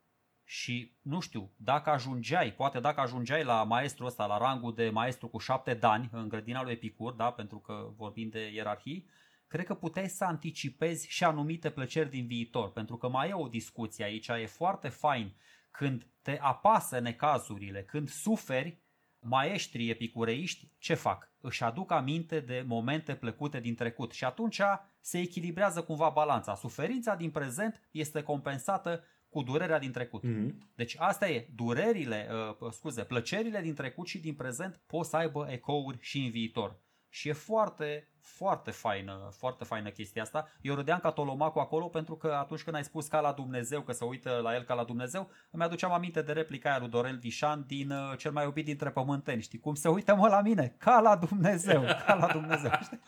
Și 0.50 0.96
nu 1.02 1.20
știu, 1.20 1.52
dacă 1.56 1.90
ajungeai, 1.90 2.52
poate 2.52 2.80
dacă 2.80 3.00
ajungeai 3.00 3.44
la 3.44 3.64
maestru 3.64 4.04
ăsta, 4.04 4.26
la 4.26 4.38
rangul 4.38 4.74
de 4.74 4.90
maestru 4.90 5.28
cu 5.28 5.38
șapte 5.38 5.74
dani 5.74 6.08
în 6.12 6.28
grădina 6.28 6.62
lui 6.62 6.72
Epicur, 6.72 7.12
da, 7.12 7.30
pentru 7.30 7.58
că 7.58 7.92
vorbim 7.96 8.28
de 8.28 8.52
ierarhii, 8.52 9.08
cred 9.46 9.64
că 9.64 9.74
puteai 9.74 10.08
să 10.08 10.24
anticipezi 10.24 11.08
și 11.08 11.24
anumite 11.24 11.70
plăceri 11.70 12.10
din 12.10 12.26
viitor, 12.26 12.72
pentru 12.72 12.96
că 12.96 13.08
mai 13.08 13.28
e 13.28 13.32
o 13.32 13.48
discuție 13.48 14.04
aici, 14.04 14.28
e 14.28 14.46
foarte 14.46 14.88
fain 14.88 15.34
când 15.70 16.06
te 16.22 16.38
apasă 16.40 16.98
necazurile, 16.98 17.82
când 17.82 18.08
suferi, 18.08 18.82
maestrii 19.18 19.90
epicureiști 19.90 20.72
ce 20.78 20.94
fac? 20.94 21.30
Își 21.40 21.64
aduc 21.64 21.90
aminte 21.90 22.40
de 22.40 22.64
momente 22.66 23.14
plăcute 23.14 23.60
din 23.60 23.74
trecut 23.74 24.12
și 24.12 24.24
atunci 24.24 24.60
se 25.00 25.18
echilibrează 25.18 25.82
cumva 25.82 26.08
balanța. 26.08 26.54
Suferința 26.54 27.14
din 27.14 27.30
prezent 27.30 27.88
este 27.90 28.22
compensată 28.22 29.04
cu 29.28 29.42
durerea 29.42 29.78
din 29.78 29.92
trecut. 29.92 30.24
Mm-hmm. 30.26 30.54
Deci 30.74 30.96
asta 30.98 31.28
e, 31.28 31.48
durerile, 31.54 32.28
uh, 32.60 32.70
scuze, 32.70 33.04
plăcerile 33.04 33.60
din 33.60 33.74
trecut 33.74 34.06
și 34.06 34.18
din 34.18 34.34
prezent 34.34 34.80
pot 34.86 35.06
să 35.06 35.16
aibă 35.16 35.46
ecouri 35.50 35.98
și 36.00 36.18
în 36.18 36.30
viitor. 36.30 36.80
Și 37.08 37.28
e 37.28 37.32
foarte, 37.32 38.08
foarte 38.20 38.70
faină, 38.70 39.28
foarte 39.32 39.64
faină 39.64 39.90
chestia 39.90 40.22
asta. 40.22 40.48
Eu 40.60 40.74
râdeam 40.74 40.98
ca 40.98 41.10
Tolomacul 41.10 41.60
acolo 41.60 41.88
pentru 41.88 42.16
că 42.16 42.28
atunci 42.28 42.62
când 42.62 42.76
ai 42.76 42.84
spus 42.84 43.06
ca 43.06 43.20
la 43.20 43.32
Dumnezeu, 43.32 43.82
că 43.82 43.92
se 43.92 44.04
uită 44.04 44.40
la 44.42 44.54
el 44.54 44.62
ca 44.62 44.74
la 44.74 44.84
Dumnezeu, 44.84 45.30
îmi 45.50 45.62
aduceam 45.62 45.92
aminte 45.92 46.22
de 46.22 46.32
replica 46.32 46.68
aia 46.68 46.78
lui 46.78 46.88
Dorel 46.88 47.16
Vișan 47.16 47.64
din 47.66 47.90
uh, 47.90 48.18
Cel 48.18 48.32
mai 48.32 48.44
iubit 48.44 48.64
dintre 48.64 48.90
pământeni. 48.90 49.42
Știi 49.42 49.58
cum 49.58 49.74
se 49.74 49.88
uită 49.88 50.14
mă 50.14 50.28
la 50.28 50.40
mine? 50.40 50.74
Ca 50.78 51.00
la 51.00 51.16
Dumnezeu, 51.16 51.82
ca 52.06 52.14
la 52.14 52.32
Dumnezeu. 52.32 52.70
Știi? 52.82 53.00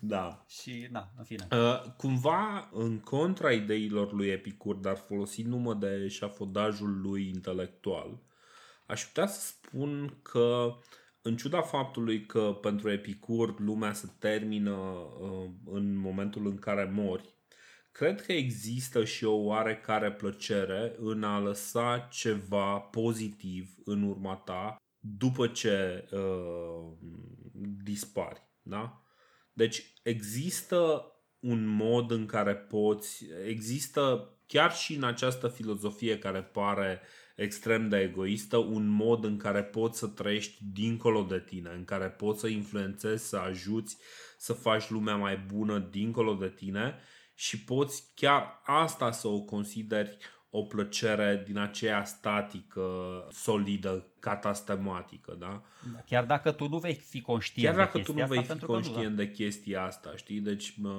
Da. 0.00 0.44
Și, 0.48 0.88
na, 0.90 1.10
în 1.16 1.24
fine. 1.24 1.46
Uh, 1.52 1.82
cumva, 1.96 2.68
în 2.72 3.00
contra 3.00 3.52
ideilor 3.52 4.12
lui 4.12 4.28
Epicur, 4.28 4.74
dar 4.74 4.96
folosind 4.96 5.48
numă 5.48 5.74
de 5.74 6.02
eșafodajul 6.04 7.00
lui 7.00 7.28
intelectual, 7.28 8.18
aș 8.86 9.04
putea 9.04 9.26
să 9.26 9.40
spun 9.40 10.18
că 10.22 10.76
în 11.28 11.36
ciuda 11.36 11.60
faptului 11.60 12.26
că 12.26 12.58
pentru 12.60 12.90
Epicur 12.90 13.60
lumea 13.60 13.92
se 13.92 14.08
termină 14.18 14.70
uh, 14.70 15.50
în 15.64 15.96
momentul 15.96 16.46
în 16.46 16.56
care 16.56 16.90
mori, 16.94 17.34
cred 17.92 18.22
că 18.22 18.32
există 18.32 19.04
și 19.04 19.24
o 19.24 19.34
oarecare 19.34 20.12
plăcere 20.12 20.94
în 20.98 21.22
a 21.22 21.38
lăsa 21.38 22.08
ceva 22.10 22.78
pozitiv 22.78 23.74
în 23.84 24.02
urma 24.02 24.34
ta 24.34 24.76
după 24.98 25.46
ce 25.46 26.08
uh, 26.12 26.92
dispari. 27.82 28.42
Da? 28.62 29.02
Deci 29.52 29.92
există 30.02 31.12
un 31.40 31.66
mod 31.66 32.10
în 32.10 32.26
care 32.26 32.54
poți, 32.54 33.24
există 33.46 34.32
chiar 34.46 34.72
și 34.72 34.94
în 34.94 35.04
această 35.04 35.48
filozofie 35.48 36.18
care 36.18 36.42
pare 36.42 37.00
extrem 37.38 37.88
de 37.88 37.98
egoistă, 37.98 38.56
un 38.56 38.88
mod 38.88 39.24
în 39.24 39.36
care 39.36 39.62
poți 39.62 39.98
să 39.98 40.06
trăiești 40.06 40.58
dincolo 40.72 41.22
de 41.22 41.40
tine, 41.40 41.70
în 41.76 41.84
care 41.84 42.06
poți 42.06 42.40
să 42.40 42.46
influențezi, 42.46 43.28
să 43.28 43.36
ajuți, 43.36 43.96
să 44.38 44.52
faci 44.52 44.88
lumea 44.90 45.16
mai 45.16 45.36
bună 45.36 45.78
dincolo 45.78 46.34
de 46.34 46.48
tine 46.48 46.94
și 47.34 47.64
poți 47.64 48.12
chiar 48.14 48.60
asta 48.64 49.10
să 49.10 49.28
o 49.28 49.40
consideri 49.40 50.16
o 50.50 50.62
plăcere 50.62 51.42
din 51.46 51.58
aceea 51.58 52.04
statică, 52.04 52.86
solidă, 53.30 54.06
catastematică, 54.18 55.36
da? 55.38 55.62
da 55.92 55.98
chiar 56.06 56.24
dacă 56.24 56.52
tu 56.52 56.68
nu 56.68 56.78
vei 56.78 56.94
fi 56.94 57.20
conștient 57.20 57.76
Chiar 57.76 57.84
dacă 57.84 57.98
de 57.98 58.04
tu 58.04 58.12
nu 58.12 58.26
vei 58.26 58.38
asta, 58.38 58.54
fi 58.54 58.64
conștient 58.64 59.10
nu, 59.10 59.16
da. 59.16 59.22
de 59.22 59.30
chestia 59.30 59.84
asta, 59.84 60.16
știi? 60.16 60.40
Deci... 60.40 60.74
Mă... 60.76 60.96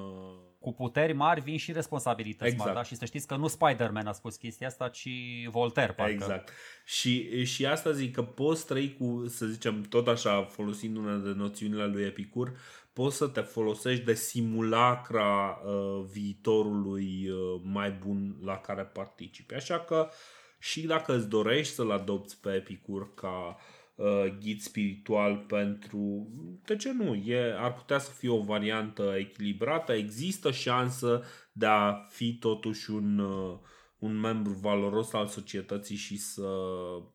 Cu 0.60 0.72
puteri 0.72 1.12
mari 1.12 1.40
vin 1.40 1.56
și 1.56 1.72
responsabilități 1.72 2.50
exact. 2.50 2.64
mari, 2.64 2.74
da? 2.74 2.82
Și 2.82 2.96
să 2.96 3.04
știți 3.04 3.26
că 3.26 3.36
nu 3.36 3.48
Spider-Man 3.48 4.06
a 4.06 4.12
spus 4.12 4.36
chestia 4.36 4.66
asta, 4.66 4.88
ci 4.88 5.08
Voltaire, 5.48 5.92
parcă. 5.92 6.12
Exact. 6.12 6.52
Și, 6.84 7.44
și 7.44 7.66
asta 7.66 7.92
zic 7.92 8.14
că 8.14 8.22
poți 8.22 8.66
trăi 8.66 8.96
cu, 8.98 9.24
să 9.28 9.46
zicem, 9.46 9.82
tot 9.82 10.08
așa, 10.08 10.44
folosindu-ne 10.44 11.16
de 11.16 11.32
noțiunile 11.36 11.86
lui 11.86 12.04
Epicur, 12.04 12.52
poți 12.92 13.16
să 13.16 13.26
te 13.26 13.40
folosești 13.40 14.04
de 14.04 14.14
simulacra 14.14 15.60
uh, 15.64 16.04
viitorului 16.12 17.28
uh, 17.28 17.60
mai 17.64 17.90
bun 17.90 18.36
la 18.44 18.56
care 18.56 18.82
participi. 18.82 19.54
Așa 19.54 19.80
că 19.80 20.08
și 20.58 20.86
dacă 20.86 21.16
îți 21.16 21.28
dorești 21.28 21.74
să-l 21.74 21.90
adopți 21.90 22.40
pe 22.40 22.54
Epicur 22.54 23.14
ca 23.14 23.56
uh, 23.56 23.79
ghid 24.40 24.60
spiritual 24.60 25.36
pentru... 25.36 26.28
De 26.64 26.76
ce 26.76 26.92
nu? 26.92 27.14
E, 27.14 27.54
ar 27.58 27.74
putea 27.74 27.98
să 27.98 28.12
fie 28.12 28.28
o 28.28 28.42
variantă 28.42 29.14
echilibrată. 29.18 29.92
Există 29.92 30.50
șansă 30.50 31.22
de 31.52 31.66
a 31.66 31.92
fi 32.08 32.34
totuși 32.34 32.90
un, 32.90 33.18
uh, 33.18 33.58
un 33.98 34.18
membru 34.18 34.52
valoros 34.52 35.12
al 35.12 35.26
societății 35.26 35.96
și 35.96 36.16
să, 36.16 36.50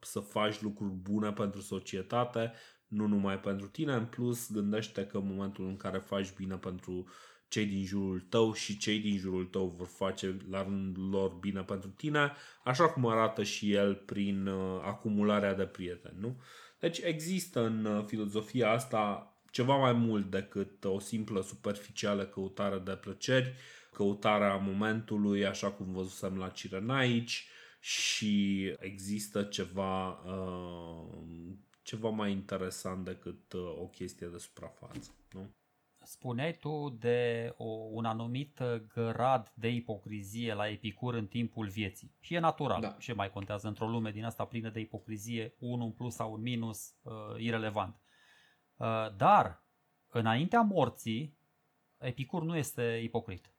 să 0.01 0.19
faci 0.19 0.61
lucruri 0.61 0.93
bune 0.93 1.31
pentru 1.31 1.61
societate 1.61 2.51
nu 2.87 3.07
numai 3.07 3.39
pentru 3.39 3.67
tine, 3.67 3.93
în 3.93 4.05
plus 4.05 4.51
gândește 4.51 5.05
că 5.05 5.17
în 5.17 5.27
momentul 5.27 5.65
în 5.65 5.77
care 5.77 5.97
faci 5.97 6.33
bine 6.35 6.55
pentru 6.55 7.07
cei 7.47 7.65
din 7.65 7.85
jurul 7.85 8.19
tău 8.29 8.53
și 8.53 8.77
cei 8.77 8.99
din 8.99 9.17
jurul 9.17 9.45
tău 9.45 9.73
vor 9.77 9.87
face 9.87 10.37
la 10.49 10.63
rândul 10.63 11.09
lor 11.09 11.31
bine 11.39 11.61
pentru 11.61 11.89
tine, 11.89 12.31
așa 12.63 12.89
cum 12.89 13.07
arată 13.07 13.43
și 13.43 13.73
el 13.73 13.95
prin 13.95 14.47
uh, 14.47 14.81
acumularea 14.83 15.53
de 15.53 15.65
prieteni, 15.65 16.17
nu? 16.19 16.41
Deci 16.79 16.97
există 16.97 17.65
în 17.65 17.85
uh, 17.85 18.03
filozofia 18.07 18.71
asta 18.71 19.29
ceva 19.51 19.75
mai 19.75 19.93
mult 19.93 20.31
decât 20.31 20.83
o 20.83 20.99
simplă 20.99 21.41
superficială 21.41 22.25
căutare 22.25 22.79
de 22.79 22.95
plăceri, 22.95 23.55
căutarea 23.91 24.55
momentului, 24.55 25.45
așa 25.45 25.71
cum 25.71 25.91
văzusem 25.91 26.37
la 26.37 26.49
Cirenaici, 26.49 27.47
și 27.79 28.63
există 28.79 29.43
ceva 29.43 30.09
uh, 30.09 31.55
ceva 31.81 32.09
mai 32.09 32.31
interesant 32.31 33.05
decât 33.05 33.53
uh, 33.53 33.61
o 33.61 33.87
chestie 33.87 34.27
de 34.27 34.37
suprafață. 34.37 35.11
Nu? 35.31 35.49
Spuneai 36.05 36.53
tu 36.53 36.89
de 36.99 37.53
o, 37.57 37.65
un 37.65 38.05
anumit 38.05 38.61
grad 38.93 39.51
de 39.55 39.69
ipocrizie 39.69 40.53
la 40.53 40.67
Epicur 40.67 41.13
în 41.13 41.27
timpul 41.27 41.67
vieții. 41.67 42.15
Și 42.19 42.33
e 42.33 42.39
natural. 42.39 42.81
Da. 42.81 42.95
Ce 42.99 43.13
mai 43.13 43.29
contează 43.29 43.67
într-o 43.67 43.87
lume 43.87 44.11
din 44.11 44.25
asta 44.25 44.45
plină 44.45 44.69
de 44.69 44.79
ipocrizie, 44.79 45.55
un 45.59 45.81
în 45.81 45.91
plus 45.91 46.15
sau 46.15 46.33
un 46.33 46.41
minus, 46.41 46.95
uh, 47.01 47.13
irelevant. 47.37 48.01
Uh, 48.77 49.15
dar, 49.15 49.63
înaintea 50.07 50.61
morții, 50.61 51.37
Epicur 51.97 52.43
nu 52.43 52.57
este 52.57 52.99
ipocrit. 53.03 53.53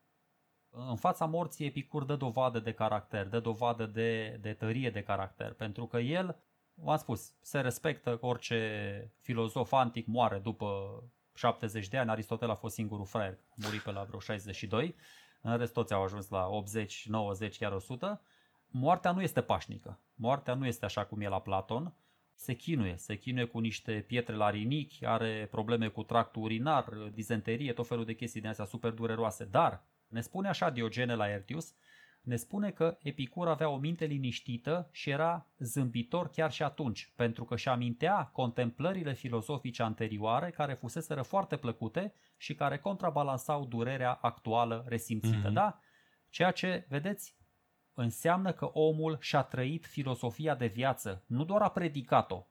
În 0.69 0.95
fața 0.95 1.25
morții, 1.25 1.65
Epicur 1.65 2.03
dă 2.03 2.15
dovadă 2.15 2.59
de 2.59 2.73
caracter, 2.73 3.27
dă 3.27 3.39
dovadă 3.39 3.85
de, 3.85 4.37
de 4.41 4.53
tărie 4.53 4.89
de 4.89 5.03
caracter, 5.03 5.53
pentru 5.53 5.87
că 5.87 5.97
el 5.97 6.41
v-am 6.73 6.97
spus, 6.97 7.35
se 7.41 7.59
respectă 7.59 8.17
că 8.17 8.25
orice 8.25 9.11
filozof 9.21 9.71
antic 9.71 10.05
moare 10.05 10.39
după 10.39 11.03
70 11.37 11.87
de 11.87 11.97
ani. 11.97 12.09
Aristotel 12.09 12.49
a 12.49 12.55
fost 12.55 12.73
singurul 12.73 13.05
fraier, 13.05 13.37
a 13.49 13.53
murit 13.55 13.81
pe 13.81 13.91
la 13.91 14.03
vreo 14.03 14.19
62. 14.19 14.95
În 15.41 15.57
rest 15.57 15.73
toți 15.73 15.93
au 15.93 16.03
ajuns 16.03 16.29
la 16.29 16.47
80, 16.47 17.07
90, 17.07 17.57
chiar 17.57 17.71
100. 17.71 18.21
Moartea 18.67 19.11
nu 19.11 19.21
este 19.21 19.41
pașnică. 19.41 19.99
Moartea 20.15 20.53
nu 20.53 20.65
este 20.65 20.85
așa 20.85 21.05
cum 21.05 21.21
e 21.21 21.27
la 21.27 21.41
Platon. 21.41 21.93
Se 22.33 22.53
chinuie, 22.53 22.97
se 22.97 23.17
chinuie 23.17 23.45
cu 23.45 23.59
niște 23.59 24.03
pietre 24.07 24.35
la 24.35 24.49
rinichi, 24.49 25.05
are 25.05 25.47
probleme 25.51 25.87
cu 25.87 26.03
tractul 26.03 26.41
urinar, 26.41 26.83
dizenterie, 27.13 27.73
tot 27.73 27.87
felul 27.87 28.05
de 28.05 28.13
chestii 28.13 28.41
din 28.41 28.49
astea 28.49 28.65
super 28.65 28.91
dureroase. 28.91 29.45
Dar, 29.45 29.83
ne 30.07 30.21
spune 30.21 30.47
așa 30.47 30.69
Diogene 30.69 31.15
la 31.15 31.29
Ertius, 31.29 31.73
ne 32.27 32.35
spune 32.35 32.71
că 32.71 32.97
Epicur 33.01 33.47
avea 33.47 33.69
o 33.69 33.77
minte 33.77 34.05
liniștită 34.05 34.89
și 34.91 35.09
era 35.09 35.47
zâmbitor 35.57 36.29
chiar 36.29 36.51
și 36.51 36.63
atunci, 36.63 37.13
pentru 37.15 37.43
că 37.43 37.55
și 37.55 37.69
amintea 37.69 38.29
contemplările 38.33 39.13
filozofice 39.13 39.83
anterioare 39.83 40.49
care 40.49 40.73
fuseseră 40.73 41.21
foarte 41.21 41.57
plăcute 41.57 42.13
și 42.37 42.55
care 42.55 42.77
contrabalansau 42.77 43.65
durerea 43.65 44.13
actuală 44.13 44.85
resimțită. 44.87 45.49
Mm-hmm. 45.49 45.53
Da? 45.53 45.79
Ceea 46.29 46.51
ce, 46.51 46.85
vedeți, 46.89 47.37
înseamnă 47.93 48.51
că 48.51 48.65
omul 48.65 49.17
și-a 49.19 49.41
trăit 49.41 49.85
filosofia 49.85 50.55
de 50.55 50.67
viață, 50.67 51.23
nu 51.27 51.43
doar 51.43 51.61
a 51.61 51.69
predicat-o. 51.69 52.47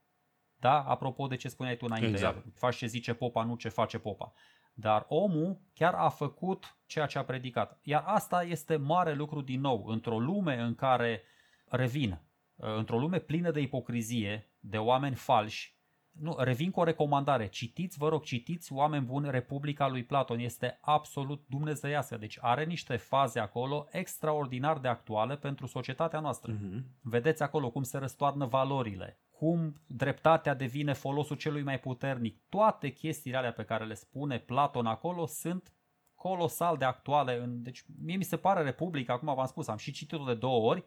Da? 0.56 0.82
Apropo 0.82 1.26
de 1.26 1.36
ce 1.36 1.48
spuneai 1.48 1.76
tu 1.76 1.84
înainte, 1.84 2.10
exact. 2.10 2.44
faci 2.54 2.76
ce 2.76 2.86
zice 2.86 3.14
popa, 3.14 3.42
nu 3.42 3.56
ce 3.56 3.68
face 3.68 3.98
popa. 3.98 4.32
Dar 4.78 5.04
omul 5.08 5.60
chiar 5.74 5.94
a 5.94 6.08
făcut 6.08 6.76
ceea 6.86 7.06
ce 7.06 7.18
a 7.18 7.24
predicat. 7.24 7.78
Iar 7.82 8.02
asta 8.06 8.42
este 8.42 8.76
mare 8.76 9.14
lucru 9.14 9.40
din 9.40 9.60
nou. 9.60 9.86
Într-o 9.86 10.18
lume 10.18 10.60
în 10.60 10.74
care 10.74 11.22
revin, 11.68 12.20
într-o 12.56 12.98
lume 12.98 13.18
plină 13.18 13.50
de 13.50 13.60
ipocrizie, 13.60 14.50
de 14.60 14.78
oameni 14.78 15.14
falși, 15.14 15.76
nu, 16.20 16.36
revin 16.38 16.70
cu 16.70 16.80
o 16.80 16.84
recomandare. 16.84 17.48
Citiți, 17.48 17.98
vă 17.98 18.08
rog, 18.08 18.22
citiți 18.22 18.72
Oameni 18.72 19.04
Buni, 19.04 19.30
Republica 19.30 19.88
lui 19.88 20.04
Platon. 20.04 20.38
Este 20.38 20.78
absolut 20.80 21.44
dumnezeiască. 21.48 22.16
Deci 22.16 22.38
are 22.40 22.64
niște 22.64 22.96
faze 22.96 23.40
acolo 23.40 23.86
extraordinar 23.90 24.78
de 24.78 24.88
actuale 24.88 25.36
pentru 25.36 25.66
societatea 25.66 26.20
noastră. 26.20 26.52
Uh-huh. 26.52 26.82
Vedeți 27.00 27.42
acolo 27.42 27.70
cum 27.70 27.82
se 27.82 27.98
răstoarnă 27.98 28.46
valorile, 28.46 29.20
cum 29.38 29.80
dreptatea 29.86 30.54
devine 30.54 30.92
folosul 30.92 31.36
celui 31.36 31.62
mai 31.62 31.80
puternic. 31.80 32.40
Toate 32.48 32.88
chestiile 32.88 33.36
alea 33.36 33.52
pe 33.52 33.64
care 33.64 33.84
le 33.84 33.94
spune 33.94 34.38
Platon 34.38 34.86
acolo 34.86 35.26
sunt 35.26 35.72
colosal 36.14 36.76
de 36.76 36.84
actuale. 36.84 37.44
Deci 37.46 37.84
mie 38.02 38.16
mi 38.16 38.24
se 38.24 38.36
pare 38.36 38.62
Republica, 38.62 39.12
acum 39.12 39.34
v-am 39.34 39.46
spus, 39.46 39.68
am 39.68 39.76
și 39.76 39.92
citit-o 39.92 40.24
de 40.24 40.34
două 40.34 40.70
ori, 40.70 40.84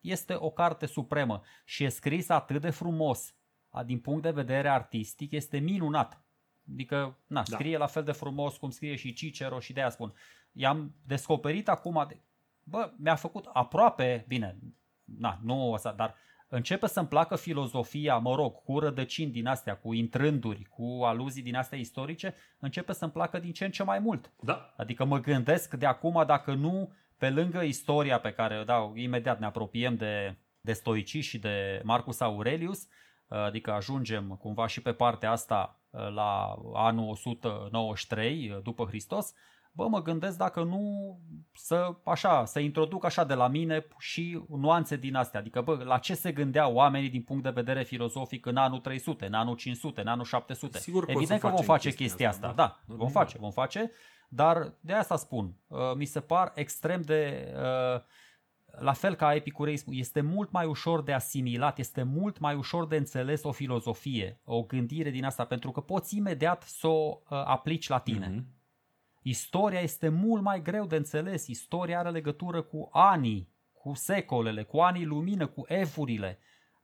este 0.00 0.34
o 0.38 0.50
carte 0.50 0.86
supremă 0.86 1.42
și 1.64 1.84
e 1.84 1.88
scris 1.88 2.28
atât 2.28 2.60
de 2.60 2.70
frumos. 2.70 3.34
Din 3.84 4.00
punct 4.00 4.22
de 4.22 4.30
vedere 4.30 4.68
artistic 4.68 5.32
este 5.32 5.58
minunat. 5.58 6.24
Adică, 6.72 7.18
na, 7.26 7.42
da. 7.42 7.56
scrie 7.56 7.76
la 7.76 7.86
fel 7.86 8.04
de 8.04 8.12
frumos 8.12 8.56
cum 8.56 8.70
scrie 8.70 8.96
și 8.96 9.12
Cicero 9.12 9.60
și 9.60 9.72
de 9.72 9.80
aia 9.80 9.90
spun. 9.90 10.14
I-am 10.52 10.94
descoperit 11.02 11.68
acum, 11.68 12.04
de... 12.08 12.20
bă, 12.62 12.92
mi-a 12.96 13.14
făcut 13.14 13.48
aproape, 13.52 14.24
bine, 14.28 14.58
na, 15.04 15.38
nu 15.42 15.72
asta, 15.72 15.92
dar 15.92 16.14
începe 16.48 16.86
să-mi 16.86 17.08
placă 17.08 17.36
filozofia, 17.36 18.16
mă 18.16 18.34
rog, 18.34 18.62
cu 18.62 18.78
rădăcini 18.78 19.30
din 19.30 19.46
astea, 19.46 19.76
cu 19.76 19.92
intrânduri, 19.92 20.64
cu 20.64 21.00
aluzii 21.04 21.42
din 21.42 21.56
astea 21.56 21.78
istorice, 21.78 22.34
începe 22.58 22.92
să-mi 22.92 23.12
placă 23.12 23.38
din 23.38 23.52
ce 23.52 23.64
în 23.64 23.70
ce 23.70 23.82
mai 23.82 23.98
mult. 23.98 24.32
Da. 24.40 24.74
Adică 24.76 25.04
mă 25.04 25.20
gândesc 25.20 25.74
de 25.74 25.86
acum, 25.86 26.24
dacă 26.26 26.54
nu, 26.54 26.92
pe 27.18 27.30
lângă 27.30 27.62
istoria 27.62 28.18
pe 28.20 28.32
care, 28.32 28.62
da, 28.66 28.92
imediat 28.94 29.38
ne 29.38 29.46
apropiem 29.46 29.96
de, 29.96 30.36
de 30.60 30.72
stoici 30.72 31.18
și 31.24 31.38
de 31.38 31.80
Marcus 31.84 32.20
Aurelius, 32.20 32.88
adică 33.28 33.72
ajungem 33.72 34.28
cumva 34.28 34.66
și 34.66 34.82
pe 34.82 34.92
partea 34.92 35.30
asta 35.30 35.80
la 35.90 36.54
anul 36.74 37.08
193 37.08 38.60
după 38.62 38.84
Hristos, 38.84 39.34
bă, 39.76 39.88
mă 39.88 40.02
gândesc 40.02 40.36
dacă 40.36 40.62
nu 40.62 40.80
să, 41.54 41.94
așa, 42.04 42.44
să 42.44 42.58
introduc 42.58 43.04
așa 43.04 43.24
de 43.24 43.34
la 43.34 43.48
mine 43.48 43.86
și 43.98 44.42
nuanțe 44.48 44.96
din 44.96 45.14
astea. 45.14 45.40
Adică, 45.40 45.60
bă, 45.60 45.82
la 45.84 45.98
ce 45.98 46.14
se 46.14 46.32
gândeau 46.32 46.74
oamenii 46.74 47.08
din 47.08 47.22
punct 47.22 47.42
de 47.42 47.50
vedere 47.50 47.82
filozofic 47.82 48.46
în 48.46 48.56
anul 48.56 48.78
300, 48.78 49.26
în 49.26 49.34
anul 49.34 49.56
500, 49.56 50.00
în 50.00 50.06
anul 50.06 50.24
700. 50.24 50.78
Sigur 50.78 51.04
Evident 51.06 51.40
că 51.40 51.48
vom 51.48 51.62
face 51.62 51.92
chestia 51.92 52.28
asta, 52.28 52.46
asta. 52.46 52.62
da, 52.62 52.80
da 52.86 52.94
vom 52.94 53.08
face, 53.08 53.38
vom 53.38 53.50
face, 53.50 53.90
dar 54.28 54.74
de 54.80 54.92
asta 54.92 55.16
spun, 55.16 55.54
uh, 55.66 55.78
mi 55.96 56.04
se 56.04 56.20
par 56.20 56.52
extrem 56.54 57.02
de... 57.02 57.52
Uh, 57.56 58.00
la 58.78 58.92
fel 58.92 59.14
ca 59.14 59.34
epicureismul, 59.34 59.96
este 59.96 60.20
mult 60.20 60.50
mai 60.50 60.66
ușor 60.66 61.02
de 61.02 61.12
asimilat, 61.12 61.78
este 61.78 62.02
mult 62.02 62.38
mai 62.38 62.54
ușor 62.54 62.86
de 62.86 62.96
înțeles 62.96 63.42
o 63.44 63.52
filozofie, 63.52 64.40
o 64.44 64.62
gândire 64.62 65.10
din 65.10 65.24
asta, 65.24 65.44
pentru 65.44 65.70
că 65.70 65.80
poți 65.80 66.16
imediat 66.16 66.62
să 66.62 66.86
o 66.86 67.18
uh, 67.28 67.42
aplici 67.44 67.88
la 67.88 67.98
tine. 67.98 68.30
Mm-hmm. 68.30 68.55
Istoria 69.28 69.80
este 69.80 70.08
mult 70.08 70.42
mai 70.42 70.62
greu 70.62 70.86
de 70.86 70.96
înțeles. 70.96 71.46
Istoria 71.46 71.98
are 71.98 72.10
legătură 72.10 72.62
cu 72.62 72.88
anii, 72.92 73.52
cu 73.72 73.94
secolele, 73.94 74.62
cu 74.62 74.78
anii 74.78 75.04
lumină, 75.04 75.46
cu 75.46 75.64
evurile, 75.66 76.38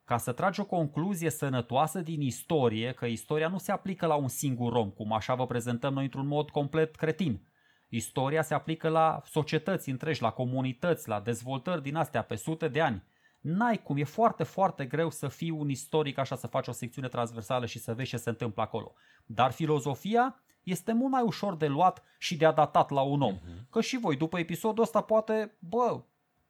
ca 0.05 0.17
să 0.17 0.33
tragi 0.33 0.61
o 0.61 0.65
concluzie 0.65 1.31
sănătoasă 1.31 2.01
din 2.01 2.21
istorie, 2.21 2.93
că 2.93 3.07
istoria 3.07 3.49
nu 3.49 3.59
se 3.59 3.73
aplică 3.73 4.07
la 4.07 4.15
un 4.15 4.29
singur 4.29 4.73
om, 4.73 4.91
cum 4.91 5.13
așa 5.13 5.35
vă 5.35 5.47
prezentăm 5.47 5.93
noi 5.93 6.05
într-un 6.05 6.27
mod 6.27 6.51
complet 6.51 6.97
cretin. 6.97 7.49
Istoria 7.89 8.43
se 8.43 8.55
aplică 8.55 8.89
la 8.89 9.21
societăți 9.25 9.91
întregi, 9.91 10.23
la 10.23 10.31
comunități, 10.31 11.09
la 11.09 11.21
dezvoltări 11.21 11.83
din 11.83 11.97
astea 11.97 12.23
pe 12.23 12.35
sute 12.35 12.69
de 12.69 12.81
ani. 12.81 13.05
N-ai 13.41 13.83
cum, 13.83 13.97
e 13.97 14.05
foarte, 14.05 14.43
foarte 14.43 14.85
greu 14.85 15.11
să 15.11 15.29
fii 15.29 15.51
un 15.51 15.69
istoric 15.69 16.19
așa, 16.19 16.37
să 16.37 16.47
faci 16.47 16.69
o 16.69 16.73
secțiune 16.73 17.09
transversală 17.09 17.67
și 17.67 17.79
să 17.79 17.95
vezi 17.95 18.09
ce 18.09 18.17
se 18.17 18.29
întâmplă 18.29 18.63
acolo. 18.63 18.95
Dar 19.27 19.51
filozofia 19.51 20.43
este 20.63 20.93
mult 20.93 21.13
mai 21.13 21.23
ușor 21.23 21.57
de 21.57 21.67
luat 21.67 22.03
și 22.19 22.37
de 22.37 22.45
adaptat 22.45 22.91
la 22.91 23.01
un 23.01 23.21
om. 23.21 23.37
Uh-huh. 23.39 23.71
Că 23.71 23.81
și 23.81 23.99
voi, 23.99 24.17
după 24.17 24.39
episodul 24.39 24.83
ăsta, 24.83 25.01
poate, 25.01 25.57
bă, 25.59 26.03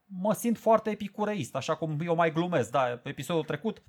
mă 0.07 0.33
simt 0.33 0.59
foarte 0.59 0.91
epicureist, 0.91 1.55
așa 1.55 1.75
cum 1.75 1.99
eu 2.05 2.15
mai 2.15 2.33
glumesc, 2.33 2.71
da, 2.71 2.81
pe 2.81 3.09
episodul 3.09 3.45
trecut 3.45 3.83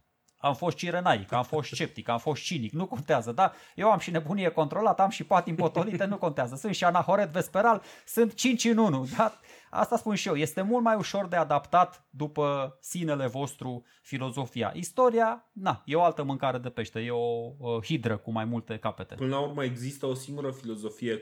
am 0.43 0.55
fost 0.55 0.77
cirenaic, 0.77 1.31
am 1.31 1.43
fost 1.43 1.69
sceptic, 1.69 2.09
am 2.09 2.17
fost 2.17 2.43
cinic, 2.43 2.71
nu 2.71 2.85
contează, 2.85 3.31
da? 3.31 3.53
Eu 3.75 3.91
am 3.91 3.99
și 3.99 4.11
nebunie 4.11 4.49
controlată, 4.49 5.01
am 5.01 5.09
și 5.09 5.23
patim 5.23 5.55
potolite, 5.55 6.05
nu 6.05 6.17
contează. 6.17 6.55
Sunt 6.55 6.75
și 6.75 6.83
anahoret 6.83 7.29
vesperal, 7.29 7.81
sunt 8.05 8.33
5 8.33 8.63
în 8.65 8.77
1, 8.77 9.07
da? 9.17 9.39
Asta 9.69 9.97
spun 9.97 10.15
și 10.15 10.27
eu, 10.27 10.35
este 10.35 10.61
mult 10.61 10.83
mai 10.83 10.95
ușor 10.95 11.27
de 11.27 11.35
adaptat 11.35 12.05
după 12.09 12.77
sinele 12.81 13.27
vostru 13.27 13.85
filozofia. 14.01 14.71
Istoria, 14.75 15.49
na, 15.51 15.81
e 15.85 15.95
o 15.95 16.03
altă 16.03 16.23
mâncare 16.23 16.57
de 16.57 16.69
pește, 16.69 16.99
e 16.99 17.11
o, 17.11 17.53
o 17.59 17.81
hidră 17.81 18.17
cu 18.17 18.31
mai 18.31 18.45
multe 18.45 18.77
capete. 18.77 19.15
Până 19.15 19.35
la 19.35 19.39
urmă 19.39 19.63
există 19.63 20.05
o 20.05 20.13
singură 20.13 20.51
filozofie 20.51 21.21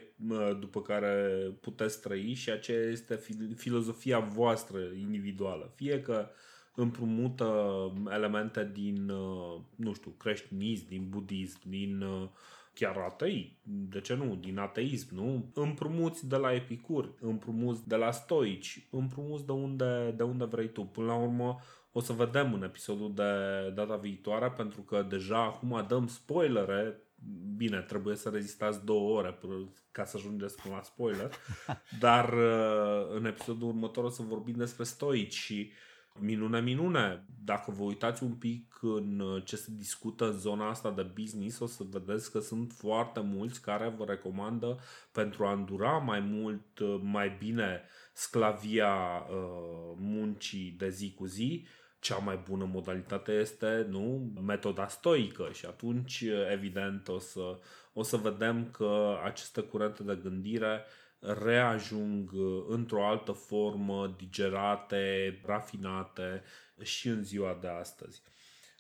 după 0.59 0.81
care 0.81 1.27
puteți 1.61 2.01
trăi 2.01 2.33
și 2.33 2.49
aceea 2.49 2.89
este 2.89 3.19
filozofia 3.55 4.19
voastră 4.19 4.77
individuală. 4.99 5.71
Fie 5.75 6.01
că 6.01 6.29
împrumută 6.75 7.73
elemente 8.09 8.69
din, 8.73 9.09
uh, 9.09 9.61
nu 9.75 9.93
știu, 9.93 10.11
creștinism, 10.11 10.87
din 10.87 11.09
budism, 11.09 11.59
din 11.63 12.01
uh, 12.01 12.29
chiar 12.73 12.97
atei, 12.97 13.57
de 13.63 14.01
ce 14.01 14.15
nu, 14.15 14.35
din 14.35 14.57
ateism, 14.57 15.15
nu? 15.15 15.51
Împrumuți 15.53 16.27
de 16.27 16.35
la 16.35 16.53
epicuri, 16.53 17.09
împrumuți 17.19 17.87
de 17.87 17.95
la 17.95 18.11
stoici, 18.11 18.87
împrumuți 18.91 19.45
de 19.45 19.51
unde, 19.51 20.13
de 20.17 20.23
unde 20.23 20.45
vrei 20.45 20.69
tu. 20.69 20.83
Până 20.83 21.05
la 21.05 21.15
urmă 21.15 21.59
o 21.91 21.99
să 21.99 22.13
vedem 22.13 22.53
în 22.53 22.63
episodul 22.63 23.13
de 23.13 23.23
data 23.73 23.95
viitoare, 23.95 24.49
pentru 24.49 24.81
că 24.81 25.05
deja 25.09 25.43
acum 25.43 25.85
dăm 25.87 26.07
spoilere, 26.07 27.01
bine, 27.55 27.79
trebuie 27.79 28.15
să 28.15 28.29
rezistați 28.29 28.85
două 28.85 29.17
ore 29.17 29.39
ca 29.91 30.05
să 30.05 30.17
ajungeți 30.17 30.61
până 30.61 30.75
la 30.75 30.81
spoiler, 30.81 31.31
dar 31.99 32.33
uh, 32.33 33.15
în 33.15 33.25
episodul 33.25 33.67
următor 33.67 34.03
o 34.03 34.09
să 34.09 34.21
vorbim 34.21 34.55
despre 34.55 34.83
stoici 34.83 35.33
și 35.33 35.71
Minune, 36.19 36.61
minune! 36.61 37.25
Dacă 37.43 37.71
vă 37.71 37.83
uitați 37.83 38.23
un 38.23 38.33
pic 38.33 38.79
în 38.81 39.19
uh, 39.19 39.43
ce 39.45 39.55
se 39.55 39.71
discută 39.77 40.25
în 40.25 40.39
zona 40.39 40.69
asta 40.69 40.91
de 40.91 41.01
business, 41.01 41.59
o 41.59 41.65
să 41.65 41.83
vedeți 41.89 42.31
că 42.31 42.39
sunt 42.39 42.71
foarte 42.71 43.19
mulți 43.19 43.61
care 43.61 43.93
vă 43.97 44.05
recomandă 44.05 44.79
pentru 45.11 45.45
a 45.45 45.51
îndura 45.51 45.97
mai 45.97 46.19
mult, 46.19 46.79
uh, 46.79 46.99
mai 47.03 47.35
bine 47.39 47.81
sclavia 48.13 48.93
uh, 49.29 49.95
muncii 49.97 50.75
de 50.77 50.89
zi 50.89 51.13
cu 51.13 51.25
zi, 51.25 51.65
cea 51.99 52.17
mai 52.17 52.41
bună 52.49 52.69
modalitate 52.73 53.31
este 53.31 53.85
nu 53.89 54.31
metoda 54.45 54.87
stoică 54.87 55.49
și 55.53 55.65
atunci 55.65 56.23
evident 56.51 57.07
o 57.07 57.19
să, 57.19 57.59
o 57.93 58.03
să 58.03 58.17
vedem 58.17 58.69
că 58.71 59.19
aceste 59.23 59.61
curente 59.61 60.03
de 60.03 60.19
gândire 60.23 60.85
reajung 61.21 62.31
uh, 62.33 62.63
într-o 62.67 63.05
altă 63.05 63.31
formă, 63.31 64.15
digerate, 64.17 65.39
rafinate 65.45 66.43
și 66.81 67.07
în 67.07 67.23
ziua 67.23 67.57
de 67.61 67.67
astăzi. 67.67 68.21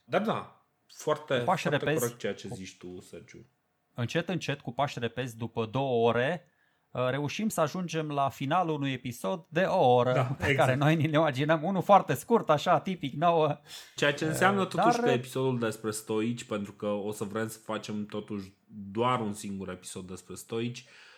Dar 0.05 0.21
da, 0.21 0.65
foarte, 0.87 1.35
foarte 1.35 1.69
repezi, 1.69 1.99
corect 1.99 2.19
ceea 2.19 2.33
ce 2.33 2.47
zici 2.47 2.77
tu, 2.77 2.99
Sergiu. 3.01 3.45
Încet, 3.93 4.29
încet, 4.29 4.59
cu 4.59 4.73
pași 4.73 4.99
repezi, 4.99 5.37
după 5.37 5.65
două 5.65 6.07
ore, 6.07 6.47
uh, 6.91 7.07
reușim 7.09 7.49
să 7.49 7.61
ajungem 7.61 8.11
la 8.11 8.29
finalul 8.29 8.75
unui 8.75 8.93
episod 8.93 9.45
de 9.49 9.61
o 9.61 9.93
oră, 9.93 10.13
da, 10.13 10.23
pe 10.23 10.47
exact. 10.47 10.57
care 10.57 10.75
noi 10.75 10.95
ne 10.95 11.07
imaginăm, 11.17 11.63
unul 11.63 11.81
foarte 11.81 12.13
scurt, 12.13 12.49
așa, 12.49 12.79
tipic, 12.79 13.13
nouă. 13.13 13.59
Ceea 13.95 14.13
ce 14.13 14.25
înseamnă 14.25 14.61
uh, 14.61 14.67
totuși 14.67 14.97
Dar... 14.97 15.05
că 15.05 15.09
episodul 15.09 15.59
despre 15.59 15.91
stoici, 15.91 16.43
pentru 16.43 16.71
că 16.71 16.87
o 16.87 17.11
să 17.11 17.23
vrem 17.23 17.47
să 17.47 17.57
facem 17.57 18.05
totuși 18.05 18.53
doar 18.91 19.19
un 19.19 19.33
singur 19.33 19.69
episod 19.69 20.07
despre 20.07 20.35
stoici, 20.35 20.79
Uh, 20.79 21.10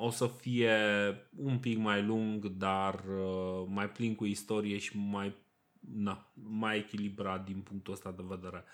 o 0.00 0.10
să 0.10 0.26
fie 0.26 0.76
un 1.36 1.58
pic 1.58 1.78
mai 1.78 2.02
lung, 2.02 2.46
dar 2.46 2.94
uh, 2.94 3.66
mai 3.68 3.90
plin 3.90 4.14
cu 4.14 4.24
istorie 4.24 4.78
și 4.78 4.96
mai, 4.96 5.36
na, 5.80 6.32
mai 6.34 6.78
echilibrat 6.78 7.44
din 7.44 7.60
punctul 7.60 7.92
ăsta 7.92 8.10
de 8.10 8.22
vedere. 8.26 8.64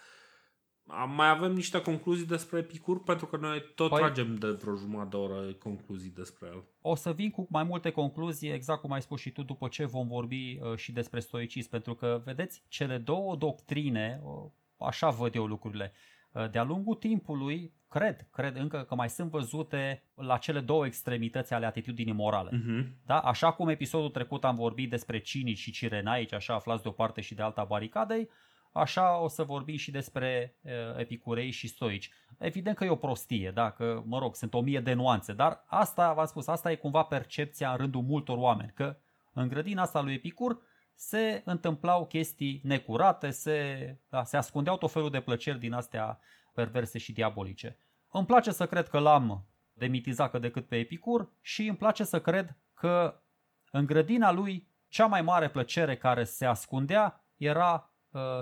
Mai 1.14 1.28
avem 1.28 1.52
niște 1.52 1.82
concluzii 1.82 2.26
despre 2.26 2.58
Epicur 2.58 3.02
pentru 3.02 3.26
că 3.26 3.36
noi 3.36 3.64
tot 3.74 3.88
păi, 3.88 3.98
tragem 3.98 4.34
de 4.34 4.50
vreo 4.50 4.74
jumătate 4.74 5.08
de 5.08 5.16
oră 5.16 5.52
concluzii 5.52 6.10
despre 6.10 6.48
el. 6.48 6.64
O 6.80 6.94
să 6.94 7.12
vin 7.12 7.30
cu 7.30 7.46
mai 7.50 7.62
multe 7.62 7.90
concluzii, 7.90 8.52
exact 8.52 8.80
cum 8.80 8.92
ai 8.92 9.02
spus 9.02 9.20
și 9.20 9.30
tu, 9.30 9.42
după 9.42 9.68
ce 9.68 9.84
vom 9.84 10.08
vorbi 10.08 10.58
uh, 10.62 10.76
și 10.76 10.92
despre 10.92 11.20
stoicism, 11.20 11.70
pentru 11.70 11.94
că, 11.94 12.22
vedeți, 12.24 12.62
cele 12.68 12.98
două 12.98 13.36
doctrine, 13.36 14.20
uh, 14.24 14.50
așa 14.76 15.10
văd 15.10 15.34
eu 15.34 15.46
lucrurile, 15.46 15.92
uh, 15.94 16.19
de-a 16.50 16.62
lungul 16.62 16.94
timpului 16.94 17.72
cred, 17.88 18.26
cred 18.32 18.56
încă 18.56 18.84
că 18.88 18.94
mai 18.94 19.08
sunt 19.08 19.30
văzute 19.30 20.02
la 20.14 20.36
cele 20.36 20.60
două 20.60 20.86
extremități 20.86 21.54
ale 21.54 21.66
atitudinii 21.66 22.12
morale. 22.12 22.50
Uh-huh. 22.50 22.86
Da? 23.06 23.18
Așa 23.18 23.52
cum 23.52 23.68
episodul 23.68 24.10
trecut 24.10 24.44
am 24.44 24.54
vorbit 24.54 24.90
despre 24.90 25.18
cinici 25.18 25.58
și 25.58 25.70
cirenaici, 25.70 26.32
așa 26.32 26.54
aflați 26.54 26.82
de 26.82 26.88
o 26.88 26.92
parte 26.92 27.20
și 27.20 27.34
de 27.34 27.42
alta 27.42 27.64
baricadei, 27.64 28.28
așa 28.72 29.18
o 29.18 29.28
să 29.28 29.42
vorbim 29.42 29.76
și 29.76 29.90
despre 29.90 30.54
uh, 30.62 30.70
epicurei 30.96 31.50
și 31.50 31.68
stoici. 31.68 32.10
Evident 32.38 32.76
că 32.76 32.84
e 32.84 32.90
o 32.90 32.96
prostie, 32.96 33.50
da? 33.50 33.70
că, 33.70 34.02
mă 34.06 34.18
rog, 34.18 34.34
sunt 34.34 34.54
o 34.54 34.60
mie 34.60 34.80
de 34.80 34.92
nuanțe, 34.92 35.32
dar 35.32 35.64
asta, 35.66 36.12
v-am 36.12 36.26
spus, 36.26 36.46
asta 36.46 36.70
e 36.70 36.74
cumva 36.74 37.02
percepția 37.02 37.70
în 37.70 37.76
rândul 37.76 38.02
multor 38.02 38.36
oameni, 38.36 38.72
că 38.74 38.96
în 39.32 39.48
grădina 39.48 39.82
asta 39.82 40.00
lui 40.00 40.14
Epicur 40.14 40.62
se 41.00 41.42
întâmplau 41.44 42.06
chestii 42.06 42.60
necurate, 42.64 43.30
se, 43.30 43.96
da, 44.08 44.24
se 44.24 44.36
ascundeau 44.36 44.76
tot 44.76 44.90
felul 44.90 45.10
de 45.10 45.20
plăceri 45.20 45.58
din 45.58 45.72
astea 45.72 46.20
perverse 46.54 46.98
și 46.98 47.12
diabolice. 47.12 47.78
Îmi 48.10 48.26
place 48.26 48.50
să 48.50 48.66
cred 48.66 48.88
că 48.88 48.98
l-am 48.98 49.46
demitizacă 49.72 50.38
decât 50.38 50.68
pe 50.68 50.76
Epicur 50.76 51.32
și 51.40 51.66
îmi 51.66 51.76
place 51.76 52.04
să 52.04 52.20
cred 52.20 52.56
că 52.74 53.22
în 53.70 53.86
grădina 53.86 54.30
lui 54.30 54.68
cea 54.88 55.06
mai 55.06 55.22
mare 55.22 55.50
plăcere 55.50 55.96
care 55.96 56.24
se 56.24 56.46
ascundea 56.46 57.24
era, 57.36 57.72
uh, 57.74 57.89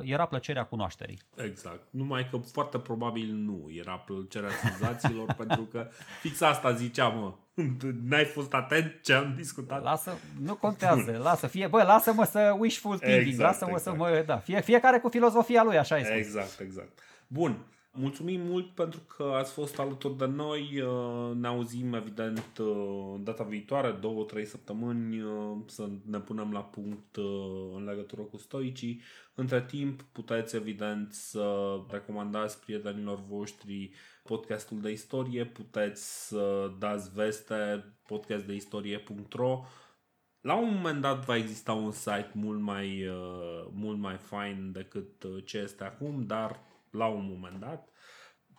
era 0.03 0.27
plăcerea 0.27 0.65
cunoașterii. 0.65 1.19
Exact. 1.37 1.83
Numai 1.91 2.29
că 2.31 2.37
foarte 2.37 2.79
probabil 2.79 3.33
nu 3.33 3.69
era 3.71 3.93
plăcerea 3.93 4.51
senzațiilor 4.51 5.33
pentru 5.43 5.63
că 5.63 5.89
fix 6.21 6.41
asta 6.41 6.73
zicea, 6.73 7.09
mă. 7.09 7.35
N-ai 8.09 8.25
fost 8.25 8.55
atent 8.55 8.99
ce 9.03 9.13
am 9.13 9.35
discutat? 9.37 9.83
Lasă, 9.83 10.19
nu 10.41 10.55
contează, 10.55 11.21
lasă, 11.23 11.47
fie, 11.47 11.67
bă, 11.67 11.83
lasă-mă 11.83 12.25
să 12.25 12.57
wishful 12.59 12.99
thinking, 12.99 13.27
exact, 13.27 13.51
lasă-mă 13.51 13.71
exact. 13.71 13.97
să 13.97 14.03
mă, 14.03 14.23
da, 14.27 14.37
fie, 14.37 14.61
fiecare 14.61 14.99
cu 14.99 15.09
filozofia 15.09 15.63
lui, 15.63 15.79
așa 15.79 15.99
este. 15.99 16.15
Exact, 16.15 16.61
exact. 16.61 16.99
Bun, 17.27 17.67
Mulțumim 18.01 18.41
mult 18.41 18.75
pentru 18.75 19.01
că 19.01 19.23
ați 19.23 19.53
fost 19.53 19.79
alături 19.79 20.17
de 20.17 20.25
noi. 20.25 20.81
Uh, 20.81 21.35
ne 21.35 21.47
auzim, 21.47 21.95
evident, 21.95 22.59
uh, 22.59 23.15
data 23.21 23.45
viitoare, 23.45 23.91
două, 23.91 24.25
trei 24.25 24.45
săptămâni, 24.45 25.21
uh, 25.21 25.57
să 25.67 25.89
ne 26.05 26.19
punem 26.19 26.53
la 26.53 26.61
punct 26.61 27.17
în 27.75 27.85
legătură 27.85 28.23
cu 28.23 28.37
stoicii. 28.37 29.01
Între 29.35 29.65
timp, 29.65 30.03
puteți, 30.03 30.57
evident, 30.57 31.13
să 31.13 31.77
recomandați 31.91 32.61
prietenilor 32.61 33.25
voștri 33.29 33.91
podcastul 34.23 34.81
de 34.81 34.91
istorie, 34.91 35.45
puteți 35.45 36.29
să 36.29 36.73
dați 36.79 37.15
veste 37.15 37.85
podcastdeistorie.ro 38.07 39.65
la 40.41 40.55
un 40.55 40.75
moment 40.75 41.01
dat 41.01 41.25
va 41.25 41.37
exista 41.37 41.73
un 41.73 41.91
site 41.91 42.31
mult 42.35 42.61
mai, 42.61 43.11
mult 43.71 43.99
mai 43.99 44.17
fain 44.17 44.73
decât 44.73 45.25
ce 45.45 45.59
este 45.59 45.85
acum, 45.85 46.27
dar 46.27 46.68
la 46.93 47.07
un 47.07 47.27
moment 47.31 47.61
dat. 47.61 47.89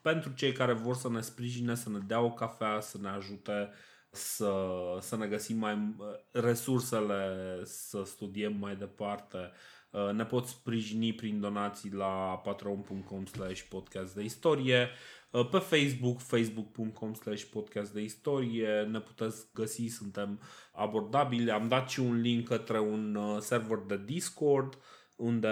Pentru 0.01 0.31
cei 0.34 0.51
care 0.51 0.73
vor 0.73 0.95
să 0.95 1.10
ne 1.10 1.22
sprijine, 1.22 1.76
să 1.76 1.89
ne 1.89 1.99
dea 1.99 2.22
o 2.22 2.31
cafea, 2.31 2.80
să 2.80 2.97
ne 3.01 3.10
ajute 3.10 3.72
să, 4.11 4.53
să 4.99 5.15
ne 5.15 5.27
găsim 5.27 5.57
mai 5.57 5.95
resursele, 6.31 7.61
să 7.64 8.03
studiem 8.06 8.56
mai 8.60 8.76
departe. 8.76 9.51
Uh, 9.91 10.11
ne 10.11 10.26
pot 10.26 10.45
sprijini 10.45 11.14
prin 11.14 11.39
donații 11.39 11.91
la 11.93 12.41
patreon.com 12.43 13.26
slash 13.26 13.61
podcast 13.61 14.15
de 14.15 14.23
istorie, 14.23 14.89
uh, 15.31 15.49
pe 15.49 15.57
Facebook, 15.57 16.19
facebook.com 16.19 17.14
slash 17.14 17.43
podcast 17.43 17.93
de 17.93 18.01
istorie, 18.01 18.81
ne 18.81 18.99
puteți 18.99 19.47
găsi, 19.53 19.88
suntem 19.88 20.41
abordabili. 20.73 21.51
Am 21.51 21.68
dat 21.68 21.89
și 21.89 21.99
un 21.99 22.22
link 22.22 22.47
către 22.47 22.80
un 22.80 23.15
uh, 23.15 23.38
server 23.39 23.77
de 23.77 24.01
Discord 24.06 24.77
unde 25.20 25.50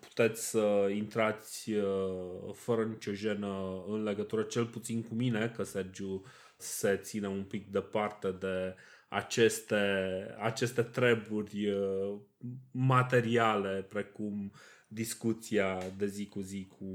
puteți 0.00 0.48
să 0.48 0.90
intrați 0.94 1.72
uh, 1.72 2.54
fără 2.54 2.84
nicio 2.84 3.12
jenă 3.12 3.84
în 3.88 4.02
legătură, 4.02 4.42
cel 4.42 4.66
puțin 4.66 5.02
cu 5.02 5.14
mine, 5.14 5.52
că 5.56 5.62
Sergiu 5.62 6.24
se 6.56 6.96
ține 6.96 7.28
un 7.28 7.42
pic 7.42 7.70
departe 7.70 8.30
de 8.30 8.74
aceste, 9.08 9.76
aceste 10.40 10.82
treburi 10.82 11.70
uh, 11.70 12.18
materiale, 12.70 13.86
precum 13.88 14.52
discuția 14.88 15.82
de 15.96 16.06
zi 16.06 16.26
cu 16.26 16.40
zi 16.40 16.66
cu... 16.78 16.86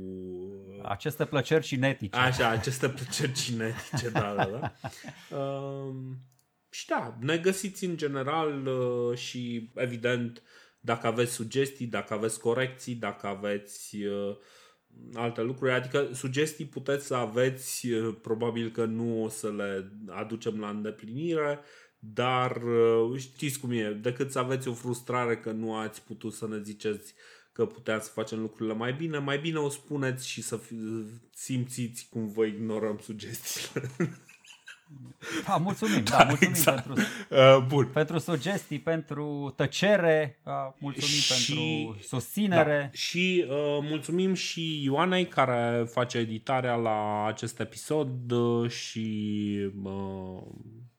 Aceste 0.83 1.25
plăceri 1.25 1.65
cinetice. 1.65 2.17
Așa, 2.17 2.49
aceste 2.49 2.89
plăceri 2.89 3.31
cinetice, 3.31 4.09
da, 4.09 4.35
da, 4.35 4.45
da. 4.45 4.73
Uh, 5.37 5.95
și 6.75 6.87
da, 6.87 7.17
ne 7.19 7.37
găsiți 7.37 7.85
în 7.85 7.97
general 7.97 8.65
uh, 8.65 9.17
și 9.17 9.71
evident 9.75 10.43
dacă 10.85 11.07
aveți 11.07 11.31
sugestii, 11.31 11.85
dacă 11.85 12.13
aveți 12.13 12.39
corecții, 12.39 12.95
dacă 12.95 13.27
aveți 13.27 14.03
uh, 14.03 14.35
alte 15.13 15.41
lucruri, 15.41 15.71
adică 15.71 16.09
sugestii 16.13 16.65
puteți 16.65 17.05
să 17.05 17.15
aveți, 17.15 17.91
uh, 17.91 18.15
probabil 18.21 18.71
că 18.71 18.85
nu 18.85 19.23
o 19.23 19.29
să 19.29 19.51
le 19.51 19.91
aducem 20.07 20.59
la 20.59 20.69
îndeplinire, 20.69 21.59
dar 21.99 22.61
uh, 22.63 23.17
știți 23.17 23.59
cum 23.59 23.71
e, 23.71 23.99
decât 24.01 24.31
să 24.31 24.39
aveți 24.39 24.67
o 24.67 24.73
frustrare 24.73 25.37
că 25.37 25.51
nu 25.51 25.75
ați 25.75 26.03
putut 26.03 26.33
să 26.33 26.47
ne 26.47 26.61
ziceți 26.61 27.13
că 27.51 27.65
puteam 27.65 27.99
să 27.99 28.09
facem 28.09 28.39
lucrurile 28.39 28.75
mai 28.75 28.93
bine, 28.93 29.17
mai 29.17 29.39
bine 29.39 29.57
o 29.57 29.69
spuneți 29.69 30.27
și 30.27 30.41
să 30.41 30.59
simțiți 31.33 32.07
cum 32.09 32.27
vă 32.27 32.45
ignorăm 32.45 32.99
sugestiile. 33.03 33.89
Da, 35.47 35.55
mulțumim, 35.55 36.03
da, 36.03 36.23
mulțumim 36.23 36.53
exact. 36.53 36.85
pentru, 36.85 37.03
uh, 37.29 37.65
Bun. 37.67 37.85
pentru 37.85 38.17
sugestii, 38.17 38.79
pentru 38.79 39.53
tăcere, 39.55 40.39
uh, 40.43 40.53
mulțumim 40.77 41.09
și, 41.09 41.53
pentru 41.53 41.97
susținere. 42.01 42.79
Da, 42.81 42.97
și 42.97 43.45
uh, 43.49 43.55
mulțumim 43.81 44.33
și 44.33 44.83
Ioanei 44.83 45.27
care 45.27 45.85
face 45.91 46.17
editarea 46.17 46.75
la 46.75 47.25
acest 47.25 47.59
episod 47.59 48.31
uh, 48.31 48.69
și... 48.69 49.71
Uh, 49.83 50.41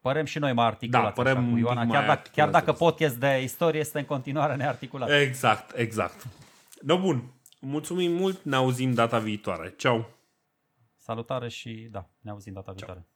Părem 0.01 0.25
și 0.25 0.39
noi 0.39 0.53
mai 0.53 0.67
articulați 0.67 1.17
da, 1.17 1.23
părem 1.23 1.51
cu 1.51 1.59
Ioana, 1.59 1.87
chiar, 1.87 2.07
dacă, 2.07 2.31
chiar 2.33 2.51
dacă 2.51 2.73
podcast 2.73 3.17
de 3.17 3.41
istorie 3.43 3.81
este 3.81 3.99
în 3.99 4.05
continuare 4.05 4.57
nearticulat. 4.57 5.11
Exact, 5.11 5.77
exact. 5.77 6.27
No, 6.81 6.99
bun. 6.99 7.23
Mulțumim 7.61 8.13
mult, 8.13 8.43
ne 8.43 8.57
auzim 8.57 8.95
data 8.95 9.19
viitoare. 9.19 9.75
Ceau! 9.77 10.11
Salutare 10.99 11.49
și 11.49 11.89
da, 11.91 12.09
ne 12.21 12.31
auzim 12.31 12.53
data 12.53 12.67
Ciao. 12.67 12.75
viitoare. 12.75 13.07